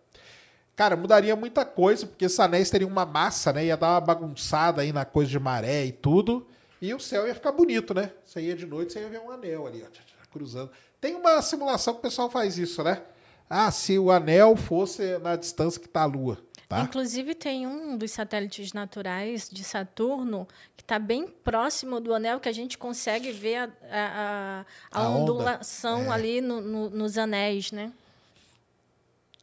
Cara, 0.76 0.96
mudaria 0.96 1.36
muita 1.36 1.64
coisa, 1.64 2.08
porque 2.08 2.26
esses 2.26 2.40
anéis 2.40 2.72
teriam 2.72 2.90
uma 2.90 3.06
massa, 3.06 3.54
né? 3.54 3.66
Ia 3.66 3.78
dar 3.78 3.92
uma 3.92 4.02
bagunçada 4.02 4.82
aí 4.82 4.92
na 4.92 5.06
coisa 5.06 5.30
de 5.30 5.38
maré 5.38 5.86
e 5.86 5.92
tudo. 5.92 6.48
E 6.82 6.92
o 6.92 7.00
céu 7.00 7.28
ia 7.28 7.36
ficar 7.36 7.52
bonito, 7.52 7.94
né? 7.94 8.10
Você 8.26 8.42
ia 8.42 8.56
de 8.56 8.66
noite, 8.66 8.94
você 8.94 9.00
ia 9.00 9.10
ver 9.10 9.20
um 9.20 9.30
anel 9.30 9.68
ali, 9.68 9.86
ó, 9.86 10.32
cruzando. 10.32 10.72
Tem 11.00 11.14
uma 11.14 11.40
simulação 11.44 11.94
que 11.94 12.00
o 12.00 12.02
pessoal 12.02 12.32
faz 12.32 12.58
isso, 12.58 12.82
né? 12.82 13.00
Ah, 13.48 13.70
se 13.70 14.00
o 14.00 14.10
anel 14.10 14.56
fosse 14.56 15.20
na 15.20 15.36
distância 15.36 15.80
que 15.80 15.86
está 15.86 16.02
a 16.02 16.06
Lua. 16.06 16.40
Tá? 16.74 16.82
Inclusive, 16.82 17.36
tem 17.36 17.68
um 17.68 17.96
dos 17.96 18.12
satélites 18.12 18.74
naturais 18.74 19.48
de 19.48 19.64
Saturno 19.64 20.48
que 20.76 20.82
está 20.82 20.98
bem 20.98 21.28
próximo 21.28 22.00
do 22.00 22.14
anel, 22.14 22.40
que 22.40 22.50
a 22.50 22.54
gente 22.54 22.80
consegue 22.80 23.32
ver 23.32 23.58
a, 23.58 23.70
a, 23.92 24.66
a, 24.92 25.00
a 25.04 25.10
ondulação 25.10 26.06
é. 26.06 26.10
ali 26.10 26.42
no, 26.42 26.60
no, 26.62 26.90
nos 26.90 27.16
anéis, 27.18 27.72
né? 27.72 27.94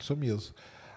Isso 0.00 0.16
mesmo. 0.16 0.52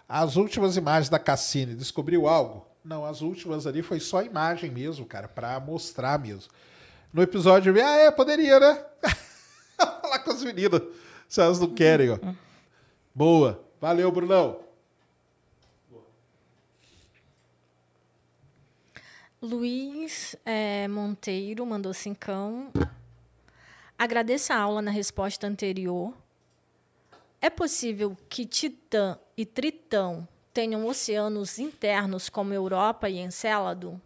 As 0.09 0.35
últimas 0.35 0.75
imagens 0.75 1.07
da 1.07 1.19
Cassini, 1.19 1.75
descobriu 1.75 2.27
algo? 2.27 2.65
Não, 2.83 3.05
as 3.05 3.21
últimas 3.21 3.67
ali 3.67 3.83
foi 3.83 3.99
só 3.99 4.23
imagem 4.23 4.71
mesmo, 4.71 5.05
cara, 5.05 5.27
para 5.27 5.59
mostrar 5.59 6.17
mesmo. 6.17 6.51
No 7.13 7.21
episódio, 7.21 7.75
ah, 7.75 7.95
é, 7.97 8.09
poderia, 8.09 8.59
né? 8.59 8.83
Falar 9.77 10.19
com 10.19 10.31
as 10.31 10.43
meninas, 10.43 10.81
se 11.29 11.39
elas 11.39 11.59
não 11.59 11.69
querem, 11.69 12.09
ó. 12.09 12.17
Boa. 13.13 13.63
Valeu, 13.79 14.11
Brunão. 14.11 14.72
Luiz 19.43 20.37
é, 20.45 20.87
Monteiro 20.87 21.65
mandou 21.65 21.93
cincão. 21.93 22.71
Agradeço 23.99 24.53
a 24.53 24.57
aula 24.57 24.81
na 24.81 24.89
resposta 24.89 25.45
anterior. 25.45 26.13
É 27.41 27.49
possível 27.49 28.15
que 28.29 28.45
Titã 28.45 29.19
e 29.35 29.45
Tritão 29.45 30.25
tenham 30.53 30.87
oceanos 30.87 31.59
internos 31.59 32.29
como 32.29 32.53
Europa 32.53 33.09
e 33.09 33.19
Encélado? 33.19 34.01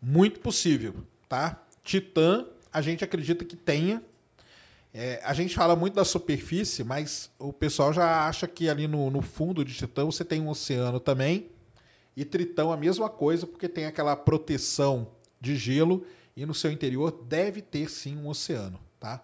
Muito 0.00 0.40
possível, 0.40 0.94
tá? 1.28 1.62
Titã, 1.84 2.46
a 2.72 2.80
gente 2.80 3.04
acredita 3.04 3.44
que 3.44 3.56
tenha, 3.56 4.02
é, 4.94 5.20
a 5.22 5.34
gente 5.34 5.54
fala 5.54 5.76
muito 5.76 5.92
da 5.92 6.04
superfície, 6.04 6.82
mas 6.82 7.30
o 7.38 7.52
pessoal 7.52 7.92
já 7.92 8.26
acha 8.26 8.48
que 8.48 8.70
ali 8.70 8.88
no, 8.88 9.10
no 9.10 9.20
fundo 9.20 9.62
de 9.62 9.74
Titã 9.74 10.06
você 10.06 10.24
tem 10.24 10.40
um 10.40 10.48
oceano 10.48 10.98
também. 10.98 11.50
E 12.16 12.24
Tritão 12.24 12.72
a 12.72 12.76
mesma 12.76 13.10
coisa, 13.10 13.46
porque 13.46 13.68
tem 13.68 13.84
aquela 13.84 14.16
proteção 14.16 15.08
de 15.40 15.54
gelo 15.56 16.06
e 16.36 16.46
no 16.46 16.54
seu 16.54 16.70
interior 16.70 17.12
deve 17.12 17.60
ter 17.60 17.90
sim 17.90 18.16
um 18.16 18.28
oceano, 18.28 18.80
tá? 18.98 19.22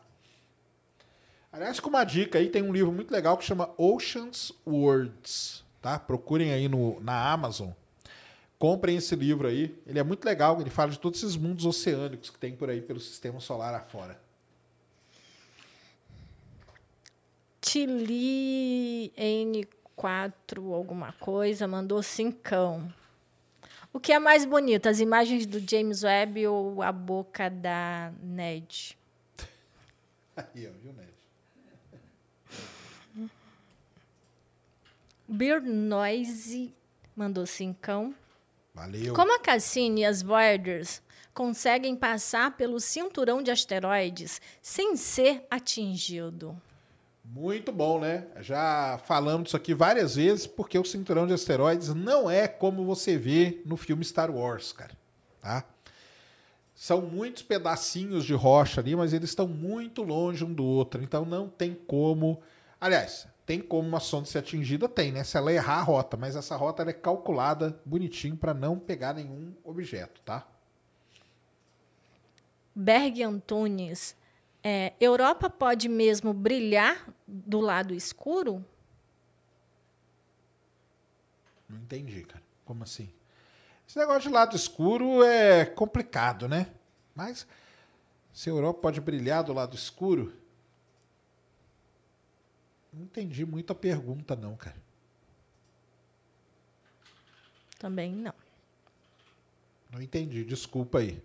Aliás, 1.53 1.79
com 1.81 1.91
uma 1.91 2.05
dica 2.05 2.39
aí, 2.39 2.49
tem 2.49 2.63
um 2.63 2.73
livro 2.73 2.91
muito 2.91 3.11
legal 3.11 3.37
que 3.37 3.45
chama 3.45 3.71
Oceans 3.77 4.53
Words, 4.67 5.63
tá? 5.83 5.99
Procurem 5.99 6.53
aí 6.53 6.69
no, 6.69 6.99
na 7.01 7.31
Amazon. 7.31 7.71
Comprem 8.59 8.97
esse 8.97 9.15
livro 9.17 9.49
aí, 9.49 9.77
ele 9.87 9.99
é 9.99 10.03
muito 10.03 10.25
legal, 10.25 10.61
ele 10.61 10.71
fala 10.71 10.91
de 10.91 10.99
todos 10.99 11.23
esses 11.23 11.37
mundos 11.37 11.67
oceânicos 11.67 12.31
que 12.31 12.39
tem 12.39 12.55
por 12.55 12.71
aí 12.71 12.81
pelo 12.81 13.01
sistema 13.01 13.41
solar 13.41 13.75
afora. 13.75 14.19
Tili 17.61 19.13
N4 19.97 20.73
alguma 20.73 21.13
coisa 21.13 21.67
mandou 21.67 22.03
cincão. 22.03 22.93
O 23.93 24.01
que 24.01 24.13
é 24.13 24.19
mais 24.19 24.45
bonito, 24.47 24.89
as 24.89 25.01
imagens 25.01 25.45
do 25.47 25.61
James 25.61 26.03
Webb 26.03 26.47
ou 26.47 26.83
a 26.83 26.91
boca 26.91 27.51
da 27.51 28.13
Ned? 28.23 28.99
Aí, 30.37 30.67
ó, 30.67 30.71
viu, 30.83 30.93
Ned? 30.95 31.13
Beer 35.29 35.63
Noise 35.63 36.75
mandou 37.15 37.45
cincão. 37.45 38.15
Valeu. 38.75 39.13
Como 39.15 39.37
a 39.37 39.39
Cassini 39.39 40.01
e 40.01 40.05
as 40.07 40.23
Voyagers 40.23 41.03
conseguem 41.35 41.95
passar 41.95 42.57
pelo 42.57 42.81
cinturão 42.81 43.43
de 43.43 43.51
asteroides 43.51 44.41
sem 44.63 44.97
ser 44.97 45.47
atingido? 45.51 46.59
Muito 47.35 47.73
bom, 47.73 47.99
né? 47.99 48.27
Já 48.41 49.01
falamos 49.07 49.45
disso 49.45 49.57
aqui 49.57 49.73
várias 49.73 50.17
vezes, 50.17 50.47
porque 50.47 50.79
o 50.79 50.85
cinturão 50.85 51.27
de 51.27 51.33
asteroides 51.33 51.89
não 51.95 52.31
é 52.31 52.47
como 52.47 52.85
você 52.85 53.17
vê 53.17 53.63
no 53.65 53.75
filme 53.75 54.05
Star 54.05 54.31
Wars, 54.31 54.71
cara. 54.71 54.95
Tá? 55.41 55.65
São 56.75 57.01
muitos 57.01 57.43
pedacinhos 57.43 58.27
de 58.27 58.35
rocha 58.35 58.83
ali, 58.83 58.95
mas 58.95 59.15
eles 59.15 59.31
estão 59.31 59.49
muito 59.49 60.03
longe 60.03 60.45
um 60.45 60.53
do 60.53 60.63
outro. 60.63 61.03
Então 61.03 61.25
não 61.25 61.49
tem 61.49 61.75
como. 61.75 62.43
Aliás, 62.79 63.27
tem 63.47 63.61
como 63.61 63.89
uma 63.89 64.01
sonda 64.01 64.27
ser 64.27 64.41
atingida? 64.41 64.87
Tem, 64.87 65.11
né? 65.11 65.25
Se 65.25 65.39
ela 65.39 65.51
errar 65.51 65.79
a 65.79 65.83
rota, 65.83 66.19
mas 66.19 66.37
essa 66.37 66.55
rota 66.55 66.83
é 66.83 66.93
calculada 66.93 67.81
bonitinho 67.83 68.37
para 68.37 68.53
não 68.53 68.79
pegar 68.79 69.15
nenhum 69.15 69.55
objeto, 69.65 70.21
tá? 70.21 70.47
Berg 72.75 73.23
Antunes 73.23 74.21
é, 74.63 74.93
Europa 75.01 75.51
pode 75.51 75.89
mesmo 75.89 76.33
brilhar 76.33 77.09
do 77.27 77.61
lado 77.61 77.95
escuro? 77.95 78.65
Não 81.69 81.79
entendi, 81.79 82.23
cara. 82.23 82.43
Como 82.65 82.85
assim? 82.85 83.13
Esse 83.89 83.99
negócio 83.99 84.23
de 84.23 84.29
lado 84.29 84.57
escuro 84.57 85.23
é 85.23 85.65
complicado, 85.65 86.49
né? 86.49 86.73
Mas 87.15 87.47
se 88.33 88.49
a 88.49 88.53
Europa 88.53 88.81
pode 88.81 89.01
brilhar 89.01 89.43
do 89.43 89.53
lado 89.53 89.75
escuro, 89.75 90.33
Não 92.93 93.05
entendi 93.05 93.47
muito 93.47 93.73
a 93.73 93.75
pergunta, 93.75 94.37
não, 94.37 94.55
cara. 94.55 94.77
Também 97.79 98.13
não. 98.13 98.35
Não 99.91 100.01
entendi, 100.01 100.45
desculpa 100.45 100.99
aí. 100.99 101.23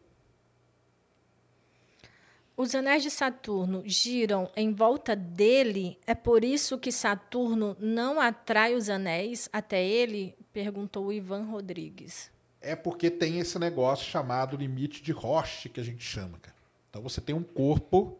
Os 2.57 2.73
anéis 2.73 3.03
de 3.03 3.11
Saturno 3.11 3.83
giram 3.85 4.49
em 4.55 4.73
volta 4.73 5.15
dele, 5.15 5.99
é 6.07 6.15
por 6.15 6.43
isso 6.43 6.79
que 6.79 6.91
Saturno 6.91 7.77
não 7.79 8.19
atrai 8.19 8.73
os 8.73 8.89
anéis 8.89 9.47
até 9.53 9.85
ele? 9.85 10.35
Perguntou 10.51 11.13
Ivan 11.13 11.43
Rodrigues. 11.43 12.31
É 12.59 12.75
porque 12.75 13.11
tem 13.11 13.37
esse 13.37 13.59
negócio 13.59 14.09
chamado 14.09 14.57
limite 14.57 15.03
de 15.03 15.11
Roche, 15.11 15.69
que 15.69 15.79
a 15.79 15.83
gente 15.83 16.03
chama, 16.03 16.39
cara. 16.39 16.57
Então 16.89 16.99
você 17.03 17.21
tem 17.21 17.35
um 17.35 17.43
corpo, 17.43 18.17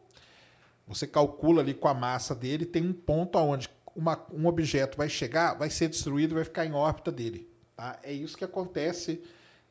você 0.88 1.07
calcula 1.07 1.64
ali 1.64 1.73
com 1.73 1.88
a 1.88 1.93
massa 1.95 2.35
dele, 2.35 2.64
tem 2.64 2.85
um 2.85 2.93
ponto 2.93 3.39
aonde 3.39 3.68
uma, 3.95 4.23
um 4.31 4.45
objeto 4.45 4.95
vai 4.97 5.09
chegar, 5.09 5.55
vai 5.55 5.72
ser 5.72 5.89
destruído, 5.89 6.35
vai 6.35 6.43
ficar 6.43 6.64
em 6.64 6.73
órbita 6.73 7.11
dele. 7.11 7.49
Tá? 7.76 7.97
É 8.03 8.14
isso 8.14 8.38
que 8.38 8.45
acontece 8.45 9.19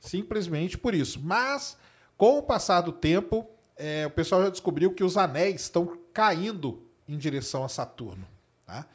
simplesmente 0.00 0.76
por 0.76 0.92
isso. 0.92 1.20
Mas, 1.22 1.78
com 2.16 2.36
o 2.38 2.42
passar 2.42 2.80
do 2.80 2.90
tempo, 2.90 3.48
é, 3.76 4.06
o 4.06 4.10
pessoal 4.10 4.42
já 4.42 4.50
descobriu 4.50 4.92
que 4.92 5.04
os 5.04 5.16
anéis 5.16 5.62
estão 5.62 5.98
caindo 6.12 6.82
em 7.06 7.16
direção 7.16 7.62
a 7.64 7.68
Saturno. 7.68 8.26
Tá? 8.66 8.86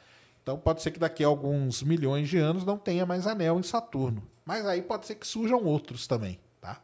Então 0.42 0.58
pode 0.58 0.82
ser 0.82 0.90
que 0.90 0.98
daqui 0.98 1.22
a 1.22 1.28
alguns 1.28 1.82
milhões 1.82 2.28
de 2.28 2.38
anos 2.38 2.64
não 2.64 2.76
tenha 2.76 3.06
mais 3.06 3.26
anel 3.26 3.58
em 3.58 3.62
Saturno. 3.62 4.22
Mas 4.44 4.66
aí 4.66 4.82
pode 4.82 5.06
ser 5.06 5.14
que 5.14 5.26
surjam 5.26 5.64
outros 5.64 6.06
também. 6.06 6.38
Tá? 6.60 6.80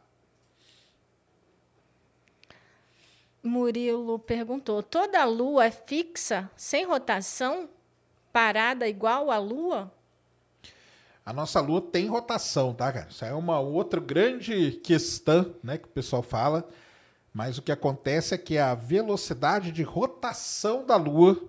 Murilo 3.43 4.17
perguntou: 4.17 4.81
toda 4.81 5.21
a 5.21 5.25
Lua 5.25 5.65
é 5.65 5.71
fixa, 5.71 6.49
sem 6.55 6.85
rotação, 6.85 7.69
parada 8.31 8.87
igual 8.87 9.29
a 9.29 9.37
Lua? 9.37 9.91
A 11.25 11.33
nossa 11.33 11.59
Lua 11.59 11.81
tem 11.81 12.07
rotação, 12.07 12.73
tá, 12.73 12.91
cara? 12.91 13.07
Isso 13.09 13.23
é 13.23 13.33
uma 13.33 13.59
outra 13.59 13.99
grande 13.99 14.71
questão, 14.71 15.53
né, 15.61 15.77
que 15.77 15.85
o 15.85 15.91
pessoal 15.91 16.23
fala. 16.23 16.67
Mas 17.39 17.57
o 17.57 17.61
que 17.61 17.71
acontece 17.71 18.35
é 18.35 18.37
que 18.37 18.57
a 18.57 18.75
velocidade 18.75 19.71
de 19.71 19.81
rotação 19.81 20.85
da 20.85 20.97
Lua 20.97 21.41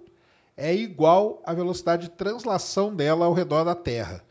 é 0.57 0.73
igual 0.73 1.43
à 1.45 1.53
velocidade 1.53 2.05
de 2.05 2.11
translação 2.11 2.95
dela 2.95 3.27
ao 3.27 3.33
redor 3.33 3.65
da 3.65 3.75
Terra. 3.75 4.23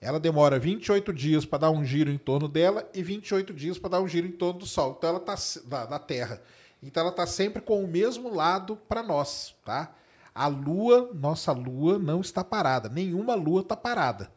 Ela 0.00 0.18
demora 0.18 0.58
28 0.58 1.12
dias 1.12 1.44
para 1.44 1.60
dar 1.60 1.70
um 1.70 1.84
giro 1.84 2.10
em 2.10 2.18
torno 2.18 2.48
dela 2.48 2.90
e 2.92 3.00
28 3.00 3.54
dias 3.54 3.78
para 3.78 3.90
dar 3.90 4.00
um 4.00 4.08
giro 4.08 4.26
em 4.26 4.32
torno 4.32 4.58
do 4.58 4.66
Sol. 4.66 4.96
Então 4.98 5.10
ela 5.10 5.20
tá 5.20 5.36
da, 5.66 5.86
da 5.86 5.98
Terra. 6.00 6.42
Então 6.82 7.02
ela 7.02 7.10
está 7.10 7.28
sempre 7.28 7.62
com 7.62 7.84
o 7.84 7.86
mesmo 7.86 8.34
lado 8.34 8.76
para 8.88 9.00
nós, 9.00 9.54
tá? 9.64 9.94
A 10.34 10.48
Lua, 10.48 11.10
nossa 11.14 11.52
Lua, 11.52 11.96
não 11.96 12.22
está 12.22 12.42
parada. 12.42 12.88
Nenhuma 12.88 13.36
Lua 13.36 13.60
está 13.60 13.76
parada. 13.76 14.32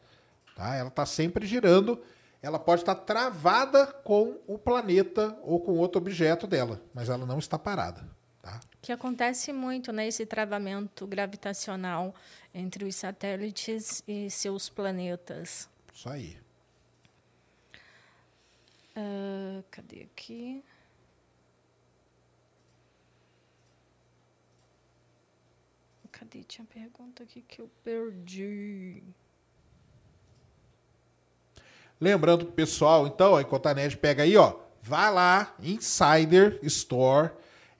Tá? 0.54 0.76
Ela 0.76 0.90
está 0.90 1.04
sempre 1.04 1.44
girando 1.44 2.00
ela 2.40 2.58
pode 2.58 2.82
estar 2.82 2.94
travada 2.94 3.86
com 3.86 4.40
o 4.46 4.58
planeta 4.58 5.36
ou 5.42 5.60
com 5.60 5.72
outro 5.72 6.00
objeto 6.00 6.46
dela, 6.46 6.80
mas 6.94 7.08
ela 7.08 7.26
não 7.26 7.38
está 7.38 7.58
parada. 7.58 8.08
Tá? 8.40 8.60
Que 8.80 8.92
acontece 8.92 9.52
muito, 9.52 9.92
né? 9.92 10.06
Esse 10.06 10.24
travamento 10.24 11.06
gravitacional 11.06 12.14
entre 12.54 12.84
os 12.84 12.94
satélites 12.94 14.02
e 14.06 14.30
seus 14.30 14.68
planetas. 14.68 15.68
Isso 15.92 16.08
aí. 16.08 16.38
Uh, 18.96 19.64
cadê 19.70 20.02
aqui? 20.02 20.64
Cadê? 26.18 26.42
Tinha 26.42 26.66
pergunta 26.66 27.22
aqui 27.22 27.42
que 27.42 27.60
eu 27.60 27.70
perdi. 27.84 29.02
Lembrando 32.00 32.46
pessoal, 32.46 33.06
então, 33.06 33.40
enquanto 33.40 33.66
a 33.66 33.74
pega 33.96 34.22
aí, 34.22 34.36
ó, 34.36 34.54
vá 34.82 35.10
lá, 35.10 35.54
Insider 35.62 36.58
Store. 36.62 37.30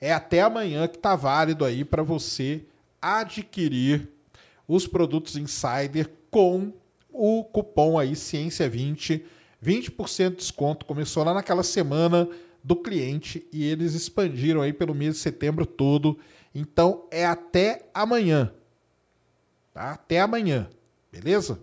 É 0.01 0.13
até 0.13 0.43
amanhã 0.43 0.87
que 0.87 0.99
tá 0.99 1.17
válido 1.17 1.65
aí 1.65 1.85
para 1.85 2.03
você 2.03 2.65
adquirir 3.01 4.09
os 4.67 4.87
produtos 4.87 5.37
Insider 5.37 6.11
com 6.31 6.73
o 7.11 7.43
cupom 7.45 7.99
aí 7.99 8.13
Ciência20, 8.13 9.23
20% 9.65 10.31
de 10.31 10.37
desconto. 10.37 10.87
Começou 10.87 11.25
lá 11.25 11.35
naquela 11.35 11.63
semana 11.63 12.29
do 12.63 12.77
cliente 12.77 13.47
e 13.53 13.65
eles 13.65 13.95
expandiram 13.95 14.61
aí 14.61 14.73
pelo 14.73 14.95
mês 14.95 15.15
de 15.15 15.21
setembro 15.21 15.65
todo. 15.65 16.19
Então 16.55 17.07
é 17.11 17.25
até 17.25 17.89
amanhã. 17.95 18.53
Tá? 19.73 19.93
Até 19.93 20.21
amanhã. 20.21 20.69
Beleza? 21.11 21.61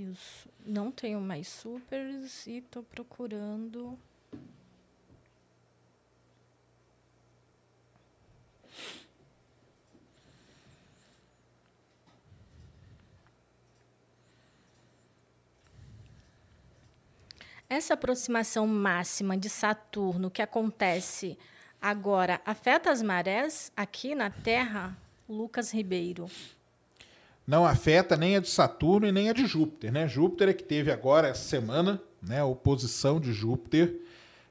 Isso. 0.00 0.48
Não 0.64 0.90
tenho 0.90 1.20
mais 1.20 1.46
supers 1.46 2.46
e 2.46 2.58
estou 2.58 2.82
procurando. 2.82 3.98
Essa 17.68 17.92
aproximação 17.92 18.66
máxima 18.66 19.36
de 19.36 19.50
Saturno 19.50 20.30
que 20.30 20.40
acontece 20.40 21.38
agora 21.80 22.40
afeta 22.46 22.90
as 22.90 23.02
marés 23.02 23.70
aqui 23.76 24.14
na 24.14 24.30
Terra? 24.30 24.96
Lucas 25.28 25.70
Ribeiro 25.70 26.26
não 27.50 27.66
afeta 27.66 28.16
nem 28.16 28.36
a 28.36 28.40
de 28.40 28.48
Saturno 28.48 29.08
e 29.08 29.10
nem 29.10 29.28
a 29.28 29.32
de 29.32 29.44
Júpiter. 29.44 29.90
Né? 29.90 30.06
Júpiter 30.06 30.50
é 30.50 30.52
que 30.52 30.62
teve 30.62 30.92
agora 30.92 31.26
essa 31.26 31.42
semana, 31.42 32.00
né, 32.22 32.38
a 32.38 32.44
oposição 32.44 33.18
de 33.18 33.32
Júpiter. 33.32 34.02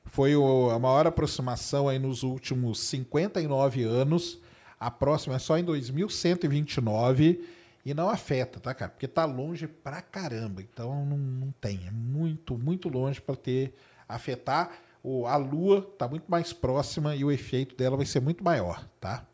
Foi 0.03 0.35
o, 0.35 0.69
a 0.69 0.77
maior 0.77 1.07
aproximação 1.07 1.88
aí 1.88 1.97
nos 1.97 2.23
últimos 2.23 2.81
59 2.81 3.84
anos. 3.84 4.41
A 4.77 4.91
próxima 4.91 5.38
é 5.38 5.39
só 5.39 5.57
em 5.57 5.63
2129 5.63 7.41
e 7.85 7.93
não 7.93 8.09
afeta, 8.09 8.59
tá, 8.59 8.73
cara? 8.73 8.91
Porque 8.91 9.07
tá 9.07 9.23
longe 9.23 9.65
pra 9.65 10.01
caramba. 10.01 10.61
Então 10.61 11.05
não, 11.05 11.17
não 11.17 11.53
tem. 11.61 11.80
É 11.88 11.91
muito, 11.91 12.57
muito 12.57 12.89
longe 12.89 13.21
para 13.21 13.38
ter 13.38 13.73
afetar. 14.09 14.71
O, 15.01 15.26
a 15.26 15.38
Lua 15.38 15.89
tá 15.97 16.05
muito 16.05 16.30
mais 16.30 16.51
próxima 16.51 17.15
e 17.15 17.23
o 17.23 17.31
efeito 17.31 17.77
dela 17.77 17.95
vai 17.95 18.05
ser 18.05 18.19
muito 18.19 18.43
maior, 18.43 18.85
tá? 18.99 19.26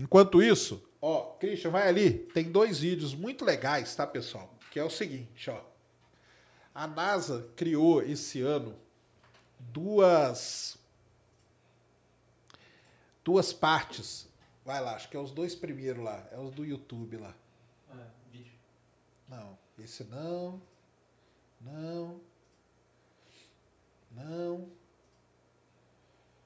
Enquanto 0.00 0.42
isso, 0.42 0.82
ó, 1.00 1.34
Christian, 1.34 1.70
vai 1.70 1.86
ali. 1.86 2.10
Tem 2.10 2.50
dois 2.50 2.80
vídeos 2.80 3.14
muito 3.14 3.44
legais, 3.44 3.94
tá, 3.94 4.06
pessoal? 4.06 4.54
Que 4.70 4.78
é 4.78 4.84
o 4.84 4.88
seguinte, 4.88 5.50
ó. 5.50 5.62
A 6.74 6.86
NASA 6.86 7.50
criou 7.54 8.02
esse 8.02 8.40
ano 8.40 8.74
duas 9.58 10.78
duas 13.22 13.52
partes. 13.52 14.26
Vai 14.64 14.80
lá, 14.80 14.94
acho 14.94 15.10
que 15.10 15.16
é 15.16 15.20
os 15.20 15.32
dois 15.32 15.54
primeiros 15.54 16.02
lá, 16.02 16.26
é 16.32 16.38
os 16.38 16.50
do 16.50 16.64
YouTube 16.64 17.18
lá. 17.18 17.34
Ah, 17.90 18.06
vídeo. 18.32 18.54
Não, 19.28 19.58
esse 19.78 20.04
não. 20.04 20.62
Não. 21.60 22.20
Não. 24.10 24.70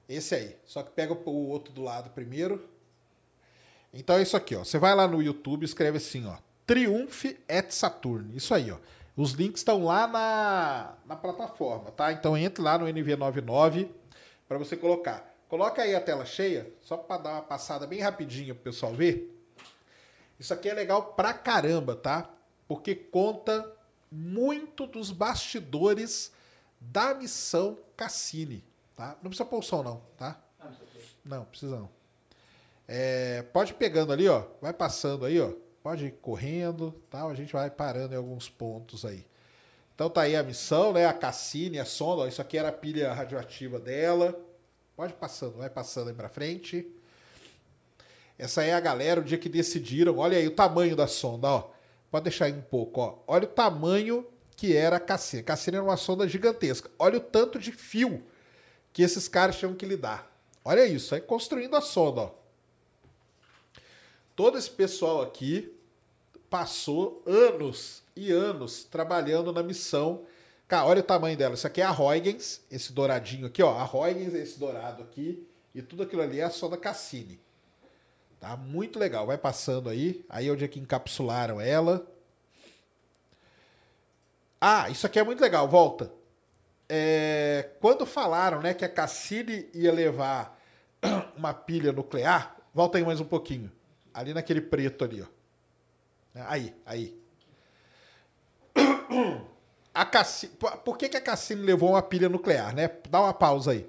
Esse 0.09 0.35
aí. 0.35 0.57
Só 0.65 0.83
que 0.83 0.91
pega 0.91 1.15
o 1.15 1.49
outro 1.49 1.73
do 1.73 1.83
lado 1.83 2.11
primeiro. 2.11 2.74
Então 3.95 4.17
é 4.17 4.23
isso 4.23 4.37
aqui, 4.37 4.57
ó. 4.57 4.65
Você 4.65 4.79
vai 4.79 4.95
lá 4.95 5.07
no 5.07 5.23
YouTube, 5.23 5.65
escreve 5.65 5.99
assim, 5.99 6.27
ó. 6.27 6.37
Triumph 6.67 7.25
et 7.49 7.71
Saturn. 7.71 8.37
Isso 8.37 8.53
aí, 8.53 8.71
ó. 8.71 8.79
Os 9.17 9.33
links 9.33 9.61
estão 9.61 9.85
lá 9.85 10.09
na, 10.09 10.95
na 11.07 11.15
plataforma, 11.15 11.93
tá? 11.93 12.13
Então 12.13 12.37
entre 12.37 12.63
lá 12.63 12.77
no 12.77 12.87
NV99 12.87 13.89
para 14.49 14.59
você 14.59 14.77
colocar. 14.77 15.33
Coloca 15.49 15.83
aí 15.83 15.95
a 15.95 16.01
tela 16.01 16.25
cheia, 16.25 16.73
só 16.83 16.97
para 16.97 17.23
dar 17.23 17.33
uma 17.35 17.43
passada 17.43 17.87
bem 17.87 18.01
rapidinho 18.01 18.55
pro 18.57 18.65
pessoal 18.65 18.93
ver. 18.93 19.31
Isso 20.39 20.53
aqui 20.53 20.69
é 20.69 20.75
legal 20.75 21.13
pra 21.15 21.33
caramba, 21.33 21.95
tá? 21.95 22.29
Porque 22.67 22.95
conta 22.95 23.73
muito 24.11 24.87
dos 24.87 25.13
bastidores 25.13 26.33
da 26.81 27.15
missão 27.15 27.79
Cassini, 27.97 28.65
tá? 28.97 29.17
Não 29.23 29.31
precisa 29.31 29.45
pôr 29.45 29.59
o 29.59 29.63
som 29.63 29.83
não, 29.83 30.03
tá? 30.17 30.41
Ah. 30.59 30.73
Não, 31.25 31.45
precisa 31.45 31.77
não. 31.77 32.04
É, 32.87 33.43
pode 33.53 33.73
ir 33.73 33.75
pegando 33.75 34.13
ali, 34.13 34.29
ó. 34.29 34.45
Vai 34.61 34.73
passando 34.73 35.25
aí, 35.25 35.41
ó. 35.41 35.53
Pode 35.83 36.07
ir 36.07 36.13
correndo, 36.13 36.95
tal. 37.11 37.31
A 37.31 37.35
gente 37.35 37.53
vai 37.53 37.71
parando 37.71 38.15
em 38.15 38.17
alguns 38.17 38.49
pontos 38.49 39.05
aí. 39.05 39.27
Então 39.95 40.11
tá 40.11 40.23
aí 40.23 40.35
a 40.35 40.43
missão, 40.43 40.93
né? 40.93 41.07
A 41.07 41.13
Cassini, 41.13 41.79
a 41.79 41.85
sonda. 41.85 42.23
Ó, 42.23 42.27
isso 42.27 42.41
aqui 42.41 42.59
era 42.59 42.69
a 42.69 42.73
pilha 42.73 43.13
radioativa 43.13 43.79
dela. 43.79 44.39
Pode 44.97 45.13
ir 45.13 45.17
passando, 45.17 45.59
vai 45.59 45.71
passando 45.71 46.09
aí 46.09 46.15
pra 46.15 46.29
frente. 46.29 46.87
Essa 48.39 48.65
é 48.65 48.75
a 48.75 48.81
galera, 48.81 49.21
o 49.21 49.25
dia 49.25 49.39
que 49.39 49.49
decidiram. 49.49 50.19
Olha 50.19 50.37
aí 50.37 50.47
o 50.47 50.55
tamanho 50.55 50.97
da 50.97 51.07
sonda, 51.07 51.49
ó. 51.49 51.71
Pode 52.11 52.25
deixar 52.25 52.47
aí 52.47 52.53
um 52.53 52.63
pouco, 52.63 53.01
ó. 53.01 53.19
Olha 53.27 53.45
o 53.45 53.49
tamanho 53.49 54.23
que 54.23 54.35
que 54.57 54.77
era 54.77 54.97
a 54.97 55.01
Cassini. 55.01 55.43
A 55.43 55.45
Cassini 55.45 55.77
era 55.77 55.85
uma 55.85 55.97
sonda 55.97 56.27
gigantesca. 56.29 56.91
Olha 56.99 57.19
o 57.19 57.21
tanto 57.21 57.59
de 57.59 57.73
fio 57.73 58.23
que 58.93 59.03
esses 59.03 59.29
caras 59.29 59.57
tinham 59.57 59.75
que 59.75 59.85
lidar. 59.85 60.31
Olha 60.65 60.87
isso, 60.87 61.15
aí 61.15 61.21
construindo 61.21 61.77
a 61.77 61.81
sonda, 61.81 62.23
ó. 62.23 62.31
Todo 64.37 64.59
esse 64.59 64.71
pessoal 64.71 65.23
aqui 65.23 65.73
passou 66.51 67.23
anos 67.27 68.03
e 68.17 68.33
anos 68.33 68.85
trabalhando 68.85 69.53
na 69.53 69.63
missão. 69.63 70.25
Cara, 70.67 70.87
olha 70.87 71.01
o 71.01 71.05
tamanho 71.05 71.37
dela. 71.37 71.55
Isso 71.55 71.67
aqui 71.67 71.81
é 71.81 71.85
a 71.85 71.93
Huygens, 71.93 72.63
esse 72.71 72.93
douradinho 72.93 73.47
aqui, 73.47 73.63
ó. 73.63 73.79
A 73.79 73.85
Huygens 73.85 74.35
esse 74.35 74.59
dourado 74.59 75.03
aqui. 75.03 75.47
E 75.75 75.83
tudo 75.83 76.03
aquilo 76.03 76.23
ali 76.23 76.41
é 76.41 76.45
a 76.45 76.51
sonda 76.51 76.77
Cassini. 76.77 77.41
Tá? 78.41 78.57
Muito 78.57 78.99
legal. 78.99 79.27
Vai 79.27 79.39
passando 79.39 79.89
aí. 79.89 80.25
Aí 80.29 80.49
é 80.49 80.53
onde 80.53 80.65
é 80.65 80.69
que 80.69 80.81
encapsularam 80.81 81.61
ela. 81.61 82.07
Ah, 84.61 84.89
isso 84.91 85.07
aqui 85.07 85.19
é 85.19 85.25
muito 85.25 85.41
legal. 85.41 85.69
Volta. 85.69 86.13
É, 86.89 87.71
quando 87.81 88.05
falaram 88.05 88.61
né, 88.61 88.75
que 88.75 88.85
a 88.85 88.89
Cassini 88.89 89.69
ia 89.73 89.93
levar 89.93 90.61
uma 91.37 91.55
pilha 91.55 91.93
nuclear, 91.93 92.57
volta 92.73 92.99
aí 92.99 93.05
mais 93.05 93.21
um 93.21 93.25
pouquinho. 93.25 93.71
Ali 94.15 94.33
naquele 94.33 94.61
preto 94.61 95.05
ali, 95.05 95.21
ó. 95.21 95.27
Aí, 96.47 96.75
aí. 96.87 97.21
A 99.93 100.05
Cassini, 100.05 100.53
por 100.85 100.97
que, 100.97 101.09
que 101.09 101.17
a 101.17 101.21
Cassini 101.21 101.63
levou 101.63 101.91
uma 101.91 102.03
pilha 102.03 102.29
nuclear, 102.29 102.75
né? 102.75 102.91
Dá 103.09 103.21
uma 103.21 103.35
pausa 103.35 103.73
aí. 103.73 103.87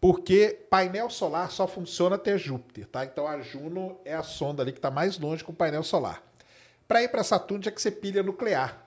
Porque 0.00 0.66
painel 0.68 1.08
solar 1.08 1.50
só 1.50 1.66
funciona 1.66 2.16
até 2.16 2.36
Júpiter, 2.36 2.86
tá? 2.86 3.04
Então 3.04 3.26
a 3.26 3.40
Juno 3.40 3.98
é 4.04 4.14
a 4.14 4.22
sonda 4.22 4.62
ali 4.62 4.72
que 4.72 4.78
está 4.78 4.90
mais 4.90 5.18
longe 5.18 5.42
com 5.42 5.52
o 5.52 5.56
painel 5.56 5.82
solar. 5.82 6.22
Para 6.86 7.02
ir 7.02 7.08
para 7.08 7.24
Saturno 7.24 7.62
tinha 7.62 7.72
que 7.72 7.80
ser 7.80 7.92
pilha 7.92 8.22
nuclear. 8.22 8.86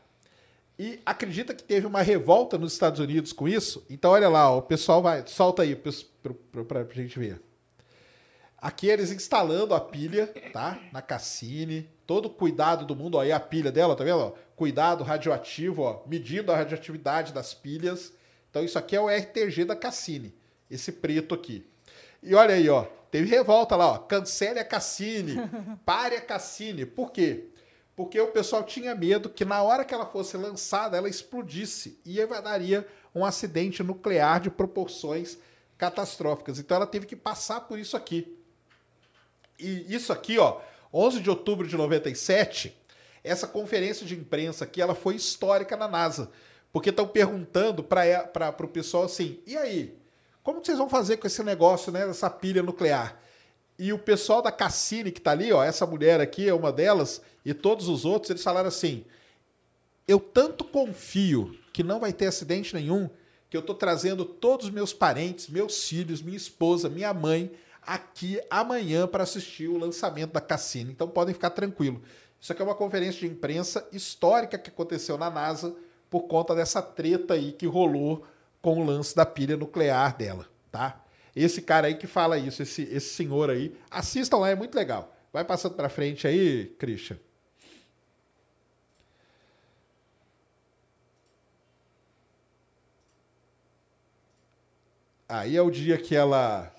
E 0.78 1.02
acredita 1.06 1.54
que 1.54 1.64
teve 1.64 1.86
uma 1.86 2.02
revolta 2.02 2.58
nos 2.58 2.72
Estados 2.72 3.00
Unidos 3.00 3.34
com 3.34 3.48
isso? 3.48 3.86
Então 3.90 4.12
olha 4.12 4.30
lá, 4.30 4.50
ó, 4.52 4.60
o 4.60 4.62
pessoal 4.62 5.02
vai, 5.02 5.26
solta 5.26 5.64
aí 5.64 5.76
para 5.76 6.80
a 6.80 6.94
gente 6.94 7.20
ver. 7.20 7.42
Aqui 8.62 8.88
eles 8.88 9.12
instalando 9.12 9.74
a 9.74 9.80
pilha, 9.80 10.28
tá? 10.52 10.78
Na 10.92 11.02
Cassini, 11.02 11.90
todo 12.06 12.26
o 12.26 12.30
cuidado 12.30 12.86
do 12.86 12.96
mundo, 12.96 13.16
ó, 13.16 13.22
aí 13.22 13.32
a 13.32 13.40
pilha 13.40 13.72
dela, 13.72 13.96
tá 13.96 14.04
vendo? 14.04 14.20
Ó? 14.20 14.34
Cuidado 14.56 15.04
radioativo, 15.04 15.84
ó, 15.84 16.04
medindo 16.06 16.52
a 16.52 16.58
radioatividade 16.58 17.32
das 17.32 17.54
pilhas. 17.54 18.12
Então 18.50 18.64
isso 18.64 18.78
aqui 18.78 18.96
é 18.96 19.02
o 19.02 19.08
RTG 19.08 19.66
da 19.66 19.76
Cassini, 19.76 20.36
esse 20.70 20.92
preto 20.92 21.34
aqui. 21.34 21.66
E 22.22 22.36
olha 22.36 22.56
aí, 22.56 22.70
ó, 22.70 22.84
teve 23.10 23.30
revolta 23.30 23.76
lá, 23.76 23.92
ó, 23.92 23.98
cancele 24.00 24.60
a 24.60 24.66
Cassini, 24.66 25.36
pare 25.86 26.16
a 26.16 26.22
Cassini. 26.22 26.86
Por 26.86 27.12
quê? 27.12 27.50
porque 28.00 28.18
o 28.18 28.32
pessoal 28.32 28.64
tinha 28.64 28.96
medo 28.96 29.30
que 29.30 29.44
na 29.44 29.62
hora 29.62 29.84
que 29.84 29.94
ela 29.94 30.06
fosse 30.06 30.38
lançada, 30.38 30.96
ela 30.96 31.10
explodisse 31.10 32.00
e 32.06 32.26
daria 32.42 32.88
um 33.14 33.26
acidente 33.26 33.84
nuclear 33.84 34.40
de 34.40 34.50
proporções 34.50 35.38
catastróficas. 35.78 36.60
Então 36.60 36.78
ela 36.78 36.88
teve 36.88 37.06
que 37.06 37.16
passar 37.18 37.60
por 37.60 37.78
isso 37.78 37.98
aqui. 37.98 38.39
E 39.60 39.94
isso 39.94 40.14
aqui, 40.14 40.38
ó, 40.40 40.60
11 40.94 41.20
de 41.20 41.30
outubro 41.30 41.68
de 41.68 41.76
97, 41.76 42.76
essa 43.24 43.48
conferência 43.48 44.06
de 44.06 44.16
imprensa 44.16 44.64
aqui, 44.64 44.82
ela 44.82 44.96
foi 44.96 45.16
histórica 45.16 45.76
na 45.76 45.88
NASA, 45.88 46.32
porque 46.72 46.90
estão 46.90 47.08
perguntando 47.08 47.84
para 47.84 48.56
o 48.60 48.68
pessoal 48.68 49.04
assim: 49.04 49.40
"E 49.46 49.58
aí? 49.58 49.98
Como 50.42 50.64
vocês 50.64 50.78
vão 50.78 50.90
fazer 50.90 51.18
com 51.18 51.28
esse 51.28 51.44
negócio, 51.44 51.92
né, 51.92 52.08
dessa 52.08 52.30
pilha 52.30 52.64
nuclear?" 52.64 53.20
E 53.78 53.94
o 53.94 54.00
pessoal 54.00 54.42
da 54.42 54.52
Cassini, 54.52 55.12
que 55.12 55.20
está 55.20 55.32
ali, 55.32 55.52
ó, 55.54 55.64
essa 55.64 55.86
mulher 55.86 56.20
aqui 56.20 56.50
é 56.50 56.54
uma 56.54 56.72
delas, 56.72 57.22
e 57.46 57.54
todos 57.54 57.88
os 57.88 58.04
outros, 58.04 58.30
eles 58.30 58.44
falaram 58.44 58.68
assim: 58.68 59.06
eu 60.08 60.20
tanto 60.20 60.64
confio 60.64 61.56
que 61.72 61.84
não 61.84 62.00
vai 62.00 62.12
ter 62.12 62.26
acidente 62.26 62.74
nenhum, 62.74 63.10
que 63.48 63.56
eu 63.56 63.62
estou 63.62 63.76
trazendo 63.76 64.26
todos 64.26 64.66
os 64.66 64.72
meus 64.72 64.92
parentes, 64.92 65.48
meus 65.48 65.88
filhos, 65.88 66.22
minha 66.22 66.36
esposa, 66.36 66.90
minha 66.90 67.14
mãe, 67.14 67.52
aqui 67.90 68.40
amanhã 68.52 69.08
para 69.08 69.24
assistir 69.24 69.68
o 69.68 69.76
lançamento 69.76 70.32
da 70.32 70.40
Cassini. 70.40 70.92
Então 70.92 71.08
podem 71.08 71.34
ficar 71.34 71.50
tranquilos. 71.50 72.02
Isso 72.40 72.52
aqui 72.52 72.62
é 72.62 72.66
uma 72.66 72.76
conferência 72.76 73.22
de 73.22 73.26
imprensa 73.26 73.88
histórica 73.92 74.60
que 74.60 74.70
aconteceu 74.70 75.18
na 75.18 75.28
NASA 75.28 75.76
por 76.08 76.28
conta 76.28 76.54
dessa 76.54 76.84
treta 76.84 77.34
aí 77.34 77.52
que 77.52 77.66
rolou 77.66 78.28
com 78.62 78.80
o 78.80 78.86
lance 78.86 79.16
da 79.16 79.26
pilha 79.26 79.58
nuclear 79.58 80.16
dela, 80.16 80.48
tá? 80.72 81.04
Esse 81.36 81.64
cara 81.64 81.88
aí 81.88 81.96
que 81.96 82.06
fala 82.06 82.38
isso, 82.38 82.62
esse, 82.62 82.84
esse 82.84 83.10
senhor 83.16 83.50
aí. 83.50 83.76
Assistam 83.90 84.38
lá, 84.38 84.50
é 84.50 84.56
muito 84.56 84.76
legal. 84.76 85.16
Vai 85.34 85.44
passando 85.44 85.74
para 85.74 85.90
frente 85.90 86.28
aí, 86.28 86.68
Christian. 86.78 87.18
Aí 95.28 95.58
é 95.58 95.62
o 95.62 95.72
dia 95.72 95.98
que 95.98 96.16
ela. 96.16 96.72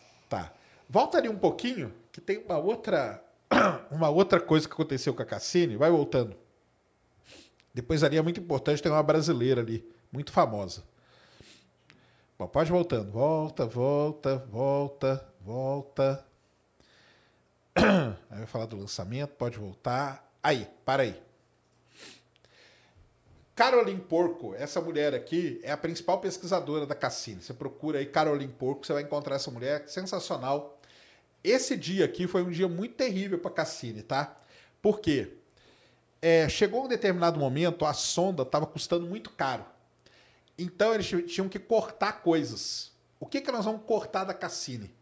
Volta 0.93 1.19
ali 1.19 1.29
um 1.29 1.39
pouquinho, 1.39 1.95
que 2.11 2.21
tem 2.21 2.39
uma 2.39 2.59
outra 2.59 3.23
uma 3.93 4.09
outra 4.09 4.41
coisa 4.41 4.67
que 4.67 4.75
aconteceu 4.75 5.15
com 5.15 5.23
a 5.23 5.25
Cassini, 5.25 5.77
vai 5.77 5.89
voltando. 5.89 6.37
Depois 7.73 8.03
ali 8.03 8.17
é 8.17 8.23
muito 8.23 8.41
importante, 8.41 8.83
tem 8.83 8.91
uma 8.91 9.03
brasileira 9.03 9.61
ali, 9.61 9.89
muito 10.11 10.33
famosa. 10.33 10.83
Bom, 12.37 12.49
pode 12.49 12.73
voltando. 12.73 13.13
Volta, 13.13 13.67
volta, 13.67 14.39
volta, 14.51 15.33
volta. 15.41 16.27
Aí 18.29 18.39
vai 18.39 18.47
falar 18.47 18.67
do 18.67 18.77
lançamento, 18.77 19.31
pode 19.35 19.59
voltar. 19.59 20.29
Aí, 20.43 20.67
para 20.85 21.05
aí. 21.05 21.23
Caroline 23.55 24.01
Porco, 24.01 24.55
essa 24.55 24.81
mulher 24.81 25.15
aqui 25.15 25.61
é 25.63 25.71
a 25.71 25.77
principal 25.77 26.19
pesquisadora 26.19 26.87
da 26.87 26.95
Cassini. 26.95 27.43
Você 27.43 27.53
procura 27.53 27.99
aí 27.99 28.07
Caroline 28.07 28.51
Porco, 28.51 28.87
você 28.87 28.93
vai 28.95 29.03
encontrar 29.03 29.37
essa 29.37 29.51
mulher 29.51 29.87
sensacional. 29.87 30.80
Esse 31.43 31.77
dia 31.77 32.05
aqui 32.05 32.27
foi 32.27 32.43
um 32.43 32.51
dia 32.51 32.69
muito 32.69 32.95
terrível 32.95 33.39
para 33.39 33.51
Cassini, 33.51 34.03
tá? 34.03 34.37
Por 34.83 35.01
quê? 35.01 35.33
É, 36.21 36.49
chegou 36.49 36.85
um 36.85 36.89
determinado 36.89 37.39
momento, 37.39 37.85
a 37.85 37.95
sonda 37.95 38.43
estava 38.43 38.67
custando 38.67 39.07
muito 39.07 39.31
caro. 39.31 39.65
Então 40.59 40.95
eles 40.95 41.09
tinham 41.33 41.49
que 41.49 41.59
cortar 41.59 42.23
coisas. 42.23 42.93
O 43.19 43.25
que, 43.25 43.41
que 43.41 43.51
nós 43.51 43.65
vamos 43.65 43.83
cortar 43.87 44.25
da 44.25 44.35
Cassini? 44.35 44.95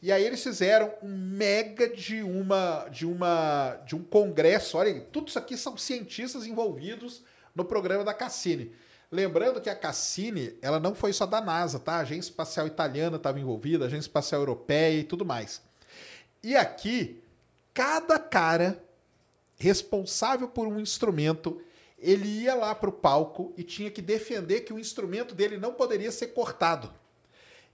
E 0.00 0.10
aí 0.10 0.24
eles 0.24 0.42
fizeram 0.42 0.94
um 1.02 1.14
mega 1.14 1.88
de 1.88 2.22
uma 2.22 2.88
de 2.88 3.04
uma 3.04 3.76
de 3.84 3.94
um 3.94 4.02
congresso. 4.02 4.78
Olha, 4.78 5.00
tudo 5.12 5.28
isso 5.28 5.38
aqui 5.38 5.56
são 5.56 5.76
cientistas 5.76 6.46
envolvidos 6.46 7.22
no 7.54 7.64
programa 7.64 8.04
da 8.04 8.14
Cassini. 8.14 8.72
Lembrando 9.10 9.60
que 9.60 9.68
a 9.68 9.74
Cassini, 9.74 10.56
ela 10.62 10.78
não 10.78 10.94
foi 10.94 11.12
só 11.12 11.26
da 11.26 11.40
NASA, 11.40 11.80
tá? 11.80 11.94
A 11.94 12.00
Agência 12.00 12.30
Espacial 12.30 12.66
Italiana 12.66 13.16
estava 13.16 13.40
envolvida, 13.40 13.84
a 13.84 13.86
Agência 13.88 14.06
Espacial 14.06 14.40
Europeia 14.40 15.00
e 15.00 15.04
tudo 15.04 15.24
mais. 15.24 15.60
E 16.42 16.56
aqui, 16.56 17.22
cada 17.74 18.18
cara 18.18 18.82
responsável 19.58 20.48
por 20.48 20.66
um 20.66 20.80
instrumento 20.80 21.60
ele 22.00 22.26
ia 22.26 22.54
lá 22.54 22.74
para 22.74 22.88
o 22.88 22.92
palco 22.92 23.52
e 23.56 23.62
tinha 23.62 23.90
que 23.90 24.00
defender 24.00 24.60
que 24.60 24.72
o 24.72 24.78
instrumento 24.78 25.34
dele 25.34 25.58
não 25.58 25.74
poderia 25.74 26.10
ser 26.10 26.28
cortado. 26.28 26.90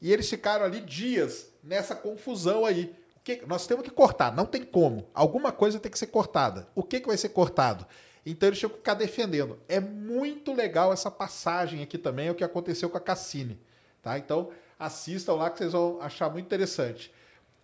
E 0.03 0.13
eles 0.13 0.29
ficaram 0.29 0.65
ali 0.65 0.81
dias 0.81 1.49
nessa 1.63 1.95
confusão 1.95 2.67
aí. 2.67 2.95
O 3.17 3.21
que 3.21 3.47
nós 3.47 3.67
temos 3.67 3.85
que 3.85 3.91
cortar? 3.91 4.35
Não 4.35 4.45
tem 4.45 4.65
como. 4.65 5.09
Alguma 5.15 5.53
coisa 5.53 5.79
tem 5.79 5.91
que 5.91 5.99
ser 5.99 6.09
cortada. 6.09 6.69
O 6.75 6.83
que, 6.83 7.01
que 7.01 7.07
vai 7.07 7.17
ser 7.17 7.31
cortado? 7.31 7.87
Então 8.25 8.49
eles 8.49 8.59
tinham 8.59 8.71
que 8.71 8.77
ficar 8.77 8.95
defendendo. 8.95 9.59
É 9.69 9.79
muito 9.79 10.53
legal 10.53 10.93
essa 10.93 11.11
passagem 11.11 11.83
aqui 11.83 11.97
também, 11.97 12.27
é 12.27 12.31
o 12.33 12.35
que 12.35 12.45
aconteceu 12.45 12.91
com 12.91 12.99
a 12.99 13.01
Cassini. 13.01 13.59
Tá? 14.03 14.19
Então 14.19 14.51
assistam 14.79 15.35
lá 15.35 15.51
que 15.51 15.59
vocês 15.59 15.73
vão 15.73 16.01
achar 16.01 16.29
muito 16.29 16.45
interessante. 16.45 17.13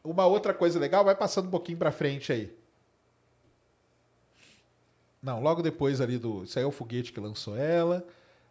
Uma 0.05 0.27
outra 0.27 0.53
coisa 0.53 0.79
legal, 0.79 1.05
vai 1.05 1.15
passando 1.15 1.47
um 1.47 1.51
pouquinho 1.51 1.79
para 1.79 1.93
frente 1.93 2.33
aí. 2.33 2.57
Não, 5.23 5.41
logo 5.41 5.62
depois 5.62 6.01
ali 6.01 6.19
do. 6.19 6.43
Isso 6.43 6.59
aí 6.59 6.65
é 6.65 6.69
o 6.69 6.73
foguete 6.73 7.12
que 7.12 7.20
lançou 7.20 7.57
ela. 7.57 8.05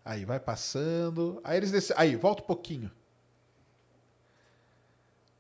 Aí 0.06 0.24
vai 0.24 0.40
passando. 0.40 1.42
Aí 1.44 1.58
eles 1.58 1.72
descem. 1.72 1.96
Aí, 2.00 2.16
volta 2.16 2.42
um 2.42 2.46
pouquinho. 2.46 2.90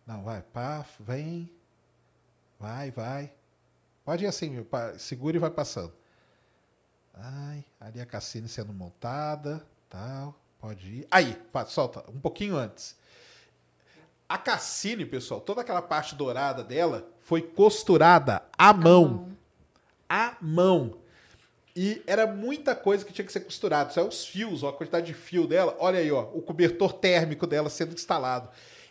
Não, 0.06 0.24
vai, 0.24 0.42
pá, 0.42 0.86
vem. 1.00 1.50
Vai, 2.60 2.92
vai. 2.92 3.32
Pode 4.04 4.26
ir 4.26 4.28
assim, 4.28 4.50
meu, 4.50 4.68
segura 4.98 5.38
e 5.38 5.40
vai 5.40 5.50
passando. 5.50 5.94
Ai, 7.14 7.64
ali 7.80 8.02
a 8.02 8.06
Cassine 8.06 8.48
sendo 8.48 8.74
montada, 8.74 9.66
tal. 9.90 10.36
Pode 10.60 10.88
ir. 10.88 11.08
Aí, 11.10 11.34
pá, 11.52 11.66
solta, 11.66 12.04
um 12.12 12.20
pouquinho 12.20 12.58
antes. 12.58 12.96
A 14.32 14.38
Cassine, 14.38 15.06
pessoal, 15.06 15.41
toda 15.41 15.60
aquela 15.60 15.82
parte 15.82 16.16
dourada 16.16 16.64
dela 16.64 17.06
foi 17.20 17.41
costurada 17.41 18.41
à 18.58 18.72
mão. 18.72 19.28
À 20.08 20.38
mão. 20.40 20.99
E 21.76 22.02
era 22.08 22.26
muita 22.26 22.74
coisa 22.74 23.03
que 23.03 23.12
tinha 23.12 23.26
que 23.26 23.32
ser 23.34 23.41
costurada. 23.41 23.91
É 23.94 24.02
os 24.02 24.26
fios, 24.26 24.64
ó, 24.64 24.70
a 24.70 24.74
quantidade 24.74 25.08
de 25.08 25.14
fio 25.14 25.45
dela. 25.45 25.76
Olha 25.78 25.99
aí, 25.99 26.10
ó, 26.14 26.30
o 26.34 26.41
cobertor 26.41 26.94
térmico 26.94 27.45
dela 27.45 27.70
sendo 27.70 27.94
instalado. 27.94 28.48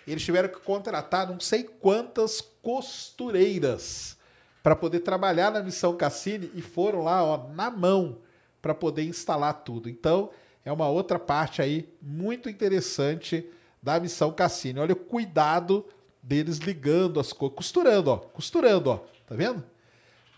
Eles 0.06 0.22
tiveram 0.22 0.50
que 0.50 0.60
contratar 0.60 1.26
não 1.26 1.40
sei 1.40 1.62
quantas 1.62 2.42
costureiras 2.60 4.18
para 4.62 4.76
poder 4.76 5.00
trabalhar 5.00 5.50
na 5.50 5.62
missão 5.62 5.96
Cassini 5.96 6.50
e 6.54 6.60
foram 6.60 7.02
lá, 7.02 7.24
ó, 7.24 7.48
na 7.54 7.70
mão, 7.70 8.18
para 8.60 8.74
poder 8.74 9.04
instalar 9.04 9.54
tudo. 9.64 9.88
Então, 9.88 10.28
é 10.66 10.70
uma 10.70 10.90
outra 10.90 11.18
parte 11.18 11.62
aí 11.62 11.88
muito 12.02 12.50
interessante 12.50 13.50
da 13.82 13.98
missão 13.98 14.32
Cassini. 14.32 14.78
Olha 14.78 14.92
o 14.92 14.96
cuidado 14.96 15.86
deles 16.22 16.58
ligando 16.58 17.18
as 17.18 17.32
coisas, 17.32 17.56
costurando, 17.56 18.10
ó, 18.10 18.16
costurando, 18.18 18.90
ó, 18.90 18.96
tá 19.26 19.34
vendo? 19.34 19.64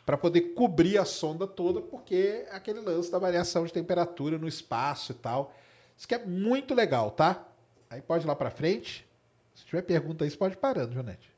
Para 0.06 0.16
poder 0.16 0.54
cobrir 0.54 0.98
a 0.98 1.04
sonda 1.04 1.46
toda, 1.46 1.80
porque 1.80 2.46
é 2.48 2.54
aquele 2.54 2.80
lance 2.80 3.10
da 3.10 3.18
variação 3.18 3.64
de 3.64 3.72
temperatura 3.72 4.38
no 4.38 4.48
espaço 4.48 5.12
e 5.12 5.14
tal. 5.14 5.54
Isso 5.96 6.08
que 6.08 6.14
é 6.14 6.24
muito 6.24 6.74
legal, 6.74 7.10
tá? 7.10 7.46
Aí 7.88 8.00
pode 8.00 8.24
ir 8.24 8.28
lá 8.28 8.34
para 8.34 8.50
frente. 8.50 9.06
Se 9.54 9.64
tiver 9.64 9.82
pergunta 9.82 10.24
aí, 10.24 10.30
você 10.30 10.36
pode 10.36 10.54
ir 10.54 10.58
parando, 10.58 10.94
Jonete. 10.94 11.30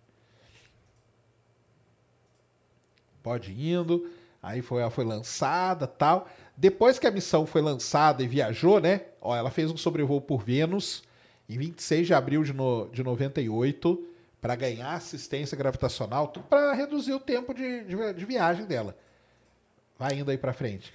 Pode 3.23 3.53
ir 3.53 3.73
indo. 3.73 4.11
Aí 4.43 4.61
foi, 4.61 4.83
ela 4.83 4.91
foi 4.91 5.05
lançada 5.05 5.87
tal. 5.87 6.29
Depois 6.57 6.99
que 6.99 7.07
a 7.07 7.11
missão 7.11 7.47
foi 7.47 7.63
lançada 7.63 8.23
e 8.23 8.29
viajou, 8.29 8.81
né? 8.81 9.07
Ó, 9.21 9.35
ela 9.35 9.51
fez 9.51 9.71
um 9.71 9.77
sobrevoo 9.77 10.21
por 10.21 10.43
Vênus 10.45 11.03
em 11.49 11.59
26 11.59 12.07
de 12.07 12.15
abril 12.15 12.43
de, 12.43 12.53
no, 12.53 12.89
de 12.91 13.03
98 13.03 14.09
para 14.41 14.57
ganhar 14.57 14.95
assistência 14.95 15.57
gravitacional, 15.57 16.29
tudo 16.29 16.47
para 16.47 16.73
reduzir 16.75 17.13
o 17.13 17.21
tempo 17.21 17.55
de, 17.55 17.85
de, 17.85 18.13
de, 18.13 18.25
viagem 18.25 18.67
dela. 18.67 18.97
Vai 19.99 20.15
indo 20.15 20.31
aí 20.31 20.37
para 20.37 20.53
frente. 20.53 20.93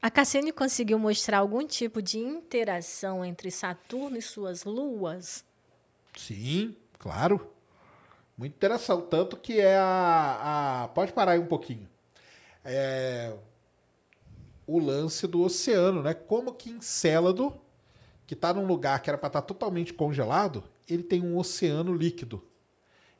A 0.00 0.10
Cassini 0.10 0.52
conseguiu 0.52 0.98
mostrar 0.98 1.38
algum 1.38 1.66
tipo 1.66 2.00
de 2.00 2.18
interação 2.18 3.24
entre 3.24 3.50
Saturno 3.50 4.16
e 4.16 4.22
suas 4.22 4.64
luas? 4.64 5.44
Sim, 6.16 6.74
claro. 6.98 7.52
Muita 8.36 8.56
interação. 8.56 9.00
Tanto 9.00 9.36
que 9.36 9.60
é 9.60 9.76
a. 9.76 10.84
a 10.84 10.88
pode 10.88 11.12
parar 11.12 11.32
aí 11.32 11.38
um 11.38 11.46
pouquinho. 11.46 11.88
É, 12.64 13.34
o 14.66 14.78
lance 14.78 15.26
do 15.26 15.42
oceano, 15.42 16.02
né? 16.02 16.14
Como 16.14 16.54
que 16.54 16.70
Encélado, 16.70 17.52
que 18.28 18.34
está 18.34 18.52
num 18.52 18.66
lugar 18.66 19.00
que 19.00 19.08
era 19.08 19.16
para 19.16 19.28
estar 19.28 19.40
tá 19.40 19.46
totalmente 19.46 19.94
congelado, 19.94 20.62
ele 20.86 21.02
tem 21.02 21.22
um 21.22 21.38
oceano 21.38 21.94
líquido. 21.94 22.44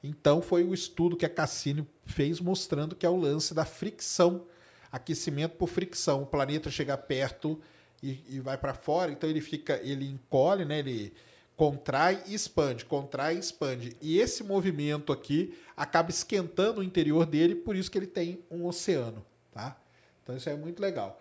Então 0.05 0.43
foi 0.43 0.63
o 0.63 0.75
estudo 0.75 1.17
que 1.17 1.25
a 1.25 1.31
Cassini 1.31 1.89
fez 2.05 2.41
mostrando 2.41 2.95
que 2.95 3.07
é 3.07 3.09
o 3.09 3.17
lance 3.17 3.55
da 3.55 3.65
fricção, 3.65 4.45
aquecimento 4.93 5.57
por 5.57 5.67
fricção. 5.67 6.25
O 6.25 6.27
planeta 6.27 6.71
chega 6.71 6.95
perto 6.99 7.59
e, 8.03 8.23
e 8.29 8.39
vai 8.39 8.59
para 8.59 8.75
fora, 8.75 9.11
então 9.11 9.31
ele 9.31 9.41
fica, 9.41 9.81
ele 9.83 10.07
encolhe, 10.07 10.67
né? 10.67 10.81
Ele 10.81 11.15
contrai 11.57 12.23
e 12.27 12.35
expande, 12.35 12.85
contrai 12.85 13.37
e 13.37 13.39
expande. 13.39 13.97
E 14.03 14.19
esse 14.19 14.45
movimento 14.45 15.11
aqui 15.11 15.59
acaba 15.75 16.11
esquentando 16.11 16.83
o 16.83 16.85
interior 16.85 17.25
dele, 17.25 17.55
por 17.55 17.75
isso 17.75 17.91
que 17.91 17.97
ele 17.97 18.07
tem 18.07 18.45
um 18.51 18.67
oceano, 18.67 19.25
tá? 19.53 19.75
Então 20.23 20.37
isso 20.37 20.51
é 20.51 20.55
muito 20.55 20.83
legal. 20.83 21.19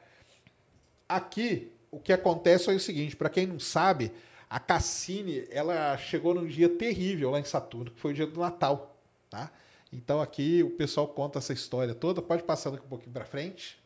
Aqui, 1.07 1.71
o 1.91 1.99
que 1.99 2.13
acontece 2.13 2.69
é 2.69 2.73
o 2.73 2.79
seguinte, 2.79 3.15
para 3.15 3.29
quem 3.29 3.47
não 3.47 3.59
sabe, 3.59 4.11
a 4.49 4.59
Cassini, 4.59 5.45
ela 5.49 5.97
chegou 5.97 6.33
num 6.33 6.47
dia 6.47 6.69
terrível 6.69 7.31
lá 7.31 7.39
em 7.39 7.43
Saturno, 7.43 7.91
que 7.91 7.99
foi 7.99 8.11
o 8.11 8.15
dia 8.15 8.27
do 8.27 8.39
Natal, 8.39 8.97
tá? 9.29 9.51
Então 9.91 10.21
aqui 10.21 10.63
o 10.63 10.71
pessoal 10.71 11.07
conta 11.07 11.39
essa 11.39 11.53
história 11.53 11.93
toda, 11.93 12.21
pode 12.21 12.43
passar 12.43 12.71
um 12.71 12.77
pouquinho 12.77 13.11
para 13.11 13.25
frente. 13.25 13.77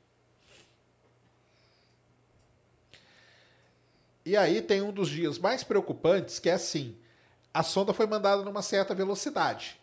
E 4.23 4.37
aí 4.37 4.61
tem 4.61 4.81
um 4.81 4.91
dos 4.91 5.09
dias 5.09 5.39
mais 5.39 5.63
preocupantes, 5.63 6.37
que 6.37 6.49
é 6.49 6.53
assim, 6.53 6.95
a 7.53 7.63
sonda 7.63 7.93
foi 7.93 8.05
mandada 8.05 8.43
numa 8.43 8.61
certa 8.61 8.93
velocidade. 8.93 9.79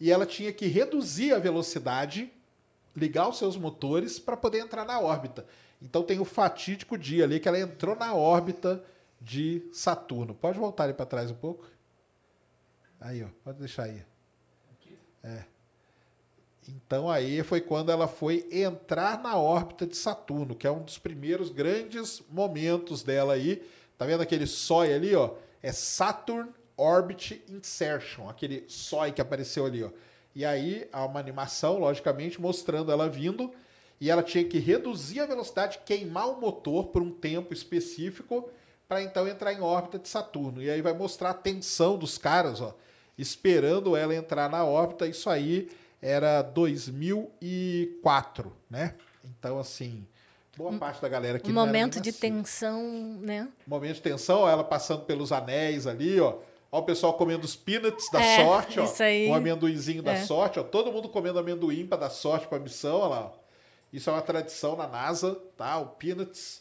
E 0.00 0.10
ela 0.12 0.26
tinha 0.26 0.52
que 0.52 0.66
reduzir 0.66 1.32
a 1.32 1.38
velocidade, 1.38 2.32
ligar 2.96 3.28
os 3.28 3.38
seus 3.38 3.56
motores 3.56 4.18
para 4.18 4.36
poder 4.36 4.60
entrar 4.60 4.84
na 4.84 5.00
órbita. 5.00 5.44
Então 5.84 6.02
tem 6.02 6.18
o 6.18 6.24
fatídico 6.24 6.96
dia 6.96 7.24
ali 7.24 7.38
que 7.38 7.46
ela 7.46 7.60
entrou 7.60 7.94
na 7.94 8.14
órbita 8.14 8.82
de 9.20 9.62
Saturno. 9.70 10.34
Pode 10.34 10.58
voltar 10.58 10.84
ali 10.84 10.94
para 10.94 11.04
trás 11.04 11.30
um 11.30 11.34
pouco? 11.34 11.66
Aí, 12.98 13.22
ó, 13.22 13.28
pode 13.44 13.58
deixar 13.58 13.84
aí. 13.84 14.02
É. 15.22 15.44
Então 16.66 17.10
aí 17.10 17.42
foi 17.42 17.60
quando 17.60 17.92
ela 17.92 18.08
foi 18.08 18.48
entrar 18.50 19.22
na 19.22 19.36
órbita 19.36 19.86
de 19.86 19.94
Saturno, 19.94 20.54
que 20.54 20.66
é 20.66 20.70
um 20.70 20.82
dos 20.82 20.96
primeiros 20.96 21.50
grandes 21.50 22.22
momentos 22.30 23.02
dela 23.02 23.34
aí. 23.34 23.62
Tá 23.98 24.06
vendo 24.06 24.22
aquele 24.22 24.46
sói 24.46 24.94
ali, 24.94 25.14
ó? 25.14 25.34
É 25.62 25.70
Saturn 25.70 26.50
Orbit 26.78 27.44
Insertion, 27.48 28.28
aquele 28.28 28.64
sói 28.68 29.12
que 29.12 29.20
apareceu 29.20 29.66
ali, 29.66 29.84
ó. 29.84 29.90
E 30.34 30.46
aí 30.46 30.88
há 30.90 31.04
uma 31.04 31.20
animação, 31.20 31.78
logicamente, 31.78 32.40
mostrando 32.40 32.90
ela 32.90 33.08
vindo 33.08 33.52
e 34.04 34.10
ela 34.10 34.22
tinha 34.22 34.44
que 34.44 34.58
reduzir 34.58 35.20
a 35.20 35.26
velocidade, 35.26 35.78
queimar 35.82 36.28
o 36.28 36.38
motor 36.38 36.88
por 36.88 37.00
um 37.00 37.10
tempo 37.10 37.54
específico 37.54 38.50
para 38.86 39.02
então 39.02 39.26
entrar 39.26 39.50
em 39.54 39.62
órbita 39.62 39.98
de 39.98 40.06
Saturno. 40.10 40.62
E 40.62 40.68
aí 40.68 40.82
vai 40.82 40.92
mostrar 40.92 41.30
a 41.30 41.34
tensão 41.34 41.96
dos 41.96 42.18
caras, 42.18 42.60
ó, 42.60 42.76
esperando 43.16 43.96
ela 43.96 44.14
entrar 44.14 44.50
na 44.50 44.62
órbita. 44.62 45.06
Isso 45.06 45.30
aí 45.30 45.70
era 46.02 46.42
2004, 46.42 48.52
né? 48.68 48.94
Então 49.24 49.58
assim, 49.58 50.06
boa 50.54 50.70
um, 50.70 50.78
parte 50.78 51.00
da 51.00 51.08
galera 51.08 51.38
aqui 51.38 51.50
um 51.50 51.54
momento 51.54 51.98
de 51.98 52.12
tensão, 52.12 52.82
né? 53.22 53.48
Momento 53.66 53.94
de 53.94 54.02
tensão, 54.02 54.46
ela 54.46 54.62
passando 54.62 55.06
pelos 55.06 55.32
anéis 55.32 55.86
ali, 55.86 56.20
ó. 56.20 56.40
Ó, 56.70 56.80
o 56.80 56.82
pessoal 56.82 57.14
comendo 57.14 57.46
os 57.46 57.56
peanuts 57.56 58.04
da 58.12 58.20
é, 58.20 58.44
sorte, 58.44 58.78
ó. 58.78 58.84
Isso 58.84 59.02
aí. 59.02 59.30
O 59.30 59.34
amendoinzinho 59.34 60.02
da 60.02 60.12
É. 60.12 60.26
sorte, 60.26 60.60
ó. 60.60 60.62
Todo 60.62 60.92
mundo 60.92 61.08
comendo 61.08 61.38
amendoim 61.38 61.86
para 61.86 62.00
dar 62.00 62.10
sorte 62.10 62.46
para 62.46 62.58
a 62.58 62.60
missão, 62.60 62.98
ó 62.98 63.08
lá. 63.08 63.32
ó. 63.34 63.43
Isso 63.94 64.10
é 64.10 64.12
uma 64.12 64.22
tradição 64.22 64.74
na 64.74 64.88
NASA, 64.88 65.36
tá? 65.56 65.78
O 65.78 65.90
peanuts. 65.90 66.60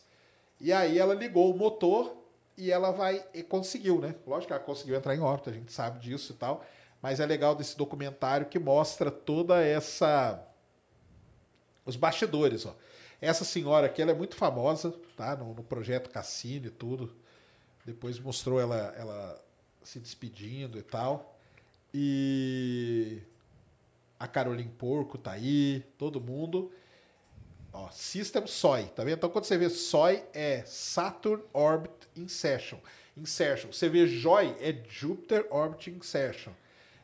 E 0.61 0.72
aí 0.72 0.99
ela 0.99 1.15
ligou 1.15 1.51
o 1.51 1.57
motor 1.57 2.15
e 2.55 2.72
ela 2.72 2.91
vai 2.91 3.26
e 3.34 3.41
conseguiu, 3.41 3.99
né? 3.99 4.14
Lógico 4.27 4.49
que 4.49 4.53
ela 4.53 4.61
conseguiu 4.61 4.95
entrar 4.95 5.15
em 5.15 5.19
órbita, 5.19 5.49
a 5.49 5.53
gente 5.53 5.73
sabe 5.73 5.97
disso 5.97 6.34
e 6.34 6.35
tal. 6.35 6.64
Mas 7.01 7.19
é 7.19 7.26
legal 7.26 7.55
desse 7.55 7.76
documentário 7.76 8.45
que 8.45 8.60
mostra 8.60 9.10
toda 9.10 9.60
essa 9.64 10.47
os 11.84 11.95
bastidores, 11.95 12.68
ó. 12.68 12.76
Essa 13.19 13.43
senhora 13.43 13.88
aqui, 13.88 13.99
ela 13.99 14.11
é 14.11 14.15
muito 14.15 14.35
famosa, 14.35 14.93
tá? 15.18 15.35
No, 15.35 15.55
no 15.55 15.64
projeto 15.64 16.11
Cassini 16.11 16.68
e 16.68 16.69
tudo. 16.69 17.15
Depois 17.84 18.19
mostrou 18.19 18.61
ela, 18.61 18.93
ela 18.95 19.43
se 19.81 19.99
despedindo 19.99 20.77
e 20.77 20.84
tal. 20.84 21.35
E 21.91 23.23
a 24.19 24.27
Caroline 24.27 24.69
Porco 24.69 25.18
tá 25.18 25.31
aí, 25.31 25.84
todo 25.97 26.22
mundo. 26.22 26.72
Ó, 27.74 27.90
System 27.90 28.45
SOI, 28.45 28.84
tá 28.95 29.04
vendo? 29.04 29.16
Então 29.16 29.30
quando 29.30 29.45
você 29.45 29.58
vê 29.58 29.68
SOI 29.68 30.24
é 30.34 30.64
Saturn 30.66 31.44
Orbit 31.52 32.08
Insertion. 32.16 32.78
Insertion. 33.18 33.72
Você 33.72 33.90
vê 33.90 34.08
JOI 34.08 34.56
é 34.60 34.76
Jupiter 34.88 35.48
Orbit 35.50 35.90
Insertion. 35.90 36.54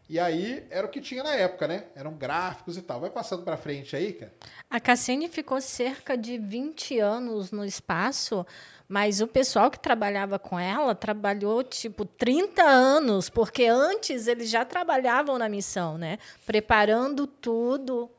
E 0.08 0.20
aí 0.20 0.66
era 0.72 0.88
o 0.88 0.90
que 0.90 1.00
tinha 1.00 1.22
na 1.22 1.36
época, 1.36 1.68
né? 1.68 1.86
Eram 1.96 2.14
gráficos 2.14 2.78
e 2.78 2.82
tal. 2.82 3.00
Vai 3.00 3.12
passando 3.12 3.44
pra 3.44 3.58
frente 3.58 3.96
aí, 3.96 4.14
cara. 4.14 4.34
A 4.68 4.80
Cassini 4.80 5.30
ficou 5.30 5.62
cerca 5.62 6.18
de 6.18 6.36
20 6.36 7.00
anos 7.00 7.52
no 7.52 7.64
espaço, 7.64 8.44
mas 8.88 9.22
o 9.22 9.28
pessoal 9.28 9.70
que 9.70 9.80
trabalhava 9.80 10.40
com 10.40 10.60
ela 10.60 10.96
trabalhou 10.96 11.64
tipo 11.64 12.06
30 12.06 12.64
anos, 12.64 13.30
porque 13.30 13.66
antes 13.66 14.26
eles 14.26 14.50
já 14.50 14.66
trabalhavam 14.66 15.38
na 15.38 15.48
missão, 15.48 15.96
né? 15.96 16.18
Preparando 16.44 17.28
tudo. 17.28 18.10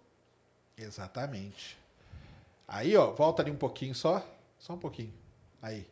Exatamente. 0.79 1.80
Aí, 2.73 2.97
ó, 2.97 3.11
volta 3.11 3.43
ali 3.43 3.51
um 3.51 3.57
pouquinho 3.57 3.97
só. 3.97 4.25
Só 4.57 4.75
um 4.75 4.79
pouquinho. 4.79 5.13
Aí. 5.61 5.91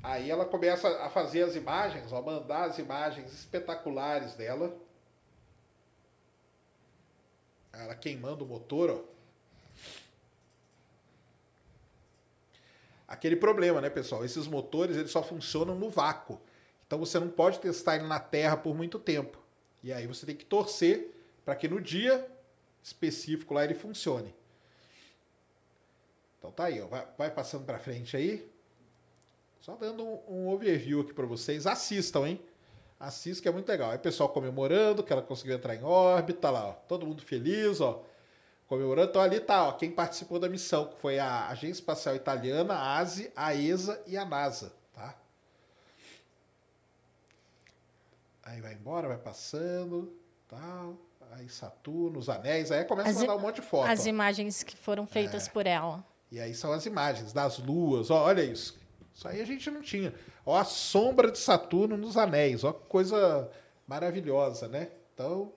Aí 0.00 0.30
ela 0.30 0.44
começa 0.44 0.88
a 1.02 1.10
fazer 1.10 1.42
as 1.42 1.56
imagens, 1.56 2.12
ó, 2.12 2.22
mandar 2.22 2.70
as 2.70 2.78
imagens 2.78 3.32
espetaculares 3.32 4.36
dela. 4.36 4.72
Ela 7.72 7.96
queimando 7.96 8.44
o 8.44 8.46
motor, 8.46 8.90
ó. 8.90 9.14
Aquele 13.08 13.34
problema, 13.34 13.80
né, 13.80 13.90
pessoal? 13.90 14.24
Esses 14.24 14.46
motores, 14.46 14.96
eles 14.96 15.10
só 15.10 15.22
funcionam 15.22 15.74
no 15.74 15.90
vácuo. 15.90 16.40
Então 16.86 17.00
você 17.00 17.18
não 17.18 17.28
pode 17.28 17.58
testar 17.58 17.96
ele 17.96 18.06
na 18.06 18.20
Terra 18.20 18.56
por 18.56 18.72
muito 18.72 19.00
tempo. 19.00 19.36
E 19.82 19.92
aí 19.92 20.06
você 20.06 20.24
tem 20.24 20.36
que 20.36 20.44
torcer 20.44 21.12
para 21.44 21.56
que 21.56 21.66
no 21.66 21.80
dia 21.80 22.30
específico 22.82 23.52
lá 23.52 23.64
ele 23.64 23.74
funcione. 23.74 24.32
Então 26.44 26.52
tá 26.52 26.64
aí, 26.64 26.78
ó. 26.82 26.86
Vai, 26.86 27.06
vai 27.16 27.30
passando 27.30 27.64
para 27.64 27.78
frente 27.78 28.14
aí. 28.14 28.46
Só 29.60 29.76
dando 29.76 30.04
um, 30.04 30.20
um 30.28 30.48
overview 30.50 31.00
aqui 31.00 31.14
para 31.14 31.24
vocês. 31.24 31.66
Assistam, 31.66 32.28
hein? 32.28 32.40
Assistam 33.00 33.42
que 33.42 33.48
é 33.48 33.50
muito 33.50 33.66
legal. 33.66 33.90
Aí 33.90 33.96
o 33.96 34.00
pessoal 34.00 34.28
comemorando 34.28 35.02
que 35.02 35.10
ela 35.10 35.22
conseguiu 35.22 35.56
entrar 35.56 35.74
em 35.74 35.82
órbita 35.82 36.50
lá, 36.50 36.68
ó. 36.68 36.72
Todo 36.72 37.06
mundo 37.06 37.22
feliz, 37.22 37.80
ó. 37.80 38.04
Comemorando. 38.66 39.08
Então 39.08 39.22
ali 39.22 39.40
tá, 39.40 39.68
ó, 39.68 39.72
quem 39.72 39.90
participou 39.90 40.38
da 40.38 40.46
missão, 40.46 40.88
que 40.88 41.00
foi 41.00 41.18
a 41.18 41.48
Agência 41.48 41.80
Espacial 41.80 42.14
Italiana, 42.14 42.74
a 42.74 42.98
ASI, 42.98 43.32
a 43.34 43.54
ESA 43.54 44.02
e 44.06 44.14
a 44.18 44.24
NASA, 44.26 44.74
tá? 44.92 45.16
Aí 48.42 48.60
vai 48.60 48.74
embora, 48.74 49.08
vai 49.08 49.18
passando, 49.18 50.14
tal. 50.46 50.94
Aí 51.32 51.48
Saturno, 51.48 52.18
os 52.18 52.28
anéis, 52.28 52.70
aí 52.70 52.84
começa 52.84 53.08
As 53.08 53.16
a 53.16 53.20
mandar 53.20 53.36
um 53.36 53.40
monte 53.40 53.56
de 53.56 53.66
foto. 53.66 53.88
As 53.88 54.04
ó. 54.04 54.08
imagens 54.08 54.62
que 54.62 54.76
foram 54.76 55.06
feitas 55.06 55.48
por 55.48 55.66
ela. 55.66 56.04
E 56.34 56.40
aí 56.40 56.52
são 56.52 56.72
as 56.72 56.84
imagens 56.84 57.32
das 57.32 57.60
luas, 57.60 58.10
ó, 58.10 58.24
olha 58.24 58.42
isso. 58.42 58.76
Isso 59.14 59.28
aí 59.28 59.40
a 59.40 59.44
gente 59.44 59.70
não 59.70 59.80
tinha. 59.80 60.12
Ó, 60.44 60.58
a 60.58 60.64
sombra 60.64 61.30
de 61.30 61.38
Saturno 61.38 61.96
nos 61.96 62.16
anéis, 62.16 62.64
ó, 62.64 62.72
que 62.72 62.86
coisa 62.88 63.48
maravilhosa, 63.86 64.66
né? 64.66 64.88
Então, 65.14 65.52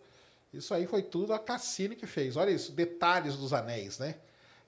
isso 0.53 0.71
aí 0.75 0.85
foi 0.85 1.01
tudo 1.01 1.33
a 1.33 1.39
Cassini 1.39 1.95
que 1.95 2.05
fez. 2.05 2.37
Olha 2.37 2.51
isso, 2.51 2.71
detalhes 2.71 3.35
dos 3.37 3.53
anéis, 3.53 3.97
né? 3.97 4.17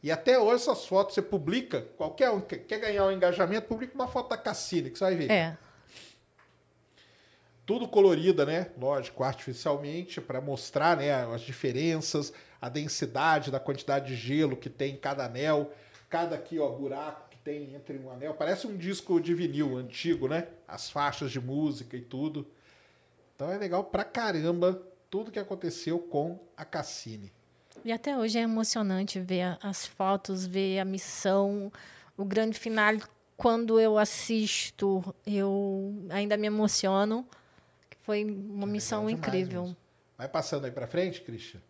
E 0.02 0.12
até 0.12 0.40
hoje 0.40 0.64
essas 0.64 0.84
fotos 0.84 1.14
você 1.14 1.22
publica, 1.22 1.82
qualquer 1.96 2.32
um 2.32 2.42
que 2.42 2.58
quer 2.58 2.80
ganhar 2.80 3.06
um 3.06 3.12
engajamento, 3.12 3.68
publica 3.68 3.94
uma 3.94 4.08
foto 4.08 4.30
da 4.30 4.38
Cassini, 4.38 4.90
que 4.90 4.98
você 4.98 5.04
vai 5.04 5.16
ver. 5.16 5.30
É. 5.30 5.58
Tudo 7.68 7.88
colorida, 7.88 8.48
né? 8.48 8.72
Lógico, 8.80 9.24
artificialmente, 9.24 10.20
para 10.20 10.42
mostrar 10.42 10.98
né, 10.98 11.24
as 11.32 11.42
diferenças, 11.42 12.34
a 12.60 12.68
densidade 12.68 13.52
da 13.52 13.60
quantidade 13.60 14.08
de 14.08 14.16
gelo 14.16 14.58
que 14.58 14.72
tem 14.72 14.96
em 14.96 14.98
cada 14.98 15.26
anel, 15.26 15.72
cada 16.10 16.36
aqui, 16.36 16.58
ó, 16.60 16.70
buraco 16.70 17.30
que 17.30 17.38
tem 17.38 17.76
entre 17.76 17.98
um 17.98 18.12
anel. 18.12 18.34
Parece 18.34 18.66
um 18.68 18.76
disco 18.76 19.20
de 19.20 19.34
vinil 19.34 19.78
antigo, 19.78 20.28
né? 20.28 20.48
As 20.68 20.90
faixas 20.90 21.32
de 21.32 21.40
música 21.40 21.96
e 21.96 22.02
tudo. 22.02 22.48
Então 23.36 23.52
é 23.52 23.58
legal 23.58 23.84
pra 23.84 24.04
caramba 24.04 24.82
tudo 25.10 25.32
que 25.32 25.40
aconteceu 25.40 26.00
com 26.00 26.40
a 26.58 26.66
Cassini. 26.66 27.32
E 27.86 27.92
até 27.92 28.18
hoje 28.18 28.38
é 28.38 28.42
emocionante 28.42 29.20
ver 29.20 29.58
as 29.64 29.86
fotos, 29.86 30.46
ver 30.46 30.80
a 30.80 30.86
missão, 30.86 31.72
o 32.18 32.26
grande 32.26 32.58
final. 32.60 32.96
Quando 33.38 33.80
eu 33.80 33.98
assisto, 33.98 35.16
eu 35.26 35.94
ainda 36.10 36.36
me 36.36 36.48
emociono. 36.48 37.26
que 37.90 37.96
Foi 38.02 38.26
uma 38.26 38.68
É 38.68 38.70
missão 38.70 39.06
demais 39.06 39.18
incrível. 39.18 39.62
mesmo. 39.62 39.78
Vai 40.18 40.28
passando 40.28 40.66
aí 40.66 40.72
pra 40.72 40.86
frente, 40.88 41.22
Christian. 41.22 41.62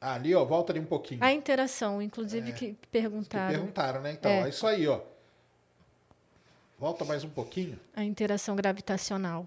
Ali, 0.00 0.34
ó, 0.34 0.44
volta 0.44 0.72
ali 0.72 0.80
um 0.80 0.86
pouquinho. 0.86 1.22
A 1.22 1.32
interação, 1.32 2.00
inclusive, 2.00 2.52
que 2.52 2.72
Que 2.74 2.86
perguntaram. 2.90 3.50
perguntaram, 3.54 4.00
né? 4.00 4.12
Então, 4.12 4.30
É. 4.30 4.40
é 4.42 4.48
isso 4.48 4.66
aí, 4.66 4.86
ó. 4.88 5.00
Volta 6.78 7.04
mais 7.04 7.22
um 7.24 7.28
pouquinho. 7.28 7.78
A 7.94 8.02
interação 8.02 8.56
gravitacional. 8.56 9.46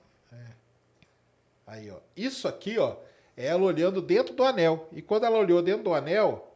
Aí, 1.66 1.90
ó. 1.90 1.98
Isso 2.16 2.48
aqui, 2.48 2.78
ó, 2.78 2.98
é 3.36 3.48
ela 3.48 3.64
olhando 3.64 4.02
dentro 4.02 4.34
do 4.36 4.44
anel. 4.44 4.88
E 4.92 5.02
quando 5.02 5.24
ela 5.26 5.40
olhou 5.40 5.62
dentro 5.62 5.84
do 5.84 5.94
anel, 5.94 6.56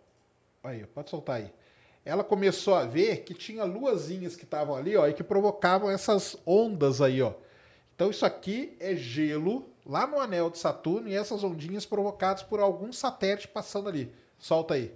aí, 0.64 0.86
pode 0.86 1.10
soltar 1.10 1.38
aí. 1.38 1.52
Ela 2.06 2.24
começou 2.24 2.76
a 2.76 2.86
ver 2.86 3.24
que 3.24 3.34
tinha 3.34 3.64
luazinhas 3.64 4.36
que 4.36 4.44
estavam 4.44 4.76
ali, 4.76 4.96
ó, 4.96 5.08
e 5.08 5.14
que 5.14 5.24
provocavam 5.24 5.90
essas 5.90 6.38
ondas 6.46 7.02
aí, 7.02 7.22
ó. 7.22 7.34
Então 7.96 8.12
isso 8.12 8.26
aqui 8.26 8.78
é 8.80 8.96
gelo 8.96 9.68
lá 9.88 10.06
no 10.06 10.20
anel 10.20 10.50
de 10.50 10.58
Saturno 10.58 11.08
e 11.08 11.16
essas 11.16 11.44
ondinhas 11.44 11.86
provocadas 11.86 12.44
por 12.44 12.60
algum 12.60 12.92
satélite 12.92 13.48
passando 13.48 13.88
ali. 13.88 14.12
Solta 14.38 14.74
aí. 14.74 14.94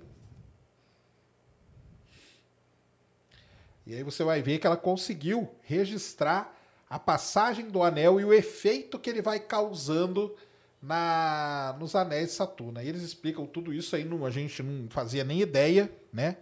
E 3.88 3.96
aí 3.96 4.04
você 4.04 4.24
vai 4.24 4.42
ver 4.42 4.60
que 4.60 4.68
ela 4.68 4.78
conseguiu 4.78 5.50
registrar 5.62 6.56
a 6.90 7.00
passagem 7.00 7.70
do 7.70 7.82
anel 7.82 8.20
e 8.20 8.26
o 8.26 8.34
efeito 8.34 9.00
que 9.00 9.10
ele 9.10 9.22
vai 9.22 9.40
causando 9.40 10.36
na 10.82 11.76
nos 11.80 11.96
anéis 11.96 12.28
de 12.28 12.34
Saturno. 12.34 12.80
Aí 12.80 12.88
eles 12.88 13.02
explicam 13.02 13.46
tudo 13.46 13.74
isso 13.74 13.96
aí, 13.96 14.04
não, 14.04 14.26
a 14.26 14.30
gente 14.30 14.62
não 14.62 14.90
fazia 14.90 15.24
nem 15.24 15.40
ideia, 15.40 15.92
né, 16.12 16.38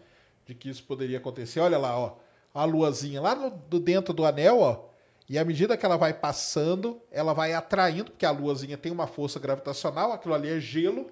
de 0.46 0.56
que 0.56 0.70
isso 0.70 0.84
poderia 0.84 1.18
acontecer. 1.18 1.60
Olha 1.60 1.78
lá, 1.78 1.98
ó, 1.98 2.18
a 2.54 2.66
luazinha 2.66 3.22
lá 3.22 3.36
no, 3.36 3.52
do 3.52 3.80
dentro 3.80 4.14
do 4.14 4.26
anel, 4.26 4.60
ó, 4.60 4.89
e 5.30 5.38
à 5.38 5.46
medida 5.46 5.78
que 5.78 5.86
ela 5.86 5.96
vai 5.96 6.12
passando, 6.12 7.00
ela 7.12 7.34
vai 7.34 7.54
atraindo, 7.54 8.10
porque 8.10 8.26
a 8.26 8.32
luazinha 8.32 8.76
tem 8.76 8.92
uma 8.92 9.06
força 9.06 9.40
gravitacional, 9.40 10.12
aquilo 10.12 10.34
ali 10.34 10.50
é 10.50 10.60
gelo, 10.60 11.12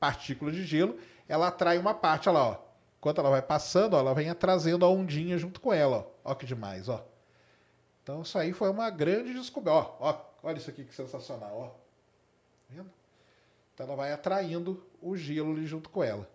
partícula 0.00 0.50
de 0.50 0.64
gelo, 0.64 0.98
ela 1.28 1.46
atrai 1.46 1.78
uma 1.78 1.94
parte, 1.94 2.28
olha 2.28 2.38
lá, 2.38 2.48
ó. 2.48 2.58
Enquanto 2.98 3.18
ela 3.18 3.30
vai 3.30 3.40
passando, 3.40 3.94
ó, 3.94 4.00
ela 4.00 4.14
vem 4.14 4.34
trazendo 4.34 4.84
a 4.84 4.88
ondinha 4.88 5.38
junto 5.38 5.60
com 5.60 5.72
ela, 5.72 6.08
ó. 6.24 6.32
Ó 6.32 6.34
que 6.34 6.44
demais, 6.44 6.88
ó. 6.88 7.06
Então 8.02 8.22
isso 8.22 8.36
aí 8.36 8.52
foi 8.52 8.68
uma 8.68 8.90
grande 8.90 9.32
descoberta. 9.32 9.78
Ó, 9.78 10.10
ó, 10.10 10.20
olha 10.42 10.58
isso 10.58 10.68
aqui 10.68 10.84
que 10.84 10.92
sensacional, 10.92 11.56
ó. 11.56 11.66
Tá 11.68 11.74
Vendo? 12.68 12.90
Então 13.74 13.86
ela 13.86 13.94
vai 13.94 14.12
atraindo 14.12 14.84
o 15.00 15.16
gelo 15.16 15.52
ali 15.52 15.66
junto 15.66 15.88
com 15.88 16.02
ela. 16.02 16.28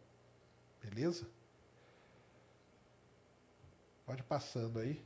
Beleza? 0.82 1.28
Pode 4.06 4.24
passando 4.24 4.80
aí. 4.80 5.06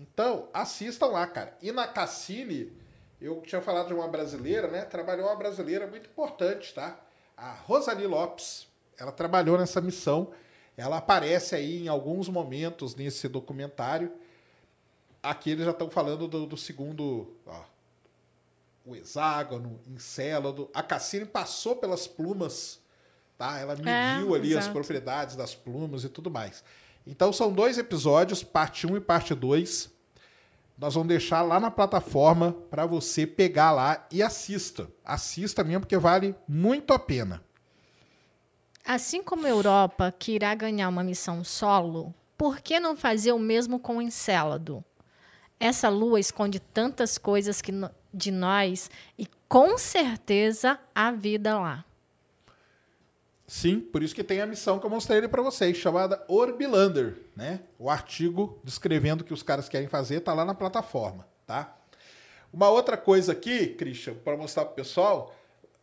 Então, 0.00 0.48
assistam 0.52 1.06
lá, 1.06 1.26
cara. 1.26 1.56
E 1.62 1.72
na 1.72 1.86
Cassini, 1.86 2.72
eu 3.20 3.40
tinha 3.42 3.62
falado 3.62 3.88
de 3.88 3.94
uma 3.94 4.08
brasileira, 4.08 4.68
né? 4.68 4.84
Trabalhou 4.84 5.26
uma 5.26 5.36
brasileira 5.36 5.86
muito 5.86 6.08
importante, 6.10 6.74
tá? 6.74 6.98
A 7.36 7.52
Rosali 7.52 8.06
Lopes. 8.06 8.66
Ela 8.98 9.12
trabalhou 9.12 9.58
nessa 9.58 9.80
missão. 9.80 10.32
Ela 10.76 10.98
aparece 10.98 11.54
aí 11.54 11.84
em 11.84 11.88
alguns 11.88 12.28
momentos 12.28 12.94
nesse 12.94 13.28
documentário. 13.28 14.12
Aqui 15.22 15.50
eles 15.50 15.64
já 15.64 15.70
estão 15.70 15.88
falando 15.90 16.28
do, 16.28 16.46
do 16.46 16.56
segundo, 16.56 17.34
ó, 17.46 17.64
o 18.84 18.94
hexágono, 18.94 19.80
encélado. 19.86 20.70
A 20.72 20.82
Cassini 20.82 21.24
passou 21.24 21.76
pelas 21.76 22.06
plumas, 22.06 22.78
tá? 23.36 23.58
Ela 23.58 23.74
mediu 23.74 24.34
É, 24.34 24.38
ali 24.38 24.52
as 24.52 24.64
exato. 24.64 24.72
propriedades 24.74 25.34
das 25.34 25.54
plumas 25.54 26.04
e 26.04 26.08
tudo 26.08 26.30
mais. 26.30 26.62
Então 27.06 27.32
são 27.32 27.52
dois 27.52 27.78
episódios, 27.78 28.42
parte 28.42 28.86
1 28.86 28.96
e 28.96 29.00
parte 29.00 29.34
2. 29.34 29.90
Nós 30.76 30.94
vamos 30.94 31.08
deixar 31.08 31.40
lá 31.42 31.60
na 31.60 31.70
plataforma 31.70 32.52
para 32.68 32.84
você 32.84 33.26
pegar 33.26 33.72
lá 33.72 34.06
e 34.10 34.22
assista. 34.22 34.88
Assista 35.04 35.64
mesmo 35.64 35.80
porque 35.80 35.96
vale 35.96 36.34
muito 36.46 36.92
a 36.92 36.98
pena. 36.98 37.42
Assim 38.84 39.22
como 39.22 39.46
a 39.46 39.50
Europa, 39.50 40.14
que 40.16 40.32
irá 40.32 40.54
ganhar 40.54 40.88
uma 40.88 41.02
missão 41.02 41.42
solo, 41.42 42.14
por 42.36 42.60
que 42.60 42.78
não 42.78 42.96
fazer 42.96 43.32
o 43.32 43.38
mesmo 43.38 43.78
com 43.78 43.96
o 43.96 44.02
Encélado? 44.02 44.84
Essa 45.58 45.88
lua 45.88 46.20
esconde 46.20 46.60
tantas 46.60 47.16
coisas 47.16 47.62
que 47.62 47.72
de 48.12 48.30
nós 48.30 48.90
e 49.18 49.26
com 49.48 49.78
certeza 49.78 50.78
há 50.94 51.10
vida 51.10 51.58
lá. 51.58 51.84
Sim, 53.46 53.80
por 53.80 54.02
isso 54.02 54.14
que 54.14 54.24
tem 54.24 54.40
a 54.40 54.46
missão 54.46 54.78
que 54.78 54.86
eu 54.86 54.90
mostrei 54.90 55.18
ali 55.18 55.28
para 55.28 55.42
vocês, 55.42 55.76
chamada 55.76 56.24
Orbilander, 56.26 57.16
né? 57.36 57.60
O 57.78 57.88
artigo 57.88 58.60
descrevendo 58.64 59.20
o 59.20 59.24
que 59.24 59.32
os 59.32 59.42
caras 59.42 59.68
querem 59.68 59.86
fazer 59.86 60.20
tá 60.20 60.34
lá 60.34 60.44
na 60.44 60.54
plataforma, 60.54 61.26
tá? 61.46 61.76
Uma 62.52 62.68
outra 62.70 62.96
coisa 62.96 63.32
aqui, 63.32 63.68
Christian, 63.68 64.14
para 64.14 64.36
mostrar 64.36 64.64
pro 64.64 64.74
pessoal, 64.74 65.34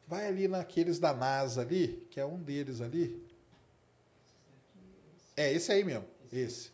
vai 0.08 0.28
ali 0.28 0.48
naqueles 0.48 1.00
da 1.00 1.14
NASA 1.14 1.62
ali, 1.62 2.06
que 2.10 2.20
é 2.20 2.26
um 2.26 2.38
deles 2.38 2.82
ali. 2.82 3.24
É 5.38 5.52
esse 5.54 5.72
aí 5.72 5.86
mesmo, 5.86 6.06
esse. 6.32 6.72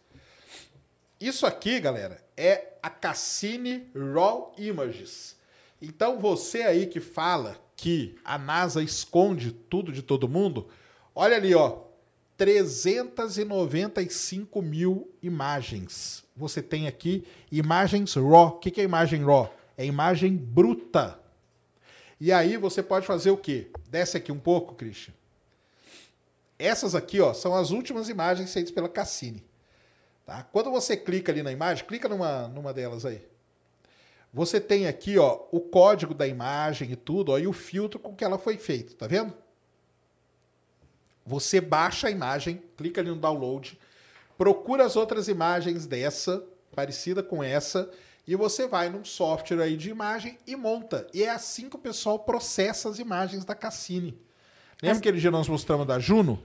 Isso 1.20 1.46
aqui, 1.46 1.80
galera, 1.80 2.24
é 2.36 2.74
a 2.82 2.90
Cassini 2.90 3.92
Raw 3.94 4.56
Images. 4.58 5.36
Então 5.82 6.20
você 6.20 6.64
aí 6.64 6.88
que 6.88 7.00
fala 7.00 7.58
que 7.76 8.18
a 8.26 8.38
NASA 8.38 8.82
esconde 8.82 9.52
tudo 9.52 9.92
de 9.92 10.02
todo 10.02 10.28
mundo, 10.28 10.68
olha 11.20 11.36
ali, 11.36 11.54
ó, 11.54 11.82
395 12.38 14.62
mil 14.62 15.12
imagens. 15.22 16.24
Você 16.34 16.62
tem 16.62 16.88
aqui 16.88 17.28
imagens 17.52 18.16
RAW. 18.16 18.48
O 18.48 18.60
que 18.60 18.80
é 18.80 18.86
imagem 18.86 19.26
RAW? 19.26 19.54
É 19.78 19.86
imagem 19.86 20.38
bruta. 20.38 21.20
E 22.22 22.32
aí 22.32 22.56
você 22.56 22.82
pode 22.82 23.06
fazer 23.06 23.32
o 23.32 23.38
quê? 23.38 23.70
Desce 23.90 24.16
aqui 24.16 24.32
um 24.32 24.40
pouco, 24.40 24.76
Christian. 24.76 25.14
Essas 26.58 26.96
aqui, 26.96 27.20
ó, 27.20 27.34
são 27.34 27.54
as 27.54 27.72
últimas 27.72 28.08
imagens 28.08 28.54
feitas 28.54 28.72
pela 28.72 28.88
Cassini. 28.88 29.44
Tá? 30.26 30.44
Quando 30.44 30.72
você 30.72 30.96
clica 30.96 31.34
ali 31.34 31.44
na 31.44 31.52
imagem, 31.52 31.86
clica 31.86 32.08
numa, 32.08 32.48
numa 32.48 32.74
delas 32.74 33.06
aí. 33.06 33.28
Você 34.34 34.62
tem 34.62 34.88
aqui 34.88 35.18
ó, 35.18 35.42
o 35.52 35.60
código 35.60 36.14
da 36.14 36.26
imagem 36.26 36.90
e 36.92 36.96
tudo, 36.96 37.34
ó, 37.34 37.38
e 37.38 37.46
o 37.46 37.52
filtro 37.52 38.00
com 38.00 38.16
que 38.16 38.24
ela 38.24 38.38
foi 38.38 38.56
feita, 38.56 38.96
tá 38.96 39.06
vendo? 39.06 39.34
Você 41.30 41.62
baixa 41.62 42.08
a 42.08 42.12
imagem, 42.12 42.60
clica 42.76 43.02
ali 43.02 43.10
no 43.12 43.16
download, 43.16 43.80
procura 44.36 44.84
as 44.84 44.96
outras 44.96 45.28
imagens 45.28 45.86
dessa, 45.86 46.44
parecida 46.76 47.22
com 47.22 47.44
essa, 47.44 47.88
e 48.28 48.36
você 48.36 48.68
vai 48.68 48.90
num 48.90 49.06
software 49.06 49.62
aí 49.62 49.78
de 49.78 49.92
imagem 49.92 50.40
e 50.48 50.56
monta. 50.56 51.06
E 51.14 51.22
é 51.24 51.30
assim 51.30 51.70
que 51.70 51.76
o 51.76 51.80
pessoal 51.80 52.18
processa 52.18 52.90
as 52.90 52.98
imagens 52.98 53.46
da 53.46 53.54
Cassini. 53.54 54.20
Lembra 54.82 54.94
As- 54.94 54.98
aquele 54.98 55.20
dia 55.20 55.30
nós 55.30 55.48
mostramos 55.48 55.86
da 55.86 56.00
Juno? 56.00 56.42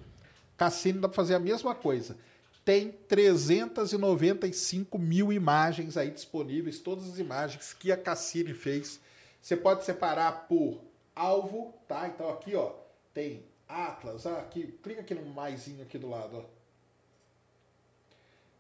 Cassini 0.55 0.99
dá 0.99 1.09
para 1.09 1.17
fazer 1.17 1.35
a 1.35 1.39
mesma 1.39 1.75
coisa. 1.75 2.15
Tem 2.63 2.93
395 3.09 4.99
mil 4.99 5.33
imagens 5.33 5.97
aí 5.97 6.11
disponíveis, 6.11 6.79
todas 6.79 7.09
as 7.09 7.19
imagens 7.19 7.73
que 7.73 7.91
a 7.91 7.97
Cassini 7.97 8.53
fez. 8.53 9.01
Você 9.41 9.57
pode 9.57 9.83
separar 9.85 10.47
por 10.47 10.81
alvo, 11.17 11.75
tá? 11.89 12.07
Então 12.09 12.29
aqui, 12.31 12.55
ó, 12.55 12.73
tem 13.13 13.45
Atlas, 13.69 14.27
ah, 14.27 14.39
aqui, 14.39 14.75
clica 14.83 15.01
aqui 15.01 15.15
no 15.15 15.25
maisinho 15.27 15.83
aqui 15.83 15.99
do 15.99 16.09
lado, 16.09 16.39
ó. 16.39 16.55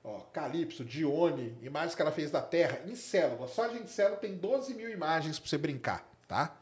Ó, 0.06 0.20
Calypso, 0.32 0.85
Dione, 0.85 1.56
imagens 1.62 1.94
que 1.94 2.02
ela 2.02 2.12
fez 2.12 2.31
da 2.31 2.43
Terra, 2.43 2.82
Encélado. 2.86 3.48
Só 3.48 3.66
de 3.68 3.78
Encélado 3.78 4.20
tem 4.20 4.36
12 4.36 4.74
mil 4.74 4.90
imagens 4.90 5.39
para 5.39 5.48
você 5.48 5.56
brincar, 5.56 6.06
tá? 6.28 6.55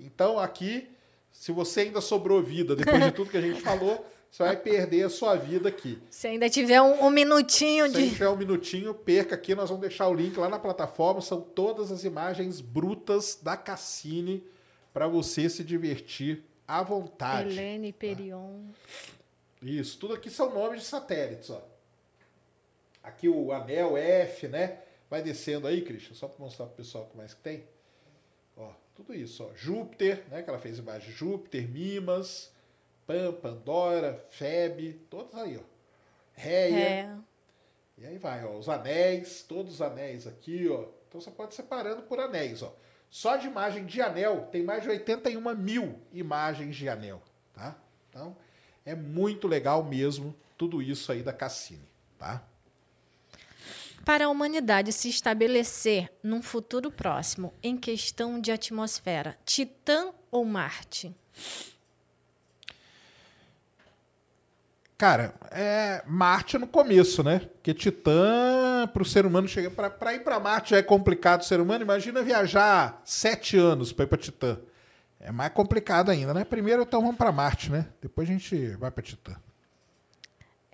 Então 0.00 0.38
aqui, 0.38 0.88
se 1.30 1.52
você 1.52 1.80
ainda 1.80 2.00
sobrou 2.00 2.42
vida 2.42 2.74
depois 2.74 3.04
de 3.04 3.12
tudo 3.12 3.30
que 3.30 3.36
a 3.36 3.42
gente 3.42 3.60
falou, 3.62 4.02
você 4.30 4.42
vai 4.42 4.56
perder 4.56 5.04
a 5.04 5.10
sua 5.10 5.36
vida 5.36 5.68
aqui. 5.68 5.98
Se 6.10 6.26
ainda 6.26 6.48
tiver 6.48 6.80
um, 6.80 7.04
um 7.04 7.10
minutinho 7.10 7.86
Se 7.86 7.96
a 7.96 8.00
gente 8.00 8.08
de. 8.08 8.14
tiver 8.14 8.28
um 8.30 8.36
minutinho, 8.36 8.94
perca 8.94 9.34
aqui, 9.34 9.54
nós 9.54 9.68
vamos 9.68 9.82
deixar 9.82 10.08
o 10.08 10.14
link 10.14 10.34
lá 10.38 10.48
na 10.48 10.58
plataforma. 10.58 11.20
São 11.20 11.42
todas 11.42 11.92
as 11.92 12.02
imagens 12.02 12.62
brutas 12.62 13.38
da 13.42 13.58
Cassini 13.58 14.42
para 14.92 15.06
você 15.06 15.50
se 15.50 15.62
divertir 15.62 16.42
à 16.66 16.82
vontade. 16.82 17.50
Helene 17.50 17.92
Perion. 17.92 18.64
Isso, 19.62 19.98
tudo 19.98 20.14
aqui 20.14 20.30
são 20.30 20.52
nomes 20.52 20.82
de 20.82 20.86
satélites, 20.86 21.50
ó. 21.50 21.62
Aqui 23.02 23.28
o 23.28 23.52
anel 23.52 23.96
F, 23.96 24.48
né? 24.48 24.80
Vai 25.08 25.22
descendo 25.22 25.66
aí, 25.66 25.82
Christian, 25.82 26.14
só 26.14 26.26
para 26.26 26.44
mostrar 26.44 26.66
pro 26.66 26.76
pessoal 26.76 27.04
o 27.04 27.06
que 27.08 27.16
mais 27.16 27.32
que 27.32 27.40
tem. 27.40 27.64
Ó, 28.56 28.70
tudo 28.94 29.14
isso, 29.14 29.44
ó. 29.44 29.54
Júpiter, 29.54 30.24
né? 30.28 30.42
Que 30.42 30.50
ela 30.50 30.58
fez 30.58 30.78
imagem. 30.78 31.10
Júpiter, 31.12 31.68
Mimas, 31.68 32.52
Pan, 33.06 33.32
Pandora, 33.32 34.24
Feb, 34.30 34.94
todos 35.08 35.34
aí, 35.36 35.56
ó. 35.56 35.62
Réia. 36.32 36.76
É. 36.76 37.16
E 37.98 38.06
aí 38.06 38.18
vai, 38.18 38.44
ó, 38.44 38.58
os 38.58 38.68
anéis, 38.68 39.42
todos 39.42 39.74
os 39.74 39.82
anéis 39.82 40.26
aqui, 40.26 40.68
ó. 40.68 40.86
Então 41.08 41.20
você 41.20 41.30
pode 41.30 41.54
separando 41.54 42.02
por 42.02 42.20
anéis, 42.20 42.62
ó. 42.62 42.74
Só 43.10 43.36
de 43.36 43.46
imagem 43.46 43.86
de 43.86 44.00
anel 44.02 44.48
tem 44.50 44.62
mais 44.62 44.82
de 44.82 44.88
81 44.88 45.54
mil 45.54 46.00
imagens 46.12 46.76
de 46.76 46.88
anel, 46.88 47.22
tá? 47.54 47.76
Então 48.10 48.36
é 48.84 48.94
muito 48.94 49.48
legal 49.48 49.84
mesmo 49.84 50.34
tudo 50.56 50.80
isso 50.80 51.10
aí 51.12 51.22
da 51.22 51.32
Cassini, 51.32 51.88
tá? 52.18 52.42
Para 54.04 54.26
a 54.26 54.28
humanidade 54.28 54.92
se 54.92 55.08
estabelecer 55.08 56.12
num 56.22 56.40
futuro 56.40 56.92
próximo 56.92 57.52
em 57.62 57.76
questão 57.76 58.40
de 58.40 58.52
atmosfera, 58.52 59.36
Titã 59.44 60.12
ou 60.30 60.44
Marte? 60.44 61.14
Cara, 64.98 65.34
é 65.50 66.02
Marte 66.06 66.56
no 66.56 66.66
começo, 66.66 67.22
né? 67.22 67.40
Porque 67.40 67.74
Titã, 67.74 68.88
para 68.92 69.02
o 69.02 69.06
ser 69.06 69.26
humano 69.26 69.46
chegar. 69.46 69.70
Para 69.90 70.14
ir 70.14 70.20
para 70.20 70.40
Marte 70.40 70.70
já 70.70 70.78
é 70.78 70.82
complicado 70.82 71.42
o 71.42 71.44
ser 71.44 71.60
humano. 71.60 71.84
Imagina 71.84 72.22
viajar 72.22 73.02
sete 73.04 73.58
anos 73.58 73.92
para 73.92 74.04
ir 74.04 74.08
para 74.08 74.18
Titã. 74.18 74.58
É 75.20 75.30
mais 75.30 75.52
complicado 75.52 76.10
ainda, 76.10 76.32
né? 76.32 76.44
Primeiro, 76.44 76.82
então 76.82 77.02
vamos 77.02 77.16
para 77.16 77.30
Marte, 77.30 77.70
né? 77.70 77.86
Depois 78.00 78.28
a 78.28 78.32
gente 78.32 78.68
vai 78.76 78.90
para 78.90 79.02
Titã. 79.02 79.36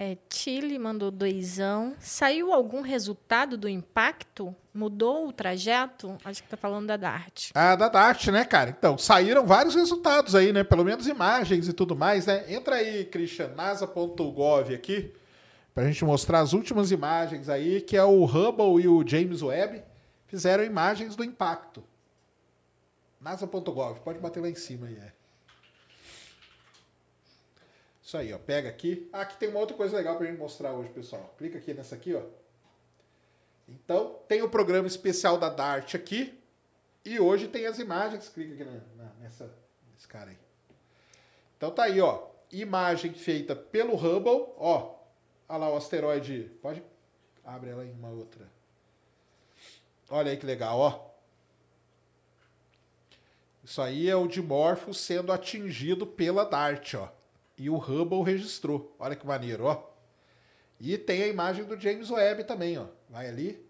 É, 0.04 0.18
Chile 0.28 0.80
mandou 0.80 1.12
doisão. 1.12 1.94
Saiu 2.00 2.52
algum 2.52 2.80
resultado 2.80 3.56
do 3.56 3.68
impacto? 3.68 4.52
Mudou 4.74 5.28
o 5.28 5.32
trajeto? 5.32 6.18
Acho 6.24 6.42
que 6.42 6.48
tá 6.48 6.56
falando 6.56 6.88
da 6.88 6.96
Dart. 6.96 7.50
Ah, 7.54 7.76
da 7.76 7.88
Dart, 7.88 8.26
né, 8.26 8.44
cara? 8.44 8.70
Então, 8.70 8.98
saíram 8.98 9.46
vários 9.46 9.76
resultados 9.76 10.34
aí, 10.34 10.52
né? 10.52 10.64
Pelo 10.64 10.84
menos 10.84 11.06
imagens 11.06 11.68
e 11.68 11.72
tudo 11.72 11.94
mais, 11.94 12.26
né? 12.26 12.52
Entra 12.52 12.76
aí, 12.76 13.04
Christian, 13.04 13.52
nasa.gov 13.54 14.74
aqui, 14.74 15.14
pra 15.72 15.86
gente 15.86 16.04
mostrar 16.04 16.40
as 16.40 16.52
últimas 16.52 16.90
imagens 16.90 17.48
aí, 17.48 17.80
que 17.80 17.96
é 17.96 18.02
o 18.02 18.24
Hubble 18.24 18.82
e 18.82 18.88
o 18.88 19.06
James 19.06 19.40
Webb 19.40 19.84
fizeram 20.26 20.64
imagens 20.64 21.14
do 21.14 21.22
impacto. 21.22 21.80
nasa.gov, 23.20 24.00
pode 24.00 24.18
bater 24.18 24.40
lá 24.40 24.50
em 24.50 24.56
cima 24.56 24.88
aí, 24.88 24.96
é. 24.96 25.12
Isso 28.12 28.18
aí, 28.18 28.30
ó. 28.30 28.38
Pega 28.38 28.68
aqui. 28.68 29.08
Ah, 29.10 29.22
aqui 29.22 29.38
tem 29.38 29.48
uma 29.48 29.58
outra 29.58 29.74
coisa 29.74 29.96
legal 29.96 30.18
pra 30.18 30.26
gente 30.26 30.38
mostrar 30.38 30.74
hoje, 30.74 30.90
pessoal. 30.90 31.34
Clica 31.38 31.56
aqui 31.56 31.72
nessa 31.72 31.94
aqui, 31.94 32.14
ó. 32.14 32.20
Então, 33.66 34.18
tem 34.28 34.42
o 34.42 34.50
programa 34.50 34.86
especial 34.86 35.38
da 35.38 35.48
DART 35.48 35.94
aqui. 35.94 36.38
E 37.06 37.18
hoje 37.18 37.48
tem 37.48 37.64
as 37.64 37.78
imagens. 37.78 38.28
Clica 38.28 38.52
aqui 38.52 38.64
na, 38.64 38.72
na- 39.02 39.14
nessa, 39.14 39.50
nesse 39.94 40.06
cara 40.06 40.28
aí. 40.28 40.36
Então 41.56 41.70
tá 41.70 41.84
aí, 41.84 42.02
ó. 42.02 42.26
Imagem 42.50 43.14
feita 43.14 43.56
pelo 43.56 43.94
Hubble. 43.94 44.52
Ó. 44.58 44.94
Olha 45.48 45.58
lá 45.58 45.70
o 45.72 45.76
asteroide. 45.78 46.50
Pode. 46.60 46.82
Abre 47.42 47.70
ela 47.70 47.82
em 47.82 47.92
uma 47.92 48.10
outra. 48.10 48.46
Olha 50.10 50.30
aí 50.32 50.36
que 50.36 50.44
legal, 50.44 50.78
ó. 50.78 51.10
Isso 53.64 53.80
aí 53.80 54.06
é 54.10 54.14
o 54.14 54.28
Dimorphos 54.28 55.00
sendo 55.00 55.32
atingido 55.32 56.06
pela 56.06 56.44
DART, 56.44 56.92
ó. 56.96 57.08
E 57.56 57.68
o 57.70 57.76
Hubble 57.76 58.22
registrou. 58.22 58.94
Olha 58.98 59.14
que 59.16 59.26
maneiro, 59.26 59.64
ó. 59.64 59.90
E 60.80 60.98
tem 60.98 61.22
a 61.22 61.28
imagem 61.28 61.64
do 61.64 61.78
James 61.78 62.10
Webb 62.10 62.44
também, 62.44 62.76
ó. 62.78 62.86
Vai 63.08 63.28
ali. 63.28 63.64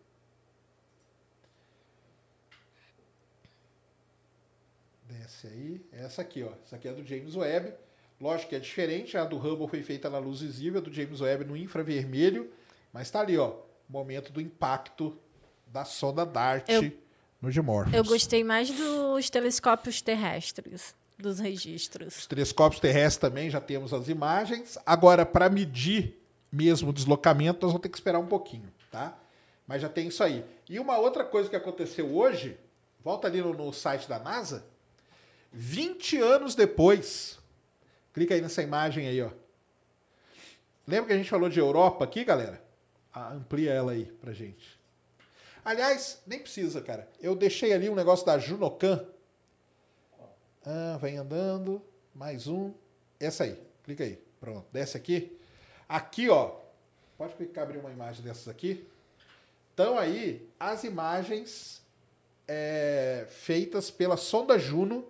Desce 5.08 5.46
aí. 5.46 5.80
Essa 5.92 6.22
aqui, 6.22 6.42
ó. 6.42 6.52
Essa 6.64 6.76
aqui 6.76 6.88
é 6.88 6.92
do 6.92 7.04
James 7.04 7.34
Webb. 7.34 7.74
Lógico 8.20 8.50
que 8.50 8.56
é 8.56 8.60
diferente. 8.60 9.16
A 9.16 9.24
do 9.24 9.36
Hubble 9.36 9.68
foi 9.68 9.82
feita 9.82 10.08
na 10.08 10.18
luz 10.18 10.40
visível, 10.40 10.80
a 10.80 10.84
do 10.84 10.92
James 10.92 11.20
Webb 11.20 11.44
no 11.44 11.56
infravermelho. 11.56 12.50
Mas 12.92 13.10
tá 13.10 13.20
ali, 13.20 13.36
ó. 13.36 13.56
Momento 13.88 14.32
do 14.32 14.40
impacto 14.40 15.18
da 15.66 15.84
sonda 15.84 16.24
DART 16.24 16.68
Eu- 16.68 16.92
no 17.40 17.50
Dimorphos. 17.50 17.92
Eu 17.92 18.04
gostei 18.04 18.44
mais 18.44 18.70
dos 18.70 19.28
telescópios 19.28 20.00
terrestres, 20.00 20.94
dos 21.18 21.38
registros. 21.38 22.16
Os 22.16 22.26
telescópios 22.26 22.80
terrestres 22.80 23.16
também 23.16 23.50
já 23.50 23.60
temos 23.60 23.92
as 23.92 24.08
imagens. 24.08 24.78
Agora, 24.84 25.24
para 25.24 25.48
medir 25.48 26.18
mesmo 26.50 26.90
o 26.90 26.92
deslocamento, 26.92 27.60
nós 27.62 27.72
vamos 27.72 27.82
ter 27.82 27.88
que 27.88 27.96
esperar 27.96 28.18
um 28.18 28.26
pouquinho, 28.26 28.70
tá? 28.90 29.18
Mas 29.66 29.80
já 29.80 29.88
tem 29.88 30.08
isso 30.08 30.22
aí. 30.22 30.44
E 30.68 30.78
uma 30.78 30.98
outra 30.98 31.24
coisa 31.24 31.48
que 31.48 31.56
aconteceu 31.56 32.14
hoje, 32.14 32.58
volta 33.02 33.26
ali 33.26 33.40
no, 33.40 33.54
no 33.54 33.72
site 33.72 34.08
da 34.08 34.18
NASA, 34.18 34.64
20 35.52 36.18
anos 36.18 36.54
depois, 36.54 37.38
clica 38.12 38.34
aí 38.34 38.40
nessa 38.40 38.62
imagem 38.62 39.06
aí, 39.06 39.22
ó. 39.22 39.30
Lembra 40.86 41.06
que 41.06 41.12
a 41.12 41.16
gente 41.16 41.30
falou 41.30 41.48
de 41.48 41.60
Europa 41.60 42.04
aqui, 42.04 42.24
galera? 42.24 42.62
Ah, 43.14 43.32
amplia 43.32 43.72
ela 43.72 43.92
aí 43.92 44.06
pra 44.20 44.32
gente. 44.32 44.80
Aliás, 45.64 46.20
nem 46.26 46.40
precisa, 46.40 46.80
cara. 46.80 47.08
Eu 47.20 47.36
deixei 47.36 47.72
ali 47.72 47.88
um 47.88 47.94
negócio 47.94 48.26
da 48.26 48.38
Junocan, 48.38 49.06
ah, 50.64 50.96
vem 51.00 51.16
andando. 51.16 51.82
Mais 52.14 52.46
um. 52.46 52.72
Essa 53.18 53.44
aí. 53.44 53.60
Clica 53.82 54.04
aí. 54.04 54.18
Pronto. 54.40 54.66
Desce 54.72 54.96
aqui. 54.96 55.36
Aqui, 55.88 56.28
ó. 56.28 56.56
Pode 57.18 57.34
clicar 57.34 57.64
abrir 57.64 57.78
uma 57.78 57.90
imagem 57.90 58.22
dessas 58.22 58.48
aqui. 58.48 58.86
Então 59.74 59.98
aí, 59.98 60.48
as 60.60 60.84
imagens 60.84 61.82
é, 62.46 63.26
feitas 63.28 63.90
pela 63.90 64.16
sonda 64.16 64.58
Juno 64.58 65.04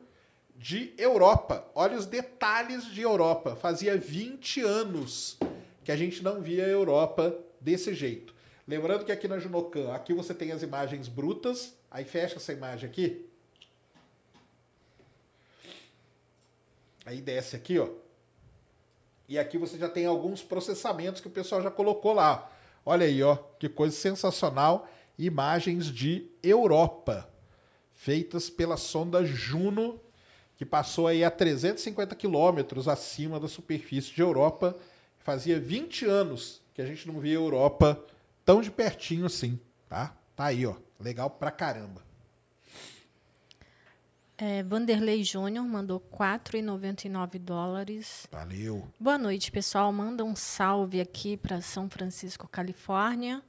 de 0.56 0.94
Europa. 0.96 1.66
Olha 1.74 1.98
os 1.98 2.06
detalhes 2.06 2.86
de 2.86 3.02
Europa. 3.02 3.54
Fazia 3.54 3.96
20 3.96 4.62
anos 4.62 5.38
que 5.84 5.92
a 5.92 5.96
gente 5.96 6.22
não 6.22 6.40
via 6.40 6.64
a 6.64 6.68
Europa 6.68 7.36
desse 7.60 7.92
jeito. 7.92 8.34
Lembrando 8.66 9.04
que 9.04 9.12
aqui 9.12 9.28
na 9.28 9.38
Junocan, 9.38 9.92
aqui 9.92 10.14
você 10.14 10.32
tem 10.32 10.52
as 10.52 10.62
imagens 10.62 11.08
brutas. 11.08 11.74
Aí 11.90 12.04
fecha 12.04 12.36
essa 12.36 12.52
imagem 12.52 12.88
aqui. 12.88 13.28
Aí 17.04 17.20
desce 17.20 17.56
aqui, 17.56 17.78
ó. 17.78 17.88
E 19.28 19.38
aqui 19.38 19.56
você 19.56 19.78
já 19.78 19.88
tem 19.88 20.06
alguns 20.06 20.42
processamentos 20.42 21.20
que 21.20 21.28
o 21.28 21.30
pessoal 21.30 21.62
já 21.62 21.70
colocou 21.70 22.12
lá. 22.12 22.50
Olha 22.84 23.06
aí, 23.06 23.22
ó, 23.22 23.36
que 23.58 23.68
coisa 23.68 23.96
sensacional. 23.96 24.88
Imagens 25.18 25.86
de 25.86 26.30
Europa, 26.42 27.28
feitas 27.92 28.50
pela 28.50 28.76
sonda 28.76 29.24
Juno, 29.24 30.00
que 30.56 30.64
passou 30.64 31.06
aí 31.06 31.24
a 31.24 31.30
350 31.30 32.14
quilômetros 32.14 32.88
acima 32.88 33.38
da 33.38 33.48
superfície 33.48 34.12
de 34.12 34.20
Europa. 34.20 34.76
Fazia 35.18 35.58
20 35.58 36.06
anos 36.06 36.60
que 36.74 36.82
a 36.82 36.86
gente 36.86 37.06
não 37.06 37.20
via 37.20 37.38
a 37.38 37.42
Europa 37.42 38.04
tão 38.44 38.60
de 38.60 38.70
pertinho 38.70 39.26
assim, 39.26 39.58
tá? 39.88 40.16
Tá 40.34 40.46
aí, 40.46 40.66
ó. 40.66 40.74
Legal 40.98 41.30
pra 41.30 41.50
caramba. 41.50 42.11
É, 44.44 44.60
Vanderlei 44.64 45.22
Júnior 45.22 45.64
mandou 45.64 46.00
4,99 46.00 47.38
dólares. 47.38 48.26
Valeu. 48.28 48.88
Boa 48.98 49.16
noite, 49.16 49.52
pessoal. 49.52 49.92
Manda 49.92 50.24
um 50.24 50.34
salve 50.34 51.00
aqui 51.00 51.36
para 51.36 51.60
São 51.60 51.88
Francisco, 51.88 52.48
Califórnia. 52.48 53.40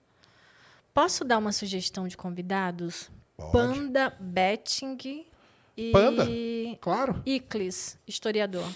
Posso 0.93 1.25
dar 1.25 1.39
uma 1.39 1.51
sugestão 1.51 2.07
de 2.07 2.15
convidados? 2.15 3.09
Pode. 3.35 3.51
Panda 3.53 4.15
Betting 4.19 5.25
e 5.75 5.91
Panda? 5.91 6.27
Claro. 6.79 7.23
Iclis, 7.25 7.97
historiador. 8.07 8.71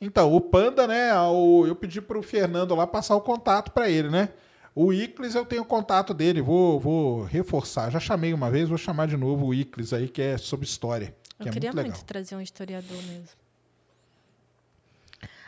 Então, 0.00 0.34
o 0.34 0.40
Panda, 0.40 0.88
né? 0.88 1.16
o- 1.20 1.68
eu 1.68 1.76
pedi 1.76 2.00
pro 2.00 2.20
Fernando 2.20 2.74
lá 2.74 2.84
passar 2.84 3.14
o 3.14 3.20
contato 3.20 3.70
para 3.70 3.88
ele, 3.88 4.10
né? 4.10 4.30
O 4.74 4.92
Iclis 4.92 5.36
eu 5.36 5.46
tenho 5.46 5.62
o 5.62 5.64
contato 5.64 6.12
dele, 6.12 6.42
vou, 6.42 6.80
vou 6.80 7.22
reforçar. 7.22 7.90
Já 7.90 8.00
chamei 8.00 8.34
uma 8.34 8.50
vez, 8.50 8.68
vou 8.68 8.76
chamar 8.76 9.06
de 9.06 9.16
novo 9.16 9.46
o 9.46 9.54
Iclis 9.54 9.92
aí, 9.92 10.08
que 10.08 10.20
é 10.20 10.36
sobre 10.36 10.66
história. 10.66 11.14
Que 11.38 11.48
Eu 11.48 11.50
é 11.50 11.52
queria 11.52 11.70
muito 11.72 11.82
muito, 11.84 11.94
legal. 11.94 12.06
trazer 12.06 12.36
um 12.36 12.40
historiador 12.40 12.96
mesmo. 13.02 13.28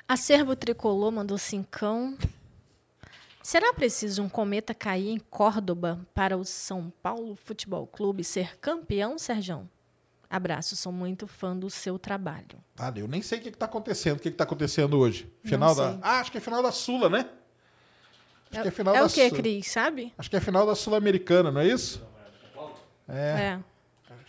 Acervo 0.09 0.55
Tricolor 0.55 1.11
mandou 1.11 1.39
cincão. 1.39 2.17
Será 3.43 3.73
preciso 3.73 4.23
um 4.23 4.29
cometa 4.29 4.75
cair 4.75 5.09
em 5.11 5.19
Córdoba 5.19 6.01
para 6.15 6.37
o 6.37 6.45
São 6.45 6.93
Paulo 7.03 7.37
Futebol 7.37 7.87
Clube 7.87 8.25
ser 8.25 8.59
campeão, 8.59 9.19
Serjão? 9.19 9.69
Abraço, 10.29 10.75
sou 10.75 10.91
muito 10.91 11.29
fã 11.29 11.57
do 11.57 11.71
seu 11.71 11.99
trabalho. 11.99 12.59
Valeu. 12.75 13.05
Eu 13.05 13.09
nem 13.09 13.23
sei 13.23 13.39
o 13.39 13.43
que, 13.43 13.53
que 13.53 13.57
tá 13.57 13.67
acontecendo. 13.67 14.17
O 14.17 14.21
que, 14.21 14.31
que 14.31 14.37
tá 14.37 14.43
acontecendo 14.43 14.99
hoje? 14.99 15.33
Final 15.45 15.75
da. 15.75 15.99
Ah, 16.03 16.21
acho 16.21 16.33
que 16.33 16.39
é 16.39 16.41
final 16.41 16.63
da 16.63 16.73
Sula, 16.73 17.09
né? 17.09 17.31
Acho 18.51 18.63
que 18.63 18.69
é 18.69 18.71
final 18.71 18.95
é 18.95 19.01
da 19.01 19.07
o 19.07 19.11
que, 19.11 19.31
Cris, 19.31 19.71
sabe? 19.71 20.13
Acho 20.19 20.31
que 20.31 20.37
é 20.37 20.41
final 20.41 20.67
da 20.67 20.75
Sul-Americana, 20.75 21.51
não 21.51 21.61
é 21.61 21.69
isso? 21.69 22.05
É, 23.09 23.59
É. 23.59 23.76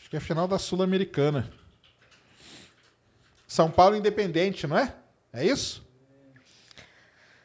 acho 0.07 0.11
que 0.11 0.15
é 0.15 0.21
final 0.21 0.47
da 0.47 0.57
Sul-Americana. 0.57 1.51
São 3.45 3.69
Paulo 3.69 3.93
Independente, 3.93 4.65
não 4.65 4.77
é? 4.77 4.95
É 5.33 5.45
isso? 5.45 5.85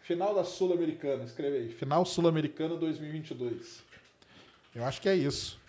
Final 0.03 0.33
da 0.33 0.45
Sul-Americana, 0.45 1.25
escreve 1.25 1.57
aí. 1.57 1.69
Final 1.73 2.05
Sul-Americana 2.05 2.77
2022. 2.77 3.83
Eu 4.77 4.85
acho 4.85 5.01
que 5.01 5.09
é 5.09 5.17
isso. 5.17 5.61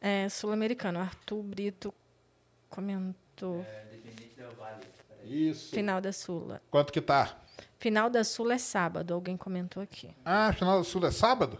É, 0.00 0.28
sul-americano. 0.28 0.98
Arthur 0.98 1.40
Brito 1.42 1.94
comentou. 2.68 3.60
É, 3.60 3.84
Dependente 3.92 4.34
del 4.36 4.50
Vale. 4.50 4.84
Peraí. 5.08 5.48
Isso. 5.50 5.70
Final 5.72 6.00
da 6.00 6.12
Sula. 6.12 6.60
Quanto 6.68 6.92
que 6.92 7.00
tá? 7.00 7.38
Final 7.78 8.10
da 8.10 8.24
Sula 8.24 8.54
é 8.54 8.58
sábado, 8.58 9.14
alguém 9.14 9.36
comentou 9.36 9.80
aqui. 9.80 10.10
Ah, 10.24 10.52
final 10.52 10.78
da 10.78 10.84
Sul 10.84 11.06
é 11.06 11.12
sábado? 11.12 11.58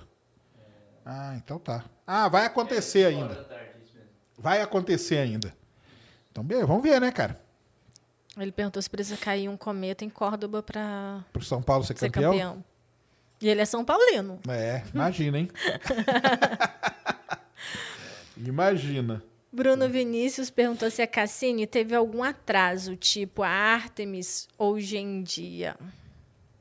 Ah, 1.06 1.34
então 1.36 1.60
tá. 1.60 1.84
Ah, 2.04 2.28
vai 2.28 2.44
acontecer 2.46 3.06
horas 3.06 3.18
ainda. 3.20 3.34
da 3.34 3.44
tarde. 3.44 3.71
Vai 4.38 4.60
acontecer 4.60 5.18
ainda. 5.18 5.54
Então, 6.30 6.42
beleza, 6.42 6.66
vamos 6.66 6.82
ver, 6.82 7.00
né, 7.00 7.10
cara? 7.12 7.40
Ele 8.38 8.50
perguntou 8.50 8.80
se 8.80 8.88
precisa 8.88 9.16
cair 9.16 9.48
um 9.48 9.56
cometa 9.56 10.04
em 10.04 10.08
Córdoba 10.08 10.62
para 10.62 11.22
Pro 11.32 11.44
São 11.44 11.62
Paulo 11.62 11.84
ser 11.84 11.96
ser 11.98 12.10
campeão. 12.10 12.32
campeão. 12.32 12.64
E 13.40 13.48
ele 13.48 13.60
é 13.60 13.64
São 13.64 13.84
Paulino. 13.84 14.40
É, 14.48 14.82
imagina, 14.94 15.38
hein? 15.38 15.50
imagina. 18.36 19.22
Bruno 19.52 19.86
Vinícius 19.88 20.48
perguntou 20.48 20.90
se 20.90 21.02
a 21.02 21.06
Cassini 21.06 21.66
teve 21.66 21.94
algum 21.94 22.22
atraso, 22.22 22.96
tipo 22.96 23.42
a 23.42 23.48
Artemis 23.48 24.48
hoje 24.56 24.96
em 24.96 25.22
dia. 25.22 25.76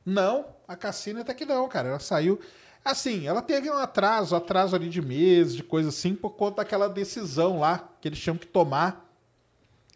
Não, 0.04 0.44
a 0.68 0.76
Cassina 0.76 1.22
até 1.22 1.32
que 1.32 1.46
não, 1.46 1.66
cara. 1.68 1.88
Ela 1.88 2.00
saiu. 2.00 2.38
Assim, 2.84 3.26
ela 3.26 3.40
teve 3.40 3.70
um 3.70 3.74
atraso, 3.74 4.34
atraso 4.34 4.74
ali 4.74 4.88
de 4.88 5.00
meses, 5.00 5.54
de 5.54 5.62
coisa 5.62 5.90
assim, 5.90 6.14
por 6.14 6.30
conta 6.30 6.56
daquela 6.56 6.88
decisão 6.88 7.60
lá 7.60 7.88
que 8.00 8.08
eles 8.08 8.18
tinham 8.18 8.36
que 8.36 8.46
tomar 8.46 9.08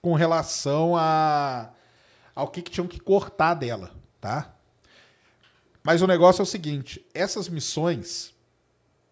com 0.00 0.14
relação 0.14 0.96
a 0.96 1.70
ao 2.34 2.48
que, 2.48 2.60
que 2.60 2.70
tinham 2.70 2.86
que 2.86 3.00
cortar 3.00 3.54
dela, 3.54 3.90
tá? 4.20 4.54
Mas 5.82 6.02
o 6.02 6.06
negócio 6.06 6.42
é 6.42 6.44
o 6.44 6.46
seguinte: 6.46 7.04
essas 7.14 7.48
missões 7.48 8.34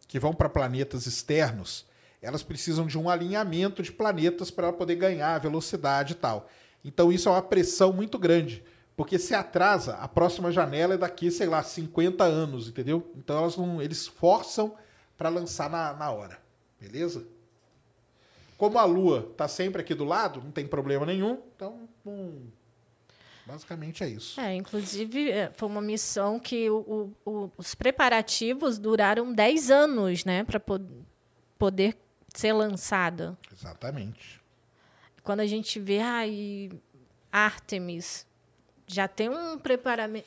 que 0.07 0.21
vão 0.21 0.35
para 0.35 0.49
planetas 0.49 1.07
externos, 1.07 1.87
elas 2.21 2.43
precisam 2.43 2.87
de 2.87 2.99
um 2.99 3.09
alinhamento 3.09 3.83
de 3.83 3.91
planetas 3.91 4.51
para 4.51 4.69
ela 4.69 4.77
poder 4.77 4.97
ganhar 4.97 5.39
velocidade 5.41 6.13
e 6.13 6.17
tal. 6.17 6.49
Então 6.85 7.11
isso 7.11 7.29
é 7.29 7.33
uma 7.33 7.43
pressão 7.43 7.93
muito 7.93 8.19
grande, 8.19 8.63
porque 8.97 9.19
se 9.19 9.35
atrasa, 9.35 9.95
a 9.97 10.07
próxima 10.09 10.53
janela 10.53 10.95
é 10.95 10.99
daqui, 10.99 11.31
sei 11.31 11.47
lá, 11.49 11.63
50 11.63 12.23
anos, 12.25 12.69
entendeu? 12.69 13.11
Então 13.17 13.37
elas 13.39 13.57
não, 13.57 13.83
eles 13.83 14.07
forçam 14.07 14.75
para 15.19 15.29
lançar 15.29 15.69
na, 15.71 15.93
na 15.95 16.11
hora, 16.11 16.39
beleza? 16.81 17.27
Como 18.57 18.79
a 18.79 18.85
Lua 18.85 19.33
tá 19.37 19.49
sempre 19.49 19.81
aqui 19.83 19.95
do 19.95 20.05
lado, 20.05 20.41
não 20.43 20.51
tem 20.53 20.67
problema 20.67 21.05
nenhum, 21.05 21.41
então 21.57 21.89
não- 22.05 22.35
basicamente 23.45 24.03
é 24.05 24.09
isso. 24.09 24.41
É, 24.41 24.55
inclusive, 24.55 25.29
é, 25.31 25.51
foi 25.57 25.69
uma 25.69 25.83
missão 25.83 26.39
que 26.39 26.71
o- 26.71 27.13
o- 27.27 27.31
o- 27.31 27.51
os 27.59 27.75
preparativos 27.75 28.79
duraram 28.79 29.33
10 29.33 29.71
anos, 29.73 30.25
né, 30.25 30.45
para 30.45 30.61
poder 31.59 31.97
ser 32.33 32.53
lançada. 32.53 33.37
Exatamente. 33.53 34.41
Quando 35.23 35.41
a 35.41 35.47
gente 35.47 35.79
vê 35.81 35.99
ai, 36.01 36.71
Artemis, 37.33 38.27
já 38.87 39.09
tem 39.09 39.29
um 39.29 39.55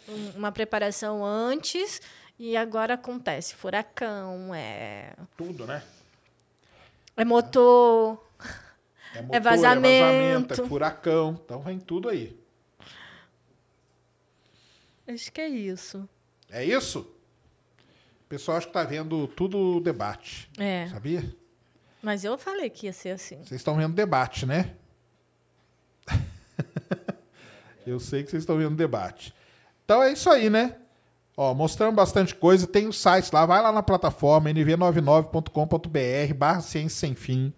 um- 0.07 0.31
uma 0.35 0.51
preparação 0.51 1.23
antes 1.23 2.01
e 2.39 2.55
agora 2.57 2.93
acontece 2.95 3.55
furacão, 3.55 4.53
é, 4.53 5.13
Tudo, 5.37 5.65
né? 5.65 5.83
é 7.15 7.25
motor, 7.25 8.23
É, 9.13 9.21
motor, 9.21 9.41
vazamento. 9.41 10.61
é 10.61 10.67
furacão, 10.67 11.39
então 11.43 11.61
vem 11.61 11.79
tudo 11.79 12.09
aí. 12.09 12.37
acho 15.07 15.31
que 15.31 15.41
é 15.41 15.47
isso. 15.47 16.07
É 16.49 16.63
isso? 16.63 16.99
O 18.25 18.29
pessoal 18.29 18.57
acho 18.57 18.67
que 18.67 18.73
tá 18.73 18.83
vendo 18.83 19.27
tudo 19.29 19.77
o 19.77 19.79
debate, 19.81 20.49
É, 20.57 20.87
sabia? 20.87 21.23
mas 22.01 22.23
eu 22.25 22.37
falei 22.37 22.69
que 22.69 22.85
ia 22.87 22.93
ser 22.93 23.11
assim. 23.11 23.37
Vocês 23.37 23.61
estão 23.61 23.75
vendo 23.77 23.93
debate, 23.95 24.45
né? 24.45 24.75
Eu 27.87 27.99
sei 27.99 28.23
que 28.23 28.29
vocês 28.29 28.43
estão 28.43 28.57
vendo 28.57 28.75
debate. 28.75 29.33
Então 29.85 30.03
é 30.03 30.11
isso 30.11 30.29
aí, 30.29 30.49
né? 30.49 30.75
Ó, 31.37 31.53
mostrando 31.53 31.95
bastante 31.95 32.35
coisa. 32.35 32.67
Tem 32.67 32.87
o 32.87 32.93
site 32.93 33.31
lá, 33.31 33.45
vai 33.45 33.61
lá 33.61 33.71
na 33.71 33.81
plataforma 33.81 34.49
nv99.com.br 34.49 36.33
barra 36.35 36.59
ciência 36.59 36.99
sem 36.99 37.15
fim. 37.15 37.53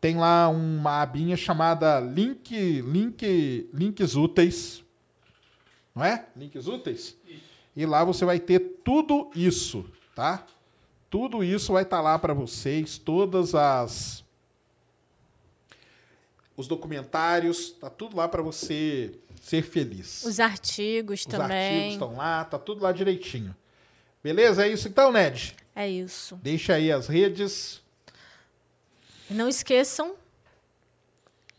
Tem 0.00 0.16
lá 0.16 0.48
uma 0.48 1.02
abinha 1.02 1.36
chamada 1.36 2.00
link, 2.00 2.80
link, 2.80 3.68
links 3.74 4.16
úteis. 4.16 4.82
Não 5.94 6.02
é? 6.02 6.24
Links 6.34 6.66
úteis? 6.66 7.16
E 7.76 7.84
lá 7.84 8.02
você 8.02 8.24
vai 8.24 8.40
ter 8.40 8.60
tudo 8.82 9.30
isso, 9.34 9.84
tá? 10.14 10.46
Tudo 11.10 11.44
isso 11.44 11.74
vai 11.74 11.82
estar 11.82 12.00
lá 12.00 12.18
para 12.18 12.32
vocês, 12.32 12.96
todas 12.96 13.54
as 13.54 14.24
os 16.56 16.68
documentários, 16.68 17.70
tá 17.72 17.88
tudo 17.88 18.16
lá 18.16 18.28
para 18.28 18.42
você 18.42 19.14
ser 19.40 19.62
feliz. 19.62 20.22
Os 20.24 20.38
artigos 20.38 21.20
Os 21.20 21.26
também. 21.26 21.56
artigos 21.76 21.92
estão 21.94 22.16
lá, 22.16 22.44
tá 22.44 22.58
tudo 22.58 22.82
lá 22.82 22.92
direitinho. 22.92 23.54
Beleza? 24.22 24.64
É 24.66 24.68
isso 24.68 24.86
então, 24.86 25.10
Ned. 25.10 25.56
É 25.74 25.88
isso. 25.88 26.38
Deixa 26.42 26.74
aí 26.74 26.92
as 26.92 27.06
redes. 27.08 27.80
E 29.30 29.34
não 29.34 29.48
esqueçam 29.48 30.14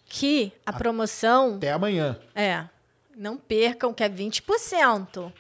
que 0.06 0.52
a 0.66 0.72
promoção 0.74 1.56
Até 1.56 1.72
amanhã. 1.72 2.20
é, 2.36 2.66
não 3.16 3.38
percam 3.38 3.94
que 3.94 4.04
é 4.04 4.10
20%. 4.10 5.32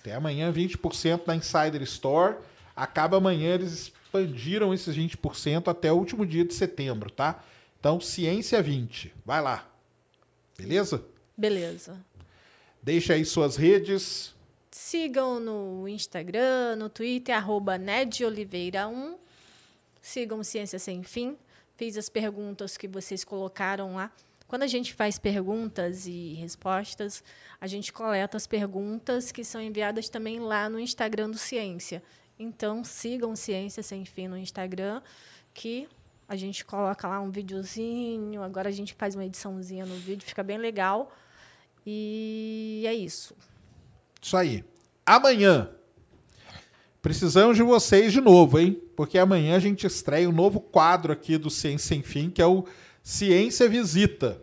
Até 0.00 0.14
amanhã, 0.14 0.52
20% 0.52 1.24
da 1.26 1.36
Insider 1.36 1.82
Store. 1.82 2.36
Acaba 2.74 3.16
amanhã, 3.18 3.54
eles 3.54 3.72
expandiram 3.72 4.72
esses 4.74 4.96
20% 4.96 5.68
até 5.68 5.92
o 5.92 5.96
último 5.96 6.26
dia 6.26 6.44
de 6.44 6.54
setembro, 6.54 7.10
tá? 7.10 7.42
Então, 7.78 8.00
Ciência 8.00 8.62
20. 8.62 9.12
Vai 9.24 9.40
lá. 9.40 9.68
Beleza? 10.58 11.04
Beleza. 11.36 12.04
Deixa 12.82 13.14
aí 13.14 13.24
suas 13.24 13.56
redes. 13.56 14.34
Sigam 14.70 15.40
no 15.40 15.88
Instagram, 15.88 16.76
no 16.76 16.88
Twitter, 16.88 17.36
arroba 17.36 17.78
nedoliveira1. 17.78 19.16
Sigam 20.00 20.42
Ciência 20.44 20.78
Sem 20.78 21.02
Fim. 21.02 21.36
Fiz 21.76 21.96
as 21.96 22.08
perguntas 22.08 22.76
que 22.76 22.86
vocês 22.86 23.24
colocaram 23.24 23.96
lá. 23.96 24.10
Quando 24.46 24.62
a 24.62 24.66
gente 24.66 24.94
faz 24.94 25.18
perguntas 25.18 26.06
e 26.06 26.34
respostas, 26.34 27.24
a 27.60 27.66
gente 27.66 27.92
coleta 27.92 28.36
as 28.36 28.46
perguntas 28.46 29.32
que 29.32 29.42
são 29.42 29.60
enviadas 29.60 30.08
também 30.08 30.38
lá 30.38 30.68
no 30.68 30.78
Instagram 30.78 31.30
do 31.30 31.38
Ciência. 31.38 32.02
Então, 32.38 32.84
sigam 32.84 33.34
Ciência 33.34 33.82
Sem 33.82 34.04
Fim 34.04 34.28
no 34.28 34.38
Instagram, 34.38 35.02
que 35.52 35.88
a 36.28 36.36
gente 36.36 36.64
coloca 36.64 37.08
lá 37.08 37.20
um 37.20 37.30
videozinho. 37.30 38.42
Agora 38.42 38.68
a 38.68 38.72
gente 38.72 38.94
faz 38.94 39.14
uma 39.14 39.24
ediçãozinha 39.24 39.84
no 39.84 39.96
vídeo, 39.96 40.24
fica 40.24 40.42
bem 40.42 40.58
legal. 40.58 41.12
E 41.86 42.82
é 42.84 42.94
isso. 42.94 43.34
Isso 44.20 44.36
aí. 44.36 44.64
Amanhã. 45.04 45.70
Precisamos 47.00 47.56
de 47.56 47.62
vocês 47.62 48.12
de 48.12 48.20
novo, 48.20 48.58
hein? 48.58 48.82
Porque 48.96 49.16
amanhã 49.16 49.54
a 49.54 49.60
gente 49.60 49.86
estreia 49.86 50.28
um 50.28 50.32
novo 50.32 50.58
quadro 50.58 51.12
aqui 51.12 51.38
do 51.38 51.48
Ciência 51.48 51.86
Sem 51.86 52.02
Fim, 52.02 52.28
que 52.28 52.42
é 52.42 52.46
o 52.46 52.64
Ciência 53.00 53.68
Visita. 53.68 54.42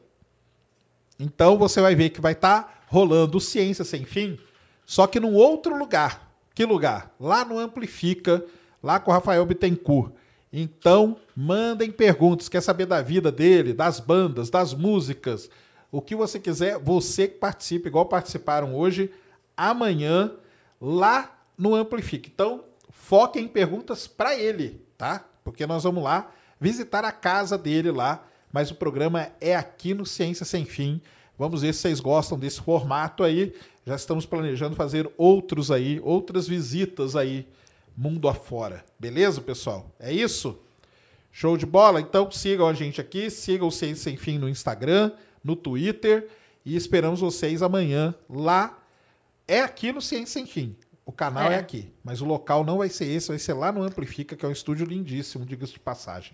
Então 1.20 1.58
você 1.58 1.82
vai 1.82 1.94
ver 1.96 2.12
que 2.12 2.22
vai 2.22 2.32
estar 2.32 2.86
rolando 2.88 3.38
o 3.38 3.42
Ciência 3.42 3.84
Sem 3.84 4.06
Fim, 4.06 4.40
só 4.86 5.08
que 5.08 5.20
num 5.20 5.34
outro 5.34 5.78
lugar. 5.78 6.32
Que 6.56 6.64
lugar? 6.64 7.14
Lá 7.20 7.44
no 7.44 7.60
Amplifica, 7.60 8.46
lá 8.82 9.00
com 9.00 9.12
o 9.12 9.14
Rafael 9.14 9.46
Bittencourt. 9.46 10.14
Então, 10.52 11.18
mandem 11.36 11.92
perguntas. 11.92 12.48
Quer 12.48 12.62
saber 12.62 12.86
da 12.86 13.02
vida 13.02 13.32
dele, 13.32 13.74
das 13.74 14.00
bandas, 14.00 14.52
das 14.52 14.74
músicas, 14.74 15.50
o 15.94 16.02
que 16.02 16.16
você 16.16 16.40
quiser, 16.40 16.80
você 16.80 17.28
que 17.28 17.38
participe, 17.38 17.88
igual 17.88 18.08
participaram 18.08 18.76
hoje, 18.76 19.12
amanhã, 19.56 20.32
lá 20.82 21.40
no 21.56 21.76
Amplifica. 21.76 22.28
Então, 22.34 22.64
foquem 22.90 23.44
em 23.44 23.48
perguntas 23.48 24.08
para 24.08 24.36
ele, 24.36 24.82
tá? 24.98 25.24
Porque 25.44 25.68
nós 25.68 25.84
vamos 25.84 26.04
lá 26.04 26.32
visitar 26.60 27.06
a 27.06 27.12
casa 27.12 27.60
dele 27.60 27.92
lá, 27.92 28.26
mas 28.52 28.72
o 28.72 28.76
programa 28.76 29.30
é 29.40 29.56
aqui 29.56 29.94
no 29.94 30.04
Ciência 30.04 30.44
Sem 30.44 30.66
Fim. 30.66 31.00
Vamos 31.38 31.62
ver 31.62 31.72
se 31.76 31.82
vocês 31.82 32.00
gostam 32.00 32.40
desse 32.40 32.60
formato 32.60 33.24
aí. 33.24 33.54
Já 33.86 33.96
estamos 33.96 34.26
planejando 34.26 34.76
fazer 34.76 35.08
outros 35.16 35.70
aí, 35.70 36.02
outras 36.04 36.48
visitas 36.48 37.16
aí, 37.16 37.48
mundo 37.96 38.28
afora. 38.28 38.84
Beleza, 39.00 39.42
pessoal? 39.42 39.92
É 40.00 40.12
isso? 40.12 40.58
Show 41.32 41.56
de 41.56 41.68
bola? 41.68 42.02
Então 42.02 42.32
sigam 42.32 42.68
a 42.68 42.74
gente 42.74 43.00
aqui, 43.00 43.30
sigam 43.30 43.68
o 43.68 43.72
Ciência 43.72 44.06
Sem 44.06 44.18
Fim 44.18 44.40
no 44.40 44.50
Instagram, 44.50 45.12
no 45.44 45.56
Twitter 45.56 46.30
e 46.66 46.76
esperamos 46.76 47.20
vocês 47.20 47.62
amanhã 47.62 48.16
lá. 48.30 48.80
É 49.48 49.60
aqui 49.62 49.92
no 49.92 50.02
Ciência 50.02 50.40
Sem 50.40 50.46
Fim. 50.46 50.76
O 51.06 51.12
canal 51.12 51.52
é. 51.52 51.56
É. 51.56 51.58
aqui, 51.58 51.92
mas 52.04 52.22
o 52.22 52.26
local 52.26 52.64
não 52.64 52.78
vai 52.78 52.88
ser 52.88 53.06
esse, 53.06 53.28
vai 53.28 53.40
ser 53.40 53.54
lá 53.54 53.72
no 53.72 53.84
Amplifica, 53.84 54.38
que 54.38 54.46
é 54.46 54.48
um 54.48 54.52
estúdio 54.54 54.86
lindíssimo, 54.86 55.46
diga-se 55.46 55.74
de 55.74 55.80
passagem. 55.80 56.34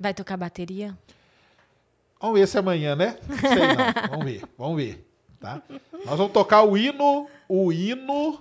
Vai 0.00 0.14
tocar 0.14 0.38
bateria? 0.38 0.96
Vamos 2.18 2.38
ver 2.38 2.48
se 2.48 2.56
amanhã, 2.56 2.96
né? 2.96 3.18
Sei 3.40 3.66
não. 3.76 4.08
vamos 4.10 4.24
ver, 4.24 4.42
vamos 4.56 4.76
ver. 4.76 5.08
Tá? 5.38 5.60
Nós 6.06 6.16
vamos 6.16 6.32
tocar 6.32 6.62
o 6.62 6.76
hino, 6.76 7.28
o 7.48 7.72
hino. 7.72 8.40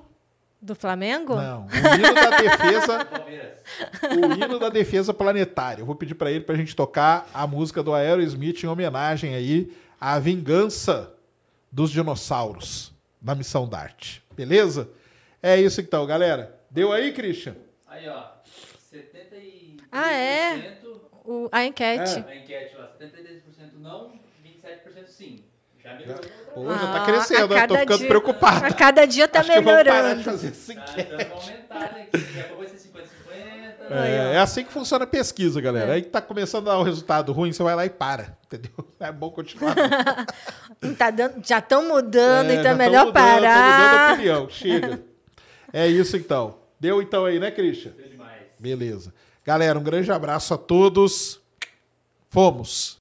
Do 0.62 0.76
Flamengo? 0.76 1.36
Não, 1.36 1.66
o 1.66 1.96
hino 1.96 2.14
da 2.14 2.38
defesa, 2.38 3.08
o 4.16 4.34
hino 4.34 4.60
da 4.60 4.70
defesa 4.70 5.12
planetária. 5.14 5.82
Eu 5.82 5.86
vou 5.88 5.96
pedir 5.96 6.14
para 6.14 6.30
ele 6.30 6.42
para 6.42 6.54
a 6.54 6.58
gente 6.58 6.76
tocar 6.76 7.28
a 7.34 7.48
música 7.48 7.82
do 7.82 7.94
Aerosmith 7.94 8.64
em 8.64 8.68
homenagem 8.68 9.34
aí 9.34 9.76
à 10.00 10.20
vingança 10.20 11.12
dos 11.72 11.90
dinossauros 11.90 12.94
da 13.20 13.34
missão 13.34 13.68
Dart. 13.68 14.20
Beleza? 14.36 14.88
É 15.42 15.60
isso 15.60 15.82
então, 15.82 16.06
galera. 16.06 16.60
Deu 16.70 16.92
aí, 16.92 17.12
Christian? 17.12 17.56
Aí, 17.88 18.08
ó. 18.08 18.24
73% 18.94 19.80
Ah, 19.92 20.12
é? 20.14 20.78
O- 21.26 21.50
a 21.52 21.66
enquete. 21.66 22.24
a 22.28 22.36
enquete 22.36 22.76
lá. 22.76 22.92
73% 23.00 23.80
não, 23.80 24.12
27% 24.44 25.08
sim. 25.08 25.44
Já 25.84 25.94
melhorou. 25.96 26.22
Pô, 26.54 26.66
já 26.70 26.78
tá 26.80 27.02
Ah, 27.02 27.06
crescendo, 27.06 27.56
eu 27.56 27.68
tô 27.68 27.76
ficando 27.78 27.98
dia- 28.00 28.08
preocupado. 28.08 28.66
A 28.66 28.72
cada 28.74 29.06
dia 29.06 29.28
tá 29.28 29.40
Acho 29.40 29.50
que 29.52 29.62
vamos 29.62 29.72
parar 29.72 29.84
de 29.84 29.90
melhorando. 29.92 30.24
fazer 30.24 30.48
essa 30.50 30.74
enquete. 30.74 31.10
dando 31.10 31.26
uma 31.26 31.36
aumentada 31.42 31.86
aqui. 31.86 32.10
Daqui 32.12 32.40
a 32.40 32.44
pouco 32.44 32.58
vai 32.64 32.68
ser 32.68 32.78
50-50. 32.78 33.94
É, 33.94 34.34
é 34.36 34.38
assim 34.38 34.64
que 34.64 34.72
funciona 34.72 35.04
a 35.04 35.08
pesquisa, 35.08 35.60
galera. 35.60 35.94
Aí 35.94 36.02
que 36.02 36.10
tá 36.10 36.22
começando 36.22 36.70
a 36.70 36.74
dar 36.74 36.80
o 36.80 36.84
resultado 36.84 37.32
ruim, 37.34 37.52
você 37.52 37.64
vai 37.64 37.76
lá 37.76 37.86
e 37.86 37.90
para, 37.90 38.38
entendeu? 38.46 38.72
É 39.00 39.12
bom 39.12 39.30
continuar. 39.32 39.76
Tá 40.98 41.12
dando, 41.12 41.46
já 41.46 41.60
estão 41.60 41.88
mudando, 41.88 42.50
É, 42.50 42.56
então 42.56 42.72
é 42.72 42.76
melhor 42.76 43.06
mudando, 43.08 43.14
tão 43.24 43.36
mudando 43.36 43.46
a 43.46 43.50
parar. 43.50 44.14
opinião. 44.14 44.50
Chega. 44.50 45.02
É 45.72 45.88
isso 45.88 46.18
então. 46.18 46.58
Deu 46.80 47.02
então 47.02 47.24
aí, 47.26 47.40
né, 47.40 47.52
Christian? 47.52 47.92
Deu 47.92 48.10
demais. 48.10 48.42
Beleza. 48.60 49.14
Galera, 49.46 49.78
um 49.78 49.84
grande 49.84 50.12
abraço 50.12 50.54
a 50.54 50.58
todos. 50.58 51.40
Fomos. 52.30 53.01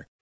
Designer. 0.01 0.11